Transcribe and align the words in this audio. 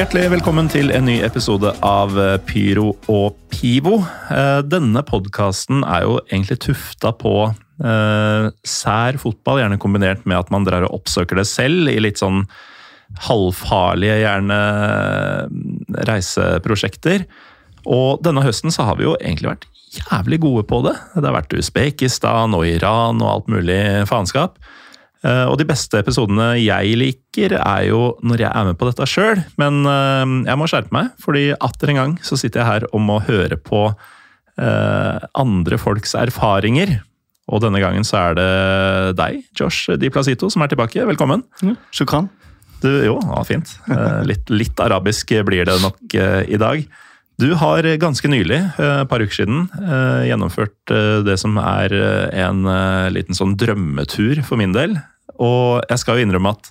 Hjertelig 0.00 0.30
velkommen 0.32 0.68
til 0.72 0.88
en 0.96 1.04
ny 1.04 1.18
episode 1.26 1.74
av 1.84 2.14
eh, 2.16 2.38
Pyro 2.48 2.94
og 3.12 3.34
Pivo. 3.52 3.98
Eh, 4.32 4.62
denne 4.64 5.02
podkasten 5.04 5.82
er 5.84 6.06
jo 6.06 6.14
egentlig 6.22 6.56
tufta 6.64 7.10
på 7.20 7.34
eh, 7.50 8.46
sær 8.64 9.18
fotball, 9.20 9.60
gjerne 9.60 9.76
kombinert 9.82 10.24
med 10.24 10.38
at 10.38 10.48
man 10.54 10.64
drar 10.64 10.86
og 10.86 11.02
oppsøker 11.02 11.36
det 11.36 11.44
selv 11.50 11.92
i 11.92 11.98
litt 12.00 12.22
sånn 12.22 12.46
halvfarlige, 13.26 14.22
gjerne 14.22 14.58
reiseprosjekter. 16.08 17.28
Og 17.84 18.24
denne 18.24 18.46
høsten 18.46 18.72
så 18.72 18.88
har 18.88 18.96
vi 18.96 19.04
jo 19.04 19.18
egentlig 19.20 19.52
vært 19.52 19.68
jævlig 19.98 20.40
gode 20.46 20.64
på 20.72 20.80
det. 20.88 20.96
Det 21.12 21.28
har 21.28 21.42
vært 21.42 21.58
Usbekistan 21.60 22.56
og 22.56 22.64
Iran 22.72 23.20
og 23.20 23.34
alt 23.34 23.52
mulig 23.52 23.82
faenskap. 24.08 24.56
Eh, 25.20 25.44
og 25.50 25.58
de 25.60 25.66
beste 25.68 26.00
episodene 26.00 26.54
jeg 26.62 26.96
liker, 26.96 27.58
er 27.58 27.84
jo 27.90 28.14
når 28.24 28.46
jeg 28.46 28.50
er 28.56 28.70
med 28.70 28.78
på 28.80 28.88
dette 28.88 29.08
sjøl. 29.08 29.42
Men 29.60 29.82
eh, 29.84 30.24
jeg 30.48 30.60
må 30.60 30.68
skjerpe 30.70 30.96
meg, 30.96 31.12
fordi 31.20 31.50
atter 31.56 31.92
en 31.92 32.00
gang 32.00 32.16
så 32.24 32.38
sitter 32.40 32.62
jeg 32.62 32.70
her 32.70 32.88
og 32.90 33.04
må 33.04 33.20
høre 33.26 33.60
på 33.60 33.86
eh, 33.90 35.28
andre 35.44 35.80
folks 35.80 36.16
erfaringer. 36.18 36.98
Og 37.50 37.64
denne 37.64 37.82
gangen 37.82 38.06
så 38.06 38.30
er 38.30 38.38
det 38.38 38.50
deg, 39.18 39.40
Josh 39.58 39.90
Di 39.98 40.08
Placito, 40.12 40.48
som 40.52 40.62
er 40.64 40.70
tilbake. 40.70 41.02
Velkommen. 41.08 41.42
Ja, 41.66 41.74
shukran. 41.94 42.30
Du, 42.80 42.88
jo, 43.04 43.18
ja, 43.20 43.40
fint. 43.44 43.74
Litt, 44.24 44.48
litt, 44.48 44.78
arabisk 44.80 45.34
blir 45.44 45.66
det 45.68 45.74
nok 45.82 46.14
i 46.16 46.56
dag. 46.56 46.86
Du 47.40 47.54
har 47.56 47.86
ganske 47.96 48.28
nylig, 48.28 48.58
et 48.76 49.08
par 49.08 49.22
uker 49.22 49.32
siden, 49.32 49.62
gjennomført 50.28 50.92
det 51.24 51.38
som 51.40 51.54
er 51.62 51.94
en 52.36 52.66
liten 53.14 53.36
sånn 53.36 53.54
drømmetur 53.56 54.42
for 54.44 54.60
min 54.60 54.74
del. 54.76 54.98
Og 55.40 55.80
jeg 55.88 56.02
skal 56.02 56.18
jo 56.18 56.26
innrømme 56.26 56.52
at 56.52 56.68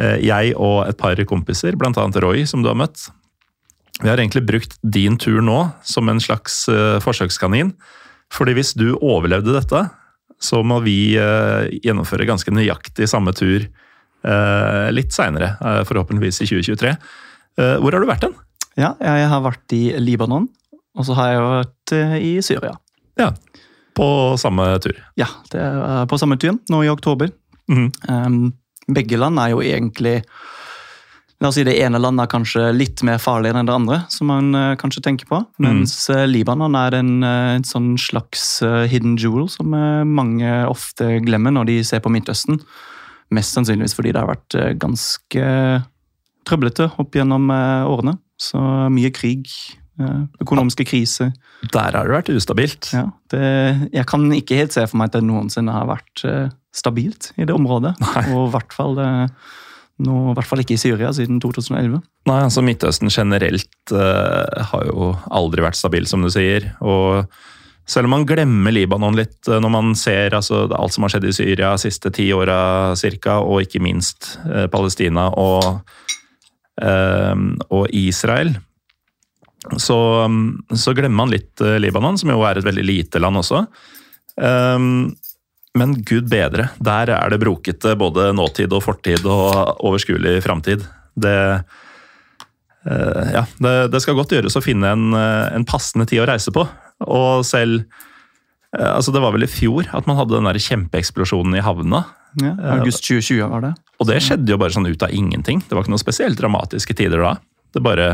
eh, 0.00 0.18
jeg 0.26 0.56
og 0.58 0.82
et 0.88 0.98
par 0.98 1.20
kompiser, 1.30 1.78
bl.a. 1.78 2.08
Roy, 2.24 2.42
som 2.48 2.64
du 2.64 2.72
har 2.72 2.80
møtt, 2.80 3.06
vi 4.00 4.08
har 4.08 4.18
egentlig 4.18 4.46
brukt 4.48 4.76
din 4.82 5.18
tur 5.20 5.38
nå 5.44 5.60
som 5.86 6.08
en 6.08 6.22
slags 6.24 6.62
forsøkskanin. 7.04 7.74
Fordi 8.32 8.56
hvis 8.56 8.72
du 8.72 8.94
overlevde 8.96 9.52
dette, 9.52 9.86
så 10.40 10.62
må 10.64 10.78
vi 10.80 11.12
gjennomføre 11.84 12.24
ganske 12.24 12.54
nøyaktig 12.54 13.10
samme 13.12 13.34
tur 13.36 13.66
litt 14.96 15.12
seinere. 15.12 15.52
forhåpentligvis 15.84 16.40
i 16.40 16.48
2023. 16.48 16.94
hvor 17.82 17.92
har 17.92 18.00
du 18.00 18.08
vært 18.08 18.24
hen? 18.24 18.38
Ja, 18.78 18.94
jeg 19.00 19.26
har 19.32 19.42
vært 19.44 19.74
i 19.74 19.82
Libanon, 19.98 20.46
og 20.94 21.06
så 21.06 21.16
har 21.18 21.32
jeg 21.32 21.42
vært 21.48 21.94
i 22.22 22.32
Syria. 22.44 22.76
Ja, 23.20 23.32
På 23.94 24.36
samme 24.38 24.64
tur? 24.80 24.94
Ja, 25.18 25.26
det 25.50 25.60
er 25.60 26.06
på 26.08 26.16
samme 26.20 26.38
tur, 26.40 26.54
nå 26.70 26.84
i 26.86 26.88
oktober. 26.88 27.32
Mm. 27.70 27.90
Um, 28.08 28.52
begge 28.90 29.18
land 29.18 29.38
er 29.38 29.52
jo 29.54 29.62
egentlig 29.62 30.20
La 31.40 31.48
oss 31.48 31.56
si 31.56 31.62
Det 31.64 31.72
ene 31.80 31.96
landet 31.96 32.26
er 32.26 32.32
kanskje 32.34 32.62
litt 32.76 33.00
mer 33.06 33.16
farlig 33.16 33.54
enn 33.54 33.64
det 33.64 33.72
andre, 33.72 34.02
som 34.12 34.28
man 34.28 34.50
uh, 34.52 34.74
kanskje 34.76 35.00
tenker 35.06 35.28
på. 35.30 35.38
Mm. 35.56 35.64
Mens 35.64 35.94
mm. 36.10 36.24
Libanon 36.28 36.76
er 36.76 36.98
en, 36.98 37.12
uh, 37.24 37.54
en, 37.56 37.64
sånn 37.64 37.94
slags 38.00 38.60
hidden 38.92 39.16
jewel 39.16 39.48
som 39.48 39.72
mange 39.72 40.50
ofte 40.68 41.14
glemmer 41.24 41.54
når 41.56 41.70
de 41.70 41.78
ser 41.88 42.04
på 42.04 42.12
Midtøsten. 42.12 42.60
Mest 43.32 43.56
sannsynligvis 43.56 43.96
fordi 43.96 44.12
det 44.12 44.20
har 44.20 44.28
vært 44.28 44.58
ganske 44.82 45.46
trøblete 46.48 46.90
opp 47.00 47.16
gjennom 47.16 47.48
årene. 47.48 48.18
Så 48.40 48.60
mye 48.88 49.10
krig, 49.12 49.50
økonomiske 50.40 50.86
kriser. 50.88 51.34
Der 51.74 51.92
har 51.92 52.08
det 52.08 52.14
vært 52.14 52.30
ustabilt. 52.32 52.88
Ja, 52.96 53.04
det, 53.28 53.42
jeg 53.92 54.06
kan 54.08 54.24
ikke 54.32 54.56
helt 54.62 54.72
se 54.72 54.86
for 54.88 54.96
meg 54.96 55.10
at 55.10 55.18
det 55.18 55.26
noensinne 55.28 55.74
har 55.76 55.90
vært 55.90 56.24
stabilt 56.72 57.34
i 57.36 57.44
det 57.44 57.52
området. 57.52 57.98
Nei. 58.00 58.22
Og 58.32 58.46
i 58.46 58.52
hvert 58.54 58.72
fall 58.72 58.96
nå, 60.00 60.16
i 60.30 60.36
hvert 60.36 60.48
fall 60.48 60.62
ikke 60.62 60.76
i 60.76 60.80
Syria 60.80 61.12
siden 61.16 61.40
2011. 61.42 62.00
Nei, 62.28 62.40
altså 62.40 62.64
Midtøsten 62.64 63.12
generelt 63.12 63.94
uh, 63.94 64.66
har 64.72 64.84
jo 64.88 65.12
aldri 65.28 65.64
vært 65.64 65.78
stabil, 65.78 66.06
som 66.08 66.24
du 66.24 66.30
sier. 66.32 66.70
Og 66.80 67.26
selv 67.90 68.08
om 68.08 68.14
man 68.14 68.26
glemmer 68.28 68.74
Libanon 68.74 69.18
litt 69.18 69.48
når 69.50 69.72
man 69.72 69.94
ser 69.98 70.36
altså, 70.36 70.66
alt 70.76 70.94
som 70.94 71.06
har 71.06 71.14
skjedd 71.14 71.26
i 71.28 71.34
Syria 71.34 71.74
de 71.74 71.84
siste 71.84 72.12
ti 72.14 72.30
åra 72.36 72.94
ca., 72.94 73.40
og 73.42 73.66
ikke 73.66 73.82
minst 73.84 74.36
uh, 74.46 74.66
Palestina 74.72 75.28
og, 75.34 75.82
og 76.78 77.90
Israel, 77.92 78.54
så, 79.76 79.96
så, 80.72 80.92
glemmer 80.96 81.18
man 81.18 81.32
litt 81.34 81.60
Libanon, 81.82 82.16
som 82.16 82.30
jo 82.32 82.38
er 82.48 82.56
et 82.56 82.64
veldig 82.64 82.84
lite 82.86 83.20
land 83.20 83.42
også. 83.42 83.64
Um, 84.40 85.10
men 85.78 85.94
gud 86.02 86.26
bedre, 86.30 86.70
der 86.82 87.12
er 87.14 87.30
det 87.30 87.38
brokete 87.42 87.94
både 87.98 88.30
nåtid 88.34 88.72
og 88.74 88.82
fortid 88.82 89.26
og 89.28 89.78
overskuelig 89.86 90.40
framtid. 90.42 90.82
Det, 91.14 91.36
uh, 92.88 93.26
ja, 93.36 93.44
det, 93.62 93.74
det, 93.92 94.00
skal 94.02 94.18
godt 94.18 94.34
gjøres 94.34 94.58
å 94.58 94.64
finne 94.64 94.90
en, 94.96 95.10
eh, 95.14 95.46
en, 95.54 95.66
passende 95.68 96.08
tid 96.10 96.24
å 96.24 96.28
reise 96.32 96.54
på. 96.54 96.66
Og 97.06 97.46
selv 97.46 97.84
altså 98.76 99.10
Det 99.10 99.22
var 99.22 99.34
vel 99.34 99.46
i 99.46 99.50
fjor 99.50 99.88
at 99.96 100.06
man 100.06 100.18
hadde 100.18 100.36
den 100.36 100.46
der 100.46 100.58
kjempeeksplosjonen 100.62 101.58
i 101.58 101.64
havna. 101.64 102.04
Ja, 102.38 102.54
August 102.76 103.02
2020 103.08 103.48
var 103.50 103.64
det. 103.64 103.72
Og 103.98 104.06
det 104.06 104.20
skjedde 104.22 104.52
jo 104.52 104.58
bare 104.60 104.74
sånn 104.74 104.86
ut 104.86 105.02
av 105.02 105.14
ingenting. 105.14 105.62
Det 105.66 105.74
var 105.74 105.82
ikke 105.82 105.94
noen 105.96 106.02
spesielt 106.02 106.38
dramatiske 106.38 106.94
tider 106.96 107.24
da. 107.24 107.32
Det 107.74 107.82
bare 107.82 108.12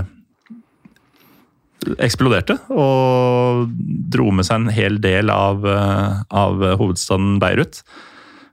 eksploderte 2.02 2.56
og 2.72 3.68
dro 4.10 4.30
med 4.34 4.46
seg 4.48 4.62
en 4.62 4.72
hel 4.74 4.96
del 5.02 5.30
av, 5.30 5.66
eh, 5.68 6.22
av 6.34 6.64
hovedstaden 6.80 7.36
Beirut. 7.42 7.82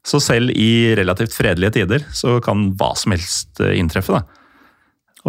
Så 0.03 0.20
selv 0.20 0.52
i 0.52 0.94
relativt 1.00 1.34
fredelige 1.34 1.80
tider 1.80 2.03
så 2.12 2.41
kan 2.44 2.74
hva 2.78 2.91
som 3.00 3.16
helst 3.16 3.62
eh, 3.64 3.78
inntreffe. 3.80 4.20
Da. 4.20 4.24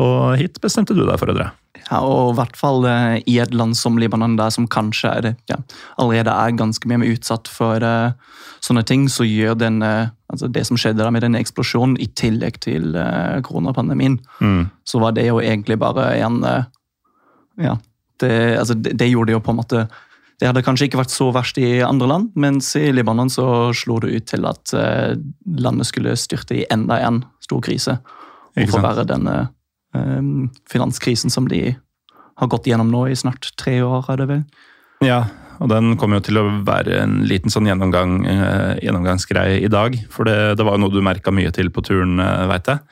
Og 0.02 0.34
hit 0.40 0.58
bestemte 0.60 0.96
du 0.96 1.04
deg 1.06 1.18
for 1.20 1.30
å 1.30 1.36
dra. 1.38 1.52
Ja, 1.90 2.00
og 2.00 2.32
i 2.32 2.36
hvert 2.38 2.56
fall 2.56 2.86
uh, 2.86 3.16
i 3.28 3.36
et 3.42 3.54
land 3.54 3.76
som 3.76 3.98
Libanon, 4.00 4.38
der 4.40 4.52
som 4.54 4.68
kanskje 4.70 5.10
er 5.10 5.30
ja, 5.50 5.58
allerede 6.00 6.32
er 6.32 6.56
ganske 6.56 6.88
mye 6.88 7.12
utsatt 7.12 7.50
for 7.50 7.84
uh, 7.84 8.14
sånne 8.64 8.84
ting, 8.88 9.06
så 9.12 9.26
gjør 9.28 9.58
den, 9.60 9.82
uh, 9.84 10.08
altså 10.32 10.48
det 10.48 10.64
som 10.68 10.80
skjedde 10.80 11.10
med 11.12 11.26
den 11.26 11.36
eksplosjonen, 11.38 11.98
i 12.00 12.08
tillegg 12.16 12.60
til 12.64 12.96
koronapandemien, 13.44 14.18
mm. 14.40 14.64
så 14.88 15.00
var 15.02 15.14
det 15.16 15.28
jo 15.28 15.42
egentlig 15.42 15.78
bare 15.82 16.08
en 16.24 16.40
ja, 17.60 17.76
det, 18.20 18.32
altså, 18.58 18.74
det, 18.74 18.96
det, 18.98 19.12
gjorde 19.12 19.34
jo 19.34 19.42
på 19.42 19.52
en 19.52 19.58
måte 19.60 19.84
Det 20.40 20.48
hadde 20.48 20.64
kanskje 20.66 20.88
ikke 20.88 20.98
vært 20.98 21.12
så 21.14 21.28
verst 21.34 21.58
i 21.62 21.76
andre 21.86 22.08
land, 22.10 22.32
mens 22.34 22.72
i 22.78 22.88
Libanon 22.90 23.30
så 23.30 23.46
slo 23.76 24.00
det 24.02 24.14
ut 24.16 24.26
til 24.32 24.48
at 24.50 24.74
uh, 24.74 25.12
landet 25.60 25.90
skulle 25.90 26.16
styrte 26.18 26.56
i 26.58 26.64
enda 26.74 26.98
en 27.06 27.22
stor 27.44 27.62
krise. 27.62 27.98
Og 28.54 28.70
forverre 28.70 29.06
denne 29.06 29.36
finanskrisen 30.70 31.30
som 31.30 31.48
de 31.50 31.76
har 32.34 32.50
gått 32.50 32.66
gjennom 32.66 32.90
nå 32.90 33.06
i 33.10 33.16
snart 33.18 33.52
tre 33.60 33.78
år, 33.86 34.08
er 34.10 34.20
det 34.20 34.28
vel? 34.30 34.44
Ja, 35.04 35.20
og 35.62 35.70
den 35.70 35.94
kommer 36.00 36.18
jo 36.18 36.26
til 36.26 36.40
å 36.40 36.48
være 36.66 36.98
en 37.04 37.20
liten 37.30 37.52
sånn 37.52 37.68
gjennomgang, 37.68 38.16
uh, 38.26 38.74
gjennomgangsgreie 38.82 39.60
i 39.62 39.70
dag. 39.70 39.94
For 40.10 40.26
det, 40.26 40.56
det 40.58 40.66
var 40.66 40.74
jo 40.76 40.84
noe 40.84 40.94
du 40.94 41.02
merka 41.04 41.34
mye 41.34 41.52
til 41.54 41.70
på 41.70 41.84
turen, 41.86 42.18
uh, 42.18 42.48
veit 42.50 42.72
jeg. 42.72 42.82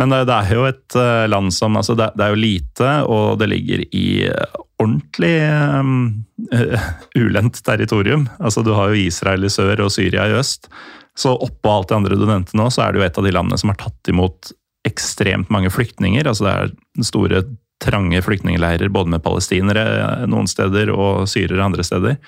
Men 0.00 0.12
det, 0.12 0.32
er 0.32 0.54
jo 0.56 0.64
et 0.64 0.96
eh, 0.96 1.26
land 1.28 1.52
som 1.52 1.76
altså 1.76 1.96
det, 1.98 2.08
er 2.16 2.32
jo 2.32 2.40
lite, 2.40 2.92
og 3.12 3.36
det 3.42 3.50
ligger 3.52 3.82
i 3.84 4.06
eh, 4.24 4.54
ordentlig 4.80 5.34
um, 5.76 6.24
ulendt 7.22 7.60
territorium. 7.66 8.24
Altså 8.40 8.64
Du 8.64 8.72
har 8.76 8.90
jo 8.90 9.02
Israel 9.02 9.44
i 9.44 9.52
sør 9.52 9.84
og 9.84 9.92
Syria 9.92 10.30
i 10.30 10.38
øst. 10.38 10.70
Så 11.18 11.34
oppå 11.36 11.74
alt 11.74 11.90
det 11.90 11.98
andre 11.98 12.16
du 12.16 12.24
nevnte 12.24 12.56
nå, 12.56 12.70
så 12.72 12.86
er 12.86 12.92
det 12.92 13.02
jo 13.02 13.06
et 13.06 13.20
av 13.20 13.28
de 13.28 13.34
landene 13.36 13.60
som 13.60 13.72
har 13.72 13.82
tatt 13.82 14.08
imot 14.08 14.54
ekstremt 14.88 15.50
mange 15.52 15.70
flyktninger. 15.72 16.26
Altså 16.28 16.46
Det 16.46 16.54
er 16.54 17.06
store, 17.06 17.42
trange 17.82 18.22
flyktningleirer 18.22 18.92
både 18.94 19.10
med 19.10 19.22
palestinere 19.24 20.26
noen 20.30 20.46
steder 20.50 20.92
og 20.94 21.26
syrere 21.30 21.64
andre 21.64 21.82
steder. 21.86 22.18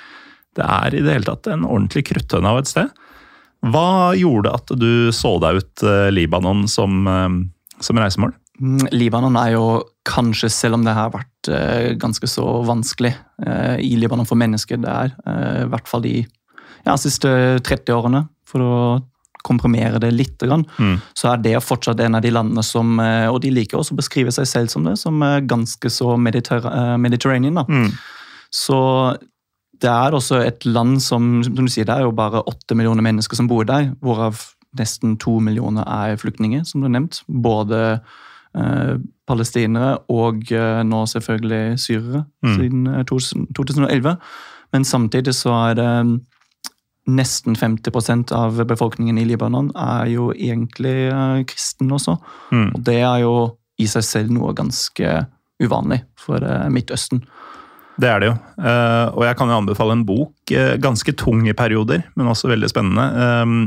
Det 0.55 0.67
er 0.67 0.95
i 0.95 1.03
det 1.03 1.13
hele 1.15 1.29
tatt 1.29 1.47
en 1.51 1.67
ordentlig 1.67 2.05
kruttønne 2.09 2.51
av 2.51 2.59
et 2.59 2.71
sted. 2.71 2.91
Hva 3.65 4.13
gjorde 4.19 4.51
at 4.55 4.73
du 4.77 5.13
så 5.15 5.37
deg 5.43 5.63
ut 5.63 5.85
Libanon 6.13 6.67
som 6.69 7.07
som 7.83 7.99
reisemål? 7.99 8.35
Mm, 8.61 8.87
Libanon 8.95 9.37
er 9.41 9.55
jo 9.57 9.65
kanskje, 10.07 10.51
selv 10.53 10.79
om 10.79 10.85
det 10.87 10.95
har 10.95 11.11
vært 11.15 11.51
uh, 11.51 11.95
ganske 11.99 12.29
så 12.31 12.45
vanskelig 12.67 13.15
i 13.83 13.97
Libanon 13.99 14.29
for 14.29 14.39
mennesker 14.39 14.79
det 14.81 14.91
er, 14.91 15.15
i 15.65 15.67
hvert 15.69 15.89
fall 15.91 16.05
de 16.05 16.21
ja, 16.23 16.95
siste 17.01 17.29
30 17.67 17.91
årene, 17.97 18.21
for 18.49 18.63
å 18.63 18.77
komprimere 19.45 20.01
det 20.03 20.11
litt, 20.15 20.43
mm. 20.43 20.97
så 21.15 21.35
er 21.35 21.45
det 21.45 21.55
fortsatt 21.65 22.01
en 22.01 22.17
av 22.17 22.25
de 22.25 22.33
landene 22.33 22.63
som 22.65 22.97
Og 22.99 23.39
de 23.45 23.51
liker 23.53 23.79
også 23.79 23.93
å 23.95 24.01
beskrive 24.01 24.33
seg 24.33 24.49
selv 24.49 24.73
som 24.73 24.89
det, 24.89 24.97
som 25.01 25.21
er 25.23 25.45
ganske 25.45 25.91
så 25.93 26.17
mediter 26.17 26.65
mediterranean. 26.99 27.61
Mm. 27.69 27.91
Så 28.55 28.81
det 29.83 29.91
er 29.91 30.15
også 30.17 30.41
et 30.45 30.65
land 30.67 31.01
som, 31.03 31.43
som 31.45 31.57
du 31.67 31.71
sier, 31.73 31.87
det 31.89 31.97
er 31.97 32.07
jo 32.07 32.15
bare 32.17 32.45
åtte 32.49 32.77
millioner 32.79 33.05
mennesker 33.05 33.39
som 33.39 33.49
bor 33.51 33.67
der, 33.69 33.91
hvorav 34.05 34.41
nesten 34.79 35.19
to 35.21 35.39
millioner 35.43 35.87
er 35.87 36.19
flyktninger, 36.21 36.65
som 36.67 36.81
du 36.81 36.89
har 36.89 36.95
nevnt. 36.97 37.21
Både 37.29 37.81
eh, 38.57 38.97
palestinere 39.29 39.97
og 40.13 40.51
eh, 40.53 40.83
nå 40.87 41.05
selvfølgelig 41.11 41.79
syrere 41.83 42.25
mm. 42.45 42.55
siden 42.57 42.89
2011. 43.55 44.11
Eh, 44.11 44.17
Men 44.75 44.85
samtidig 44.85 45.35
så 45.35 45.55
er 45.71 45.75
det 45.79 45.91
nesten 47.05 47.57
50% 47.57 48.33
av 48.33 48.65
befolkningen 48.67 49.19
i 49.19 49.27
Libanon 49.29 49.71
er 49.77 50.09
jo 50.15 50.31
egentlig 50.33 51.11
eh, 51.11 51.43
kristen 51.49 51.93
også. 51.93 52.17
Mm. 52.51 52.69
Og 52.73 52.81
det 52.87 53.01
er 53.03 53.25
jo 53.25 53.35
i 53.81 53.89
seg 53.91 54.07
selv 54.07 54.35
noe 54.35 54.55
ganske 54.57 55.17
uvanlig 55.63 56.01
for 56.21 56.45
eh, 56.45 56.71
Midtøsten. 56.73 57.25
Det 58.01 58.09
er 58.11 58.23
det 58.23 58.31
jo. 58.31 58.37
Eh, 58.59 59.07
og 59.13 59.27
jeg 59.27 59.39
kan 59.39 59.53
jo 59.53 59.59
anbefale 59.61 59.95
en 59.95 60.07
bok, 60.09 60.33
ganske 60.83 61.15
tung 61.21 61.45
i 61.47 61.55
perioder, 61.55 62.03
men 62.19 62.31
også 62.31 62.51
veldig 62.51 62.73
spennende. 62.73 63.05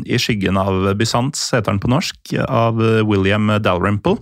'I 0.04 0.19
skyggen 0.19 0.60
av 0.60 0.92
Bysants' 1.00 1.45
heter 1.54 1.72
den 1.72 1.80
på 1.83 1.94
norsk, 1.94 2.33
av 2.44 2.81
William 3.07 3.48
Dalrymple. 3.63 4.18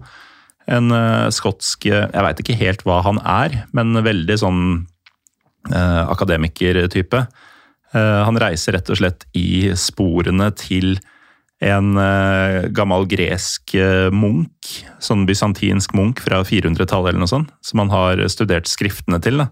En 0.67 0.89
skotsk 1.29 1.85
Jeg 1.85 2.09
veit 2.25 2.39
ikke 2.41 2.57
helt 2.57 2.81
hva 2.85 3.01
han 3.05 3.19
er, 3.21 3.65
men 3.73 3.97
veldig 4.05 4.37
sånn 4.41 4.61
akademikertype. 5.73 7.25
Han 7.95 8.35
reiser 8.41 8.75
rett 8.75 8.89
og 8.91 8.97
slett 8.99 9.21
i 9.39 9.69
sporene 9.79 10.49
til 10.59 10.97
en 11.63 11.95
gammel 12.75 13.05
gresk 13.07 13.71
munk, 14.11 14.71
sånn 14.99 15.23
bysantinsk 15.29 15.95
munk 15.95 16.19
fra 16.25 16.41
400-tallet 16.43 17.13
eller 17.13 17.23
noe 17.23 17.31
sånt, 17.31 17.53
som 17.63 17.79
han 17.79 17.93
har 17.93 18.19
studert 18.33 18.67
skriftene 18.67 19.21
til. 19.23 19.45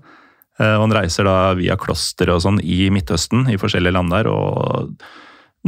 Eh, 0.62 0.76
han 0.80 0.94
reiser 0.94 1.28
da 1.28 1.54
via 1.58 1.78
klostre 1.80 2.34
og 2.36 2.44
sånn 2.46 2.60
i 2.62 2.88
Midtøsten, 2.94 3.48
i 3.50 3.60
forskjellige 3.60 3.96
land 3.96 4.14
der. 4.14 4.30
og 4.30 4.94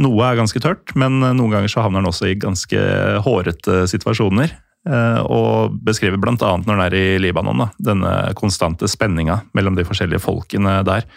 Noe 0.02 0.28
er 0.28 0.38
ganske 0.38 0.60
tørt, 0.60 0.92
men 0.94 1.18
noen 1.22 1.52
ganger 1.54 1.72
så 1.72 1.82
havner 1.86 2.02
han 2.02 2.10
også 2.10 2.28
i 2.30 2.38
ganske 2.38 2.80
hårete 3.24 3.86
situasjoner. 3.90 4.52
Eh, 4.86 5.20
og 5.24 5.78
beskriver 5.86 6.20
bl.a. 6.20 6.36
når 6.36 6.68
han 6.70 6.84
er 6.84 6.98
i 6.98 7.06
Libanon, 7.22 7.64
da, 7.64 7.70
denne 7.90 8.12
konstante 8.38 8.88
spenninga 8.90 9.40
mellom 9.56 9.78
de 9.78 9.86
forskjellige 9.88 10.22
folkene 10.22 10.82
der. 10.86 11.08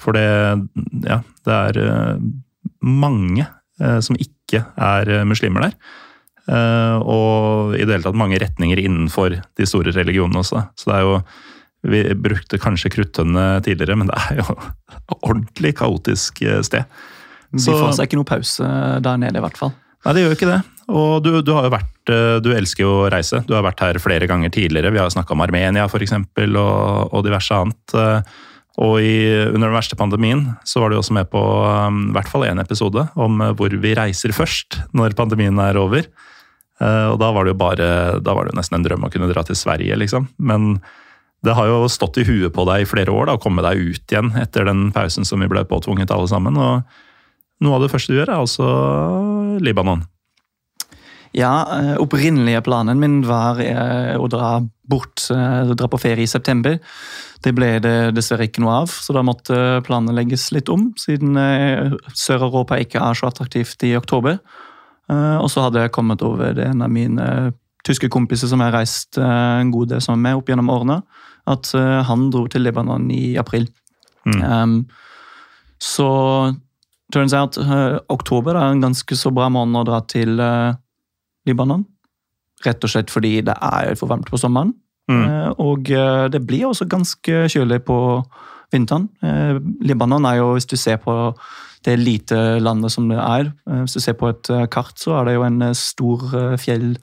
For 0.00 0.16
det, 0.16 0.24
ja, 1.06 1.20
det 1.46 1.58
er 1.58 1.80
eh, 1.84 2.24
mange 2.84 3.46
som 3.74 4.14
ikke 4.14 4.60
er 4.78 5.08
muslimer 5.26 5.64
der. 5.64 5.72
Og 7.02 7.72
i 7.74 7.80
det 7.82 7.90
hele 7.90 8.04
tatt 8.04 8.14
mange 8.14 8.38
retninger 8.38 8.78
innenfor 8.78 9.34
de 9.34 9.66
store 9.66 9.90
religionene 9.96 10.38
også. 10.44 10.62
Så 10.78 10.92
det 10.92 10.94
er 10.94 11.08
jo 11.08 11.16
vi 11.90 12.04
brukte 12.14 12.60
kanskje 12.62 12.92
kruttønne 12.94 13.42
tidligere, 13.66 13.98
men 13.98 14.12
det 14.12 14.20
er 14.30 14.38
jo 14.44 14.54
et 14.54 15.16
ordentlig 15.32 15.74
kaotisk 15.80 16.38
sted. 16.38 16.62
sted. 16.70 16.94
De 17.50 17.74
får 17.74 17.98
seg 17.98 18.06
ikke 18.06 18.20
noe 18.20 18.28
pause 18.28 18.70
der 19.04 19.18
nede, 19.20 19.42
i 19.42 19.44
hvert 19.44 19.58
fall. 19.58 19.74
Nei, 20.04 20.14
det 20.14 20.22
gjør 20.22 20.32
jo 20.32 20.38
ikke 20.38 20.50
det. 20.52 20.60
Og 20.92 21.12
du, 21.24 21.30
du, 21.40 21.52
har 21.56 21.66
jo 21.66 21.72
vært, 21.72 22.12
eh, 22.12 22.38
du 22.44 22.50
elsker 22.52 22.84
jo 22.84 22.94
å 23.04 23.12
reise. 23.12 23.40
Du 23.48 23.54
har 23.56 23.64
vært 23.64 23.80
her 23.84 23.98
flere 24.02 24.28
ganger 24.28 24.52
tidligere. 24.52 24.92
Vi 24.92 25.00
har 25.00 25.12
snakka 25.12 25.32
om 25.32 25.44
Armenia 25.44 25.86
f.eks. 25.88 26.12
Og, 26.18 26.58
og 26.60 27.24
diverse 27.24 27.56
annet. 27.56 27.96
Og 28.82 28.98
i, 28.98 29.16
under 29.52 29.68
den 29.68 29.76
verste 29.76 29.98
pandemien 29.98 30.48
så 30.66 30.82
var 30.82 30.90
du 30.90 30.98
også 30.98 31.14
med 31.14 31.28
på 31.30 31.40
um, 31.40 32.08
i 32.08 32.14
hvert 32.16 32.30
fall 32.30 32.46
én 32.48 32.58
episode 32.58 33.04
om 33.14 33.42
hvor 33.54 33.70
vi 33.70 33.94
reiser 33.94 34.34
først 34.34 34.80
når 34.96 35.14
pandemien 35.18 35.60
er 35.62 35.78
over. 35.78 36.08
Og 36.82 37.14
da 37.22 37.28
var 37.30 37.46
det 37.46 37.52
jo 37.52 37.58
bare, 37.60 37.86
da 38.18 38.32
var 38.34 38.44
det 38.44 38.50
jo 38.50 38.58
nesten 38.58 38.80
en 38.80 38.84
drøm 38.84 39.04
å 39.06 39.10
kunne 39.12 39.28
dra 39.30 39.44
til 39.46 39.54
Sverige, 39.56 39.94
liksom. 39.94 40.26
Men 40.42 40.72
det 41.44 41.54
har 41.54 41.68
jo 41.68 41.84
stått 41.92 42.18
i 42.18 42.24
huet 42.26 42.54
på 42.54 42.64
deg 42.68 42.84
i 42.84 42.88
flere 42.88 43.12
år 43.12 43.28
da, 43.28 43.36
å 43.36 43.42
komme 43.42 43.64
deg 43.64 43.78
ut 43.78 44.12
igjen 44.12 44.32
etter 44.40 44.66
den 44.68 44.88
pausen 44.94 45.26
som 45.28 45.42
vi 45.42 45.50
ble 45.50 45.64
påtvunget 45.68 46.12
alle 46.14 46.30
sammen. 46.30 46.56
og 46.56 46.82
Noe 47.64 47.78
av 47.78 47.84
det 47.84 47.92
første 47.92 48.12
du 48.12 48.18
gjør, 48.18 48.32
er 48.32 48.42
altså 48.42 48.68
Libanon. 49.64 50.04
Ja, 51.34 51.66
eh, 51.74 51.94
opprinnelige 51.98 52.62
planen 52.62 53.00
min 53.02 53.18
var 53.26 53.58
eh, 53.62 54.14
å 54.14 54.28
dra 54.30 54.60
bort, 54.86 55.26
eh, 55.34 55.72
dra 55.74 55.88
på 55.90 55.98
ferie 55.98 56.24
i 56.24 56.30
september. 56.30 56.78
Det 57.44 57.52
ble 57.52 57.74
det 57.84 58.14
dessverre 58.16 58.46
ikke 58.48 58.62
noe 58.64 58.78
av, 58.84 58.88
så 58.88 59.12
da 59.12 59.20
måtte 59.26 59.56
planene 59.84 60.14
legges 60.16 60.46
litt 60.54 60.70
om, 60.72 60.86
siden 60.96 61.36
Sør-Europa 62.16 62.78
ikke 62.80 63.02
er 63.04 63.18
så 63.18 63.28
attraktivt 63.28 63.84
i 63.84 63.90
oktober. 63.98 64.38
Og 65.12 65.50
så 65.52 65.66
hadde 65.66 65.82
jeg 65.82 65.92
kommet 65.92 66.24
over 66.24 66.54
det 66.56 66.70
en 66.70 66.80
av 66.86 66.88
mine 66.88 67.26
tyske 67.84 68.08
kompiser 68.08 68.48
som 68.48 68.64
jeg 68.64 68.72
har 68.72 68.78
reist 68.78 69.20
en 69.20 69.74
god 69.74 69.92
del 69.92 70.00
sammen 70.00 70.24
med 70.24 70.40
opp 70.40 70.48
gjennom 70.48 70.72
årene 70.72 71.02
at 71.52 71.74
han 72.08 72.30
dro 72.32 72.46
til 72.48 72.64
Libanon 72.64 73.10
i 73.12 73.34
april. 73.36 73.68
Mm. 74.24 74.42
Um, 74.42 74.88
så 75.78 76.54
turns 77.12 77.34
out 77.34 77.58
uh, 77.58 78.00
oktober 78.08 78.56
er 78.56 78.72
en 78.72 78.82
ganske 78.84 79.16
så 79.16 79.32
bra 79.34 79.50
måned 79.52 79.82
å 79.82 79.88
dra 79.88 80.00
til 80.08 80.40
uh, 80.40 80.74
Libanon. 81.48 81.84
Rett 82.64 82.84
og 82.84 82.92
slett 82.92 83.12
fordi 83.12 83.38
det 83.44 83.56
er 83.60 83.92
for 84.00 84.10
varmt 84.10 84.30
på 84.30 84.40
sommeren. 84.40 84.72
Mm. 85.04 85.52
og 85.60 85.90
det 86.32 86.38
blir 86.48 86.62
også 86.64 86.86
ganske 86.88 87.42
kjølig 87.52 87.82
på 87.84 87.96
vinteren. 88.72 89.10
Libanon 89.84 90.24
er 90.24 90.38
jo, 90.38 90.46
hvis 90.56 90.64
du 90.64 90.78
ser 90.80 90.96
på 90.96 91.12
det 91.84 91.98
lite 92.00 92.38
landet 92.64 92.94
som 92.94 93.10
det 93.10 93.18
er 93.20 93.50
Hvis 93.82 93.98
du 93.98 94.00
ser 94.00 94.16
på 94.16 94.30
et 94.32 94.48
kart, 94.72 94.96
så 94.96 95.18
er 95.18 95.28
det 95.28 95.34
jo 95.34 95.44
en 95.44 95.60
stor 95.76 96.24
fjell, 96.56 96.94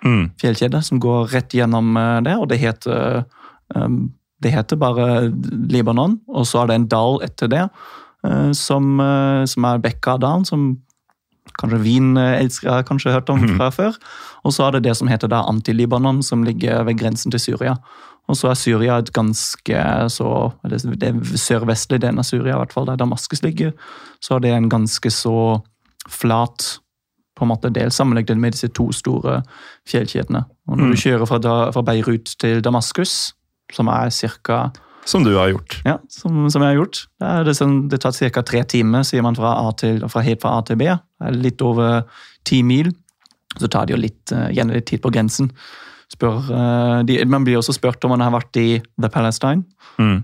mm. 0.00 0.24
fjellkjede 0.40 0.80
som 0.88 1.02
går 1.04 1.34
rett 1.34 1.52
gjennom 1.52 1.92
det, 2.24 2.38
og 2.40 2.48
det 2.48 2.62
heter 2.64 3.26
det 4.42 4.52
heter 4.54 4.78
bare 4.80 5.08
Libanon, 5.70 6.18
og 6.28 6.46
så 6.48 6.62
er 6.62 6.70
det 6.70 6.78
en 6.78 6.86
dal 6.90 7.18
etter 7.24 7.50
det, 7.52 7.66
eh, 8.26 8.52
som, 8.56 9.00
eh, 9.00 9.44
som 9.44 9.64
er 9.68 9.82
Bekka 9.84 10.16
Down, 10.20 10.44
som 10.44 10.78
kanskje 11.60 11.82
vinelskere 11.84 12.80
har 12.80 12.86
kanskje 12.88 13.14
hørt 13.14 13.30
om 13.32 13.42
mhm. 13.42 13.56
fra 13.58 13.70
før. 13.74 13.98
Og 14.44 14.56
så 14.56 14.66
er 14.66 14.76
det 14.76 14.86
det 14.88 14.96
som 14.98 15.10
heter 15.10 15.30
da 15.30 15.42
Anti-Libanon, 15.48 16.22
som 16.24 16.44
ligger 16.46 16.84
ved 16.88 16.98
grensen 17.00 17.32
til 17.32 17.40
Syria. 17.40 17.76
Og 18.30 18.36
så 18.38 18.50
er 18.50 18.58
Syria 18.58 18.98
et 19.00 19.12
ganske 19.12 19.80
så 20.12 20.28
Det 20.62 21.08
er 21.08 21.18
sørvestlig 21.36 22.00
delen 22.02 22.20
av 22.22 22.28
Syria, 22.28 22.54
i 22.54 22.60
hvert 22.60 22.72
fall 22.72 22.86
der 22.86 23.00
Damaskus 23.00 23.42
ligger. 23.42 23.72
Så 24.22 24.36
er 24.36 24.44
det 24.44 24.54
en 24.54 24.70
ganske 24.70 25.10
så 25.10 25.60
flat 26.08 26.78
på 27.36 27.44
en 27.44 27.50
måte 27.50 27.72
del 27.72 27.90
sammenlignet 27.90 28.38
med 28.38 28.52
disse 28.52 28.68
to 28.68 28.90
store 28.92 29.40
fjellkjedene. 29.88 30.44
Og 30.68 30.76
når 30.76 30.92
du 30.92 30.96
mm. 30.96 31.02
kjører 31.02 31.26
fra, 31.26 31.40
fra 31.72 31.82
Beirut 31.82 32.34
til 32.40 32.60
Damaskus, 32.64 33.32
som 33.72 33.88
er 33.88 34.10
ca. 34.10 34.70
Som 35.04 35.24
du 35.24 35.32
har 35.36 35.48
gjort. 35.48 35.80
Ja, 35.84 35.98
som, 36.12 36.44
som 36.52 36.62
jeg 36.62 36.74
har 36.74 36.80
gjort. 36.82 37.04
Det, 37.20 37.28
er 37.28 37.46
det, 37.46 37.54
sånn, 37.58 37.76
det 37.90 38.00
tar 38.02 38.14
ca. 38.34 38.42
tre 38.46 38.62
timer, 38.68 39.04
sier 39.06 39.24
man 39.24 39.38
fra, 39.38 39.54
A 39.62 39.72
til, 39.78 40.02
fra 40.12 40.22
helt 40.24 40.42
fra 40.42 40.58
A 40.58 40.64
til 40.66 40.78
B. 40.80 40.88
Det 40.90 41.30
er 41.30 41.38
litt 41.38 41.62
over 41.64 42.02
ti 42.46 42.60
mil. 42.66 42.92
Så 43.58 43.70
tar 43.70 43.88
det 43.88 43.96
jo 43.96 44.00
litt, 44.00 44.22
uh, 44.34 44.48
gjerne 44.52 44.76
litt 44.76 44.88
tid 44.90 45.02
på 45.02 45.12
grensen. 45.14 45.50
Spør, 46.12 46.42
uh, 46.50 46.98
de, 47.06 47.18
man 47.30 47.46
blir 47.46 47.58
også 47.60 47.74
spurt 47.76 48.04
om 48.06 48.14
man 48.14 48.24
har 48.24 48.34
vært 48.34 48.60
i 48.60 48.68
The 49.00 49.10
Palestine. 49.12 49.64
Mm. 49.98 50.20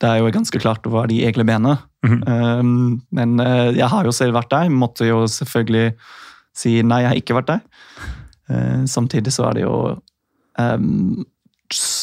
Det 0.00 0.08
er 0.08 0.20
jo 0.20 0.32
ganske 0.32 0.60
klart 0.62 0.86
hva 0.88 1.06
de 1.10 1.22
egentlig 1.24 1.48
mener. 1.48 1.82
Mm 2.06 2.22
-hmm. 2.22 2.60
um, 2.60 3.02
men 3.10 3.40
uh, 3.40 3.76
jeg 3.76 3.88
har 3.88 4.04
jo 4.04 4.12
selv 4.12 4.34
vært 4.34 4.50
der. 4.50 4.68
Måtte 4.68 5.06
jo 5.06 5.26
selvfølgelig 5.26 5.94
si 6.54 6.82
nei, 6.82 7.00
jeg 7.00 7.08
har 7.08 7.16
ikke 7.16 7.34
vært 7.34 7.46
der. 7.46 7.60
samtidig 8.86 9.32
så 9.32 9.44
er 9.44 9.52
det 9.54 9.62
jo 9.62 10.00
um, 10.58 11.24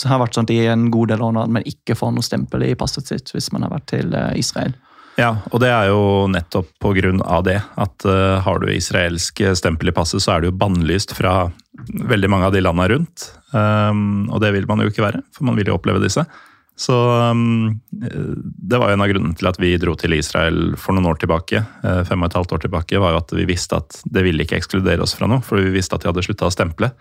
har 0.08 0.22
vært 0.22 0.38
sånn 0.38 0.50
i 0.54 0.62
en 0.72 0.90
god 0.94 1.14
del 1.14 1.24
år 1.26 1.40
at 1.44 1.56
man 1.58 1.66
ikke 1.68 1.96
får 1.98 2.14
noe 2.16 2.26
stempel 2.26 2.66
i 2.68 2.76
passet 2.80 3.10
sitt 3.10 3.34
hvis 3.34 3.52
man 3.54 3.66
har 3.66 3.74
vært 3.74 3.90
til 3.94 4.14
eh, 4.16 4.36
Israel. 4.40 4.76
Ja, 5.18 5.32
og 5.50 5.64
det 5.64 5.72
er 5.74 5.88
jo 5.90 6.28
nettopp 6.30 6.70
på 6.84 6.92
grunn 6.94 7.24
av 7.26 7.42
det. 7.48 7.58
At 7.82 8.06
uh, 8.06 8.38
har 8.46 8.60
du 8.62 8.68
israelsk 8.70 9.42
stempel 9.58 9.90
i 9.90 9.94
passet, 9.96 10.22
så 10.22 10.36
er 10.36 10.44
det 10.44 10.52
jo 10.52 10.60
bannlyst 10.62 11.16
fra 11.18 11.48
veldig 11.88 12.30
mange 12.30 12.46
av 12.46 12.54
de 12.54 12.62
landene 12.62 12.92
rundt. 12.92 13.26
Um, 13.50 14.28
og 14.30 14.44
det 14.44 14.54
vil 14.54 14.70
man 14.70 14.84
jo 14.84 14.92
ikke 14.92 15.08
være, 15.08 15.24
for 15.34 15.50
man 15.50 15.58
vil 15.58 15.72
jo 15.72 15.80
oppleve 15.80 16.04
disse. 16.04 16.22
Så 16.78 16.94
um, 16.94 17.80
det 17.90 18.78
var 18.78 18.92
jo 18.92 18.98
en 19.00 19.02
av 19.02 19.10
grunnene 19.10 19.38
til 19.38 19.50
at 19.50 19.58
vi 19.58 19.74
dro 19.82 19.96
til 19.98 20.14
Israel 20.14 20.76
for 20.78 20.94
noen 20.94 21.10
år 21.10 21.18
tilbake. 21.24 21.64
Uh, 21.82 22.04
fem 22.06 22.22
og 22.22 22.30
et 22.30 22.38
halvt 22.38 22.54
år 22.54 22.66
tilbake, 22.68 23.02
var 23.02 23.16
jo 23.16 23.22
at 23.24 23.34
vi 23.34 23.48
visste 23.50 23.82
at 23.82 23.98
det 24.06 24.22
ville 24.28 24.46
ikke 24.46 24.60
ekskludere 24.60 25.02
oss 25.02 25.18
fra 25.18 25.30
noe. 25.30 25.42
For 25.42 25.58
vi 25.58 25.74
visste 25.74 25.98
at 25.98 26.06
de 26.06 26.12
hadde 26.12 26.26
slutta 26.28 26.52
å 26.52 26.54
stemple. 26.54 26.92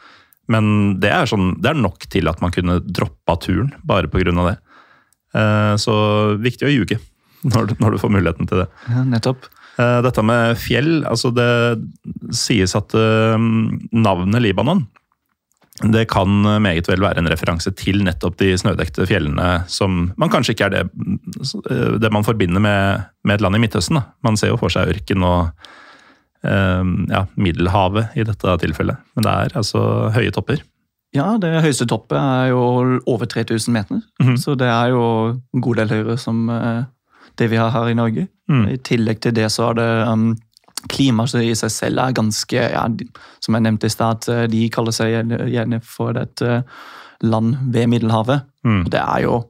Men 0.53 0.97
det 1.03 1.11
er, 1.11 1.29
sånn, 1.29 1.57
det 1.63 1.73
er, 1.73 1.81
nok 1.81 2.07
til 2.13 2.31
at 2.31 2.43
man 2.43 2.55
kunne 2.55 2.79
droppa 2.85 3.37
turen 3.43 3.73
bare 3.87 4.11
pga. 4.11 4.33
det. 4.47 4.57
Eh, 5.37 5.75
så 5.83 5.97
viktig 6.41 6.69
å 6.69 6.73
ljuge 6.73 7.01
når, 7.53 7.77
når, 7.81 7.97
du 7.97 8.03
får 8.03 8.15
muligheten 8.15 8.51
til 8.51 8.65
det. 8.65 8.69
Ja, 8.91 9.07
nettopp. 9.07 9.49
Eh, 9.77 9.99
dette 10.07 10.25
med 10.25 10.57
fjell, 10.61 11.01
altså 11.05 11.33
det 11.35 11.51
sies 12.35 12.77
at 12.79 12.95
eh, 12.97 13.37
navnet 13.93 14.45
Libanon 14.45 14.87
det 15.85 16.07
kan 16.09 16.31
meget 16.65 16.87
vel 16.89 17.03
være 17.05 17.21
en 17.21 17.29
referanse 17.29 17.69
til 17.77 17.99
nettopp 18.07 18.39
de 18.41 18.55
snødekte 18.57 19.05
fjellene 19.11 19.67
som 19.69 20.07
man 20.17 20.31
kanskje 20.33 20.55
ikke 20.55 20.71
er 20.71 20.73
det, 20.73 20.85
det 22.01 22.11
man 22.15 22.25
forbinder 22.25 22.63
med, 22.65 23.03
med 23.29 23.37
et 23.37 23.45
land 23.45 23.59
i 23.59 23.61
Midtøsten. 23.61 23.99
Da. 23.99 24.07
Man 24.25 24.41
ser 24.41 24.55
jo 24.55 24.57
for 24.57 24.73
seg 24.73 24.89
ørken 24.95 25.27
og 25.29 25.51
ja, 26.47 27.27
Middelhavet 27.35 28.15
i 28.17 28.25
dette 28.27 28.57
tilfellet. 28.63 29.01
Men 29.17 29.27
det 29.27 29.33
er 29.33 29.57
altså 29.61 29.81
høye 30.15 30.33
topper. 30.35 30.63
Ja, 31.17 31.37
det 31.41 31.53
høyeste 31.65 31.87
toppet 31.89 32.19
er 32.19 32.51
jo 32.51 32.99
over 33.09 33.27
3000 33.27 33.73
meter. 33.73 34.01
Mm 34.21 34.27
-hmm. 34.27 34.37
Så 34.37 34.55
det 34.55 34.67
er 34.67 34.89
jo 34.89 35.41
en 35.55 35.61
god 35.61 35.77
del 35.77 35.89
høyere 35.89 36.17
som 36.19 36.51
eh, 36.51 36.85
det 37.39 37.51
vi 37.51 37.57
har 37.57 37.71
her 37.71 37.89
i 37.89 37.95
Norge. 37.95 38.29
Mm. 38.49 38.69
I 38.69 38.77
tillegg 38.77 39.21
til 39.21 39.35
det 39.35 39.53
så 39.53 39.71
er 39.71 39.75
det 39.75 40.09
um, 40.09 40.37
Klimaet 40.89 41.35
i 41.35 41.55
seg 41.55 41.71
selv 41.71 41.99
er 41.99 42.13
ganske 42.13 42.57
ja, 42.57 42.89
Som 43.41 43.55
jeg 43.55 43.63
nevnte 43.63 43.87
i 43.87 43.91
stad, 43.91 44.29
at 44.29 44.51
de 44.51 44.69
kaller 44.69 44.93
seg 44.93 45.09
gjerne 45.51 45.81
for 45.83 46.11
et 46.11 46.43
eh, 46.43 46.63
land 47.23 47.57
ved 47.73 47.87
Middelhavet. 47.87 48.41
Mm. 48.65 48.85
Det 48.85 49.01
er 49.01 49.21
jo 49.23 49.45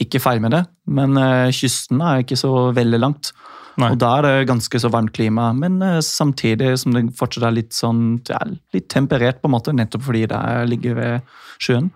ikke 0.00 0.20
feil 0.20 0.40
med 0.40 0.50
det, 0.50 0.66
men 0.86 1.16
kysten 1.50 2.00
er 2.00 2.18
ikke 2.18 2.36
så 2.36 2.72
veldig 2.72 3.00
langt. 3.00 3.32
Nei. 3.78 3.90
Og 3.92 3.98
da 4.00 4.18
er 4.18 4.22
det 4.22 4.48
ganske 4.48 4.80
så 4.80 4.88
varmt 4.90 5.12
klima, 5.12 5.50
men 5.54 5.82
eh, 5.82 5.98
samtidig 6.00 6.78
som 6.80 6.92
det 6.96 7.04
fortsatt 7.18 7.44
er 7.50 7.56
litt 7.58 7.72
sånn 7.76 8.20
ja, 8.28 8.38
litt 8.72 8.88
temperert, 8.88 9.42
på 9.42 9.50
en 9.50 9.56
måte, 9.56 9.74
nettopp 9.76 10.02
fordi 10.02 10.26
det 10.30 10.36
er- 10.38 10.66
ligger 10.66 10.94
ved 10.94 11.22
sjøen. 11.60 11.90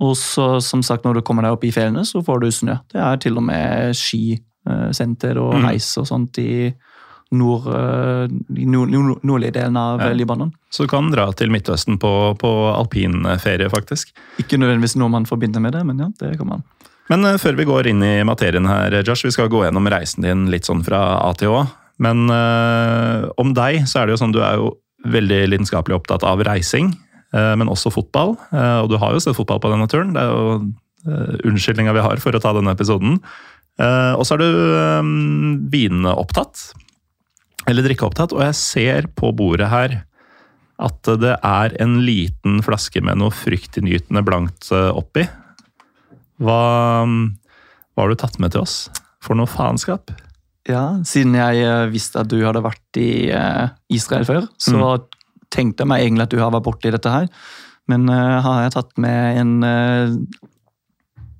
Og 0.00 0.14
så, 0.16 0.60
som 0.62 0.82
sagt, 0.82 1.04
når 1.04 1.14
du 1.14 1.22
kommer 1.22 1.42
deg 1.42 1.52
opp 1.52 1.64
i 1.64 1.70
fjellene, 1.70 2.02
så 2.06 2.22
får 2.24 2.40
du 2.40 2.46
snø. 2.50 2.78
Det 2.92 3.00
er 3.00 3.16
til 3.22 3.36
og 3.38 3.44
med 3.44 3.94
skisenter 3.94 5.38
og 5.38 5.54
Mhm. 5.54 5.64
heis 5.68 5.96
og 5.98 6.06
sånt 6.06 6.38
i 6.38 6.72
nord, 7.32 7.66
eh, 7.66 8.28
nord, 8.64 8.88
nord, 8.90 9.20
nordlige 9.24 9.52
delen 9.52 9.76
av 9.76 10.00
Ja. 10.00 10.06
eh, 10.10 10.14
Libanon. 10.14 10.52
Så 10.70 10.84
du 10.84 10.86
kan 10.88 11.10
dra 11.10 11.30
til 11.32 11.48
Midtøsten 11.50 11.98
på, 11.98 12.36
på 12.38 12.50
alpinferie, 12.74 13.68
faktisk. 13.70 14.12
Ikke 14.38 14.58
nødvendigvis 14.58 14.96
noe 14.96 15.08
man 15.08 15.24
forbinder 15.26 15.60
med 15.60 15.72
det, 15.72 15.84
men 15.86 15.98
ja, 15.98 16.08
det 16.20 16.36
kan 16.38 16.46
man. 16.46 16.62
Men 17.12 17.26
eh, 17.28 17.40
før 17.40 17.58
vi 17.58 17.68
går 17.68 17.90
inn 17.92 18.04
i 18.04 18.14
materien 18.26 18.68
her, 18.70 19.00
Josh, 19.02 19.26
vi 19.26 19.34
skal 19.34 19.50
gå 19.52 19.64
gjennom 19.66 19.90
reisen 19.92 20.24
din 20.26 20.46
litt 20.52 20.68
sånn 20.68 20.84
fra 20.86 21.02
A 21.22 21.32
til 21.38 21.54
Å. 21.54 21.64
Men 22.04 22.26
øh, 22.32 23.28
om 23.40 23.52
deg 23.54 23.84
så 23.90 24.00
er 24.00 24.08
det 24.08 24.16
jo 24.16 24.22
sånn, 24.24 24.34
du 24.34 24.42
er 24.42 24.58
jo 24.58 24.72
veldig 25.04 25.44
lidenskapelig 25.52 25.98
opptatt 25.98 26.24
av 26.26 26.40
reising, 26.46 26.94
Øh, 27.34 27.54
men 27.58 27.70
også 27.70 27.90
fotball. 27.90 28.36
Øh, 28.54 28.80
og 28.84 28.92
du 28.92 28.98
har 29.00 29.14
jo 29.14 29.22
sett 29.22 29.36
fotball 29.36 29.60
på 29.62 29.72
denne 29.72 29.88
turen. 29.90 30.14
Det 30.14 30.22
er 30.22 30.30
jo 30.30 30.54
uh, 31.08 31.34
unnskyldninga 31.48 31.94
vi 31.96 32.04
har 32.04 32.22
for 32.22 32.36
å 32.36 32.40
ta 32.42 32.54
denne 32.56 32.74
episoden. 32.76 33.18
Eh, 33.74 34.12
og 34.14 34.22
så 34.26 34.36
er 34.36 34.44
du 34.44 34.50
uh, 34.78 35.12
vineopptatt. 35.72 36.68
Eller 37.70 37.86
drikkeopptatt. 37.86 38.34
Og 38.36 38.44
jeg 38.44 38.60
ser 38.60 39.08
på 39.18 39.32
bordet 39.36 39.70
her 39.72 40.02
at 40.84 41.10
det 41.22 41.36
er 41.38 41.74
en 41.82 42.00
liten 42.02 42.58
flaske 42.66 43.02
med 43.04 43.20
noe 43.20 43.34
fryktinngytende 43.34 44.24
blankt 44.26 44.72
eh, 44.74 44.90
oppi. 44.90 45.22
Hva, 46.44 46.60
hva 47.04 48.04
har 48.04 48.12
du 48.12 48.20
tatt 48.20 48.38
med 48.42 48.54
til 48.54 48.64
oss? 48.64 48.76
For 49.24 49.38
noe 49.38 49.48
faenskap? 49.48 50.12
Ja, 50.68 51.00
siden 51.04 51.36
jeg 51.36 51.60
eh, 51.64 51.90
visste 51.92 52.22
at 52.22 52.30
du 52.32 52.38
hadde 52.44 52.64
vært 52.64 53.00
i 53.00 53.28
eh, 53.32 53.66
Israel 53.92 54.24
før, 54.28 54.48
så 54.60 54.96
tenkte 55.52 55.84
jeg 55.84 55.90
meg 55.92 56.04
egentlig 56.04 56.26
at 56.26 56.34
du 56.34 56.40
har 56.40 56.52
vært 56.54 56.66
borti 56.66 56.92
dette 56.92 57.12
her. 57.12 57.28
Men 57.90 58.08
uh, 58.08 58.40
har 58.40 58.62
jeg 58.64 58.72
tatt 58.78 58.94
med 59.04 59.38
en 59.42 59.50
uh, 59.60 60.14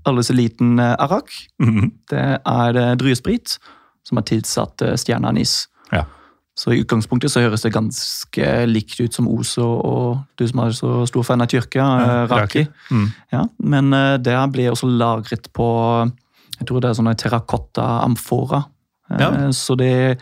aldri 0.05 0.27
så 0.29 0.37
liten 0.37 0.77
uh, 0.81 0.93
arak. 1.01 1.33
Mhm. 1.63 1.89
Det 2.13 2.27
er 2.37 2.81
uh, 2.81 2.91
druesprit 3.01 3.57
som 4.05 4.21
er 4.21 4.27
tilsatt 4.29 4.85
uh, 4.85 4.93
stjerneanis. 5.01 5.65
Ja. 5.89 6.05
Så 6.57 6.71
i 6.73 6.81
utgangspunktet 6.85 7.33
så 7.33 7.41
høres 7.43 7.65
det 7.65 7.73
ganske 7.75 8.51
likt 8.71 9.01
ut 9.03 9.13
som 9.17 9.27
Oso 9.27 9.65
og 9.67 10.21
du 10.39 10.45
som 10.47 10.61
er 10.63 10.71
så 10.77 10.91
stor 11.11 11.25
fan 11.27 11.43
av 11.43 11.49
Tyrkia, 11.51 11.83
Ja, 11.83 12.21
uh, 12.25 12.29
Raki. 12.31 12.63
Mm. 12.95 13.09
Ja, 13.35 13.41
men 13.59 13.93
eh, 13.93 14.17
det 14.23 14.37
blir 14.55 14.71
også 14.71 14.87
lagret 14.87 15.51
på 15.53 15.67
jeg 16.61 16.69
tror 16.69 16.81
det 16.81 16.91
er 16.93 16.95
sånne 17.01 17.17
terrakotta-amfora. 17.19 18.65
Eh, 19.11 19.19
Ja. 19.21 19.51
Så 19.53 19.75
det, 19.77 20.21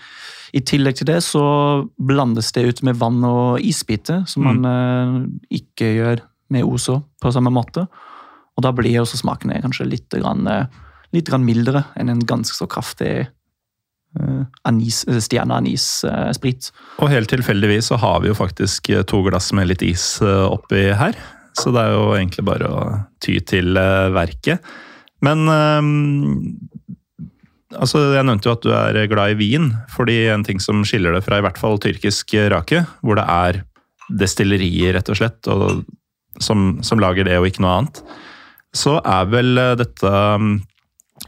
i 0.54 0.60
tillegg 0.60 0.96
til 0.96 1.06
det 1.06 1.18
så 1.22 1.88
blandes 2.00 2.50
det 2.52 2.64
ut 2.66 2.82
med 2.82 2.96
vann 2.96 3.22
og 3.24 3.60
isbiter, 3.60 4.24
som 4.26 4.42
Mm. 4.42 4.60
man 4.62 4.64
eh, 5.52 5.58
ikke 5.60 5.92
gjør 5.96 6.20
med 6.50 6.64
Oso 6.64 7.02
på 7.20 7.32
samme 7.32 7.50
måte. 7.52 7.86
Og 8.56 8.62
da 8.64 8.72
blir 8.72 9.00
også 9.00 9.16
smakene 9.20 9.60
kanskje 9.62 9.86
litt, 9.88 10.08
grann, 10.10 10.46
eh, 10.48 10.66
litt 11.12 11.28
grann 11.28 11.44
mildere 11.44 11.84
enn 11.96 12.08
en 12.08 12.20
ganske 12.20 12.54
så 12.56 12.66
kraftig 12.66 13.28
anis, 14.68 15.02
stjerneanissprit. 15.24 16.70
Og 17.00 17.10
helt 17.12 17.30
tilfeldigvis 17.32 17.90
så 17.92 17.98
har 18.00 18.20
vi 18.22 18.30
jo 18.30 18.36
faktisk 18.36 18.90
eh, 18.92 19.04
to 19.08 19.22
glass 19.26 19.52
med 19.56 19.70
litt 19.70 19.84
is 19.86 20.04
eh, 20.24 20.44
oppi 20.46 20.90
her. 20.96 21.16
Så 21.58 21.72
det 21.72 21.82
er 21.84 21.96
jo 21.96 22.12
egentlig 22.16 22.46
bare 22.48 22.68
å 22.68 22.82
ty 23.24 23.38
til 23.44 23.76
eh, 23.76 24.12
verket. 24.14 24.64
Men 25.24 25.44
eh, 25.48 25.80
altså, 27.78 28.04
jeg 28.16 28.28
nevnte 28.28 28.48
jo 28.48 28.56
at 28.56 28.66
du 28.66 28.72
er 28.76 29.10
glad 29.10 29.34
i 29.34 29.40
vin. 29.40 29.70
Fordi 29.92 30.24
en 30.32 30.46
ting 30.46 30.62
som 30.62 30.84
skiller 30.88 31.16
det 31.16 31.24
fra 31.26 31.40
i 31.40 31.46
hvert 31.46 31.60
fall 31.60 31.80
tyrkisk 31.82 32.36
rake, 32.52 32.84
hvor 33.00 33.20
det 33.20 33.28
er 33.28 33.62
destillerier, 34.12 34.96
rett 34.98 35.08
og 35.12 35.18
slett, 35.18 35.48
og, 35.48 35.84
som, 36.42 36.82
som 36.84 37.00
lager 37.00 37.24
det 37.28 37.38
og 37.40 37.48
ikke 37.48 37.64
noe 37.64 37.78
annet, 37.80 38.02
så 38.76 38.98
er 39.00 39.32
vel 39.32 39.56
eh, 39.60 39.74
dette 39.80 40.12
mm, 40.12 40.52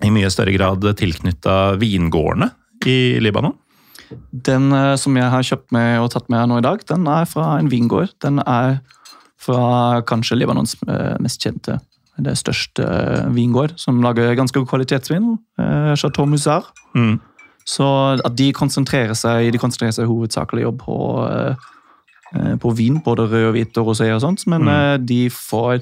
i 0.04 0.10
mye 0.12 0.30
større 0.32 0.54
grad 0.56 0.84
tilknytta 0.98 1.76
vingårdene 1.80 2.50
i 2.90 3.20
Libanon? 3.22 3.54
Den 4.30 4.70
eh, 4.72 4.94
som 5.00 5.16
jeg 5.16 5.30
har 5.32 5.42
kjøpt 5.46 5.72
med 5.74 5.98
og 6.02 6.10
tatt 6.12 6.28
med 6.32 6.48
nå 6.50 6.60
i 6.60 6.64
dag, 6.66 6.82
den 6.90 7.06
er 7.10 7.24
fra 7.28 7.54
en 7.58 7.70
vingård. 7.72 8.12
Den 8.22 8.38
er 8.44 8.78
fra 9.40 10.02
kanskje 10.08 10.38
Libanons 10.38 10.76
eh, 10.88 11.16
mest 11.24 11.42
kjente, 11.42 11.78
det 12.22 12.36
største 12.38 12.84
eh, 12.84 13.28
vingård, 13.34 13.74
som 13.80 14.02
lager 14.04 14.36
ganske 14.38 14.60
god 14.60 14.68
kvalitetsvin. 14.70 15.34
Chateau 15.98 16.28
Musar. 16.30 16.68
Mm. 16.94 17.16
Så 17.66 17.86
at 18.20 18.36
de 18.36 18.50
konsentrerer 18.52 19.16
seg, 19.16 19.50
de 19.54 19.60
konsentrerer 19.60 19.94
seg 19.96 20.08
hovedsakelig 20.10 20.68
på, 20.82 20.96
på 22.60 22.72
vin, 22.76 22.98
både 23.00 23.24
rød, 23.30 23.46
og 23.48 23.54
hvit 23.56 23.78
og 23.80 23.88
rosé 23.88 24.10
og 24.12 24.20
sånt, 24.20 24.44
men 24.46 24.68
Mm. 24.68 25.06
de 25.06 25.30
får 25.32 25.80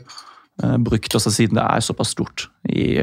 brukt 0.84 1.14
også 1.16 1.32
siden 1.32 1.58
det 1.58 1.64
er 1.64 1.82
såpass 1.82 2.12
stort 2.14 2.44
i 2.70 3.00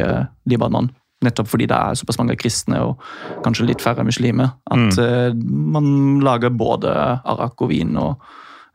Libanon. 0.47 0.87
Nettopp 1.25 1.49
fordi 1.51 1.67
det 1.67 1.75
er 1.75 1.97
såpass 1.99 2.19
mange 2.21 2.37
kristne 2.39 2.79
og 2.85 3.01
kanskje 3.43 3.67
litt 3.67 3.83
færre 3.83 4.05
muslimer. 4.07 4.53
At 4.71 4.95
mm. 4.95 5.41
man 5.75 5.89
lager 6.23 6.53
både 6.55 6.93
arak 7.27 7.59
og 7.59 7.73
vin 7.73 7.97
og 7.99 8.21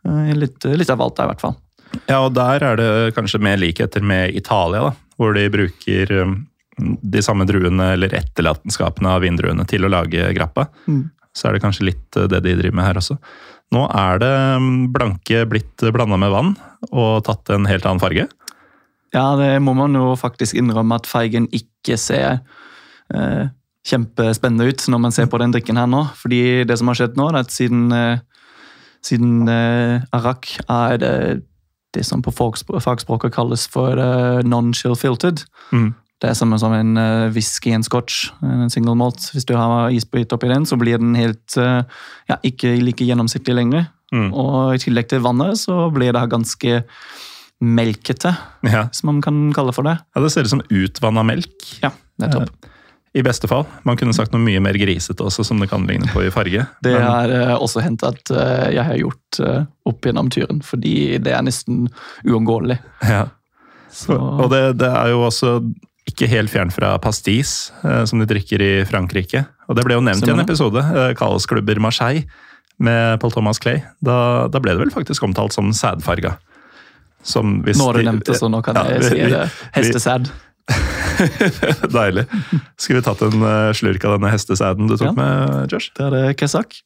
eh, 0.04 0.34
litt, 0.36 0.66
litt 0.76 0.92
av 0.92 1.00
alt 1.00 1.16
der, 1.16 1.30
i 1.30 1.32
hvert 1.32 1.44
fall. 1.44 1.56
Ja, 2.08 2.20
og 2.20 2.34
der 2.36 2.64
er 2.66 2.78
det 2.80 2.90
kanskje 3.16 3.40
mer 3.42 3.56
likheter 3.60 4.04
med 4.04 4.36
Italia, 4.36 4.90
da, 4.90 4.92
hvor 5.16 5.34
de 5.36 5.46
bruker 5.52 6.12
um, 6.20 6.36
de 6.76 7.22
samme 7.22 7.46
druene 7.48 7.92
eller 7.94 8.14
etterlatenskapene 8.18 9.14
av 9.14 9.24
vindruene 9.24 9.66
til 9.70 9.86
å 9.86 9.92
lage 9.92 10.32
grappa. 10.36 10.68
Mm. 10.90 11.06
Så 11.34 11.48
er 11.48 11.56
det 11.56 11.64
kanskje 11.64 11.88
litt 11.90 12.18
uh, 12.18 12.26
det 12.30 12.42
de 12.44 12.56
driver 12.58 12.80
med 12.80 12.88
her 12.90 13.00
også. 13.00 13.18
Nå 13.74 13.86
er 13.88 14.20
det 14.22 14.32
um, 14.60 14.72
blanke 14.94 15.44
blitt 15.50 15.86
blanda 15.94 16.18
med 16.20 16.34
vann 16.34 16.54
og 16.90 17.24
tatt 17.26 17.54
en 17.54 17.68
helt 17.70 17.86
annen 17.88 18.02
farge. 18.02 18.28
Ja, 19.14 19.37
det 19.38 19.62
må 19.62 19.76
man 19.78 19.94
jo 19.94 20.14
faktisk 20.18 20.56
innrømme 20.59 20.99
at 20.99 21.06
Feigen 21.06 21.47
ikke 21.54 21.97
ser 22.00 22.40
eh, 23.14 23.47
kjempespennende 23.87 24.66
ut 24.73 24.87
når 24.90 25.02
man 25.06 25.14
ser 25.14 25.28
på 25.30 25.38
den 25.42 25.54
drikken 25.54 25.78
her 25.78 25.88
nå. 25.90 26.06
Fordi 26.18 26.64
det 26.66 26.78
som 26.80 26.90
har 26.90 26.99
skjedd 26.99 27.18
nå, 27.21 27.30
er 27.30 27.42
at 27.44 27.54
siden, 27.54 27.87
eh, 27.94 28.23
siden 29.06 29.50
eh, 29.50 30.06
Arak 30.16 30.56
er 30.66 30.97
det, 31.02 31.16
det 31.94 32.06
som 32.09 32.25
på 32.25 32.35
fagspr- 32.35 32.83
fagspråket 32.83 33.37
kalles 33.37 33.68
for 33.71 34.00
eh, 34.00 34.42
non-chill 34.42 34.99
filtered. 34.99 35.44
Mm. 35.71 35.92
Det 36.23 36.30
er 36.30 36.37
samme 36.38 36.56
som 36.56 36.73
en 36.73 36.97
uh, 36.97 37.28
whisky 37.35 37.75
en 37.75 37.83
scotch, 37.85 38.30
en 38.40 38.71
single 38.73 38.94
malt. 38.97 39.26
Hvis 39.35 39.44
du 39.44 39.52
har 39.59 39.92
isbryt 39.92 40.33
oppi 40.33 40.49
den, 40.49 40.64
så 40.64 40.78
blir 40.80 40.97
den 41.02 41.12
helt 41.18 41.56
eh, 41.61 41.83
ja, 42.30 42.38
ikke 42.47 42.71
like 42.80 43.04
gjennomsiktig 43.04 43.52
lenger. 43.52 43.90
Mm. 44.14 44.30
Og 44.33 44.76
i 44.76 44.80
tillegg 44.80 45.11
til 45.11 45.25
vannet, 45.25 45.59
så 45.61 45.90
blir 45.92 46.14
det 46.16 46.23
ganske 46.33 46.78
melkete, 47.62 48.37
Ja. 48.62 48.88
som 48.92 49.06
man 49.12 49.23
kan 49.23 49.52
kalle 49.54 49.73
for 49.73 49.82
det. 49.84 49.99
ja, 50.14 50.20
Det 50.20 50.30
ser 50.32 50.42
ut 50.42 50.50
som 50.50 50.62
utvanna 50.70 51.23
melk. 51.25 51.80
Ja, 51.82 51.90
nettopp. 52.20 52.50
I 53.14 53.23
beste 53.23 53.46
fall. 53.46 53.64
Man 53.84 53.96
kunne 53.96 54.12
sagt 54.12 54.32
noe 54.32 54.42
mye 54.42 54.61
mer 54.61 54.75
grisete 54.75 55.23
også, 55.23 55.44
som 55.46 55.61
det 55.61 55.68
kan 55.70 55.87
ligne 55.87 56.08
på 56.11 56.25
i 56.26 56.30
farge. 56.34 56.66
Det 56.82 56.92
Men- 56.92 57.02
har 57.02 57.30
eh, 57.30 57.54
også 57.54 57.80
hendt 57.80 58.02
at 58.02 58.30
eh, 58.30 58.73
jeg 58.75 58.84
har 58.84 58.96
gjort 58.99 59.38
uh, 59.40 59.66
opp 59.87 60.00
gjennom 60.02 60.28
turen, 60.30 60.61
fordi 60.62 61.18
det 61.23 61.32
er 61.32 61.42
nesten 61.42 61.88
uunngåelig. 62.26 62.78
ja. 63.02 63.26
Så 63.94 64.18
Og 64.18 64.50
det, 64.50 64.78
det 64.78 64.88
er 64.90 65.11
jo 65.12 65.20
også 65.23 65.73
ikke 66.11 66.26
helt 66.26 66.50
fjernt 66.50 66.73
fra 66.75 66.99
pastis, 66.99 67.70
eh, 67.84 68.04
som 68.04 68.18
de 68.18 68.26
drikker 68.26 68.61
i 68.61 68.84
Frankrike. 68.84 69.46
Og 69.68 69.76
det 69.76 69.84
ble 69.84 69.94
jo 69.94 70.00
nevnt 70.00 70.26
i 70.26 70.30
en 70.32 70.40
episode, 70.42 70.76
eh, 70.82 71.14
Kaosklubber 71.14 71.78
Marseille, 71.78 72.25
med 72.80 73.20
Paul 73.20 73.30
Thomas 73.30 73.61
Clay. 73.62 73.84
Da, 74.02 74.49
da 74.49 74.58
ble 74.58 74.73
det 74.75 74.80
vel 74.80 74.90
faktisk 74.90 75.23
omtalt 75.23 75.52
som 75.54 75.70
sædfarga. 75.70 76.34
Som 77.25 77.62
hvis 77.64 77.78
nå 77.81 77.87
har 77.88 77.97
du 78.02 78.19
det, 78.21 78.37
så 78.38 78.50
nå 78.52 78.61
kan 78.64 78.76
Ja, 78.76 78.85
jeg 78.95 79.04
si 79.09 79.14
vi- 79.23 79.31
det. 79.33 79.45
Hestesæd. 79.75 80.31
Deilig. 81.95 82.25
Skulle 82.81 83.00
vi 83.00 83.04
tatt 83.07 83.23
en 83.26 83.43
eh, 83.49 83.71
slurk 83.76 84.04
av 84.09 84.19
denne 84.19 84.31
hestesæden 84.33 84.88
du 84.90 84.97
tok 84.97 85.11
Ja. 85.11 85.12
med, 85.19 85.73
Josh? 85.73 85.90
Det 85.97 86.04
er 86.07 86.11
det 86.19 86.37
kesak. 86.40 86.76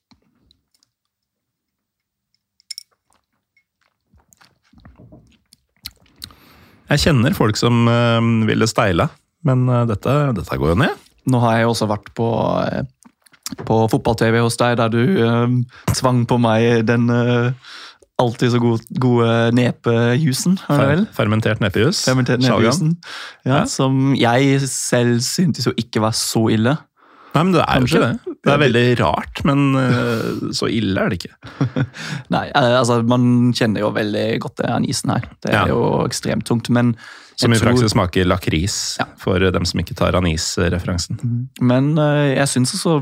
Jeg 6.89 7.03
kjenner 7.03 7.35
folk 7.37 7.59
som 7.61 7.83
eh, 7.91 8.21
ville 8.49 8.69
steila, 8.69 9.09
men 9.47 9.67
eh, 9.69 9.83
dette, 9.91 10.15
dette 10.39 10.59
går 10.61 10.73
jo 10.75 10.79
ned. 10.85 11.03
Nå 11.29 11.41
har 11.45 11.59
jeg 11.61 11.69
også 11.69 11.89
vært 11.91 12.09
på, 12.17 12.29
eh, 12.65 12.87
på 13.69 13.81
fotball-TV 13.93 14.41
hos 14.41 14.57
deg, 14.61 14.79
der 14.81 14.93
du 14.95 15.03
eh, 15.21 15.59
tvang 15.99 16.23
på 16.31 16.39
meg 16.41 16.87
den 16.89 17.11
eh, 17.13 17.51
alltid 18.19 18.51
så 18.53 18.59
god, 18.63 18.81
gode 18.99 19.31
nepejusen. 19.55 20.57
Fer 20.67 21.05
fermentert 21.15 21.61
nepejus. 21.63 22.05
Fermentert 22.09 22.43
nepejusen. 22.43 22.97
Ja, 23.47 23.61
Ja. 23.61 23.65
Som 23.71 24.15
jeg 24.19 24.61
selv 24.69 25.21
syntes 25.23 25.67
jo 25.69 25.73
ikke 25.79 26.03
var 26.03 26.17
så 26.19 26.49
ille. 26.51 26.77
Nei, 27.35 27.43
men 27.45 27.53
det 27.55 27.61
er 27.61 27.79
Kanskje. 27.79 27.99
jo 28.01 28.09
ikke 28.09 28.25
det. 28.25 28.35
Det 28.49 28.53
er 28.55 28.61
veldig 28.63 28.85
rart, 29.03 29.41
men 29.45 29.63
eh, 29.77 30.53
så 30.57 30.69
ille 30.73 31.01
er 31.03 31.11
det 31.13 31.19
ikke. 31.21 31.85
Nei, 32.35 32.47
eh, 32.49 32.75
altså 32.81 33.03
man 33.07 33.53
kjenner 33.55 33.83
jo 33.85 33.91
veldig 33.95 34.27
godt 34.41 34.57
det 34.63 34.71
anisen 34.73 35.11
her. 35.13 35.27
Det 35.45 35.53
er 35.53 35.59
Ja. 35.59 35.67
jo 35.75 35.83
ekstremt 36.07 36.47
tungt, 36.49 36.71
men 36.71 36.95
Som 37.39 37.53
i 37.53 37.55
jeg 37.55 37.63
tror- 37.63 37.71
praksis 37.77 37.93
smaker 37.95 38.25
lakris, 38.27 38.97
Ja. 38.99 39.05
for 39.17 39.39
dem 39.39 39.65
som 39.65 39.79
ikke 39.81 39.95
tar 39.95 40.13
anisreferansen. 40.19 41.49
Men 41.61 41.97
eh, 41.97 42.35
jeg 42.35 42.49
syns 42.49 42.73
også 42.75 42.97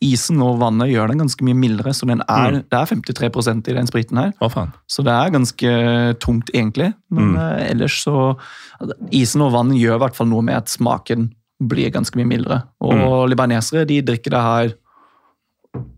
isen 0.00 0.40
og 0.40 0.60
vannet 0.60 0.88
gjør 0.92 1.08
den 1.08 1.18
ganske 1.18 1.42
mye 1.42 1.56
mildere. 1.58 1.90
så 1.92 2.06
den 2.06 2.20
er, 2.28 2.50
Mm. 2.52 2.64
Det 2.70 2.72
er 2.72 2.86
53% 2.86 3.68
i 3.68 3.72
den 3.74 3.86
spriten 3.86 4.16
her, 4.16 4.32
Å, 4.40 4.72
så 4.88 5.02
det 5.02 5.10
er 5.12 5.30
ganske 5.36 6.18
tungt 6.20 6.50
egentlig. 6.54 6.94
Men 7.10 7.32
Mm. 7.34 7.36
eh, 7.36 7.70
ellers 7.72 8.04
så 8.04 8.38
altså, 8.80 8.94
Isen 9.10 9.42
og 9.42 9.52
vannet 9.52 9.76
gjør 9.82 9.96
i 9.96 9.98
hvert 10.06 10.14
fall 10.14 10.26
noe 10.28 10.42
med 10.42 10.54
at 10.56 10.66
smaken 10.68 11.32
blir 11.60 11.90
ganske 11.90 12.14
mye 12.14 12.26
mildere. 12.28 12.62
Og 12.80 12.92
Mm. 12.94 13.28
libanesere 13.36 13.86
de 13.86 14.00
drikker 14.02 14.30
det 14.30 14.40
her 14.40 14.72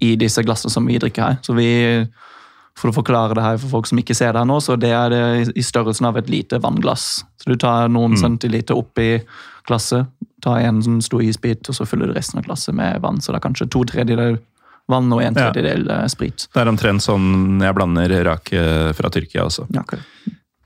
i 0.01 0.17
disse 0.17 0.43
glassene 0.43 0.71
som 0.71 0.87
vi 0.87 0.99
drikker 0.99 1.23
her. 1.23 1.39
Så 1.43 1.55
vi 1.55 2.09
for 2.79 2.91
å 2.91 2.97
forklare 2.97 3.37
det 3.37 3.45
her 3.45 3.59
for 3.61 3.69
folk 3.69 3.89
som 3.91 4.01
ikke 4.01 4.15
ser 4.17 4.33
det 4.33 4.43
her 4.43 4.49
nå, 4.49 4.59
så 4.65 4.79
det 4.81 4.91
er 4.97 5.13
det 5.13 5.25
i 5.59 5.65
størrelsen 5.65 6.09
av 6.09 6.17
et 6.19 6.31
lite 6.33 6.59
vannglass. 6.63 7.25
Så 7.43 7.53
du 7.53 7.57
tar 7.57 7.89
noen 7.93 8.17
Mm. 8.17 8.21
centiliter 8.23 8.79
oppi 8.79 9.23
glasset, 9.69 10.07
tar 10.43 10.59
en 10.59 10.83
sånn 10.83 11.03
stor 11.03 11.23
isbit, 11.23 11.69
og 11.69 11.75
så 11.75 11.87
fyller 11.87 12.07
du 12.09 12.15
resten 12.15 12.39
av 12.39 12.45
glasset 12.45 12.75
med 12.75 13.01
vann. 13.03 13.21
Så 13.21 13.33
det 13.33 13.39
er 13.43 13.49
kanskje 13.49 13.71
to 13.71 13.85
tredjedeler 13.85 14.39
vann 14.89 15.13
og 15.13 15.23
en 15.23 15.35
tredjedel 15.35 15.87
ja. 15.87 16.09
sprit. 16.09 16.49
Det 16.53 16.61
er 16.61 16.69
omtrent 16.69 17.05
sånn 17.05 17.61
jeg 17.63 17.75
blander 17.75 18.25
rake 18.25 18.95
fra 18.99 19.11
Tyrkia 19.11 19.45
også. 19.47 19.69
Ja, 19.71 19.85
okay. 19.85 20.01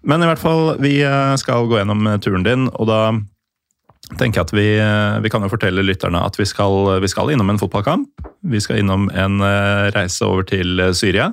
Men 0.07 0.23
i 0.23 0.27
hvert 0.31 0.41
fall, 0.41 0.77
vi 0.79 1.03
eh, 1.03 1.37
skal 1.37 1.67
gå 1.67 1.81
gjennom 1.81 2.07
eh, 2.07 2.19
turen 2.23 2.45
din, 2.47 2.69
og 2.73 2.87
da 2.87 3.01
tenker 4.17 4.39
jeg 4.39 4.47
at 4.47 4.55
vi, 4.55 4.67
eh, 4.79 5.21
vi 5.21 5.31
kan 5.33 5.43
jo 5.43 5.51
fortelle 5.51 5.83
lytterne 5.83 6.23
at 6.23 6.39
vi 6.39 6.47
skal, 6.47 7.01
vi 7.03 7.11
skal 7.11 7.33
innom 7.35 7.51
en 7.51 7.59
fotballkamp. 7.59 8.09
Vi 8.47 8.61
skal 8.63 8.79
innom 8.81 9.09
en 9.11 9.41
eh, 9.43 9.91
reise 9.97 10.25
over 10.25 10.47
til 10.47 10.79
eh, 10.81 10.93
Syria. 10.95 11.33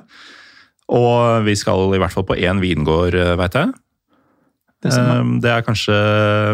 Og 0.92 1.44
vi 1.46 1.54
skal 1.56 1.94
i 1.94 2.00
hvert 2.02 2.12
fall 2.12 2.26
på 2.28 2.36
én 2.36 2.60
vingård, 2.60 3.16
veit 3.40 3.56
jeg. 3.56 3.72
Det. 4.84 4.92
Eh, 4.92 5.24
Det 5.40 5.50
er 5.50 5.64
kanskje 5.64 5.96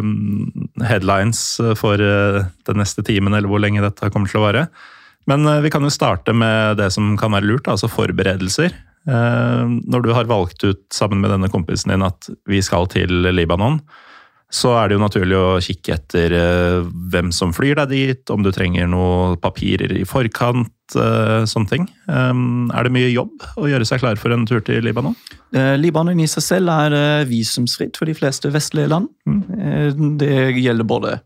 mm, 0.05 0.69
headlines 0.87 1.41
for 1.81 1.99
eh, 1.99 2.45
den 2.67 2.79
neste 2.79 3.03
timen, 3.07 3.35
eller 3.35 3.51
hvor 3.51 3.63
lenge 3.63 3.83
dette 3.83 4.11
kommer 4.15 4.31
til 4.31 4.41
å 4.41 4.47
vare. 4.47 4.69
Men 5.27 5.47
eh, 5.47 5.63
vi 5.65 5.73
kan 5.73 5.83
jo 5.83 5.91
starte 5.91 6.35
med 6.37 6.79
det 6.79 6.93
som 6.95 7.17
kan 7.21 7.35
være 7.35 7.49
lurt, 7.51 7.67
altså 7.69 7.91
forberedelser. 7.91 8.71
Eh, 9.11 9.65
Når 9.67 10.07
du 10.07 10.13
har 10.15 10.31
valgt 10.31 10.65
ut 10.65 10.83
sammen 10.95 11.21
med 11.25 11.35
denne 11.35 11.51
kompisen 11.51 11.91
din 11.91 12.07
at 12.07 12.31
vi 12.47 12.63
skal 12.63 12.87
til 12.93 13.11
Libanon, 13.35 13.81
så 14.51 14.73
er 14.81 14.89
det 14.91 14.97
jo 14.97 15.03
naturlig 15.05 15.37
å 15.39 15.61
kikke 15.63 15.95
etter 15.95 16.33
eh, 16.35 16.89
hvem 17.13 17.29
som 17.35 17.53
flyr 17.55 17.79
deg 17.79 17.93
dit, 17.93 18.33
om 18.35 18.43
du 18.43 18.51
trenger 18.51 18.89
noen 18.91 19.37
papirer 19.39 19.93
i 19.95 20.03
forkant, 20.09 20.73
eh, 20.99 21.45
sånne 21.47 21.71
ting. 21.71 21.87
Eh, 22.11 22.41
Er 22.75 22.83
det 22.89 22.93
mye 22.97 23.13
jobb 23.13 23.47
å 23.63 23.69
gjøre 23.71 23.87
seg 23.87 24.03
klar 24.03 24.19
for 24.19 24.35
en 24.35 24.47
tur 24.51 24.59
til 24.67 24.83
Libanon? 24.83 25.15
Eh, 25.55 25.77
Libanon 25.79 26.19
i 26.19 26.27
seg 26.27 26.43
selv 26.43 26.75
er 26.75 27.25
visumsfritt 27.31 27.97
for 27.97 28.11
de 28.11 28.17
fleste 28.19 28.51
vestlige 28.51 28.91
land. 28.91 29.09
Eh, 29.31 29.95
Det 30.19 30.51
gjelder 30.59 30.85
både 30.85 31.21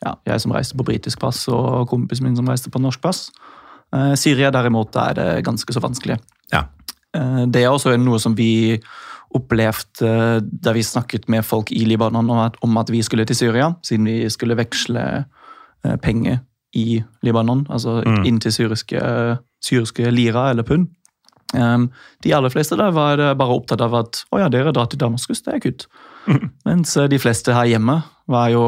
ja, 0.00 0.14
jeg 0.24 0.40
som 0.40 0.52
reiste 0.56 0.78
på 0.80 0.86
britisk 0.88 1.20
pass, 1.20 1.44
og 1.52 1.84
kompisen 1.90 2.24
min 2.24 2.36
som 2.36 2.48
reiste 2.48 2.72
på 2.72 2.80
norsk 2.80 3.02
pass. 3.04 3.26
Syria 4.16 4.48
derimot 4.54 4.94
er 4.96 5.14
det 5.18 5.44
ganske 5.44 5.74
så 5.74 5.80
vanskelig. 5.82 6.16
Ja. 6.54 6.62
Det 7.12 7.60
er 7.60 7.68
også 7.68 7.92
noe 8.00 8.20
som 8.22 8.36
vi 8.38 8.78
opplevde 9.34 10.06
eh, 10.06 10.40
da 10.42 10.72
vi 10.74 10.82
snakket 10.82 11.28
med 11.28 11.44
folk 11.46 11.70
i 11.72 11.84
Libanon 11.86 12.30
om 12.30 12.38
at, 12.46 12.56
om 12.66 12.76
at 12.80 12.90
vi 12.90 13.02
skulle 13.02 13.24
til 13.28 13.36
Syria, 13.36 13.72
siden 13.86 14.06
vi 14.10 14.28
skulle 14.30 14.56
veksle 14.58 15.04
eh, 15.84 15.96
penger 16.02 16.40
i 16.74 17.02
Libanon, 17.26 17.66
altså 17.70 18.02
Mm. 18.06 18.24
inn 18.26 18.40
til 18.40 18.52
syriske, 18.52 18.98
syriske 19.62 20.10
lira 20.10 20.50
eller 20.50 20.62
pund. 20.62 20.88
Um, 21.54 21.88
de 22.22 22.30
aller 22.34 22.48
fleste 22.48 22.76
der 22.78 22.92
var 22.94 23.18
eh, 23.18 23.34
bare 23.34 23.56
opptatt 23.58 23.80
av 23.82 23.94
at 23.94 24.20
å 24.30 24.38
ja, 24.38 24.48
dere 24.48 24.70
drar 24.72 24.86
til 24.86 25.00
Damaskus, 25.00 25.42
det 25.42 25.54
er 25.54 25.60
kutt. 25.64 25.86
Mens 26.64 26.96
eh, 26.96 27.08
de 27.10 27.18
fleste 27.18 27.52
her 27.54 27.66
hjemme 27.66 28.02
var 28.30 28.50
jo 28.52 28.62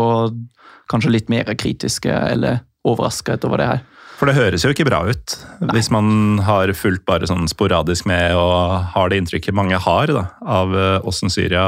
kanskje 0.90 1.12
litt 1.14 1.28
mer 1.30 1.44
kritiske 1.54 2.10
eller 2.10 2.64
overrasket 2.84 3.44
over 3.46 3.62
det 3.62 3.66
her. 3.68 3.84
For 4.22 4.30
det 4.30 4.36
høres 4.36 4.62
jo 4.62 4.70
ikke 4.70 4.84
bra 4.86 5.00
ut, 5.02 5.32
hvis 5.74 5.88
man 5.90 6.38
har 6.46 6.70
fulgt 6.78 7.02
bare 7.10 7.26
sånn 7.26 7.48
sporadisk 7.50 8.06
med 8.06 8.36
og 8.38 8.84
har 8.92 9.10
det 9.10 9.16
inntrykket 9.18 9.56
mange 9.58 9.80
har 9.82 10.12
da, 10.14 10.22
av 10.46 10.76
eh, 10.78 11.08
åssen 11.10 11.32
Syria 11.34 11.64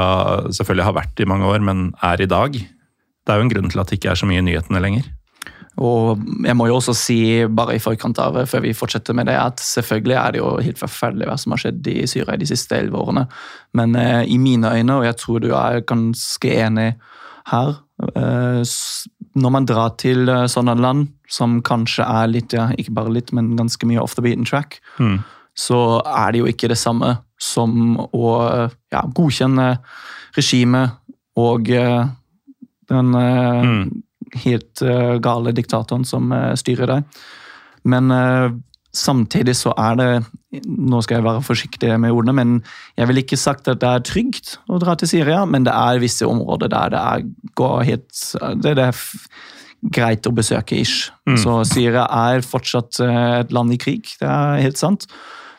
selvfølgelig 0.55 0.85
har 0.87 0.95
vært 0.95 1.19
i 1.19 1.27
mange 1.27 1.49
år, 1.51 1.59
men 1.67 1.89
er 1.99 2.23
i 2.23 2.29
dag. 2.31 2.55
Det 2.55 3.33
er 3.33 3.41
jo 3.41 3.43
en 3.43 3.51
grunn 3.51 3.67
til 3.73 3.81
at 3.83 3.91
det 3.91 3.97
ikke 3.99 4.13
er 4.13 4.21
så 4.21 4.29
mye 4.29 4.39
i 4.39 4.45
nyhetene 4.47 4.79
lenger. 4.85 5.09
Og 5.83 6.23
jeg 6.47 6.55
må 6.55 6.69
jo 6.69 6.77
også 6.77 6.95
si, 6.95 7.17
bare 7.51 7.75
i 7.75 7.83
forkant 7.83 8.23
av 8.23 8.39
før 8.47 8.63
vi 8.63 8.71
fortsetter 8.79 9.19
med 9.19 9.27
det, 9.27 9.35
at 9.35 9.59
selvfølgelig 9.59 10.15
er 10.21 10.31
det 10.31 10.39
jo 10.39 10.53
helt 10.69 10.79
forferdelig 10.79 11.27
hva 11.27 11.35
som 11.41 11.57
har 11.57 11.63
skjedd 11.65 11.91
i 11.91 11.97
Syria 12.07 12.39
de 12.39 12.47
siste 12.47 12.79
elleve 12.79 13.03
årene. 13.03 13.25
Men 13.75 13.99
eh, 13.99 14.21
i 14.31 14.39
mine 14.39 14.71
øyne, 14.71 15.01
og 15.01 15.09
jeg 15.09 15.19
tror 15.19 15.43
du 15.43 15.49
er 15.51 15.83
ganske 15.83 16.55
enig 16.55 16.93
her 17.51 17.75
eh, 18.15 18.63
Når 19.35 19.51
man 19.59 19.67
drar 19.67 19.97
til 19.99 20.23
eh, 20.31 20.47
sånne 20.47 20.79
land 20.79 21.09
som 21.27 21.61
kanskje 21.65 22.05
er 22.05 22.27
litt, 22.27 22.53
ja, 22.53 22.69
ikke 22.77 22.93
bare 22.93 23.13
litt, 23.13 23.31
men 23.33 23.55
ganske 23.57 23.85
mye 23.89 24.01
off 24.01 24.15
the 24.15 24.21
beaten 24.21 24.45
track, 24.45 24.79
Mm. 24.99 25.23
så 25.55 26.01
er 26.05 26.31
det 26.31 26.39
jo 26.39 26.45
ikke 26.51 26.67
det 26.69 26.77
samme 26.77 27.17
som 27.39 27.97
å 28.13 28.69
ja, 28.91 29.01
godkjenne 29.07 29.79
regimet 30.35 30.91
og 31.37 31.69
eh, 31.69 32.05
den 32.89 33.15
eh, 33.15 33.63
Mm. 33.65 34.03
helt 34.43 34.81
eh, 34.81 35.17
gale 35.19 35.51
diktatoren 35.55 36.05
som 36.05 36.31
styrer 36.55 36.87
deg. 36.87 37.03
Men 37.85 38.09
samtidig 38.95 39.53
så 39.55 39.73
er 39.77 39.95
det 39.99 40.25
Nå 40.65 41.01
skal 41.03 41.17
jeg 41.17 41.25
være 41.25 41.41
forsiktig 41.43 41.89
med 41.99 42.11
ordene, 42.15 42.33
men 42.33 42.51
jeg 42.97 43.07
vil 43.09 43.17
ikke 43.19 43.37
sagt 43.37 43.67
at 43.67 43.81
det 43.81 43.89
er 43.89 43.99
trygt 44.07 44.53
å 44.71 44.77
dra 44.79 44.93
til 44.95 45.09
Syria, 45.11 45.41
men 45.45 45.65
det 45.67 45.73
er 45.75 45.99
visse 45.99 46.23
områder 46.25 46.69
der 46.71 46.93
det 46.93 47.01
er, 47.01 47.25
går 47.59 47.83
helt 47.83 48.21
Det 48.63 48.77
er 48.79 48.95
greit 49.93 50.25
å 50.27 50.33
besøke, 50.33 50.77
ish. 50.81 51.11
Mm. 51.29 51.37
Så 51.37 51.59
Syria 51.69 52.05
er 52.09 52.41
fortsatt 52.45 52.99
eh, 53.03 53.39
et 53.43 53.51
land 53.53 53.73
i 53.73 53.77
krig, 53.81 54.15
det 54.19 54.27
er 54.29 54.61
helt 54.63 54.77
sant. 54.81 55.05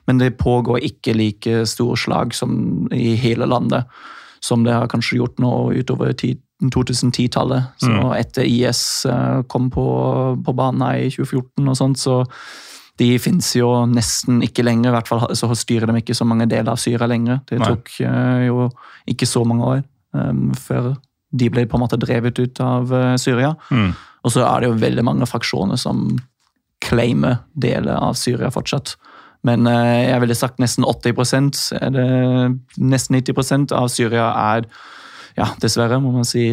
Men 0.06 0.18
det 0.22 0.36
pågår 0.38 0.84
ikke 0.86 1.16
like 1.18 1.64
store 1.66 1.96
slag 1.98 2.34
som 2.34 2.86
i 2.94 3.16
hele 3.18 3.46
landet, 3.46 3.86
som 4.40 4.62
det 4.62 4.74
har 4.76 4.86
kanskje 4.90 5.18
gjort 5.18 5.40
nå 5.42 5.50
utover 5.74 6.12
2010-tallet. 6.62 7.62
Så 7.82 7.90
Mm. 7.90 8.12
etter 8.20 8.44
IS 8.46 9.06
eh, 9.06 9.42
kom 9.48 9.70
på, 9.70 9.86
på 10.44 10.52
banen 10.54 10.82
i 10.94 11.10
2014 11.10 11.68
og 11.68 11.76
sånt, 11.76 11.98
så 11.98 12.24
de 12.98 13.18
fins 13.18 13.56
jo 13.56 13.68
nesten 13.86 14.40
ikke 14.42 14.64
lenger. 14.64 14.88
I 14.90 14.94
hvert 14.94 15.08
fall 15.08 15.26
så 15.36 15.50
styrer 15.54 15.86
de 15.90 16.00
ikke 16.00 16.14
så 16.16 16.24
mange 16.24 16.46
deler 16.48 16.72
av 16.72 16.78
Syria 16.80 17.06
lenger. 17.06 17.40
Det 17.48 17.58
tok 17.60 17.90
Nei. 18.00 18.46
jo 18.46 18.70
ikke 19.06 19.26
så 19.28 19.44
mange 19.44 19.64
år 19.64 19.82
um, 20.16 20.54
før 20.54 20.94
de 21.36 21.50
ble 21.50 21.66
på 21.66 21.76
en 21.76 21.82
måte 21.82 21.98
drevet 22.00 22.38
ut 22.38 22.60
av 22.60 22.92
eh, 22.94 23.16
Syria. 23.20 23.54
Mm. 23.70 23.90
Og 24.26 24.34
så 24.34 24.42
er 24.42 24.62
det 24.64 24.70
jo 24.72 24.80
veldig 24.82 25.04
mange 25.06 25.28
fraksjoner 25.30 25.78
som 25.78 26.08
claimer 26.82 27.38
deler 27.54 27.94
av 27.96 28.18
Syria 28.18 28.50
fortsatt. 28.52 28.96
Men 29.46 29.68
eh, 29.70 30.08
jeg 30.10 30.20
ville 30.24 30.36
sagt 30.36 30.58
nesten 30.62 30.84
80 30.84 31.76
er 31.78 31.90
det, 31.94 32.06
Nesten 32.82 33.16
90% 33.20 33.74
av 33.76 33.86
Syria 33.92 34.28
er, 34.56 34.66
ja, 35.38 35.50
dessverre, 35.62 36.00
må 36.02 36.10
man 36.16 36.26
si, 36.26 36.48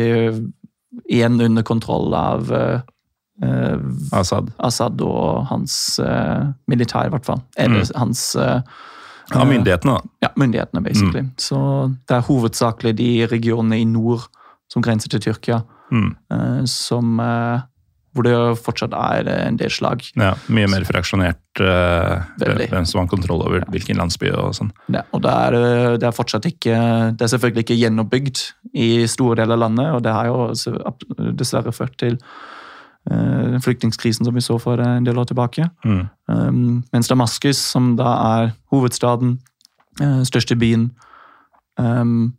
igjen 1.09 1.41
under 1.41 1.65
kontroll 1.65 2.13
av 2.13 2.51
eh, 2.53 3.77
Assad. 4.13 4.51
Assad 4.61 5.01
og 5.01 5.47
hans 5.49 5.97
eh, 5.99 6.49
militær, 6.69 7.09
i 7.09 7.13
hvert 7.15 7.25
fall. 7.25 7.41
Eller 7.57 7.89
hans 7.97 8.35
eh, 8.35 8.59
Ja, 9.33 9.45
myndighetene, 9.47 9.95
da. 9.97 10.27
ja, 10.27 10.29
myndighetene, 10.37 10.83
basically. 10.85 11.23
Så 11.41 11.57
det 12.05 12.17
er 12.19 12.25
hovedsakelig 12.27 12.93
de 12.99 13.11
regionene 13.31 13.79
i 13.81 13.85
nord 13.89 14.27
som 14.69 14.83
grenser 14.83 15.09
til 15.09 15.23
Tyrkia, 15.23 15.61
Mm. 15.93 16.09
eh, 16.33 16.63
som 16.69 17.19
eh, 17.21 17.61
Hvor 18.13 18.25
det 18.27 18.33
fortsatt 18.61 18.93
er 18.93 19.27
en 19.47 19.55
del 19.57 19.71
slag. 19.73 20.03
Ja, 20.13 20.35
mye 20.53 20.67
mer 20.69 20.83
fraksjonert 20.85 21.61
uh, 21.65 22.21
hvem 22.37 22.85
som 22.85 22.99
har 23.01 23.07
kontroll 23.09 23.41
over 23.41 23.63
hvilken 23.73 23.97
landsby 23.97 24.29
og 24.37 24.51
sånn. 24.53 24.69
Ja, 24.93 25.01
og 25.09 25.23
det 25.25 25.31
er, 25.33 25.57
det 25.97 26.05
er 26.05 26.13
fortsatt 26.13 26.45
ikke 26.45 26.75
Det 27.17 27.25
er 27.25 27.31
selvfølgelig 27.33 27.63
ikke 27.65 27.79
gjenoppbygd 27.79 28.43
i 28.77 29.07
store 29.09 29.39
deler 29.41 29.57
av 29.57 29.63
landet, 29.63 29.89
og 29.95 30.03
det 30.05 30.13
har 30.13 30.29
jo 30.29 31.33
dessverre 31.33 31.73
ført 31.73 31.97
til 32.03 32.19
eh, 33.09 33.57
flyktningkrisen 33.65 34.29
som 34.29 34.37
vi 34.37 34.45
så 34.45 34.59
for 34.61 34.77
en 34.77 35.09
del 35.09 35.17
år 35.17 35.31
tilbake. 35.33 35.65
Mm. 35.81 36.05
Um, 36.29 36.83
mens 36.93 37.09
Damaskus, 37.09 37.57
som 37.57 37.95
da 37.97 38.13
er 38.37 38.53
hovedstaden, 38.69 39.39
uh, 40.01 40.21
største 40.21 40.53
byen 40.53 40.91
um, 41.81 42.33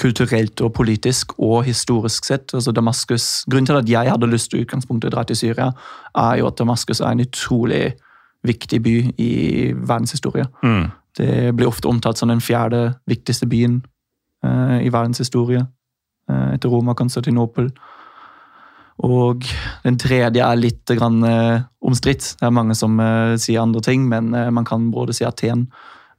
Kulturelt 0.00 0.60
og 0.60 0.72
politisk 0.72 1.34
og 1.38 1.64
historisk 1.64 2.24
sett. 2.24 2.54
altså 2.54 2.72
Damaskus, 2.72 3.44
Grunnen 3.50 3.66
til 3.66 3.76
at 3.76 3.88
jeg 3.88 4.10
hadde 4.10 4.30
lyst 4.30 4.50
til 4.50 4.64
utgangspunktet 4.64 5.12
å 5.12 5.16
dra 5.16 5.24
til 5.24 5.36
Syria, 5.36 5.72
er 6.16 6.38
jo 6.40 6.46
at 6.46 6.58
Damaskus 6.58 7.00
er 7.00 7.12
en 7.12 7.20
utrolig 7.20 7.92
viktig 8.42 8.82
by 8.82 8.96
i 9.18 9.32
verdenshistorie. 9.76 10.46
Mm. 10.62 10.90
Det 11.18 11.54
blir 11.56 11.68
ofte 11.68 11.88
omtalt 11.88 12.18
som 12.18 12.28
den 12.28 12.40
fjerde 12.40 12.94
viktigste 13.06 13.46
byen 13.46 13.82
uh, 14.44 14.80
i 14.80 14.88
verdenshistorie, 14.88 15.66
uh, 16.30 16.48
etter 16.54 16.68
Roma 16.68 16.96
og 16.96 16.96
Konstantinopel. 16.96 17.70
Og 19.02 19.46
den 19.84 19.98
tredje 19.98 20.42
er 20.44 20.58
litt 20.58 20.90
grann, 20.98 21.22
eh, 21.24 21.62
omstridt. 21.82 22.36
Det 22.38 22.46
er 22.46 22.54
mange 22.54 22.76
som 22.78 22.98
eh, 23.00 23.34
sier 23.40 23.62
andre 23.62 23.82
ting, 23.82 24.06
men 24.08 24.34
eh, 24.34 24.50
man 24.50 24.66
kan 24.68 24.90
både 24.92 25.16
si 25.16 25.24
Aten, 25.26 25.66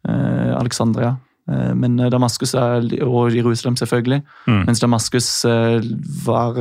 eh, 0.08 0.52
Alexandria. 0.58 1.16
Eh, 1.50 1.74
Men 1.76 2.00
eh, 2.00 2.10
Damaskus 2.10 2.54
er, 2.54 2.88
og 3.04 3.36
Jerusalem, 3.36 3.76
selvfølgelig. 3.76 4.22
Mm. 4.48 4.64
Mens 4.68 4.80
Damaskus 4.80 5.46
eh, 5.46 5.82
var, 6.26 6.60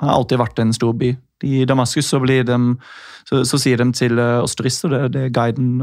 har 0.00 0.14
alltid 0.16 0.38
vært 0.38 0.58
en 0.58 0.72
stor 0.72 0.92
by. 0.92 1.16
I 1.42 1.64
Damaskus 1.64 2.06
så, 2.06 2.20
blir 2.22 2.44
de, 2.46 2.58
så, 3.28 3.42
så 3.44 3.58
sier 3.58 3.76
de 3.82 3.90
til 3.92 4.18
oss 4.18 4.54
turister, 4.54 4.88
det, 4.88 5.12
det 5.12 5.32
guiden 5.34 5.80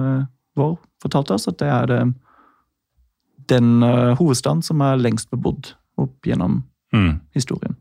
vår 0.55 0.77
fortalte 1.03 1.35
oss, 1.35 1.47
at 1.51 1.59
det 1.59 1.67
er 1.67 1.85
det, 1.91 1.99
den 3.51 3.83
hovedstaden 4.15 4.61
som 4.63 4.81
er 4.85 4.99
lengst 5.01 5.29
bebodd 5.31 5.73
opp 5.99 6.27
gjennom 6.27 6.61
Mm. 6.93 7.19
historien. 7.33 7.75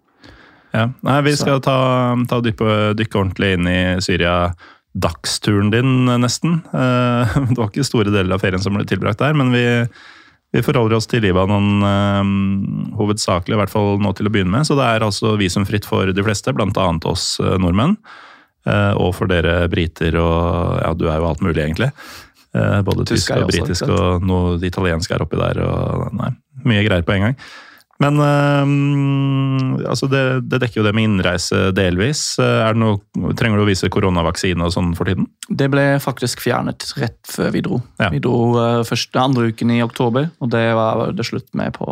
Ja. 0.73 0.91
Nei, 1.01 1.21
vi 1.25 1.33
skal 1.37 1.63
ta, 1.65 1.77
ta 2.29 2.41
dykke, 2.45 2.93
dykke 2.99 3.17
ordentlig 3.17 3.55
inn 3.57 3.69
i 3.71 3.79
Syria. 4.05 4.51
Dagsturen 4.99 5.73
din, 5.73 6.07
nesten. 6.21 6.61
Eh, 6.73 7.37
Det 7.51 7.59
var 7.59 7.71
ikke 7.71 7.87
store 7.87 8.13
deler 8.15 8.37
av 8.37 8.45
ferien 8.45 8.63
som 8.63 8.77
ble 8.77 8.87
tilbrakt 8.89 9.21
der, 9.23 9.37
men 9.39 9.53
vi, 9.55 9.65
vi 10.55 10.63
forholder 10.65 10.99
oss 10.99 11.09
til 11.11 11.23
Libanon 11.27 11.85
eh, 11.89 12.33
hovedsakelig, 12.99 13.57
i 13.57 13.61
hvert 13.63 13.75
fall 13.75 14.01
nå 14.03 14.15
til 14.19 14.31
å 14.31 14.33
begynne 14.35 14.55
med. 14.57 14.69
Så 14.69 14.79
det 14.79 14.89
er 14.89 15.07
altså 15.07 15.37
visumfritt 15.41 15.89
for 15.89 16.11
de 16.15 16.27
fleste, 16.27 16.55
annet 16.55 17.11
oss 17.11 17.37
eh, 17.45 17.59
nordmenn. 17.61 17.99
Og 18.69 19.15
for 19.17 19.31
dere 19.31 19.63
briter 19.73 20.13
og 20.21 20.81
Ja, 20.83 20.91
du 20.93 21.07
er 21.09 21.23
jo 21.23 21.29
alt 21.31 21.41
mulig, 21.41 21.63
egentlig. 21.63 21.87
Både 22.85 23.07
Tysk 23.09 23.31
og 23.33 23.47
britisk 23.49 23.87
og 23.89 24.27
noe 24.29 24.59
italiensk 24.67 25.15
er 25.15 25.25
oppi 25.25 25.39
der. 25.41 25.61
og 25.65 26.11
Nei, 26.19 26.29
mye 26.69 26.83
greier 26.85 27.07
på 27.07 27.15
en 27.15 27.25
gang. 27.25 27.39
Men 27.99 28.21
eh, 28.23 29.89
altså 29.91 30.07
det, 30.11 30.23
det 30.47 30.61
dekker 30.63 30.81
jo 30.81 30.85
det 30.87 30.93
med 30.95 31.09
innreise 31.09 31.73
delvis. 31.75 32.23
Eh, 32.39 32.69
noe, 32.79 33.01
trenger 33.39 33.59
du 33.59 33.65
å 33.65 33.69
vise 33.69 33.91
koronavaksine 33.91 34.69
og 34.69 34.75
sånn 34.75 34.93
for 34.99 35.11
tiden? 35.11 35.27
Det 35.49 35.67
ble 35.73 35.87
faktisk 36.03 36.45
fjernet 36.45 36.87
rett 37.01 37.19
før 37.27 37.51
vi 37.57 37.65
dro. 37.67 37.81
Ja. 37.99 38.13
Vi 38.15 38.23
dro 38.23 38.37
uh, 38.55 38.85
første, 38.87 39.19
andre 39.19 39.51
uken 39.51 39.75
i 39.75 39.81
oktober, 39.83 40.31
og 40.39 40.53
det 40.55 40.63
var 40.79 41.11
det 41.17 41.27
slutt 41.27 41.49
med 41.59 41.75
på 41.79 41.89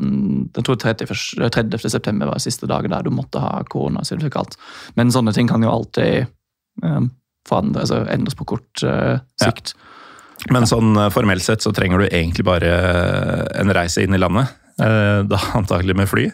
den, 0.00 0.48
jeg 0.52 0.68
tror 0.68 0.80
30. 0.84 1.16
30. 1.48 1.78
september 1.96 2.28
var 2.28 2.44
siste 2.44 2.68
dagen 2.68 2.92
der 2.92 3.08
du 3.08 3.12
måtte 3.14 3.40
ha 3.40 3.62
koronasertifikat. 3.72 4.58
Men 5.00 5.14
sånne 5.14 5.32
ting 5.36 5.48
kan 5.48 5.64
jo 5.64 5.72
alltid 5.72 6.28
um, 6.84 7.08
forandre, 7.48 7.86
altså 7.86 8.04
endres 8.12 8.36
på 8.36 8.44
kort 8.52 8.84
eh, 8.84 9.16
sikt. 9.40 9.72
Men 10.52 10.68
sånn 10.68 10.92
formelt 11.10 11.42
sett 11.42 11.64
så 11.64 11.72
trenger 11.74 12.04
du 12.04 12.10
egentlig 12.10 12.44
bare 12.46 12.68
en 13.58 13.72
reise 13.74 14.04
inn 14.04 14.14
i 14.14 14.20
landet. 14.20 14.52
Eh, 14.78 15.22
Da 15.28 15.40
antagelig 15.58 15.96
med 15.96 16.08
fly. 16.08 16.28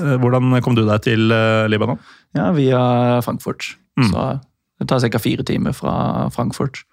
Eh, 0.00 0.16
Hvordan 0.20 0.60
kom 0.62 0.76
du 0.76 0.84
deg 0.86 1.02
til 1.06 1.32
eh, 1.32 1.66
Libanon? 1.68 1.98
Ja, 2.36 2.50
via 2.56 3.20
Frankfurt. 3.24 3.74
Mm. 3.98 4.10
Så 4.12 4.26
det 4.80 4.88
tar 4.88 5.08
ca. 5.10 5.18
fire 5.18 5.44
timer 5.44 5.72
fra 5.76 6.30
Frankfurt. 6.30 6.84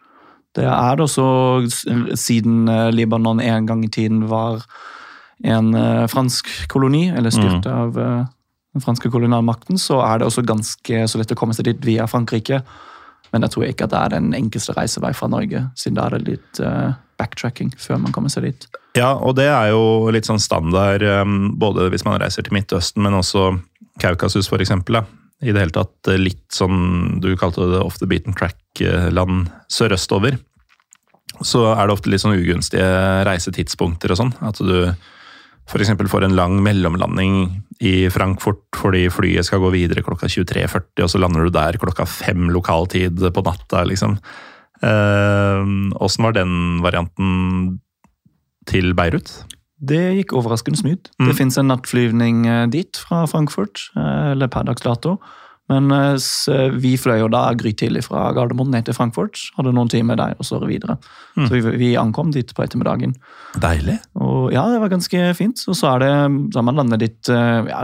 Det 0.56 0.65
er 0.65 0.95
det 0.97 1.04
også, 1.06 1.67
siden 2.17 2.65
Libanon 2.95 3.39
en 3.39 3.67
gang 3.67 3.84
i 3.86 3.91
tiden 3.93 4.23
var 4.28 4.63
en 5.45 5.69
fransk 6.10 6.47
koloni, 6.67 7.12
eller 7.13 7.30
styrt 7.30 7.67
av 7.69 7.93
den 7.93 8.82
franske 8.82 9.12
kolonialmakten, 9.13 9.78
så 9.78 10.00
er 10.02 10.17
det 10.17 10.26
også 10.26 10.41
ganske 10.50 11.04
så 11.06 11.21
lett 11.21 11.36
å 11.36 11.38
komme 11.38 11.54
seg 11.54 11.69
dit 11.69 11.86
via 11.86 12.08
Frankrike. 12.10 12.63
Men 13.32 13.45
jeg 13.45 13.54
tror 13.54 13.67
ikke 13.67 13.86
at 13.86 13.93
det 13.93 14.02
er 14.02 14.15
den 14.15 14.34
enkleste 14.34 14.73
reisevei 14.73 15.13
fra 15.13 15.30
Norge, 15.30 15.62
siden 15.78 16.00
da 16.00 16.08
er 16.08 16.17
det 16.17 16.32
litt 16.32 16.63
backtracking 17.21 17.76
før 17.78 18.02
man 18.02 18.15
kommer 18.15 18.34
seg 18.34 18.50
dit. 18.50 18.67
Ja, 18.98 19.12
og 19.22 19.36
det 19.38 19.46
er 19.52 19.72
jo 19.76 20.10
litt 20.14 20.28
sånn 20.28 20.42
standard, 20.42 21.04
eh, 21.06 21.24
både 21.60 21.90
hvis 21.94 22.06
man 22.08 22.18
reiser 22.22 22.46
til 22.46 22.56
Midtøsten, 22.58 23.04
men 23.06 23.18
også 23.18 23.52
Kaukasus 24.02 24.50
eksempel. 24.50 25.04
I 25.42 25.54
det 25.54 25.62
hele 25.62 25.76
tatt 25.76 26.10
eh, 26.10 26.18
litt 26.18 26.50
sånn, 26.54 27.20
du 27.22 27.36
kalte 27.38 27.70
det 27.70 27.84
off 27.84 28.00
the 28.02 28.10
beaten 28.10 28.34
track-land 28.34 29.52
sørøstover. 29.70 30.40
Så 31.46 31.62
er 31.70 31.86
det 31.86 31.94
ofte 31.94 32.10
litt 32.10 32.24
sånn 32.24 32.40
ugunstige 32.40 32.90
reisetidspunkter 33.28 34.14
og 34.14 34.18
sånn. 34.18 34.34
At 34.42 34.58
du 34.58 34.90
f.eks. 35.68 35.94
får 36.10 36.26
en 36.26 36.38
lang 36.38 36.58
mellomlanding 36.66 37.36
i 37.86 38.08
Frankfurt 38.10 38.64
fordi 38.80 39.06
flyet 39.14 39.46
skal 39.46 39.62
gå 39.62 39.70
videre 39.76 40.02
klokka 40.02 40.30
23.40, 40.32 41.04
og 41.04 41.12
så 41.12 41.22
lander 41.22 41.46
du 41.46 41.54
der 41.54 41.78
klokka 41.78 42.08
fem 42.10 42.48
lokal 42.50 42.88
tid 42.90 43.22
på 43.22 43.44
natta, 43.46 43.84
liksom. 43.86 44.16
Åssen 44.78 46.26
var 46.26 46.36
den 46.38 46.54
varianten 46.86 47.78
til 48.70 48.94
Beirut? 48.98 49.32
Det 49.78 50.02
gikk 50.18 50.34
overraskende 50.38 50.80
smooth. 50.80 51.12
Mm. 51.20 51.28
Det 51.30 51.36
fins 51.38 51.58
en 51.60 51.70
nattflyvning 51.70 52.46
eh, 52.50 52.64
dit 52.74 52.98
fra 52.98 53.26
Frankfurt, 53.30 53.90
eh, 53.98 54.32
eller 54.34 54.50
per 54.50 54.66
dags 54.70 54.82
dato. 54.86 55.18
Men 55.68 55.92
eh, 55.92 56.16
vi 56.80 56.96
fløy 56.98 57.20
jo 57.20 57.30
da 57.30 57.44
grytidlig 57.60 58.06
fra 58.08 58.32
Gardermoen 58.34 58.72
ned 58.74 58.88
til 58.88 58.96
Frankfurt. 58.98 59.38
Hadde 59.58 59.76
noen 59.76 59.92
timer 59.92 60.18
der, 60.18 60.34
og 60.40 60.48
så 60.48 60.62
videre. 60.64 60.98
Mm. 61.36 61.46
Så 61.46 61.52
vi, 61.54 61.62
vi 61.84 61.94
ankom 62.00 62.32
dit 62.34 62.54
på 62.56 62.64
ettermiddagen. 62.66 63.14
Deilig. 63.62 64.00
Og 64.16 64.54
ja, 64.56 64.66
det 64.72 64.82
var 64.82 64.94
ganske 64.96 65.32
fint. 65.38 65.62
Og 65.68 65.78
så 65.78 65.94
er 65.94 66.06
det, 66.06 66.14
så 66.56 66.64
man 66.66 66.80
landet 66.80 67.04
dit 67.04 67.32
ja, 67.34 67.84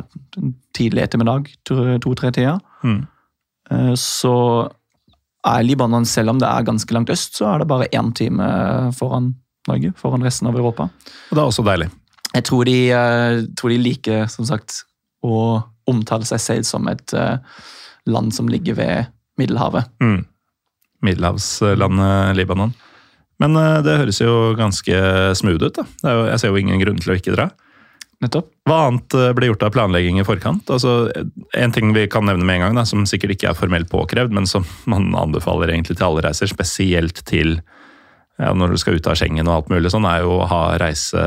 tidlig 0.73 1.03
ettermiddag, 1.05 1.51
to-tre-tida. 1.67 2.57
Mm. 2.87 3.03
Eh, 3.71 3.93
Så 3.99 4.35
er 5.43 5.63
Libanon, 5.63 6.05
selv 6.07 6.31
om 6.31 6.39
det 6.39 6.47
er 6.47 6.65
ganske 6.67 6.93
langt 6.95 7.11
øst, 7.11 7.37
så 7.37 7.51
er 7.51 7.59
det 7.59 7.67
bare 7.67 7.89
én 7.91 8.13
time 8.15 8.47
foran 8.95 9.33
Norge, 9.69 9.93
foran 9.99 10.23
resten 10.25 10.49
av 10.49 10.57
Europa. 10.59 10.89
Og 11.29 11.37
det 11.37 11.41
er 11.41 11.47
også 11.47 11.65
deilig. 11.65 11.89
Jeg 12.33 12.47
tror 12.49 12.65
de, 12.65 12.77
eh, 12.91 13.43
tror 13.57 13.69
de 13.69 13.79
liker, 13.81 14.27
som 14.31 14.45
sagt, 14.49 14.83
å 15.23 15.63
omtale 15.89 16.25
seg 16.27 16.41
selv 16.41 16.67
som 16.67 16.87
et 16.91 17.13
eh, 17.13 17.37
land 18.09 18.33
som 18.35 18.49
ligger 18.49 18.77
ved 18.79 19.11
Middelhavet. 19.39 19.89
Mm. 20.03 20.23
Middelhavslandet 21.03 22.37
Libanon. 22.37 22.73
Men 23.39 23.59
eh, 23.59 23.81
det 23.85 23.99
høres 24.01 24.21
jo 24.21 24.53
ganske 24.57 25.03
smooth 25.37 25.69
ut. 25.69 25.77
da. 25.77 25.85
Jo, 26.03 26.25
jeg 26.31 26.41
ser 26.41 26.51
jo 26.51 26.63
ingen 26.63 26.81
grunn 26.81 26.99
til 27.01 27.13
å 27.13 27.19
ikke 27.19 27.35
dra. 27.37 27.51
Nettopp. 28.23 28.49
Hva 28.69 28.85
annet 28.87 29.11
blir 29.11 29.33
ble 29.35 29.47
gjort 29.51 29.65
av 29.67 29.73
planlegging 29.75 30.19
i 30.21 30.25
forkant? 30.25 30.69
Altså, 30.71 31.11
en 31.59 31.73
ting 31.75 31.91
vi 31.95 32.05
kan 32.07 32.25
nevne 32.25 32.47
med 32.47 32.61
en 32.61 32.65
gang, 32.67 32.77
da, 32.79 32.85
som 32.87 33.03
sikkert 33.09 33.35
ikke 33.35 33.51
er 33.51 33.57
formelt 33.59 33.91
påkrevd, 33.91 34.31
men 34.33 34.47
som 34.47 34.63
man 34.89 35.11
anbefaler 35.19 35.73
egentlig 35.73 35.99
til 35.99 36.07
alle 36.07 36.23
reiser, 36.23 36.47
spesielt 36.49 37.19
til 37.27 37.57
ja, 38.41 38.53
når 38.57 38.73
du 38.73 38.81
skal 38.81 38.97
ut 38.97 39.09
av 39.09 39.17
Schengen 39.19 39.47
og 39.49 39.55
alt 39.55 39.73
mulig 39.73 39.91
sånn, 39.93 40.07
er 40.09 40.23
jo 40.25 40.39
å 40.39 40.47
ha 40.49 40.63
reise 40.81 41.21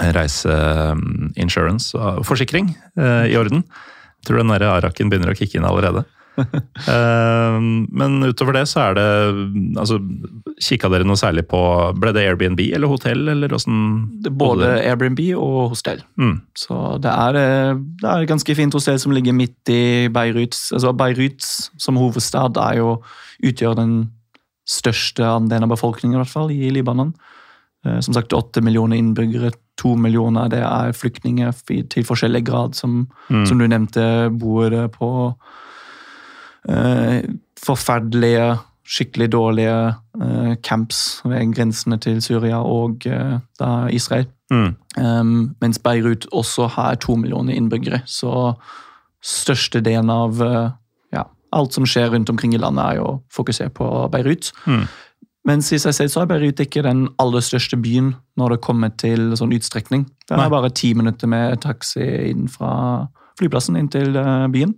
reiseinsurance 0.00 1.94
og 1.94 2.24
forsikring 2.26 2.72
eh, 2.98 3.30
i 3.30 3.38
orden. 3.38 3.62
Jeg 3.62 4.30
tror 4.30 4.40
den 4.40 4.52
der 4.54 4.66
Araken 4.72 5.10
begynner 5.12 5.34
å 5.34 5.38
kicke 5.38 5.60
inn 5.60 5.68
allerede. 5.68 6.06
Eh, 6.90 7.56
men 7.94 8.16
utover 8.26 8.56
det 8.56 8.64
så 8.66 8.88
er 8.88 8.96
det 8.98 9.04
altså, 9.78 10.00
Kikka 10.66 10.88
dere 10.90 11.06
noe 11.06 11.14
særlig 11.16 11.44
på 11.46 11.60
Ble 11.94 12.10
det 12.16 12.24
Airbnb 12.26 12.58
eller 12.74 12.90
hotell, 12.90 13.22
eller 13.30 13.54
Det 13.54 13.62
er 14.26 14.34
både 14.34 14.72
Airbnb 14.80 15.22
og 15.38 15.70
hostell. 15.70 16.02
Mm. 16.18 16.40
Så 16.58 16.80
det 17.04 17.12
er, 17.12 17.38
eh, 17.38 17.78
det 18.02 18.10
er 18.10 18.26
et 18.26 18.32
ganske 18.32 18.56
fint 18.58 18.74
hostell 18.74 18.98
som 18.98 19.14
ligger 19.14 19.36
midt 19.36 19.72
i 19.72 20.10
Beirut. 20.12 20.58
Altså 20.74 20.92
Beirut 20.98 21.46
som 21.46 22.02
hovedstad 22.02 22.58
er 22.66 22.82
jo, 22.82 22.96
utgjør 23.46 23.78
den 23.78 23.94
største 24.66 25.24
andelen 25.28 25.66
av 25.66 25.74
befolkningen 25.74 26.16
i 26.18 26.22
hvert 26.22 26.32
fall 26.32 26.50
i 26.54 26.70
Libanon. 26.70 27.14
Eh, 27.86 28.00
Som 28.00 28.14
sagt, 28.14 28.32
åtte 28.32 28.62
millioner 28.62 28.96
innbyggere. 28.96 29.52
To 29.76 29.94
millioner 29.96 30.48
det 30.48 30.62
er 30.62 30.92
flyktninger 30.92 31.52
til 31.90 32.04
forskjellig 32.04 32.44
grad, 32.44 32.74
som, 32.74 33.08
Mm. 33.30 33.46
som 33.46 33.58
du 33.58 33.66
nevnte, 33.66 34.30
bor 34.38 34.70
på 34.88 35.34
eh, 36.68 37.22
forferdelige, 37.60 38.58
skikkelig 38.86 39.30
dårlige 39.32 39.94
eh, 40.20 40.54
camps 40.62 41.20
ved 41.24 41.54
grensene 41.54 41.98
til 41.98 42.20
Syria 42.22 42.58
og 42.62 43.06
eh, 43.06 43.38
Israel. 43.90 44.26
Mm. 44.52 44.76
Um, 44.96 45.56
mens 45.60 45.78
Beirut 45.78 46.26
også 46.32 46.68
har 46.68 46.94
to 46.94 47.16
millioner 47.16 47.54
innbyggere. 47.54 48.02
Så 48.06 48.54
størstedelen 49.24 50.10
av 50.10 50.42
eh, 50.42 50.70
alt 51.54 51.72
som 51.76 51.86
skjer 51.88 52.10
rundt 52.12 52.30
omkring 52.32 52.52
i 52.56 52.60
landet, 52.60 52.84
er 52.84 52.94
jo 53.00 53.08
fokusert 53.32 53.72
på 53.78 53.86
Beirut. 54.12 54.44
Mm. 54.66 54.84
Mens 55.48 55.68
i 55.76 55.78
seg 55.80 55.92
selv 55.96 56.10
så 56.12 56.18
er 56.22 56.28
Beirut 56.30 56.58
ikke 56.62 56.82
den 56.86 57.00
aller 57.20 57.42
største 57.44 57.76
byen 57.80 58.08
når 58.40 58.48
det 58.56 58.64
kommer 58.64 58.90
til 59.00 59.20
sånn 59.38 59.52
utstrekning. 59.54 60.02
Det 60.28 60.36
Nei. 60.38 60.46
er 60.46 60.54
bare 60.54 60.70
ti 60.72 60.90
minutter 60.96 61.26
med 61.30 61.60
taxi 61.64 62.04
inn 62.30 62.48
fra 62.50 62.70
flyplassen 63.38 63.76
inn 63.80 63.90
til 63.92 64.16
eh, 64.16 64.46
byen. 64.52 64.72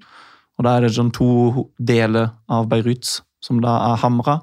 Og 0.56 0.64
da 0.64 0.70
er 0.76 0.80
det 0.86 0.96
sånn 0.96 1.12
to 1.14 1.28
deler 1.76 2.26
av 2.48 2.68
Beirut, 2.70 3.06
som 3.44 3.60
da 3.62 3.72
er 3.92 4.00
Hamra, 4.02 4.36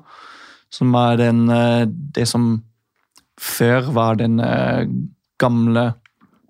som 0.73 0.93
er 0.97 1.13
den, 1.19 1.39
eh, 1.51 1.85
det 1.89 2.27
som 2.29 2.43
før 3.41 3.81
var 3.95 4.15
den 4.21 4.37
gamle 4.37 5.09
gamle 5.43 5.93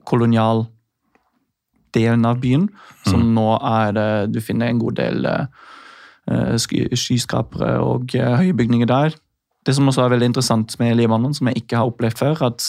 kolonialdelen 0.06 2.26
av 2.28 2.39
byen, 2.43 2.67
som 3.08 3.34
nå 3.36 3.48
er 3.62 3.91
det 3.96 4.32
Du 4.34 4.41
finner 4.41 4.67
en 4.67 4.80
god 4.80 4.96
del 5.00 5.26
eh, 5.26 5.32
eh, 5.32 5.38
sky- 5.43 5.50
skyskrapere 6.30 7.78
og 7.84 8.16
eh, 8.16 8.36
høye 8.40 8.56
bygninger 8.58 8.90
der. 8.90 9.16
Det 9.64 9.76
som 9.76 9.88
også 9.88 10.06
er 10.06 10.16
veldig 10.16 10.32
interessant 10.32 10.76
med 10.80 10.98
Libanon, 11.00 11.34
som 11.36 11.50
jeg 11.50 11.64
ikke 11.64 11.80
har 11.80 11.92
opplevd 11.92 12.20
før, 12.20 12.46
at 12.50 12.68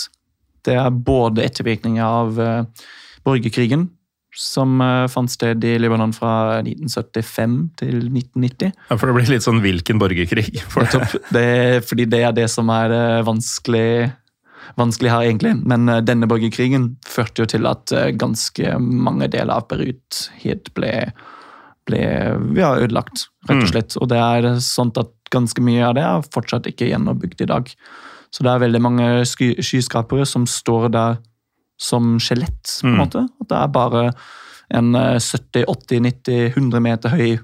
det 0.65 0.79
er 0.81 0.91
både 0.95 1.45
ettervirkninger 1.45 2.05
av 2.05 2.41
eh, 2.41 2.87
borgerkrigen, 3.27 3.89
som 4.35 4.81
fant 5.07 5.31
sted 5.31 5.63
i 5.63 5.77
Libanon 5.79 6.11
fra 6.11 6.59
1975 6.59 7.53
til 7.79 8.01
1990. 8.09 8.73
Ja, 8.91 8.97
For 8.99 9.07
det 9.07 9.15
blir 9.15 9.31
litt 9.31 9.45
sånn 9.47 9.61
hvilken 9.63 10.01
borgerkrig? 10.03 10.49
For 10.73 10.91
det. 10.91 11.21
Det, 11.31 11.45
fordi 11.87 12.09
det 12.11 12.23
er 12.27 12.35
det 12.35 12.49
som 12.51 12.73
er 12.75 13.23
vanskelig, 13.23 14.11
vanskelig, 14.75 15.13
her, 15.13 15.29
egentlig. 15.29 15.55
Men 15.63 15.87
denne 16.03 16.27
borgerkrigen 16.27 16.97
førte 17.07 17.45
jo 17.45 17.53
til 17.55 17.71
at 17.71 17.95
ganske 18.19 18.75
mange 18.83 19.31
deler 19.31 19.55
av 19.55 19.69
Beirut 19.71 20.25
helt 20.43 20.73
ble, 20.75 20.97
ble 21.89 22.01
ja, 22.57 22.73
ødelagt, 22.81 23.29
rett 23.49 23.59
og 23.59 23.67
mm. 23.67 23.71
slett. 23.73 23.97
Og 24.01 24.11
det 24.13 24.21
er 24.21 24.49
sånn 24.65 24.93
at 25.01 25.13
ganske 25.35 25.63
mye 25.65 25.85
av 25.87 25.95
det 25.99 26.05
er 26.07 26.27
fortsatt 26.35 26.69
ikke 26.71 26.89
gjenoppbygd 26.91 27.45
i 27.45 27.51
dag. 27.51 27.71
Så 28.35 28.45
det 28.45 28.51
er 28.51 28.65
veldig 28.65 28.83
mange 28.83 29.09
skyskrapere 29.29 30.27
som 30.27 30.47
står 30.51 30.89
der 30.95 31.19
som 31.81 32.17
skjelett, 32.23 32.63
på 32.81 32.89
en 32.89 32.97
mm. 32.97 33.01
måte. 33.03 33.25
At 33.43 33.51
det 33.51 33.61
er 33.61 33.73
bare 33.75 34.05
en 34.75 34.95
70-80-90-100 34.97 36.83
meter 36.83 37.15
høy 37.15 37.39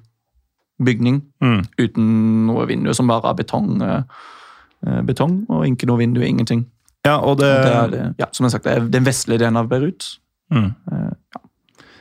bygning 0.80 1.20
mm. 1.44 1.60
uten 1.78 2.06
noe 2.48 2.64
vindu, 2.70 2.92
som 2.96 3.10
bare 3.10 3.32
er 3.32 3.38
betong, 3.42 3.74
uh, 3.84 5.00
betong 5.04 5.42
og 5.52 5.66
ikke 5.68 5.88
noe 5.90 6.00
vindu, 6.00 6.22
ingenting. 6.24 6.64
Ja, 7.06 7.18
og 7.18 7.38
det... 7.40 7.50
det 7.64 7.74
er, 7.74 8.14
ja, 8.20 8.28
som 8.32 8.46
jeg 8.46 8.56
sagt, 8.56 8.66
det 8.66 8.76
er 8.76 8.88
den 8.92 9.06
vestlige 9.06 9.44
delen 9.44 9.60
av 9.60 9.68
Beirut. 9.70 10.06
Mm. 10.52 10.72
Ja. 10.90 11.42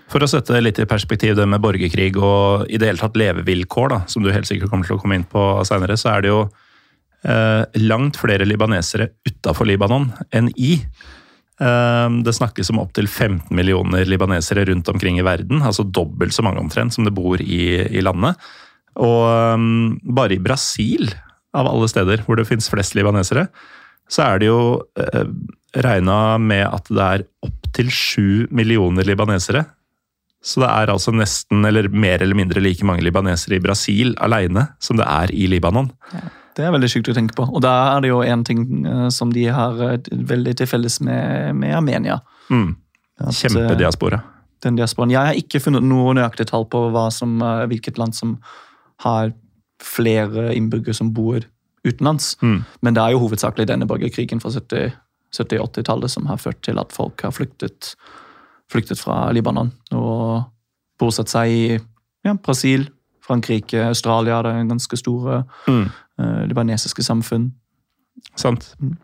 For 0.10 0.26
å 0.26 0.30
sette 0.30 0.58
litt 0.62 0.80
i 0.82 0.88
perspektiv 0.90 1.36
det 1.38 1.46
med 1.50 1.62
borgerkrig 1.62 2.16
og 2.18 2.66
i 2.72 2.80
det 2.82 2.90
hele 2.90 3.02
tatt 3.02 3.18
levevilkår, 3.20 3.92
da, 3.94 4.00
som 4.10 4.26
du 4.26 4.32
helt 4.34 4.50
sikkert 4.50 4.72
kommer 4.72 4.90
til 4.90 4.98
å 4.98 5.02
komme 5.04 5.20
inn 5.20 5.28
på 5.30 5.44
senere, 5.68 6.00
så 6.02 6.16
er 6.16 6.26
det 6.26 6.32
jo 6.32 6.42
eh, 7.24 7.64
langt 7.86 8.18
flere 8.18 8.48
libanesere 8.48 9.12
utafor 9.30 9.70
Libanon 9.70 10.10
enn 10.34 10.50
i. 10.58 10.80
Eh, 11.62 12.08
det 12.26 12.36
snakkes 12.36 12.74
om 12.74 12.82
opptil 12.82 13.06
15 13.06 13.54
millioner 13.56 14.10
libanesere 14.10 14.66
rundt 14.72 14.90
omkring 14.90 15.22
i 15.22 15.28
verden. 15.28 15.62
Altså 15.62 15.86
dobbelt 15.86 16.34
så 16.34 16.46
mange 16.46 16.64
omtrent 16.64 16.96
som 16.96 17.06
det 17.06 17.14
bor 17.14 17.42
i, 17.44 17.62
i 17.86 18.02
landet. 18.06 18.40
Og 19.00 19.56
um, 19.56 20.00
bare 20.04 20.36
i 20.36 20.44
Brasil, 20.44 21.12
av 21.56 21.70
alle 21.70 21.88
steder 21.90 22.26
hvor 22.26 22.38
det 22.38 22.48
finnes 22.50 22.70
flest 22.70 22.96
libanesere, 22.98 23.48
så 24.10 24.26
er 24.26 24.42
det 24.42 24.50
jo 24.50 24.62
eh, 24.98 25.26
regna 25.86 26.38
med 26.42 26.66
at 26.66 26.90
det 26.90 27.06
er 27.06 27.26
opptil 27.46 27.92
sju 27.94 28.48
millioner 28.50 29.06
libanesere. 29.06 29.68
Så 30.40 30.62
det 30.64 30.70
er 30.72 30.92
altså 30.94 31.12
nesten, 31.12 31.66
eller 31.68 31.90
mer 31.92 32.22
eller 32.24 32.38
mindre 32.38 32.62
like 32.64 32.86
mange 32.88 33.04
libanesere 33.04 33.58
i 33.58 33.64
Brasil 33.64 34.14
aleine 34.24 34.70
som 34.80 35.00
det 35.00 35.08
er 35.08 35.34
i 35.36 35.50
Libanon. 35.52 35.92
Ja. 36.14 36.28
Det 36.60 36.66
er 36.68 36.74
veldig 36.76 36.90
sykt 36.92 37.12
å 37.12 37.16
tenke 37.16 37.36
på. 37.38 37.46
Og 37.48 37.62
da 37.64 37.72
er 37.94 38.04
det 38.04 38.10
jo 38.12 38.20
én 38.26 38.44
ting 38.48 38.66
uh, 38.84 39.08
som 39.14 39.32
de 39.36 39.46
har 39.54 39.78
uh, 39.80 39.96
veldig 40.12 40.58
til 40.60 40.68
felles 40.68 41.00
med, 41.06 41.56
med 41.60 41.76
Armenia. 41.78 42.20
Mm. 42.52 42.74
Kjempediaspora. 43.36 44.20
Uh, 44.24 44.36
den 44.66 44.80
diasporaen. 44.80 45.14
Jeg 45.14 45.24
har 45.24 45.40
ikke 45.40 45.62
funnet 45.64 45.86
noe 45.88 46.16
nøyaktig 46.18 46.50
tall 46.50 46.66
på 46.68 46.82
som, 47.16 47.38
hvilket 47.72 48.00
land 48.00 48.18
som 48.18 48.36
har 49.06 49.32
flere 49.80 50.50
innbyggere 50.52 50.98
som 50.98 51.14
bor 51.16 51.46
utenlands. 51.88 52.34
Mm. 52.44 52.66
Men 52.84 52.98
det 52.98 53.06
er 53.06 53.16
jo 53.16 53.22
hovedsakelig 53.24 53.70
denne 53.70 53.88
borgerkrigen 53.88 54.44
fra 54.44 54.52
70-80-tallet 54.52 56.12
som 56.12 56.28
har 56.28 56.42
ført 56.44 56.60
til 56.68 56.82
at 56.82 56.92
folk 56.92 57.24
har 57.24 57.32
flyktet, 57.36 57.94
flyktet 58.70 59.02
fra 59.02 59.28
Libanon 59.34 59.72
og 59.98 60.46
bosatt 61.00 61.32
seg 61.32 61.52
i 61.54 61.64
ja, 62.26 62.36
Brasil, 62.36 62.88
Frankrike, 63.26 63.82
Australia. 63.88 64.42
Det 64.46 64.54
er 64.54 64.70
ganske 64.70 65.00
store 65.00 65.44
mm. 65.70 65.86
uh, 66.22 66.42
libanesiske 66.50 67.06
samfunn. 67.06 67.52
Sant. 68.40 68.74
Mm. 68.82 68.98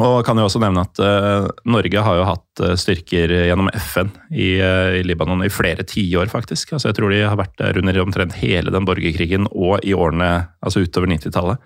Og 0.00 0.22
kan 0.24 0.38
jo 0.40 0.46
også 0.46 0.60
nevne 0.62 0.86
at 0.86 1.00
uh, 1.04 1.50
Norge 1.68 2.04
har 2.04 2.16
jo 2.16 2.24
hatt 2.24 2.62
uh, 2.64 2.72
styrker 2.80 3.32
gjennom 3.44 3.68
FN 3.76 4.08
i, 4.32 4.54
uh, 4.56 4.96
i 4.96 5.02
Libanon 5.04 5.44
i 5.44 5.52
flere 5.52 5.84
tiår, 5.88 6.30
faktisk. 6.32 6.72
Altså, 6.72 6.88
jeg 6.88 6.96
tror 6.96 7.12
de 7.12 7.20
har 7.26 7.36
vært 7.36 7.58
der 7.60 7.76
under 7.80 8.00
omtrent 8.00 8.38
hele 8.40 8.72
den 8.72 8.88
borgerkrigen 8.88 9.50
og 9.52 9.84
i 9.84 9.92
årene 9.92 10.30
altså 10.64 10.84
utover 10.86 11.12
90-tallet. 11.12 11.60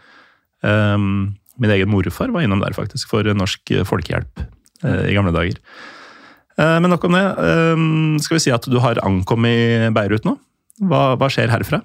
Um, 0.66 1.36
min 1.62 1.70
egen 1.70 1.92
morfar 1.92 2.32
var 2.34 2.42
innom 2.42 2.64
der, 2.64 2.74
faktisk, 2.74 3.12
for 3.12 3.26
Norsk 3.36 3.70
Folkehjelp 3.86 4.42
i 4.84 5.14
gamle 5.16 5.32
dager. 5.32 5.56
Men 6.56 6.88
nok 6.88 7.04
om 7.04 7.16
det. 7.16 7.26
Um, 7.36 8.16
skal 8.22 8.38
vi 8.38 8.44
si 8.46 8.52
at 8.54 8.64
du 8.70 8.78
har 8.80 9.00
ankommet 9.04 9.90
Beirut 9.96 10.24
nå? 10.24 10.38
Hva, 10.88 11.02
hva 11.20 11.28
skjer 11.32 11.52
herfra? 11.52 11.82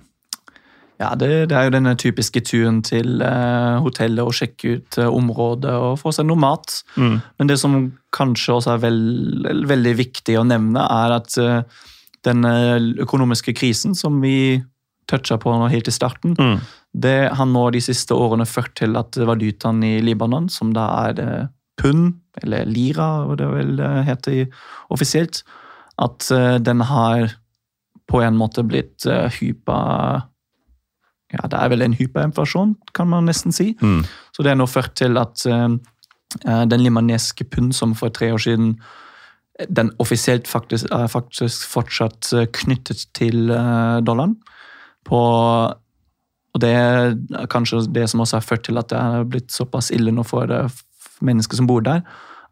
Ja, 1.01 1.15
det, 1.17 1.29
det, 1.49 1.55
er 1.57 1.65
jo 1.65 1.73
denne 1.73 1.95
typiske 1.97 2.43
turen 2.45 2.81
til 2.85 3.23
eh, 3.25 3.77
hotellet 3.81 4.21
og 4.21 4.35
sjekke 4.37 4.75
ut 4.75 4.97
eh, 5.01 5.09
området 5.09 5.71
og 5.73 5.95
få 6.01 6.13
seg 6.13 6.27
noe 6.29 6.37
mat. 6.37 6.75
Mm. 6.93 7.15
Men 7.41 7.49
det 7.49 7.57
som 7.57 7.77
kanskje 8.13 8.57
også 8.59 8.75
er 8.75 8.83
veld, 8.83 9.47
veldig 9.71 9.95
viktig 9.97 10.35
å 10.37 10.45
nevne, 10.45 10.83
er 10.85 11.15
at 11.17 11.37
eh, 11.41 11.63
den 12.27 12.45
økonomiske 13.01 13.55
krisen 13.57 13.97
som 13.97 14.19
vi 14.21 14.61
toucha 15.09 15.39
på 15.41 15.55
nå 15.57 15.71
helt 15.73 15.89
i 15.89 15.95
starten, 15.95 16.35
mm. 16.37 16.59
det 17.01 17.17
har 17.33 17.49
nå 17.49 17.63
de 17.73 17.81
siste 17.81 18.13
årene 18.13 18.45
ført 18.45 18.75
til 18.77 18.93
at 18.99 19.17
valutaen 19.17 19.81
i 19.87 19.95
Libanon, 20.05 20.51
som 20.53 20.69
da 20.75 20.85
er 21.07 21.47
pund, 21.81 22.19
eller 22.39 22.69
lira, 22.69 23.25
hva 23.27 23.35
det 23.39 23.49
vel 23.51 23.81
heter 24.07 24.45
offisielt, 24.93 25.41
at 26.01 26.29
den 26.63 26.81
har 26.87 27.33
på 28.07 28.21
en 28.23 28.37
måte 28.39 28.63
blitt 28.63 29.03
hypa 29.37 29.77
ja, 31.31 31.47
det 31.47 31.59
er 31.59 31.69
vel 31.71 31.83
en 31.85 31.95
hyperinflasjon, 31.95 32.73
kan 32.95 33.07
man 33.11 33.27
nesten 33.29 33.53
si. 33.55 33.69
Mm. 33.79 34.01
Så 34.35 34.43
det 34.43 34.51
er 34.51 34.57
nå 34.59 34.67
ført 34.67 34.95
til 34.99 35.19
at 35.19 35.43
den 35.43 36.83
limaneske 36.83 37.45
pund 37.47 37.75
som 37.75 37.93
for 37.95 38.11
tre 38.11 38.33
år 38.35 38.41
siden 38.43 38.73
den 39.69 39.91
offisielt 39.99 40.47
faktisk, 40.47 40.87
er 40.91 41.07
faktisk 41.11 41.67
fortsatt 41.71 42.31
knyttet 42.55 43.05
til 43.15 43.47
dollaren. 43.47 44.37
På, 45.07 45.19
og 46.51 46.61
det 46.63 46.71
er 46.75 47.15
kanskje 47.51 47.85
det 47.95 48.09
som 48.11 48.23
også 48.23 48.39
har 48.39 48.47
ført 48.47 48.65
til 48.67 48.79
at 48.81 48.89
det 48.91 48.99
er 48.99 49.27
blitt 49.31 49.51
såpass 49.55 49.91
ille 49.95 50.11
nå 50.15 50.23
for 50.27 50.51
mennesker 51.25 51.59
som 51.59 51.67
bor 51.69 51.81
der. 51.85 52.01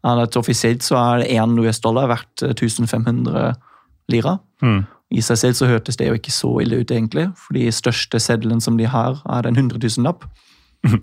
er 0.04 0.22
at 0.22 0.36
Offisielt 0.36 0.82
så 0.82 0.96
er 0.96 1.26
én 1.28 1.58
US-dollar 1.60 2.08
verdt 2.08 2.42
1500 2.42 3.54
lira. 4.08 4.38
Mm. 4.62 4.84
I 5.10 5.22
seg 5.26 5.38
selv 5.40 5.56
så 5.58 5.66
hørtes 5.66 5.98
det 5.98 6.06
jo 6.06 6.14
ikke 6.14 6.32
så 6.32 6.52
ille 6.62 6.80
ut, 6.80 6.90
egentlig. 6.90 7.26
For 7.38 7.56
de 7.56 7.66
største 7.74 8.20
seddelen 8.22 8.60
som 8.62 8.78
de 8.78 8.86
har, 8.86 9.18
er 9.26 9.46
en 9.48 9.58
100 9.58 9.82
000-lapp. 9.82 10.24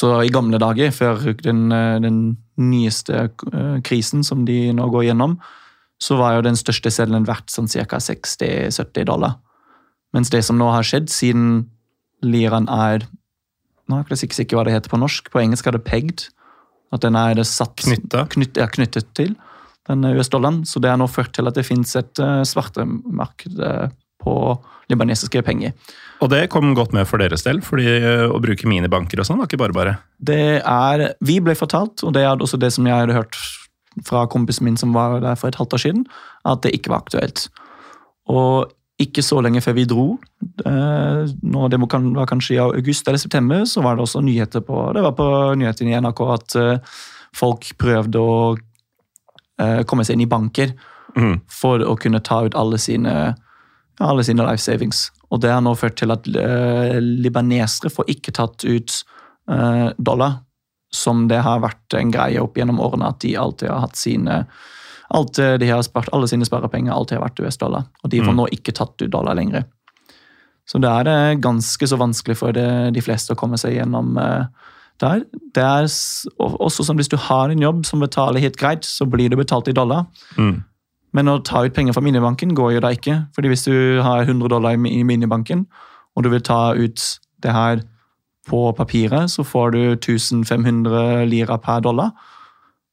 så 0.00 0.12
i 0.22 0.32
gamle 0.32 0.60
dager, 0.60 0.92
før 0.92 1.32
den, 1.40 1.70
eh, 1.72 2.00
den, 2.04 2.20
nyeste 2.60 3.30
eh, 3.52 3.78
krisen 3.80 4.20
som 4.26 4.44
de 4.44 4.68
nå 4.76 4.90
går 4.92 5.06
gjennom, 5.08 5.38
så 6.00 6.18
var 6.20 6.34
jo 6.36 6.44
den 6.44 6.58
største 6.60 6.92
seddelen 6.92 7.24
verdt 7.28 7.48
sånn 7.52 7.70
ca. 7.72 7.96
60-70 7.96 9.08
dollar. 9.08 9.38
Mens 10.12 10.28
det 10.32 10.42
som 10.44 10.58
nå 10.60 10.68
har 10.68 10.84
skjedd, 10.84 11.08
siden 11.12 11.70
liraen 12.22 12.68
er 12.68 13.08
Nå 13.90 13.96
er 13.98 14.12
jeg 14.12 14.28
ikke 14.28 14.36
sikker 14.36 14.54
hva 14.54 14.62
det 14.68 14.72
heter 14.76 14.90
på 14.92 15.00
norsk. 15.02 15.32
På 15.34 15.40
engelsk 15.40 15.66
er 15.66 15.74
det 15.74 15.80
pegged. 15.82 16.28
At 16.90 17.04
den 17.04 17.16
er 17.18 17.38
satt, 17.46 17.76
knyttet. 17.84 18.32
Knytt, 18.34 18.58
ja, 18.58 18.66
knyttet 18.70 19.12
til 19.14 19.36
den 19.88 20.04
US-dollaren. 20.10 20.64
Så 20.66 20.82
det 20.82 20.90
har 20.92 20.98
nå 21.00 21.06
ført 21.10 21.32
til 21.36 21.50
at 21.50 21.56
det 21.56 21.66
finnes 21.66 21.94
et 21.98 22.22
uh, 22.22 22.42
svartemarked 22.46 23.62
uh, 23.62 23.86
på 24.20 24.34
libanesiske 24.90 25.42
penger. 25.46 25.76
Og 26.20 26.32
det 26.32 26.48
kom 26.52 26.74
godt 26.76 26.92
med 26.92 27.06
for 27.08 27.22
deres 27.22 27.46
del, 27.46 27.62
fordi 27.64 27.86
å 28.26 28.40
bruke 28.42 28.68
minibanker 28.68 29.22
og 29.22 29.28
sånn 29.28 29.38
var 29.40 29.48
ikke 29.48 29.60
bare 29.62 29.76
bare? 29.76 29.94
Det 30.18 30.58
er 30.58 31.04
Vi 31.24 31.38
ble 31.40 31.54
fortalt, 31.56 32.02
og 32.04 32.12
det 32.16 32.26
er 32.26 32.34
også 32.34 32.58
det 32.60 32.72
som 32.74 32.88
jeg 32.90 33.06
hadde 33.06 33.16
hørt 33.16 33.38
fra 34.06 34.26
kompisen 34.30 34.66
min 34.66 34.76
som 34.80 34.92
var 34.94 35.18
der 35.22 35.38
for 35.38 35.48
et 35.48 35.58
halvt 35.58 35.78
år 35.78 35.82
siden, 35.84 36.04
at 36.44 36.62
det 36.66 36.74
ikke 36.76 36.92
var 36.92 37.04
aktuelt. 37.04 37.46
Og 38.30 38.70
ikke 39.00 39.22
så 39.24 39.40
lenge 39.44 39.62
før 39.64 39.74
vi 39.78 39.86
dro, 39.88 40.06
nå 40.64 41.68
det 41.72 41.78
var 41.80 42.28
kanskje 42.28 42.54
i 42.56 42.60
august 42.62 43.08
eller 43.08 43.20
september, 43.22 43.64
så 43.68 43.82
var 43.84 43.96
det 43.96 44.04
også 44.04 44.20
nyheter 44.24 44.64
på 44.64 44.82
det 44.96 45.04
var 45.04 45.14
på 45.18 45.28
nyhetene 45.56 45.94
i 45.94 46.00
NRK 46.04 46.20
at 46.34 46.56
folk 47.36 47.70
prøvde 47.80 48.20
å 48.20 48.34
Eh, 49.60 49.82
komme 49.84 50.06
seg 50.06 50.16
inn 50.16 50.24
i 50.24 50.30
banker 50.30 50.72
mm. 51.16 51.40
for 51.52 51.82
å 51.84 51.96
kunne 52.00 52.22
ta 52.24 52.42
ut 52.46 52.56
alle 52.56 52.78
sine, 52.80 53.14
alle 54.00 54.24
sine 54.24 54.46
life 54.46 54.62
savings. 54.62 55.08
Og 55.30 55.42
det 55.44 55.52
har 55.52 55.62
nå 55.64 55.74
ført 55.78 55.98
til 56.00 56.12
at 56.14 56.26
libanesere 56.26 57.92
får 57.92 58.08
ikke 58.16 58.34
tatt 58.34 58.64
ut 58.66 59.00
dollar, 59.98 60.40
som 60.94 61.24
det 61.30 61.40
har 61.42 61.62
vært 61.62 61.94
en 61.98 62.10
greie 62.14 62.38
opp 62.42 62.58
gjennom 62.58 62.78
årene, 62.82 63.08
at 63.10 63.18
de 63.22 63.32
alltid 63.38 63.70
har 63.70 63.82
hatt 63.82 63.98
sine 63.98 64.36
alt 65.10 65.38
de 65.60 65.68
har 65.68 65.82
spart, 65.82 66.08
Alle 66.14 66.28
sine 66.30 66.46
sparepenger 66.46 66.92
alltid 66.94 67.18
har 67.18 67.24
vært 67.26 67.40
US-dollar, 67.42 67.86
og 68.02 68.10
de 68.10 68.22
får 68.22 68.32
mm. 68.32 68.40
nå 68.40 68.48
ikke 68.54 68.74
tatt 68.78 68.94
ut 69.02 69.10
dollar 69.10 69.34
lenger. 69.38 69.64
Så 70.70 70.78
det 70.78 70.90
er 70.90 71.40
ganske 71.42 71.86
så 71.90 71.98
vanskelig 71.98 72.36
for 72.38 72.54
det, 72.54 72.94
de 72.94 73.02
fleste 73.02 73.34
å 73.34 73.38
komme 73.38 73.58
seg 73.58 73.74
gjennom 73.74 74.14
uh, 74.20 74.46
der. 75.02 75.24
Det 75.54 75.64
er 75.64 75.88
også 76.38 76.86
som 76.86 76.96
Hvis 77.00 77.10
du 77.10 77.16
har 77.18 77.50
en 77.50 77.62
jobb 77.62 77.84
som 77.88 78.02
betaler 78.02 78.42
helt 78.44 78.58
greit, 78.60 78.86
så 78.86 79.06
blir 79.08 79.32
det 79.32 79.40
betalt 79.40 79.68
i 79.68 79.74
dollar. 79.74 80.06
Mm. 80.38 80.62
Men 81.16 81.32
å 81.32 81.40
ta 81.42 81.64
ut 81.66 81.74
penger 81.74 81.96
fra 81.96 82.04
minibanken 82.04 82.54
går 82.54 82.76
jo 82.76 82.82
da 82.84 82.92
ikke. 82.94 83.24
fordi 83.34 83.48
hvis 83.50 83.66
du 83.66 84.00
har 84.02 84.22
100 84.22 84.48
dollar 84.48 84.76
i 84.76 85.02
minibanken, 85.02 85.66
og 86.14 86.22
du 86.22 86.30
vil 86.30 86.42
ta 86.42 86.74
ut 86.74 87.00
det 87.42 87.52
her 87.52 87.82
på 88.46 88.72
papiret, 88.76 89.30
så 89.30 89.42
får 89.42 89.70
du 89.70 89.82
1500 89.92 91.24
lira 91.26 91.58
per 91.58 91.80
dollar. 91.80 92.10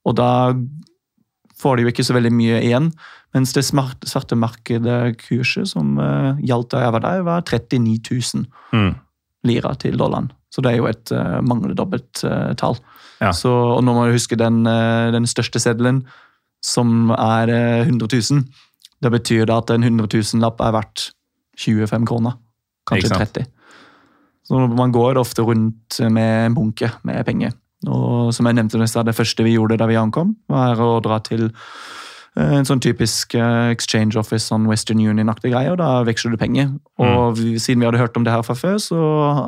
Og 0.06 0.16
da 0.16 0.54
får 1.62 1.78
de 1.78 1.86
jo 1.86 1.92
ikke 1.92 2.06
så 2.06 2.16
veldig 2.18 2.32
mye 2.38 2.62
igjen. 2.62 2.92
Mens 3.36 3.54
det 3.56 3.66
smarte, 3.68 4.08
svarte 4.10 4.38
markedet 4.40 5.18
kurset 5.24 5.70
som 5.72 5.98
uh, 6.00 6.38
gjaldt 6.46 6.72
da 6.74 6.84
jeg 6.86 6.94
var 6.96 7.04
der, 7.06 7.26
var 7.28 7.44
39 7.48 7.98
000 8.12 8.48
Mm. 8.76 8.96
lira 9.48 9.74
til 9.80 9.96
dollaren. 9.98 10.32
Så 10.52 10.62
det 10.64 10.74
er 10.74 10.78
jo 10.82 10.88
et 10.90 11.12
uh, 11.16 11.40
mangledobbelt 11.42 12.24
uh, 12.28 12.54
tall. 12.60 12.76
Ja. 13.22 13.32
Så, 13.36 13.50
og 13.50 13.84
nå 13.84 13.94
må 13.96 14.06
du 14.08 14.16
huske 14.16 14.38
den, 14.40 14.62
uh, 14.68 15.10
den 15.16 15.28
største 15.30 15.60
seddelen, 15.60 16.02
som 16.64 17.12
er 17.16 17.52
uh, 17.52 17.88
100 17.88 18.10
000. 18.32 18.44
Det 19.04 19.12
betyr 19.14 19.46
da 19.48 19.60
at 19.62 19.72
en 19.72 19.84
100 19.86 20.10
000-lapp 20.14 20.62
er 20.66 20.74
verdt 20.76 21.10
25 21.58 22.08
kroner. 22.10 22.36
Kanskje 22.90 23.14
30. 23.14 23.48
Så 24.48 24.60
man 24.72 24.94
går 24.96 25.20
ofte 25.20 25.44
rundt 25.44 26.00
med 26.08 26.46
en 26.46 26.56
bunke 26.56 26.92
med 27.04 27.26
penger. 27.28 27.52
Og 27.86 28.34
som 28.34 28.48
jeg 28.50 28.58
nevnte, 28.58 28.80
nesten, 28.82 29.06
det 29.06 29.16
første 29.16 29.44
vi 29.46 29.54
gjorde 29.54 29.78
da 29.78 29.86
vi 29.86 30.00
ankom, 30.00 30.36
var 30.50 30.80
å 30.82 30.98
dra 31.06 31.20
til 31.22 31.52
eh, 31.52 32.56
en 32.58 32.66
sånn 32.66 32.82
typisk 32.82 33.36
eh, 33.38 33.70
exchange 33.76 34.18
office, 34.18 34.48
sånn 34.50 34.66
Western 34.70 35.04
Union-aktig 35.04 35.52
greie, 35.54 35.70
og 35.72 35.78
da 35.78 36.02
veksler 36.08 36.34
du 36.34 36.42
penger. 36.42 36.72
Og 36.98 37.38
vi, 37.38 37.60
siden 37.62 37.84
vi 37.84 37.90
hadde 37.90 38.02
hørt 38.02 38.18
om 38.18 38.26
det 38.26 38.34
her 38.34 38.42
fra 38.48 38.58
før, 38.58 38.80
så 38.82 38.98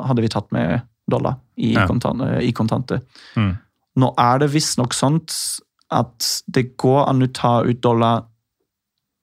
hadde 0.06 0.22
vi 0.22 0.30
tatt 0.30 0.50
med 0.54 0.86
dollar 1.10 1.40
i, 1.58 1.72
Ja. 1.74 1.86
kontan, 1.90 2.22
i 2.38 2.52
kontanter. 2.54 3.02
Mm. 3.34 3.56
Nå 3.98 4.14
er 4.16 4.38
det 4.38 4.52
visstnok 4.52 4.94
sånt 4.94 5.34
at 5.90 6.42
det 6.46 6.76
går 6.78 7.08
an 7.10 7.22
å 7.26 7.32
ta 7.34 7.64
ut 7.66 7.80
dollar 7.82 8.28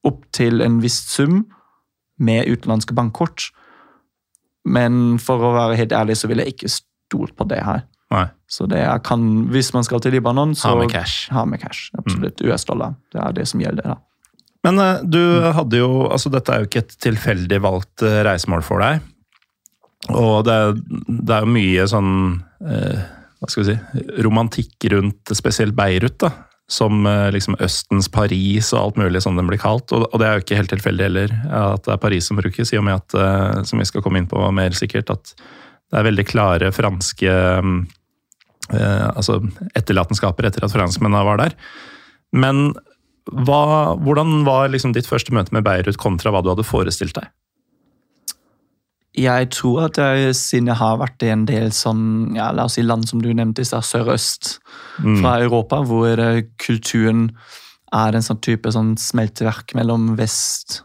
opp 0.03 0.25
til 0.35 0.61
en 0.61 0.81
viss 0.83 0.99
sum 1.07 1.45
med 2.19 2.47
utenlandske 2.47 2.93
bankkort. 2.93 3.51
Men 4.67 5.17
for 5.17 5.39
å 5.39 5.53
være 5.55 5.77
helt 5.79 5.95
ærlig 5.95 6.17
så 6.19 6.27
vil 6.27 6.43
jeg 6.43 6.55
ikke 6.57 6.71
stolt 6.73 7.35
på 7.39 7.47
det 7.47 7.61
her. 7.63 7.85
Nei. 8.13 8.25
Så 8.47 8.65
det 8.71 8.81
kan, 9.03 9.23
hvis 9.51 9.73
man 9.75 9.83
skal 9.83 9.99
til 10.03 10.15
Libanon, 10.15 10.53
så 10.55 10.71
Ha 10.71 10.79
med 10.79 10.91
cash. 10.93 11.27
Ha 11.35 11.43
med 11.45 11.59
cash, 11.59 11.89
absolutt. 11.99 12.39
US-dollar. 12.41 12.95
Det 13.11 13.19
er 13.19 13.35
det 13.35 13.47
som 13.51 13.61
gjelder. 13.63 13.83
da. 13.83 13.97
Men 14.63 14.79
eh, 14.79 15.03
du 15.03 15.21
hadde 15.55 15.81
jo 15.81 16.07
altså 16.07 16.31
Dette 16.33 16.53
er 16.53 16.63
jo 16.63 16.69
ikke 16.69 16.85
et 16.85 16.95
tilfeldig 17.03 17.59
valgt 17.63 18.03
eh, 18.07 18.21
reisemål 18.27 18.63
for 18.65 18.83
deg. 18.83 19.03
Og 20.15 20.45
det, 20.47 20.57
det 21.07 21.35
er 21.35 21.43
jo 21.43 21.51
mye 21.51 21.85
sånn 21.89 22.11
eh, 22.63 22.99
Hva 23.41 23.49
skal 23.51 23.63
vi 23.63 23.73
si 23.73 24.21
Romantikk 24.23 24.87
rundt 24.93 25.33
spesielt 25.35 25.75
Beirut. 25.75 26.15
da, 26.23 26.31
Som 26.71 27.03
eh, 27.09 27.27
liksom 27.35 27.59
Østens 27.59 28.07
Paris 28.13 28.71
og 28.71 28.81
alt 28.85 29.03
mulig 29.03 29.21
som 29.25 29.35
den 29.35 29.51
blir 29.51 29.59
kalt. 29.59 29.91
Og, 29.91 30.07
og 30.07 30.23
det 30.23 30.29
er 30.29 30.39
jo 30.39 30.47
ikke 30.47 30.61
helt 30.61 30.71
tilfeldig 30.77 31.09
heller 31.09 31.37
at 31.51 31.83
det 31.83 31.95
er 31.97 32.03
Paris 32.07 32.31
som 32.31 32.39
brukes, 32.39 32.71
i 32.71 32.79
og 32.79 32.87
med 32.87 33.01
at, 33.01 33.19
eh, 33.19 33.63
som 33.67 33.83
vi 33.83 33.91
skal 33.91 34.05
komme 34.05 34.23
inn 34.23 34.31
på 34.31 34.47
mer 34.55 34.75
sikkert, 34.79 35.11
at 35.11 35.35
det 35.87 35.99
er 36.01 36.07
veldig 36.09 36.25
klare 36.27 36.71
franske 36.75 37.31
mm, 37.63 37.77
eh, 37.79 37.93
altså 38.69 39.39
etterlatenskaper 39.77 40.49
etter 40.49 40.65
at 40.65 40.73
franskmennene 40.73 41.23
var 41.27 41.41
der. 41.41 41.55
Men 42.35 42.73
hva, 43.27 43.95
hvordan 43.99 44.45
var 44.47 44.69
liksom 44.71 44.93
ditt 44.95 45.07
første 45.07 45.33
møte 45.35 45.53
med 45.55 45.65
Beirut 45.67 45.99
kontra 45.99 46.31
hva 46.31 46.43
du 46.43 46.51
hadde 46.53 46.67
forestilt 46.67 47.17
deg? 47.17 47.27
Jeg 49.17 49.47
tror 49.49 49.87
at 49.87 49.97
jeg, 49.97 50.35
siden 50.37 50.69
jeg 50.69 50.77
har 50.77 50.99
vært 51.01 51.23
i 51.25 51.31
en 51.33 51.47
del 51.49 51.71
sånn, 51.73 52.35
ja, 52.37 52.51
la 52.53 52.67
oss 52.69 52.75
si 52.77 52.83
land 52.85 53.07
som 53.09 53.23
du 53.23 53.31
nevnte 53.33 53.65
sørøst 53.65 54.57
Mm. 54.97 55.21
fra 55.21 55.37
Europa, 55.41 55.83
hvor 55.85 56.17
eh, 56.17 56.43
kulturen 56.57 57.27
er 57.93 58.15
en 58.15 58.25
sånn 58.25 58.41
type 58.41 58.71
sånn 58.73 58.95
smelteverk 58.97 59.75
mellom 59.77 60.15
vest 60.17 60.81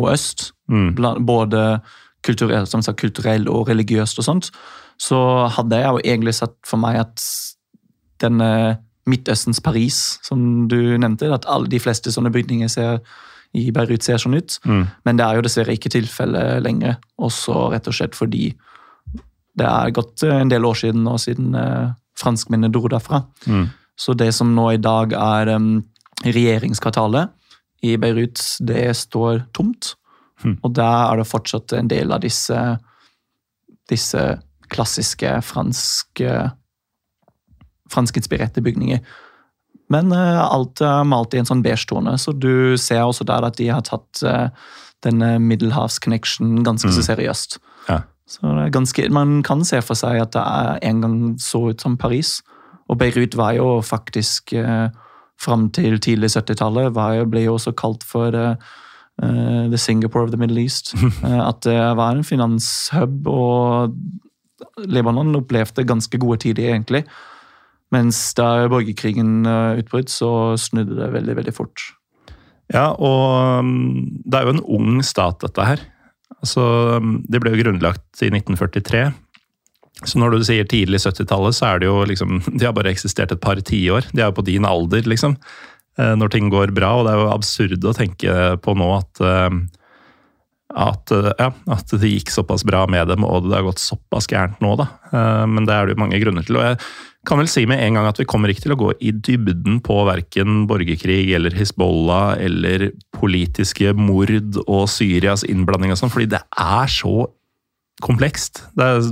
og 0.00 0.12
øst. 0.14 0.52
Mm. 0.72 0.94
både 1.26 1.82
kulturell, 2.26 2.66
som 2.70 2.82
sagt, 2.84 3.00
kulturell 3.00 3.48
og 3.50 3.68
religiøst 3.70 4.20
og 4.22 4.26
sånt, 4.26 4.50
så 5.00 5.18
hadde 5.50 5.80
jeg 5.80 5.90
jo 5.90 6.02
egentlig 6.04 6.34
sett 6.38 6.54
for 6.66 6.80
meg 6.82 7.00
at 7.02 7.24
denne 8.22 8.78
Midtøstens 9.08 9.58
Paris, 9.60 10.20
som 10.22 10.68
du 10.70 10.78
nevnte, 11.00 11.32
at 11.34 11.48
alle 11.50 11.66
de 11.70 11.80
fleste 11.82 12.12
sånne 12.14 12.30
bygninger 12.34 12.70
ser, 12.70 13.00
i 13.52 13.66
Beirut 13.74 14.04
ser 14.06 14.20
sånn 14.22 14.38
ut. 14.38 14.56
Mm. 14.64 14.84
Men 15.04 15.18
det 15.18 15.24
er 15.26 15.36
jo 15.36 15.44
dessverre 15.44 15.74
ikke 15.74 15.90
tilfellet 15.92 16.62
lenger, 16.64 17.00
også 17.18 17.72
rett 17.74 17.90
og 17.90 17.96
slett 17.98 18.14
fordi 18.16 18.52
det 19.58 19.66
er 19.68 19.92
gått 19.92 20.22
eh, 20.24 20.38
en 20.40 20.48
del 20.48 20.64
år 20.64 20.78
siden 20.80 21.02
nå 21.04 21.18
siden 21.20 21.56
eh, 21.58 21.90
franskmennene 22.16 22.72
dro 22.72 22.86
derfra. 22.88 23.24
Mm. 23.44 23.66
Så 23.98 24.14
det 24.16 24.30
som 24.36 24.54
nå 24.56 24.70
i 24.72 24.80
dag 24.80 25.12
er 25.18 25.52
um, 25.58 25.82
regjeringskvartalet 26.24 27.32
i 27.84 27.96
Beirut, 28.00 28.40
det 28.64 28.86
står 28.96 29.44
tomt. 29.52 29.92
Hmm. 30.42 30.56
Og 30.62 30.74
der 30.74 31.12
er 31.12 31.20
det 31.20 31.28
fortsatt 31.30 31.72
en 31.78 31.88
del 31.90 32.12
av 32.12 32.20
disse, 32.24 32.58
disse 33.90 34.24
klassiske 34.72 35.36
franske 35.44 36.50
franskinspirerte 37.92 38.62
bygninger. 38.64 39.02
Men 39.92 40.12
eh, 40.16 40.40
alt 40.40 40.80
er 40.80 41.04
malt 41.04 41.34
i 41.34 41.40
en 41.42 41.48
sånn 41.48 41.62
beige 41.64 41.84
tone, 41.90 42.14
så 42.18 42.32
du 42.32 42.78
ser 42.80 43.02
også 43.04 43.26
der 43.28 43.44
at 43.44 43.58
de 43.58 43.68
har 43.68 43.84
tatt 43.84 44.22
eh, 44.24 44.48
denne 45.04 45.34
Middelhavs-connection 45.42 46.62
ganske 46.64 46.88
så 46.88 47.02
Mm. 47.02 47.08
seriøst. 47.10 47.58
Ja. 47.88 48.02
Så 48.26 48.70
ganske, 48.72 49.10
Man 49.10 49.42
kan 49.42 49.64
se 49.64 49.82
for 49.82 49.94
seg 49.94 50.20
at 50.22 50.32
det 50.32 50.40
er 50.40 50.78
en 50.88 51.00
gang 51.02 51.36
så 51.38 51.70
ut 51.70 51.80
som 51.80 51.96
Paris. 51.98 52.40
Og 52.88 52.98
Beirut 52.98 53.34
var 53.36 53.52
jo 53.52 53.82
faktisk 53.82 54.52
eh, 54.54 54.88
fram 55.38 55.70
til 55.70 55.98
tidlig 55.98 56.30
70-tallet 56.30 56.94
ble 57.28 57.44
jo 57.44 57.58
også 57.58 57.74
kalt 57.76 58.04
for 58.04 58.32
eh, 58.34 58.54
eh, 59.22 59.68
The 59.72 59.78
Singapore 59.78 60.24
of 60.24 60.32
the 60.32 60.40
Middle 60.40 60.62
East. 60.62 60.94
Eh, 61.24 61.40
at 61.42 61.62
det 61.66 61.78
var 61.98 62.14
en 62.16 62.24
finanshub, 62.24 63.26
og 63.28 63.96
Libanon 64.86 65.34
opplevde 65.36 65.84
ganske 65.86 66.18
gode 66.18 66.42
tider, 66.46 66.72
egentlig. 66.72 67.04
Mens 67.92 68.18
da 68.38 68.68
borgerkrigen 68.72 69.42
uh, 69.44 69.76
utbrøt, 69.76 70.08
så 70.08 70.56
snudde 70.56 70.96
det 70.96 71.10
veldig, 71.12 71.34
veldig 71.42 71.52
fort. 71.52 71.82
Ja, 72.72 72.94
og 72.96 73.60
um, 73.60 74.06
det 74.24 74.38
er 74.38 74.48
jo 74.48 74.54
en 74.54 74.64
ung 74.78 75.02
stat, 75.04 75.42
dette 75.42 75.66
her. 75.66 75.82
Altså, 76.40 76.62
de 77.02 77.34
det 77.34 77.42
ble 77.42 77.52
jo 77.52 77.66
grunnlagt 77.66 78.24
i 78.24 78.30
1943. 78.32 79.10
Så 80.08 80.18
når 80.18 80.34
du 80.34 80.46
sier 80.46 80.66
tidlig 80.66 81.02
70-tallet, 81.04 81.54
så 81.54 81.68
er 81.68 81.82
det 81.82 81.90
jo 81.90 82.00
liksom 82.08 82.40
De 82.58 82.64
har 82.64 82.74
bare 82.76 82.90
eksistert 82.94 83.34
et 83.34 83.42
par 83.42 83.60
tiår. 83.60 84.08
De 84.12 84.22
er 84.22 84.30
jo 84.30 84.38
på 84.40 84.46
din 84.48 84.66
alder, 84.66 85.04
liksom. 85.06 85.36
Eh, 85.98 86.14
Når 86.18 86.32
ting 86.32 86.50
går 86.52 86.74
bra. 86.76 86.94
Og 86.98 87.06
det 87.06 87.14
er 87.14 87.22
jo 87.22 87.30
absurd 87.34 87.84
å 87.84 87.96
tenke 87.96 88.36
på 88.62 88.76
nå 88.78 88.90
at 88.98 89.22
um, 89.22 89.64
at, 90.72 91.10
eh, 91.12 91.32
ja, 91.38 91.50
at 91.72 91.92
det 92.00 92.10
gikk 92.10 92.32
såpass 92.32 92.64
bra 92.64 92.84
med 92.90 93.10
dem, 93.12 93.26
og 93.26 93.48
det 93.48 93.56
har 93.58 93.66
gått 93.66 93.82
såpass 93.82 94.28
gærent 94.30 94.60
nå, 94.64 94.74
da. 94.80 94.88
Eh, 95.12 95.46
Men 95.46 95.66
det 95.68 95.74
er 95.74 95.86
det 95.86 95.96
jo 95.96 96.02
mange 96.02 96.20
grunner 96.22 96.46
til. 96.46 96.56
Og 96.56 96.64
jeg 96.64 96.78
kan 97.28 97.38
vel 97.38 97.50
si 97.50 97.66
med 97.68 97.82
en 97.82 97.98
gang 97.98 98.08
at 98.08 98.18
vi 98.18 98.28
kommer 98.28 98.50
ikke 98.50 98.64
til 98.66 98.74
å 98.74 98.80
gå 98.80 98.90
i 99.00 99.12
dybden 99.12 99.80
på 99.84 99.98
verken 100.08 100.64
borgerkrig 100.70 101.34
eller 101.36 101.54
Hizbollah 101.54 102.40
eller 102.42 102.90
politiske 103.14 103.92
mord 103.94 104.32
og 104.66 104.88
Syrias 104.90 105.44
innblanding 105.44 105.94
og 105.94 106.00
sånn, 106.00 106.12
fordi 106.12 106.32
det 106.34 106.42
er 106.58 106.90
så 106.90 107.28
komplekst. 108.02 108.64
Det 108.74 108.88
er 108.88 109.10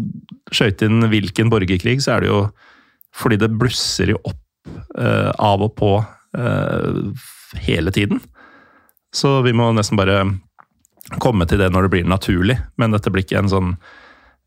skøyt 0.51 0.83
inn 0.83 1.05
hvilken 1.13 1.53
borgerkrig, 1.53 2.01
så 2.03 2.17
er 2.17 2.25
det 2.25 2.33
jo 2.33 2.41
fordi 3.15 3.41
det 3.43 3.51
blusser 3.59 4.15
jo 4.15 4.21
opp 4.23 4.71
eh, 4.99 5.31
av 5.35 5.63
og 5.67 5.75
på 5.79 5.93
eh, 5.99 6.17
hele 7.59 7.91
tiden. 7.91 8.21
Så 9.11 9.41
vi 9.43 9.53
må 9.57 9.73
nesten 9.75 9.99
bare 9.99 10.21
komme 11.19 11.47
til 11.49 11.59
det 11.59 11.71
når 11.73 11.87
det 11.87 11.93
blir 11.97 12.09
naturlig, 12.09 12.57
men 12.79 12.95
dette 12.95 13.11
blir 13.11 13.25
ikke 13.25 13.41
en 13.41 13.51
sånn 13.51 13.73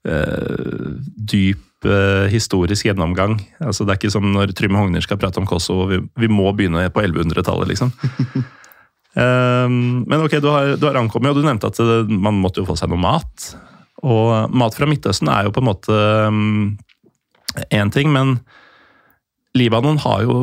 uh, 0.08 0.88
dyp 1.34 1.88
uh, 1.88 2.30
historisk 2.32 2.88
gjennomgang. 2.88 3.36
Altså, 3.60 3.84
det 3.84 3.96
er 3.96 4.02
ikke 4.02 4.14
som 4.14 4.30
når 4.32 4.56
Trym 4.56 4.78
Hogner 4.80 5.04
skal 5.04 5.20
prate 5.20 5.42
om 5.42 5.50
Kosovo, 5.50 5.90
vi, 5.92 6.00
vi 6.20 6.32
må 6.32 6.52
begynne 6.56 6.88
på 6.94 7.04
1100-tallet, 7.04 7.74
liksom. 7.74 7.92
Um, 9.14 9.78
men 10.10 10.24
ok, 10.24 10.40
du 10.40 10.50
har, 10.54 10.76
du 10.80 10.88
har 10.88 11.02
ankommet, 11.02 11.34
og 11.34 11.42
du 11.42 11.48
nevnte 11.48 11.72
at 11.74 11.84
det, 11.84 12.02
man 12.14 12.40
måtte 12.40 12.64
jo 12.64 12.70
få 12.70 12.78
seg 12.80 12.94
noe 12.94 13.04
mat. 13.04 13.52
Og 14.04 14.56
mat 14.56 14.76
fra 14.76 14.88
Midtøsten 14.90 15.32
er 15.32 15.48
jo 15.48 15.56
på 15.56 15.64
en 15.64 15.70
måte 15.70 16.00
én 17.72 17.92
ting, 17.94 18.10
men 18.12 18.38
Libanon 19.58 20.00
har 20.02 20.24
jo 20.26 20.36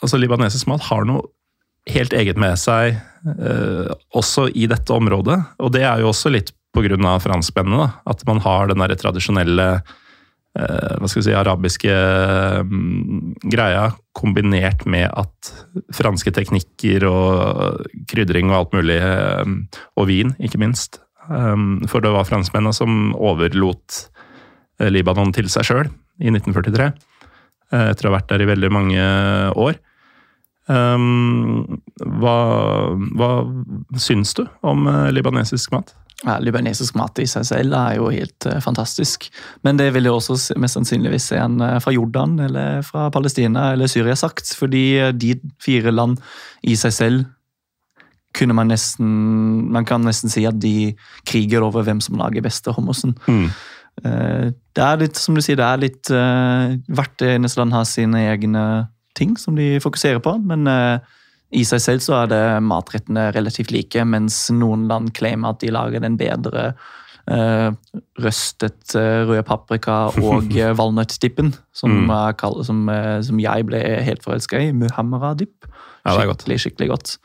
altså 0.00 0.18
Libanesisk 0.20 0.68
mat 0.70 0.84
har 0.88 1.04
noe 1.08 1.28
helt 1.90 2.12
eget 2.16 2.38
med 2.40 2.58
seg 2.60 2.94
eh, 2.96 3.90
også 4.16 4.48
i 4.56 4.66
dette 4.70 4.94
området. 4.94 5.38
Og 5.60 5.72
det 5.74 5.84
er 5.86 6.02
jo 6.02 6.10
også 6.12 6.32
litt 6.32 6.52
pga. 6.76 7.18
franskmennene, 7.18 7.82
da, 7.82 7.88
at 8.12 8.22
man 8.28 8.40
har 8.44 8.68
den 8.70 8.82
der 8.82 8.94
tradisjonelle 8.94 9.68
eh, 10.56 10.92
hva 11.00 11.08
skal 11.08 11.20
vi 11.20 11.26
si, 11.26 11.34
arabiske 11.36 11.96
mm, 12.64 13.50
greia 13.50 13.90
kombinert 14.16 14.86
med 14.86 15.08
at 15.10 15.52
franske 15.96 16.32
teknikker 16.36 17.06
og 17.08 17.86
krydring 18.10 18.52
og 18.52 18.58
alt 18.58 18.76
mulig, 18.78 19.00
eh, 19.00 19.78
og 19.96 20.10
vin, 20.10 20.36
ikke 20.38 20.60
minst. 20.62 21.02
Um, 21.30 21.82
for 21.86 22.02
det 22.02 22.10
var 22.10 22.26
franskmennene 22.26 22.74
som 22.74 23.12
overlot 23.14 23.98
eh, 24.80 24.88
Libanon 24.90 25.30
til 25.36 25.50
seg 25.52 25.68
sjøl 25.68 25.90
i 26.18 26.32
1943, 26.32 26.88
eh, 26.88 27.09
etter 27.70 28.06
å 28.06 28.10
ha 28.10 28.18
vært 28.18 28.32
der 28.32 28.42
i 28.44 28.50
veldig 28.50 28.70
mange 28.74 29.06
år. 29.54 29.78
Um, 30.70 31.80
hva, 32.20 32.36
hva 33.18 33.30
syns 33.98 34.36
du 34.38 34.44
om 34.62 34.84
eh, 34.86 35.08
libanesisk 35.10 35.72
mat? 35.74 35.94
Ja, 36.20 36.36
Libanesisk 36.44 36.98
mat 37.00 37.16
i 37.18 37.24
seg 37.26 37.46
selv 37.48 37.74
er 37.74 37.94
jo 37.96 38.10
helt 38.12 38.44
uh, 38.46 38.58
fantastisk. 38.60 39.24
Men 39.64 39.80
det 39.80 39.88
vil 39.96 40.04
jo 40.06 40.18
også 40.18 40.36
mest 40.60 40.76
sannsynligvis 40.76 41.30
se 41.32 41.38
en 41.40 41.56
uh, 41.64 41.78
fra 41.80 41.94
Jordan 41.96 42.36
eller 42.44 42.84
fra 42.84 43.08
Palestina 43.10 43.70
eller 43.72 43.88
Syria 43.88 44.14
sagt. 44.20 44.52
Fordi 44.58 44.84
uh, 45.00 45.14
de 45.16 45.38
fire 45.64 45.94
land 45.94 46.20
i 46.60 46.76
seg 46.78 46.92
selv 46.92 47.24
kunne 48.36 48.54
man 48.54 48.68
nesten 48.70 49.08
Man 49.74 49.88
kan 49.88 50.04
nesten 50.06 50.30
si 50.30 50.44
at 50.46 50.60
de 50.62 50.92
kriger 51.26 51.64
over 51.66 51.82
hvem 51.88 52.04
som 52.04 52.20
lager 52.20 52.44
beste 52.44 52.76
hummusen. 52.76 53.16
Mm. 53.26 53.48
Det 54.00 54.82
er 54.84 55.00
litt, 55.00 55.18
som 55.20 55.36
du 55.36 55.42
sier, 55.44 55.58
det 55.60 55.66
er 55.66 55.80
litt 55.82 56.08
Hvert 56.08 57.24
eneste 57.26 57.60
land 57.60 57.74
har 57.76 57.84
sine 57.84 58.22
egne 58.30 58.62
ting 59.18 59.34
som 59.36 59.58
de 59.58 59.74
fokuserer 59.82 60.22
på. 60.24 60.36
men 60.40 60.64
i 61.50 61.64
seg 61.66 61.82
selv 61.82 62.04
så 62.04 62.14
er 62.20 62.30
det 62.30 62.42
matrettene 62.62 63.26
relativt 63.34 63.72
like, 63.74 64.04
mens 64.06 64.38
noen 64.54 64.86
land 64.88 65.10
claimer 65.18 65.52
at 65.52 65.60
de 65.60 65.72
lager 65.74 66.00
den 66.00 66.16
bedre 66.20 66.70
røstet 68.18 68.94
uh, 68.96 69.28
rød 69.28 69.42
paprika 69.46 69.98
og 70.18 70.54
valnøttdippen, 70.80 71.52
som, 71.72 72.08
mm. 72.08 72.64
som, 72.66 72.88
som, 73.26 73.42
jeg 73.42 73.66
ble 73.68 73.82
helt 74.06 74.24
forelska 74.24 74.58
i. 74.58 74.72
Muhammara-dipp. 74.74 75.68
Skikkelig, 76.06 76.60
skikkelig 76.64 76.88
godt. 76.90 77.16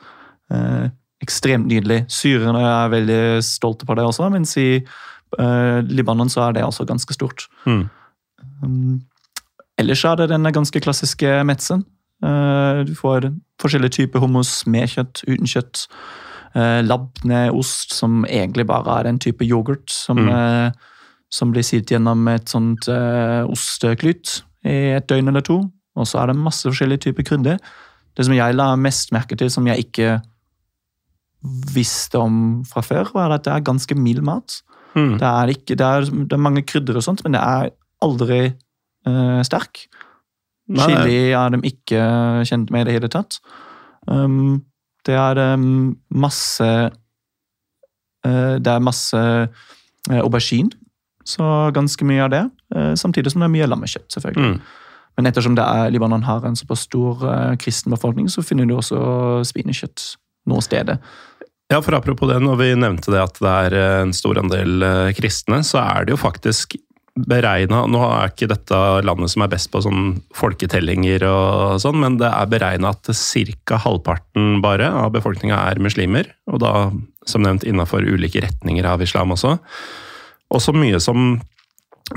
ekstremt 1.24 1.70
nydelig. 1.72 2.04
Syrerne 2.12 2.62
er 2.62 2.92
veldig 2.94 3.22
stolte 3.46 3.88
på 3.88 3.96
det 3.98 4.06
også, 4.06 4.30
mens 4.30 4.54
i 4.62 4.84
Libanon 5.90 6.30
så 6.32 6.48
er 6.48 6.56
det 6.56 6.64
også 6.66 6.86
ganske 6.88 7.14
stort. 7.14 7.48
Mm. 7.66 7.88
Um, 8.64 9.02
ellers 9.78 10.06
er 10.06 10.16
det 10.20 10.30
den 10.32 10.48
ganske 10.56 10.80
klassiske 10.80 11.44
metsen. 11.44 11.84
Du 12.22 12.94
får 12.96 13.28
forskjellige 13.62 13.98
typer 13.98 14.24
hummus 14.24 14.64
med 14.72 14.88
kjøtt, 14.90 15.26
uten 15.28 15.50
kjøtt. 15.52 15.88
labne, 16.56 16.84
Labneost, 16.88 17.94
som 17.94 18.26
egentlig 18.26 18.66
bare 18.68 19.00
er 19.00 19.10
en 19.10 19.20
type 19.20 19.44
yoghurt 19.44 19.90
som, 19.92 20.18
mm. 20.18 20.30
eh, 20.30 20.72
som 21.30 21.52
blir 21.52 21.64
silt 21.64 21.92
gjennom 21.92 22.28
et 22.32 22.48
sånt 22.48 22.88
eh, 22.88 23.44
osteklyt 23.44 24.44
i 24.64 24.96
et 24.96 25.08
døgn 25.10 25.28
eller 25.28 25.44
to. 25.44 25.60
Og 25.96 26.08
så 26.08 26.22
er 26.22 26.32
det 26.32 26.40
masse 26.40 26.68
forskjellige 26.68 27.10
typer 27.10 27.28
krydder. 27.28 27.60
Det 28.16 28.26
som 28.26 28.36
jeg 28.36 28.56
la 28.56 28.76
mest 28.80 29.12
merke 29.12 29.36
til, 29.36 29.52
som 29.52 29.68
jeg 29.68 29.88
ikke 29.88 30.22
visste 31.76 32.18
om 32.18 32.64
fra 32.68 32.82
før, 32.82 33.12
var 33.14 33.36
at 33.36 33.46
det 33.46 33.54
er 33.54 33.68
ganske 33.68 33.96
mild 33.96 34.24
mat. 34.26 34.62
Mm. 34.96 35.18
Det, 35.20 35.28
er 35.28 35.52
ikke, 35.52 35.76
det, 35.76 35.86
er, 35.86 36.08
det, 36.08 36.34
er 36.34 36.42
mange 36.42 36.64
krydder 36.64 36.98
og 37.00 37.04
sånt, 37.04 37.24
men 37.26 37.36
det 37.36 37.42
er 37.44 37.74
aldri 38.06 38.40
uh, 39.08 39.42
sterk. 39.44 39.86
Chili 40.66 41.32
er 41.36 41.54
de 41.54 41.60
ikke 41.68 42.00
kjent 42.50 42.72
med 42.74 42.86
i 42.86 42.88
det 42.88 42.96
hele 42.98 43.12
tatt. 43.12 43.38
Um, 44.08 44.64
det 45.06 45.14
er 45.18 45.54
um, 45.54 45.98
masse 46.10 46.66
uh, 48.26 48.56
Det 48.58 48.72
er 48.72 48.82
masse 48.82 49.18
uh, 49.18 50.18
aubergine, 50.22 50.74
så 51.26 51.72
ganske 51.74 52.06
mye 52.06 52.24
av 52.26 52.34
det. 52.34 52.44
Samtidig 53.00 53.32
som 53.32 53.42
det 53.42 53.48
er 53.48 53.54
mye 53.54 53.68
lammekjøtt, 53.70 54.12
selvfølgelig. 54.14 54.58
Mm. 54.58 54.60
Men 55.18 55.30
ettersom 55.30 55.56
det 55.58 55.64
er, 55.64 55.90
Libanon 55.90 56.26
har 56.28 56.46
en 56.46 56.58
såpass 56.60 56.84
stor 56.86 57.24
kristen 57.58 57.90
befolkning, 57.90 58.28
så 58.30 58.44
finner 58.46 58.68
du 58.70 58.76
også 58.76 59.00
svinekjøtt 59.50 60.04
noe 60.52 60.62
steder. 60.62 61.00
Ja, 61.72 61.80
for 61.82 61.98
Apropos 61.98 62.30
det, 62.30 62.38
når 62.46 62.60
vi 62.62 62.72
nevnte 62.78 63.14
det 63.14 63.24
at 63.24 63.40
det 63.42 63.54
er 63.68 63.78
en 64.04 64.12
stor 64.14 64.38
andel 64.38 64.84
kristne, 65.18 65.64
så 65.66 65.82
er 65.82 66.06
det 66.06 66.14
jo 66.14 66.22
faktisk 66.22 66.78
beregna 67.16 67.86
Nå 67.88 68.02
er 68.04 68.32
ikke 68.32 68.50
dette 68.52 68.78
landet 69.08 69.32
som 69.32 69.46
er 69.46 69.52
best 69.54 69.70
på 69.72 69.80
sånn 69.84 70.18
folketellinger, 70.36 71.24
og 71.30 71.80
sånn, 71.84 72.02
men 72.04 72.18
det 72.20 72.28
er 72.28 72.50
beregna 72.52 72.92
at 72.92 73.08
ca. 73.08 73.80
halvparten 73.86 74.60
bare 74.64 74.90
av 74.92 75.14
befolkninga 75.16 75.62
er 75.72 75.82
muslimer. 75.84 76.30
Og 76.52 76.60
da, 76.64 76.74
som 77.26 77.46
nevnt, 77.46 77.64
innafor 77.68 78.04
ulike 78.04 78.44
retninger 78.44 78.86
av 78.88 79.04
islam 79.06 79.32
også. 79.36 79.56
Og 80.52 80.62
så 80.62 80.76
mye 80.76 81.00
som 81.04 81.40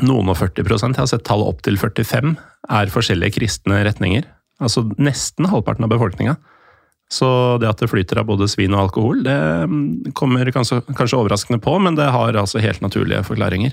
noen 0.03 0.29
og 0.29 0.37
40 0.37 0.67
jeg 0.67 0.99
har 0.99 1.09
sett 1.09 1.25
tallet 1.25 1.49
opp 1.49 1.63
til 1.65 1.79
45, 1.81 2.35
er 2.69 2.93
forskjellige 2.93 3.39
kristne 3.39 3.81
retninger. 3.87 4.27
Altså 4.61 4.83
nesten 4.99 5.47
halvparten 5.49 5.87
av 5.87 5.95
befolkninga. 5.95 6.35
Så 7.09 7.29
det 7.61 7.71
at 7.71 7.81
det 7.81 7.89
flyter 7.89 8.21
av 8.21 8.27
både 8.29 8.49
svin 8.53 8.75
og 8.77 8.89
alkohol, 8.89 9.23
det 9.25 9.37
kommer 10.19 10.51
kanskje, 10.53 10.83
kanskje 10.93 11.17
overraskende 11.17 11.61
på, 11.65 11.79
men 11.81 11.97
det 11.97 12.11
har 12.13 12.37
altså 12.37 12.61
helt 12.61 12.83
naturlige 12.85 13.25
forklaringer. 13.25 13.73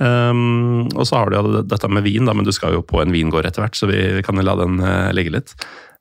Um, 0.00 0.88
og 0.96 1.04
så 1.04 1.18
har 1.18 1.28
du 1.28 1.36
jo 1.36 1.60
dette 1.68 1.88
med 1.92 2.06
vin, 2.06 2.24
da, 2.24 2.32
men 2.32 2.46
du 2.46 2.54
skal 2.56 2.72
jo 2.72 2.80
på 2.80 3.02
en 3.02 3.12
vingård 3.12 3.44
etter 3.44 3.60
hvert, 3.60 3.76
så 3.76 3.88
vi, 3.90 3.98
vi 4.16 4.24
kan 4.24 4.40
jo 4.40 4.46
la 4.48 4.56
den 4.56 4.80
uh, 4.80 5.12
ligge 5.12 5.34
litt. 5.34 5.52